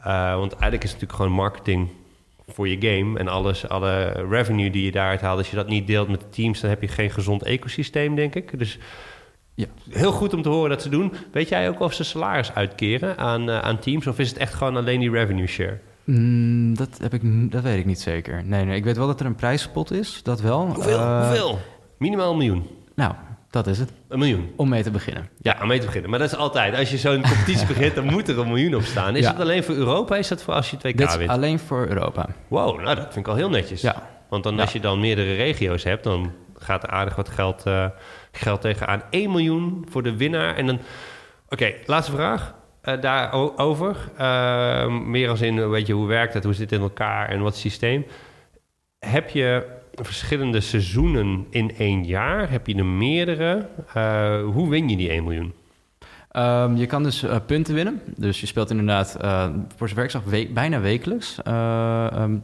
eh, 0.03 0.35
want 0.35 0.53
eigenlijk 0.53 0.85
is 0.85 0.91
het 0.91 1.01
natuurlijk 1.01 1.13
gewoon 1.13 1.33
marketing 1.33 1.89
voor 2.49 2.69
je 2.69 2.77
game 2.81 3.19
en 3.19 3.29
alles, 3.29 3.69
alle 3.69 4.27
revenue 4.29 4.71
die 4.71 4.85
je 4.85 4.93
daaruit 4.93 5.21
haalt, 5.21 5.39
als 5.39 5.51
je 5.51 5.57
dat 5.57 5.69
niet 5.69 5.87
deelt 5.87 6.09
met 6.09 6.21
de 6.21 6.29
teams, 6.29 6.61
dan 6.61 6.71
heb 6.71 6.81
je 6.81 6.89
geen 6.89 7.11
gezond 7.11 7.43
ecosysteem, 7.43 8.15
denk 8.15 8.35
ik. 8.35 8.59
Dus 8.59 8.79
Ja. 9.55 9.67
heel 9.91 10.13
goed 10.13 10.35
om 10.35 10.43
te 10.43 10.49
horen 10.49 10.71
dat 10.71 10.83
ze 10.83 10.89
doen. 10.89 11.13
Weet 11.33 11.49
jij 11.49 11.69
ook 11.69 11.81
of 11.81 11.93
ze 11.93 12.05
salaris 12.05 12.55
uitkeren 12.55 13.19
aan, 13.19 13.51
eh, 13.51 13.59
aan 13.59 13.79
teams 13.79 14.07
of 14.07 14.19
is 14.19 14.29
het 14.29 14.39
echt 14.39 14.55
gewoon 14.55 14.77
alleen 14.77 15.01
die 15.01 15.11
revenue 15.11 15.47
share? 15.47 15.79
Mm, 16.05 16.77
dat, 16.77 16.89
heb 17.03 17.15
ik, 17.15 17.51
dat 17.53 17.63
weet 17.63 17.79
ik 17.79 17.85
niet 17.87 18.01
zeker. 18.01 18.43
Nee, 18.45 18.65
nee, 18.65 18.77
ik 18.77 18.85
weet 18.85 18.97
wel 18.97 19.07
dat 19.07 19.21
er 19.21 19.27
een 19.27 19.35
prijspot 19.35 19.91
is, 19.93 20.21
dat 20.23 20.41
wel. 20.41 20.67
Hoeveel? 20.67 20.99
Eh, 20.99 21.27
Hoeveel? 21.29 21.59
Minimaal 21.99 22.31
een 22.31 22.37
miljoen. 22.37 22.67
Nou, 22.95 23.13
dat 23.51 23.67
is 23.67 23.79
het. 23.79 23.93
Een 24.09 24.19
miljoen. 24.19 24.51
Om 24.57 24.69
mee 24.69 24.83
te 24.83 24.91
beginnen. 24.91 25.29
Ja, 25.39 25.59
om 25.63 25.69
mee 25.69 25.79
te 25.79 25.87
beginnen. 25.87 26.11
Maar 26.11 26.19
dat 26.19 26.33
is 26.33 26.37
altijd. 26.39 26.75
Als 26.77 26.91
je 26.91 26.99
zo'n 26.99 27.23
competitie 27.23 27.67
begint, 27.75 27.95
dan 27.95 28.05
moet 28.05 28.29
er 28.29 28.39
een 28.39 28.49
miljoen 28.49 28.75
op 28.75 28.83
staan. 28.83 29.17
Is 29.17 29.25
Ja. 29.25 29.31
het 29.33 29.41
alleen 29.41 29.65
voor 29.65 29.75
Europa? 29.75 30.17
Is 30.17 30.29
dat 30.29 30.43
voor 30.43 30.55
als 30.55 30.71
je 30.71 30.77
2K 30.77 30.97
Dit 30.97 31.09
is 31.09 31.17
wint? 31.17 31.31
alleen 31.31 31.59
voor 31.59 31.87
Europa. 31.89 32.29
Wow, 32.49 32.81
nou 32.81 32.95
dat 32.97 33.05
vind 33.13 33.17
ik 33.27 33.29
al 33.29 33.35
heel 33.37 33.51
netjes. 33.51 33.81
Ja. 33.81 34.09
Want 34.29 34.43
dan 34.45 34.55
Ja. 34.55 34.61
als 34.61 34.73
je 34.73 34.81
dan 34.81 35.01
meerdere 35.01 35.35
regio's 35.35 35.85
hebt, 35.85 36.05
dan 36.05 36.33
gaat 36.61 36.83
er 36.83 36.89
aardig 36.91 37.17
wat 37.17 37.29
geld, 37.29 37.67
eh, 37.67 37.87
geld 38.33 38.61
tegenaan. 38.61 39.03
1 39.11 39.31
miljoen 39.31 39.87
voor 39.91 40.03
de 40.03 40.17
winnaar. 40.17 40.57
En 40.57 40.67
dan... 40.67 40.79
Oké, 41.49 41.73
laatste 41.87 42.13
vraag. 42.13 42.55
eh, 42.81 43.01
daarover. 43.01 43.97
Eh, 44.17 44.87
meer 44.89 45.29
als 45.29 45.41
in, 45.41 45.71
weet 45.71 45.87
je, 45.87 45.93
hoe 45.93 46.07
werkt 46.07 46.35
het? 46.35 46.45
Hoe 46.45 46.53
zit 46.55 46.71
het 46.71 46.79
in 46.79 46.85
elkaar? 46.87 47.29
En 47.29 47.41
wat 47.41 47.57
systeem? 47.57 48.07
Heb 48.99 49.31
je 49.31 49.67
verschillende 49.95 50.61
seizoenen 50.61 51.47
in 51.51 51.77
één 51.77 52.05
jaar? 52.05 52.51
Heb 52.51 52.67
je 52.67 52.75
er 52.75 52.87
meerdere? 52.87 53.69
Eh, 53.95 54.43
hoe 54.43 54.69
win 54.71 54.89
je 54.89 54.97
die 54.97 55.11
1 55.11 55.25
miljoen? 55.25 55.53
Ehm, 56.31 56.77
je 56.77 56.87
kan 56.87 57.03
dus 57.03 57.23
eh, 57.23 57.37
punten 57.47 57.75
winnen. 57.75 58.01
Dus 58.17 58.41
je 58.41 58.47
speelt 58.47 58.71
inderdaad, 58.71 59.15
eh, 59.21 59.47
voor 59.77 59.89
zover 59.89 60.05
ik 60.05 60.11
zag, 60.11 60.23
we- 60.25 60.51
bijna 60.55 60.81
wekelijks. 60.81 61.43
eh, 61.43 62.07
ehm, 62.13 62.37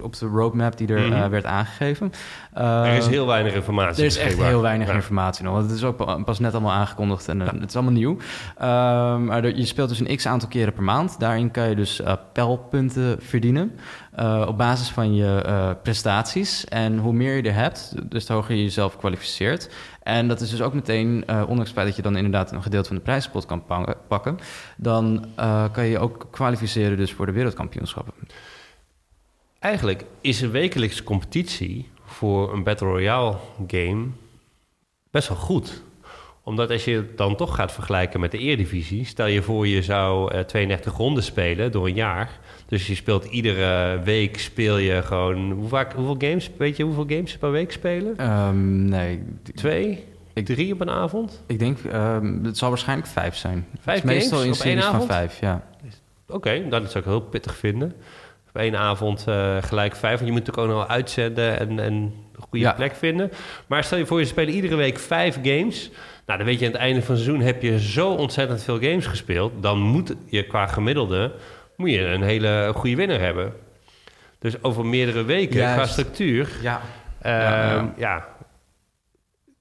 op 0.00 0.18
de 0.18 0.26
roadmap 0.26 0.76
die 0.78 0.88
er 0.94 1.08
Mhm. 1.08 1.30
werd 1.30 1.44
aangegeven. 1.44 2.12
Er 2.54 2.96
is 2.96 3.04
Ehm, 3.04 3.12
heel 3.12 3.26
weinig 3.26 3.54
informatie 3.54 4.00
Er 4.00 4.06
is 4.08 4.16
echt 4.18 4.42
heel 4.42 4.60
weinig 4.62 4.88
Ja. 4.88 4.94
informatie 4.94 5.44
nog. 5.44 5.52
Want 5.54 5.66
het 5.66 5.76
is 5.76 5.84
ook 5.84 5.96
pa- 5.96 6.22
pas 6.22 6.38
net 6.38 6.52
allemaal 6.52 6.72
aangekondigd 6.72 7.28
en 7.28 7.40
het 7.40 7.68
is 7.68 7.74
allemaal 7.76 7.92
nieuw. 7.92 8.16
Maar 9.26 9.46
je 9.56 9.64
speelt 9.66 9.88
dus 9.88 10.00
een 10.00 10.16
x 10.16 10.26
aantal 10.26 10.48
keren 10.48 10.72
per 10.72 10.82
maand. 10.82 11.20
Daarin 11.20 11.50
kan 11.50 11.68
je 11.68 11.74
dus 11.74 12.00
pijlpunten 12.32 13.16
verdienen. 13.20 13.72
Eh, 14.18 14.44
op 14.48 14.58
basis 14.58 14.88
van 14.88 15.14
je 15.14 15.42
eh, 15.46 15.70
prestaties. 15.82 16.64
En 16.64 16.98
hoe 16.98 17.12
meer 17.12 17.36
je 17.36 17.42
er 17.42 17.54
hebt, 17.54 17.94
dus 18.10 18.26
de 18.26 18.32
hoger 18.32 18.54
je 18.54 18.62
jezelf 18.62 18.96
kwalificeert. 18.96 19.70
En 20.02 20.28
dat 20.28 20.40
is 20.40 20.50
dus 20.50 20.60
ook 20.60 20.74
meteen, 20.74 21.24
eh, 21.26 21.44
ondanks 21.48 21.72
het 21.74 21.84
dat 21.84 21.96
je 21.96 22.02
dan 22.02 22.16
inderdaad 22.16 22.52
een 22.52 22.62
gedeelte 22.62 22.88
van 22.88 22.96
de 22.96 23.02
prijzenpot 23.02 23.46
kan 23.46 23.64
pa- 23.64 23.94
pakken, 24.08 24.38
dan 24.76 25.24
kan 25.72 25.84
je 25.84 25.90
je 25.90 25.98
ook 25.98 26.26
kwalificeren 26.30 26.96
dus 26.96 27.12
voor 27.12 27.26
de 27.26 27.32
wereldkampioenschappen. 27.32 28.14
Eigenlijk 29.58 30.04
is 30.20 30.40
een 30.40 30.50
wekelijkse 30.50 31.02
competitie 31.02 31.90
voor 32.04 32.52
een 32.52 32.62
Battle 32.62 32.88
Royale 32.88 33.36
game 33.66 34.06
best 35.10 35.28
wel 35.28 35.36
goed. 35.36 35.82
Omdat 36.42 36.70
als 36.70 36.84
je 36.84 36.96
het 36.96 37.16
dan 37.18 37.36
toch 37.36 37.54
gaat 37.54 37.72
vergelijken 37.72 38.20
met 38.20 38.30
de 38.30 38.38
Eredivisie... 38.38 39.04
stel 39.04 39.26
je 39.26 39.42
voor 39.42 39.66
je 39.66 39.82
zou 39.82 40.32
eh, 40.32 40.40
32 40.40 40.96
ronden 40.96 41.22
spelen 41.22 41.72
door 41.72 41.86
een 41.86 41.94
jaar. 41.94 42.40
Dus 42.68 42.86
je 42.86 42.94
speelt 42.94 43.24
iedere 43.24 44.00
week 44.02 44.38
speel 44.38 44.76
je 44.78 45.02
gewoon... 45.02 45.50
Hoe 45.52 45.68
vaak, 45.68 45.92
hoeveel 45.92 46.28
games, 46.28 46.50
weet 46.58 46.76
je 46.76 46.82
hoeveel 46.84 47.06
games 47.08 47.36
per 47.38 47.50
week 47.50 47.72
spelen? 47.72 48.16
Ehm, 48.16 48.84
nee, 48.84 49.22
Twee? 49.54 50.04
Ik- 50.32 50.44
Drie 50.46 50.72
op 50.72 50.80
een 50.80 50.90
avond? 50.90 51.42
ik 51.46 51.58
denk, 51.58 51.78
ehm, 51.78 52.44
het 52.44 52.58
zal 52.58 52.68
waarschijnlijk 52.68 53.08
vijf 53.08 53.36
zijn. 53.36 53.66
Vijf 53.80 53.96
is 53.98 54.02
meestal 54.04 54.38
games 54.38 54.56
in 54.58 54.62
series 54.62 54.84
van 54.84 55.02
vijf, 55.06 55.40
ja. 55.40 55.64
Oké, 56.28 56.68
dat 56.68 56.90
zou 56.90 57.04
ik 57.04 57.10
heel 57.10 57.20
pittig 57.20 57.56
vinden. 57.56 57.92
Op 58.48 58.56
één 58.56 58.76
avond 58.76 59.24
eh, 59.28 59.56
gelijk 59.60 59.96
vijf. 59.96 60.14
Want 60.14 60.26
je 60.26 60.32
moet 60.36 60.46
natuurlijk 60.46 60.58
ook 60.68 60.76
nog 60.76 60.86
wel 60.86 60.96
uitzenden 60.96 61.58
en, 61.60 61.78
en 61.78 61.92
een 61.92 62.12
goede 62.38 62.64
Ja. 62.64 62.72
plek 62.72 62.94
vinden. 62.94 63.30
Maar 63.66 63.84
stel 63.84 63.98
je 63.98 64.06
voor, 64.06 64.18
je 64.20 64.24
spelen 64.26 64.54
iedere 64.54 64.76
week 64.76 64.98
vijf 64.98 65.38
games. 65.42 65.90
Nou, 66.26 66.38
dan 66.38 66.48
weet 66.48 66.58
je 66.58 66.66
aan 66.66 66.72
het 66.72 66.80
einde 66.80 67.02
van 67.02 67.14
het 67.14 67.24
seizoen 67.24 67.44
heb 67.46 67.62
je 67.62 67.80
zo 67.80 68.10
ontzettend 68.10 68.62
veel 68.62 68.78
games 68.80 69.06
gespeeld. 69.06 69.52
Dan 69.60 69.78
moet 69.78 70.14
je 70.26 70.42
qua 70.46 70.66
gemiddelde 70.66 71.32
moet 71.78 71.90
je 71.90 72.00
een 72.00 72.22
hele 72.22 72.72
goede 72.74 72.96
winnaar 72.96 73.20
hebben. 73.20 73.52
Dus 74.38 74.62
over 74.62 74.86
meerdere 74.86 75.24
weken 75.24 75.56
qua 75.56 75.86
structuur 75.86 76.48
Ja, 76.62 76.80
ehm, 77.20 77.34
Ja, 77.34 77.94
ja, 77.96 78.28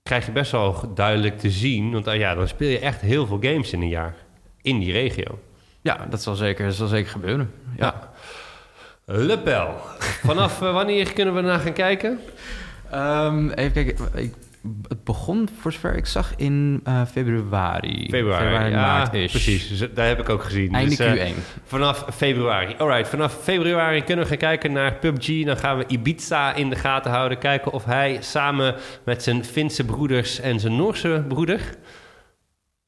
krijg 0.04 0.26
je 0.26 0.32
best 0.32 0.52
wel 0.52 0.94
duidelijk 0.94 1.40
te 1.40 1.50
zien. 1.50 1.92
Want 1.92 2.08
ah 2.08 2.16
ja, 2.16 2.36
dan 2.36 2.48
speel 2.48 2.70
je 2.70 2.80
echt 2.80 3.02
heel 3.02 3.28
veel 3.28 3.40
games 3.42 3.74
in 3.74 3.82
een 3.82 3.88
jaar. 3.88 4.16
In 4.62 4.80
die 4.80 4.92
regio. 4.92 5.40
ja 5.82 6.06
dat, 6.10 6.22
zal 6.22 6.36
zeker, 6.36 6.66
dat 6.66 6.76
zal 6.76 6.88
zeker 6.88 7.12
gebeuren. 7.12 7.52
Ja. 7.78 8.10
Lepel. 9.06 9.76
Vanaf 10.00 10.62
eh, 10.62 10.74
wanneer 10.74 11.14
kunnen 11.14 11.36
we 11.36 11.42
naar 11.42 11.60
gaan 11.60 11.74
kijken? 11.74 12.20
Ehm, 12.92 13.50
even 13.50 13.72
kijken. 13.72 14.10
Ik, 14.14 14.34
het 14.88 15.04
begon, 15.04 15.50
voor 15.60 15.72
zover 15.72 15.96
ik 15.96 16.06
zag, 16.06 16.34
in 16.36 16.82
eh, 16.84 17.02
februari. 17.12 18.08
Februari. 18.10 18.70
ja, 18.70 18.82
maart 18.82 19.14
is. 19.14 19.32
precies. 19.32 19.68
Dus, 19.68 19.88
daar 19.94 20.08
heb 20.08 20.20
ik 20.20 20.30
ook 20.30 20.44
gezien. 20.44 20.74
Einde 20.74 20.96
Dus, 20.96 21.00
eh, 21.00 21.30
Q1. 21.30 21.34
vanaf 21.64 22.06
februari. 22.14 22.76
Alright, 22.78 23.10
vanaf 23.10 23.38
februari 23.44 24.04
kunnen 24.04 24.24
we 24.24 24.30
gaan 24.30 24.40
kijken 24.40 24.72
naar 24.72 24.94
PUBG. 24.94 25.46
Dan 25.46 25.58
gaan 25.58 25.78
we 25.78 25.86
Ibiza 25.88 26.54
in 26.54 26.70
de 26.70 26.76
gaten 26.76 27.12
houden. 27.12 27.38
Kijken 27.38 27.72
of 27.72 27.86
hij 27.86 28.18
samen 28.22 28.76
met 29.04 29.24
zijn 29.24 29.46
Finse 29.46 29.86
broeders 29.86 30.40
en 30.40 30.60
zijn 30.60 30.76
Noorse 30.76 31.24
broeder... 31.28 31.62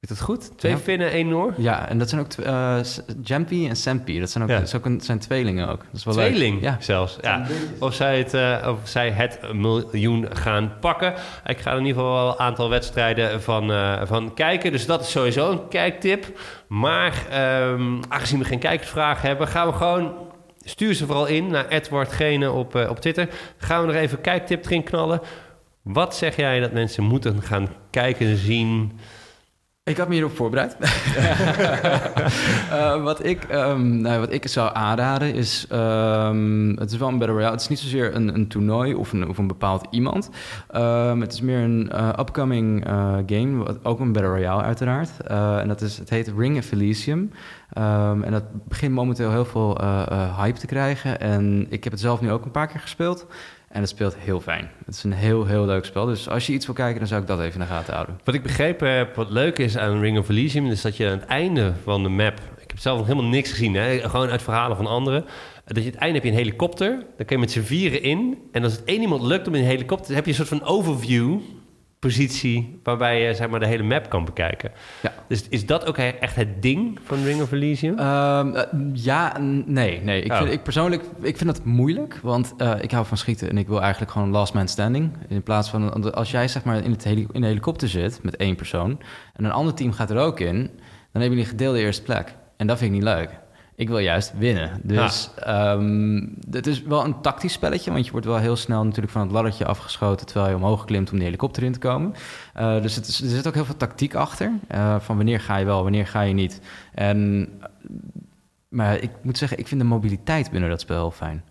Is 0.02 0.10
dat 0.10 0.22
goed? 0.22 0.58
Twee 0.58 0.72
Ja. 0.72 0.78
Finnen, 0.78 1.12
één 1.12 1.28
Noor? 1.28 1.54
Ja, 1.58 1.90
en 1.90 1.98
dat 1.98 2.10
zijn 2.10 2.22
ook 2.22 2.32
eh, 2.34 2.78
S- 2.84 3.02
Jampy 3.24 3.68
en 3.70 3.76
Sempi. 3.76 4.20
Dat 4.20 4.30
zijn 4.30 4.44
ook, 4.44 4.50
Ja. 4.50 4.60
dat 4.60 4.76
ook 4.76 4.86
een, 4.86 5.02
zijn 5.02 5.20
tweelingen 5.20 5.68
ook. 5.70 5.78
Dat 5.80 5.94
is 5.94 6.04
wel 6.04 6.16
leuk. 6.16 6.26
Tweeling 6.28 6.62
Ja. 6.62 6.78
zelfs. 6.80 7.18
Ja. 7.22 7.46
Of, 7.80 7.94
zij 7.94 8.18
het, 8.18 8.34
eh, 8.34 8.68
of 8.70 8.80
zij 8.84 9.10
het 9.12 9.40
miljoen 9.54 10.28
gaan 10.36 10.74
pakken. 10.80 11.14
Ik 11.46 11.58
ga 11.58 11.72
in 11.72 11.78
ieder 11.86 11.94
geval 12.02 12.14
wel 12.14 12.28
een 12.32 12.40
aantal 12.40 12.70
wedstrijden 12.70 13.42
van, 13.42 13.72
eh, 13.72 14.02
van 14.04 14.34
kijken. 14.34 14.72
Dus 14.72 14.86
dat 14.86 15.02
is 15.02 15.12
sowieso 15.12 15.52
een 15.52 15.68
kijktip. 15.68 16.40
Maar 16.68 17.14
ehm, 17.30 18.02
aangezien 18.10 18.40
we 18.40 18.46
geen 18.46 18.60
kijkersvragen 18.60 19.28
hebben, 19.28 19.48
gaan 19.48 19.68
we 19.68 19.74
gewoon. 19.74 20.14
Stuur 20.60 20.94
ze 20.94 21.06
vooral 21.06 21.26
in 21.26 21.48
naar 21.48 21.68
Edward 21.68 22.12
Gene 22.12 22.52
op, 22.52 22.76
eh, 22.76 22.90
op 22.90 23.00
Twitter. 23.00 23.30
Gaan 23.58 23.82
we 23.82 23.88
nog 23.88 23.96
even 23.96 24.18
een 24.18 24.24
kijktip 24.24 24.66
erin 24.66 24.84
knallen. 24.84 25.22
Wat 25.82 26.16
zeg 26.16 26.36
jij 26.36 26.60
dat 26.60 26.72
mensen 26.72 27.04
moeten 27.04 27.42
gaan 27.42 27.68
kijken, 27.90 28.38
zien? 28.38 29.00
Ik 29.90 29.98
had 29.98 30.08
me 30.08 30.14
hierop 30.14 30.36
voorbereid. 30.36 30.78
Eh, 32.72 33.04
wat, 33.04 33.26
ik, 33.26 33.44
ehm, 33.44 34.02
nou, 34.02 34.20
wat 34.20 34.32
ik 34.32 34.48
zou 34.48 34.70
aanraden 34.74 35.34
is... 35.34 35.66
ehm, 35.70 36.70
het 36.76 36.92
is 36.92 36.98
wel 36.98 37.08
een 37.08 37.18
Battle 37.18 37.36
Royale. 37.36 37.52
Het 37.52 37.62
is 37.62 37.68
niet 37.68 37.80
zozeer 37.80 38.16
een, 38.16 38.34
een 38.36 38.48
toernooi 38.48 38.94
of 38.94 39.12
een, 39.14 39.28
of 39.30 39.38
een 39.38 39.48
bepaald 39.48 39.88
iemand. 39.90 40.30
Ehm, 40.72 41.20
het 41.22 41.34
is 41.34 41.42
meer 41.42 41.60
een 41.60 41.92
eh, 41.92 42.10
upcoming 42.20 42.86
eh, 42.86 43.14
game. 43.26 43.64
wat- 43.64 43.78
Ook 43.84 44.00
een 44.00 44.12
Battle 44.12 44.32
Royale 44.32 44.62
uiteraard. 44.64 45.10
En 45.28 45.68
dat 45.68 45.82
is, 45.82 45.98
het 45.98 46.10
heet 46.10 46.32
Ring 46.38 46.58
of 46.58 46.72
Elysium. 46.72 47.32
En 47.74 48.32
dat 48.32 48.44
begint 48.68 48.94
momenteel 48.94 49.32
heel 49.32 49.46
veel 49.46 49.78
hype 50.38 50.60
te 50.60 50.66
krijgen. 50.66 51.20
En 51.20 51.66
ik 51.70 51.84
heb 51.84 51.94
het 51.94 52.02
zelf 52.02 52.22
nu 52.22 52.32
ook 52.32 52.46
een 52.46 52.52
paar 52.52 52.68
keer 52.68 52.80
gespeeld. 52.80 53.26
En 53.70 53.82
het 53.82 53.90
speelt 53.90 54.16
heel 54.18 54.42
fijn. 54.42 54.70
Het 54.86 54.96
is 54.96 55.04
een 55.04 55.14
heel, 55.14 55.46
heel 55.46 55.66
leuk 55.66 55.86
spel. 55.86 56.06
Dus 56.06 56.30
als 56.30 56.48
je 56.48 56.54
iets 56.54 56.66
wil 56.66 56.76
kijken, 56.76 57.00
dan 57.00 57.08
zou 57.08 57.22
ik 57.22 57.28
dat 57.28 57.40
even 57.40 57.54
in 57.54 57.60
de 57.60 57.66
gaten 57.66 57.94
houden. 57.94 58.20
Wat 58.24 58.36
ik 58.36 58.44
begrepen 58.44 58.92
heb, 58.92 59.16
wat 59.16 59.30
leuk 59.30 59.58
is 59.58 59.78
aan 59.78 60.00
Ring 60.00 60.18
of 60.18 60.30
Elysium... 60.30 60.66
is 60.66 60.82
dat 60.82 60.98
je 60.98 61.06
aan 61.06 61.20
het 61.20 61.26
einde 61.26 61.74
van 61.84 62.04
de 62.04 62.10
map... 62.10 62.40
Ik 62.58 62.76
heb 62.76 62.80
zelf 62.80 62.98
nog 62.98 63.08
helemaal 63.08 63.30
niks 63.30 63.50
gezien, 63.50 63.76
hè? 63.76 64.10
gewoon 64.10 64.30
uit 64.30 64.42
verhalen 64.42 64.78
van 64.78 64.88
anderen... 64.88 65.26
dat 65.66 65.84
je 65.84 65.90
het 65.90 66.00
einde 66.00 66.16
heb 66.16 66.24
je 66.24 66.30
een 66.30 66.38
helikopter. 66.38 66.90
Dan 66.90 67.26
kun 67.26 67.36
je 67.36 67.38
met 67.38 67.52
z'n 67.52 67.62
vieren 67.62 68.02
in. 68.02 68.38
En 68.52 68.64
als 68.64 68.72
het 68.72 68.84
één 68.84 69.02
iemand 69.02 69.22
lukt 69.22 69.48
om 69.48 69.56
in 69.56 69.62
een 69.62 69.68
helikopter... 69.68 70.16
heb 70.16 70.24
je 70.24 70.30
een 70.30 70.38
soort 70.38 70.48
van 70.48 70.64
overview 70.64 71.40
positie... 72.00 72.80
waarbij 72.84 73.22
je 73.22 73.34
zeg 73.34 73.50
maar, 73.50 73.60
de 73.60 73.66
hele 73.68 73.84
map 73.84 74.10
kan 74.10 74.26
bekijken. 74.26 74.72
Ja. 75.02 75.14
Dus 75.28 75.50
is 75.50 75.66
dat 75.66 75.86
ook 75.86 75.98
echt 75.98 76.36
het 76.36 76.62
ding 76.62 77.00
van 77.04 77.24
Ring 77.24 77.42
of 77.42 77.52
Elysium? 77.52 77.98
Ehm, 78.00 78.56
eh, 78.56 78.64
ja, 78.94 79.38
nee. 79.66 80.02
nee. 80.04 80.22
Ik, 80.22 80.32
Oh. 80.32 80.38
vind, 80.38 80.52
ik 80.52 80.64
persoonlijk 80.64 81.04
ik 81.22 81.38
vind 81.38 81.56
dat 81.56 81.66
moeilijk, 81.66 82.20
want 82.22 82.54
eh, 82.58 82.74
ik 82.82 82.92
hou 82.92 83.06
van 83.06 83.18
schieten 83.18 83.50
en 83.50 83.58
ik 83.58 83.68
wil 83.68 83.82
eigenlijk 83.82 84.12
gewoon 84.12 84.30
last 84.30 84.54
man 84.54 84.68
standing. 84.68 85.12
In 85.28 85.44
plaats 85.44 85.70
van, 85.70 86.14
als 86.14 86.32
jij 86.32 86.48
zeg 86.48 86.64
maar 86.64 86.84
in, 86.84 86.92
het 86.92 87.04
heli- 87.04 87.28
in 87.32 87.42
de 87.42 87.48
helikopter 87.48 87.88
zit 87.88 88.20
met 88.24 88.36
één 88.36 88.56
persoon 88.56 89.00
en 89.34 89.44
een 89.46 89.52
ander 89.52 89.74
team 89.74 89.92
gaat 89.92 90.10
er 90.10 90.18
ook 90.18 90.40
in, 90.40 90.56
dan 91.12 91.22
hebben 91.22 91.30
jullie 91.30 91.44
een 91.44 91.50
gedeelde 91.50 91.80
eerste 91.80 92.04
plek. 92.04 92.36
En 92.58 92.68
dat 92.68 92.78
vind 92.78 92.90
ik 92.90 92.96
niet 92.96 93.06
leuk. 93.08 93.30
Ik 93.80 93.88
wil 93.88 94.00
juist 94.00 94.34
winnen. 94.38 94.82
Dus 94.84 95.30
ehm, 95.36 96.28
het 96.52 96.68
is 96.68 96.82
wel 96.82 97.06
een 97.06 97.22
tactisch 97.22 97.54
spelletje, 97.54 97.92
want 97.92 98.06
je 98.06 98.12
wordt 98.12 98.26
wel 98.26 98.38
heel 98.38 98.56
snel 98.56 98.84
natuurlijk 98.84 99.12
van 99.12 99.22
het 99.22 99.32
laddertje 99.32 99.66
afgeschoten 99.66 100.26
terwijl 100.26 100.50
je 100.50 100.56
omhoog 100.56 100.86
klimt 100.86 101.12
om 101.12 101.16
die 101.16 101.26
helikopter 101.26 101.64
in 101.64 101.72
te 101.72 101.80
komen. 101.80 102.14
Uh, 102.58 102.82
dus 102.82 102.96
het 102.96 103.08
is, 103.08 103.22
er 103.22 103.30
zit 103.30 103.48
ook 103.48 103.54
heel 103.54 103.66
veel 103.66 103.78
tactiek 103.78 104.16
achter. 104.16 104.52
Uh, 104.72 105.00
van 105.00 105.16
wanneer 105.16 105.40
ga 105.40 105.58
je 105.58 105.66
wel, 105.66 105.84
wanneer 105.84 106.08
ga 106.08 106.22
je 106.22 106.34
niet. 106.34 106.62
En, 106.94 107.50
maar 108.70 109.00
ik 109.02 109.12
moet 109.22 109.38
zeggen, 109.38 109.58
ik 109.58 109.68
vind 109.68 109.82
de 109.82 109.88
mobiliteit 109.88 110.52
binnen 110.52 110.70
dat 110.70 110.82
spel 110.82 110.98
heel 110.98 111.12
fijn. 111.12 111.44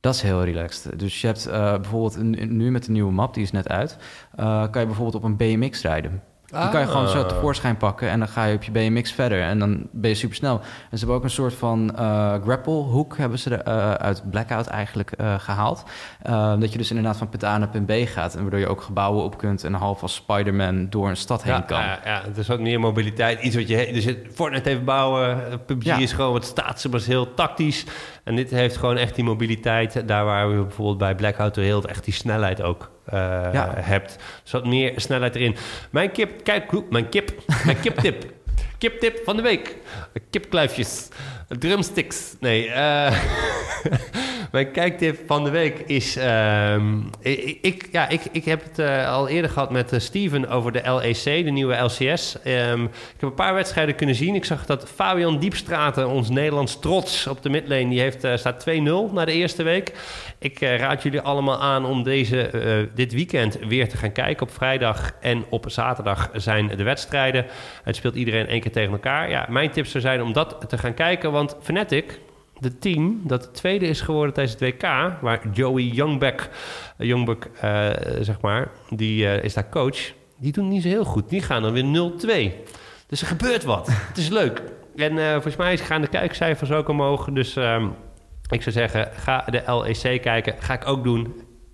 Dat 0.00 0.14
is 0.14 0.22
heel 0.22 0.44
relaxed. 0.44 0.98
Dus 0.98 1.20
je 1.20 1.26
hebt 1.26 1.48
uh, 1.48 1.52
bijvoorbeeld 1.72 2.22
nu 2.50 2.70
met 2.70 2.84
de 2.84 2.92
nieuwe 2.92 3.12
map, 3.12 3.34
die 3.34 3.42
is 3.42 3.50
net 3.50 3.68
uit, 3.68 3.96
kan 4.36 4.80
je 4.80 4.86
bijvoorbeeld 4.86 5.14
op 5.14 5.22
een 5.22 5.36
BMX 5.36 5.82
rijden. 5.82 6.22
Die 6.48 6.68
kan 6.68 6.80
je 6.80 6.86
gewoon 6.86 7.08
zo 7.08 7.26
tevoorschijn 7.26 7.76
pakken 7.76 8.08
en 8.08 8.18
dan 8.18 8.28
ga 8.28 8.44
je 8.44 8.54
op 8.54 8.62
je 8.62 8.70
BMX 8.70 9.12
verder 9.12 9.42
en 9.42 9.58
dan 9.58 9.86
ben 9.92 10.10
je 10.10 10.16
super 10.16 10.36
snel. 10.36 10.60
En 10.60 10.64
ze 10.90 10.96
hebben 10.98 11.16
ook 11.16 11.24
een 11.24 11.30
soort 11.30 11.54
van 11.54 11.92
uh, 11.98 12.34
grapple 12.42 12.72
hoek 12.72 13.16
hebben 13.16 13.38
ze 13.38 13.56
er, 13.56 13.68
uh, 13.68 13.92
uit 13.92 14.30
Blackout 14.30 14.66
eigenlijk 14.66 15.12
uh, 15.20 15.34
gehaald. 15.38 15.84
dat 16.58 16.72
je 16.72 16.78
dus 16.78 16.88
inderdaad 16.88 17.16
van 17.16 17.28
punt 17.28 17.44
A 17.44 17.58
naar 17.58 17.68
punt 17.68 17.86
B 17.86 17.92
gaat 18.04 18.34
en 18.34 18.40
waardoor 18.40 18.60
je 18.60 18.68
ook 18.68 18.80
gebouwen 18.80 19.24
op 19.24 19.38
kunt 19.38 19.64
en 19.64 19.74
half 19.74 20.02
als 20.02 20.14
Spider-Man 20.14 20.90
door 20.90 21.08
een 21.08 21.16
stad 21.16 21.42
heen 21.42 21.64
kan. 21.64 21.80
Ja, 21.80 22.00
ja, 22.04 22.22
het 22.24 22.36
is 22.36 22.50
ook 22.50 22.60
meer 22.60 22.80
mobiliteit. 22.80 23.40
Iets 23.40 23.56
wat 23.56 23.68
je... 23.68 24.00
Zit 24.00 24.18
Fortnite 24.34 24.70
even 24.70 24.84
bouwen, 24.84 25.60
PUBG 25.66 25.84
ja. 25.84 25.96
is 25.96 26.12
gewoon 26.12 26.32
wat 26.32 26.44
staat, 26.44 26.86
maar 26.90 27.00
is 27.00 27.06
heel 27.06 27.34
tactisch. 27.34 27.84
En 28.24 28.36
dit 28.36 28.50
heeft 28.50 28.76
gewoon 28.76 28.96
echt 28.96 29.14
die 29.14 29.24
mobiliteit. 29.24 30.08
Daar 30.08 30.24
waar 30.24 30.48
we 30.48 30.62
bijvoorbeeld 30.62 30.98
bij 30.98 31.14
Blackout 31.14 31.56
heel 31.56 31.84
echt 31.84 32.04
die 32.04 32.14
snelheid 32.14 32.62
ook 32.62 32.90
ja. 33.10 33.74
hebt. 33.76 34.16
Dus 34.42 34.52
wat 34.52 34.66
meer 34.66 34.92
snelheid 34.96 35.34
erin. 35.34 35.56
Mijn 35.90 36.10
kip, 36.10 36.44
kijk, 36.44 36.90
mijn 36.90 37.08
kip, 37.08 37.32
mijn 37.64 37.80
kiptip. 37.80 38.24
Kiptip 38.78 39.20
van 39.24 39.36
de 39.36 39.42
week. 39.42 39.76
Kipkluifjes. 40.30 41.08
Drumsticks. 41.48 42.36
Nee, 42.40 42.66
uh, 42.66 43.12
mijn 44.50 44.70
kijktip 44.70 45.18
van 45.26 45.44
de 45.44 45.50
week 45.50 45.78
is... 45.78 46.16
Uh, 46.16 46.74
ik, 47.60 47.88
ja, 47.92 48.08
ik, 48.08 48.20
ik 48.32 48.44
heb 48.44 48.62
het 48.62 48.78
uh, 48.78 49.12
al 49.12 49.28
eerder 49.28 49.50
gehad 49.50 49.70
met 49.70 49.92
uh, 49.92 50.00
Steven 50.00 50.48
over 50.48 50.72
de 50.72 50.82
LEC, 50.84 51.44
de 51.44 51.50
nieuwe 51.50 51.76
LCS. 51.76 52.42
Ehm, 52.42 52.82
ik 52.84 53.20
heb 53.20 53.22
een 53.28 53.34
paar 53.34 53.54
wedstrijden 53.54 53.94
kunnen 53.94 54.14
zien. 54.14 54.34
Ik 54.34 54.44
zag 54.44 54.66
dat 54.66 54.88
Fabian 54.94 55.38
Diepstraten, 55.38 56.08
ons 56.08 56.28
Nederlands 56.28 56.78
trots 56.78 57.26
op 57.26 57.42
de 57.42 57.48
midlane... 57.48 57.88
die 57.88 58.00
heeft, 58.00 58.26
staat 58.34 58.64
2-0 58.70 58.72
na 59.12 59.24
de 59.24 59.32
eerste 59.32 59.62
week. 59.62 59.92
Ik 60.38 60.60
raad 60.60 61.02
jullie 61.02 61.20
allemaal 61.20 61.60
aan 61.60 61.84
om 61.84 62.02
deze, 62.02 62.50
dit 62.94 63.12
weekend 63.12 63.58
weer 63.68 63.88
te 63.88 63.96
gaan 63.96 64.12
kijken. 64.12 64.46
Op 64.46 64.52
vrijdag 64.52 65.12
en 65.20 65.44
op 65.48 65.64
zaterdag 65.68 66.30
zijn 66.32 66.68
de 66.76 66.82
wedstrijden. 66.82 67.46
Het 67.82 67.96
speelt 67.96 68.14
iedereen 68.14 68.46
één 68.46 68.60
keer 68.60 68.72
tegen 68.72 68.92
elkaar. 68.92 69.30
Ja, 69.30 69.46
mijn 69.48 69.70
tips 69.70 69.90
zou 69.90 70.02
zijn 70.02 70.22
om 70.22 70.32
dat 70.32 70.56
te 70.68 70.78
gaan 70.78 70.94
kijken... 70.94 71.32
Want 71.32 71.56
Fnatic, 71.62 72.20
de 72.60 72.78
team 72.78 73.20
dat 73.24 73.54
tweede 73.54 73.86
is 73.86 74.00
geworden 74.00 74.34
tijdens 74.34 74.56
het 74.60 74.70
WK, 74.70 74.82
waar 75.20 75.48
Joey 75.52 75.82
Youngbeck, 75.82 76.50
Youngbeck 76.96 77.50
uh, 77.54 77.90
zeg 78.20 78.40
maar, 78.40 78.70
die 78.90 79.22
uh, 79.22 79.44
is 79.44 79.54
daar 79.54 79.68
coach, 79.68 80.12
die 80.36 80.52
doen 80.52 80.68
niet 80.68 80.82
zo 80.82 80.88
heel 80.88 81.04
goed. 81.04 81.28
Die 81.28 81.42
gaan 81.42 81.62
dan 81.62 81.72
weer 81.72 82.12
0-2. 82.52 82.54
Dus 83.06 83.20
er 83.20 83.26
gebeurt 83.26 83.64
wat. 83.64 83.88
het 84.08 84.16
is 84.16 84.28
leuk. 84.28 84.62
En 84.96 85.12
uh, 85.16 85.32
volgens 85.32 85.56
mij 85.56 85.78
gaan 85.78 86.00
de 86.00 86.08
kijkcijfers 86.08 86.70
ook 86.70 86.88
omhoog. 86.88 87.24
Dus 87.24 87.56
ehm, 87.56 87.86
ik 88.48 88.62
zou 88.62 88.74
zeggen, 88.74 89.08
ga 89.12 89.44
de 89.50 89.62
LEC 89.66 90.22
kijken. 90.22 90.54
Ga 90.58 90.74
ik 90.74 90.88
ook 90.88 91.04
doen. 91.04 91.24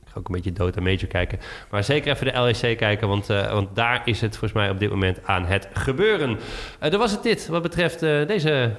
Ik 0.02 0.08
ga 0.10 0.18
ook 0.18 0.28
een 0.28 0.34
beetje 0.34 0.52
Dota 0.52 0.80
Major 0.80 1.06
kijken. 1.06 1.38
Maar 1.70 1.84
zeker 1.84 2.12
even 2.12 2.32
de 2.32 2.40
LEC 2.40 2.78
kijken, 2.78 3.08
want, 3.08 3.26
want 3.26 3.76
daar 3.76 4.02
is 4.04 4.20
het 4.20 4.30
volgens 4.30 4.52
mij 4.52 4.70
op 4.70 4.78
dit 4.78 4.90
moment 4.90 5.24
aan 5.24 5.44
het 5.44 5.68
gebeuren. 5.72 6.38
dat 6.78 6.94
was 6.94 7.10
het 7.10 7.22
dit 7.22 7.46
wat 7.46 7.62
betreft 7.62 8.00
deze 8.00 8.72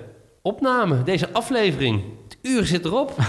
opname, 0.45 1.03
deze 1.03 1.31
aflevering. 1.31 2.03
Het 2.23 2.37
uur 2.41 2.65
zit 2.65 2.85
erop. 2.85 3.15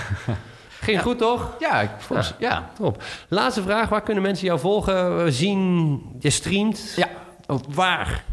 Ging 0.81 1.03
goed, 1.03 1.19
toch? 1.19 1.57
Ja, 1.59 1.81
ik 1.81 1.91
vond, 1.99 2.35
ja, 2.39 2.49
ja. 2.49 2.71
Top. 2.75 3.03
Laatste 3.29 3.63
vraag. 3.63 3.89
Waar 3.89 4.03
kunnen 4.03 4.23
mensen 4.23 4.47
jou 4.47 4.61
volgen, 4.61 5.33
zien? 5.33 6.01
Je 6.19 6.31
streamt? 6.31 6.93
Ja. 6.97 7.09
Op 7.47 7.75
waar? 7.75 8.25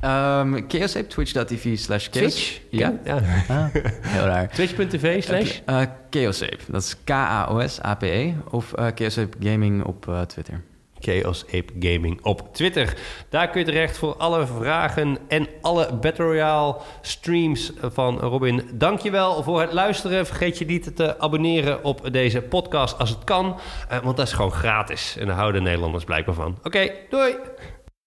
Um, 0.42 0.66
Chaosape, 0.68 1.08
twitch.tv 1.08 1.78
slash 1.78 2.08
Twitch? 2.08 2.60
Ja. 2.70 2.94
ja. 3.04 3.22
Ah, 3.48 3.66
heel 4.02 4.26
raar. 4.26 4.50
Twitch.tv 4.56 5.24
slash? 5.24 5.60
Uh, 5.70 5.82
Chaosape. 6.10 6.58
Dat 6.68 6.82
is 6.82 6.96
K-A-O-S-A-P-E. 7.04 8.34
Of 8.50 8.74
uh, 8.80 8.88
Chaosape 8.96 9.38
Gaming 9.40 9.84
op 9.84 10.06
uh, 10.10 10.22
Twitter. 10.22 10.62
Chaos 11.04 11.46
Ape 11.46 11.74
Gaming 11.80 12.20
op 12.22 12.54
Twitter. 12.54 12.98
Daar 13.30 13.50
kun 13.50 13.60
je 13.60 13.66
terecht 13.66 13.98
voor 13.98 14.16
alle 14.16 14.48
vragen 14.48 15.18
en 15.28 15.48
alle 15.62 15.94
Battle 15.94 16.26
Royale 16.26 16.76
streams 17.02 17.72
van 17.82 18.20
Robin. 18.20 18.70
Dankjewel 18.74 19.44
voor 19.44 19.62
het 19.62 19.74
luisteren. 19.74 20.26
Vergeet 20.26 20.58
je 20.58 20.66
niet 20.66 20.96
te 20.96 21.20
abonneren 21.20 21.84
op 21.84 22.14
deze 22.14 22.42
podcast 22.42 22.98
als 23.00 23.10
het 23.10 23.24
kan. 23.24 23.60
Uh, 23.92 24.00
want 24.00 24.18
dat 24.18 24.28
is 24.28 24.34
gewoon 24.34 24.52
gratis. 24.52 25.18
En 25.18 25.28
daar 25.28 25.36
houden 25.36 25.64
Nederlanders 25.64 26.04
blijkbaar 26.04 26.36
van. 26.36 26.58
Oké, 26.64 26.92
doei! 27.10 27.36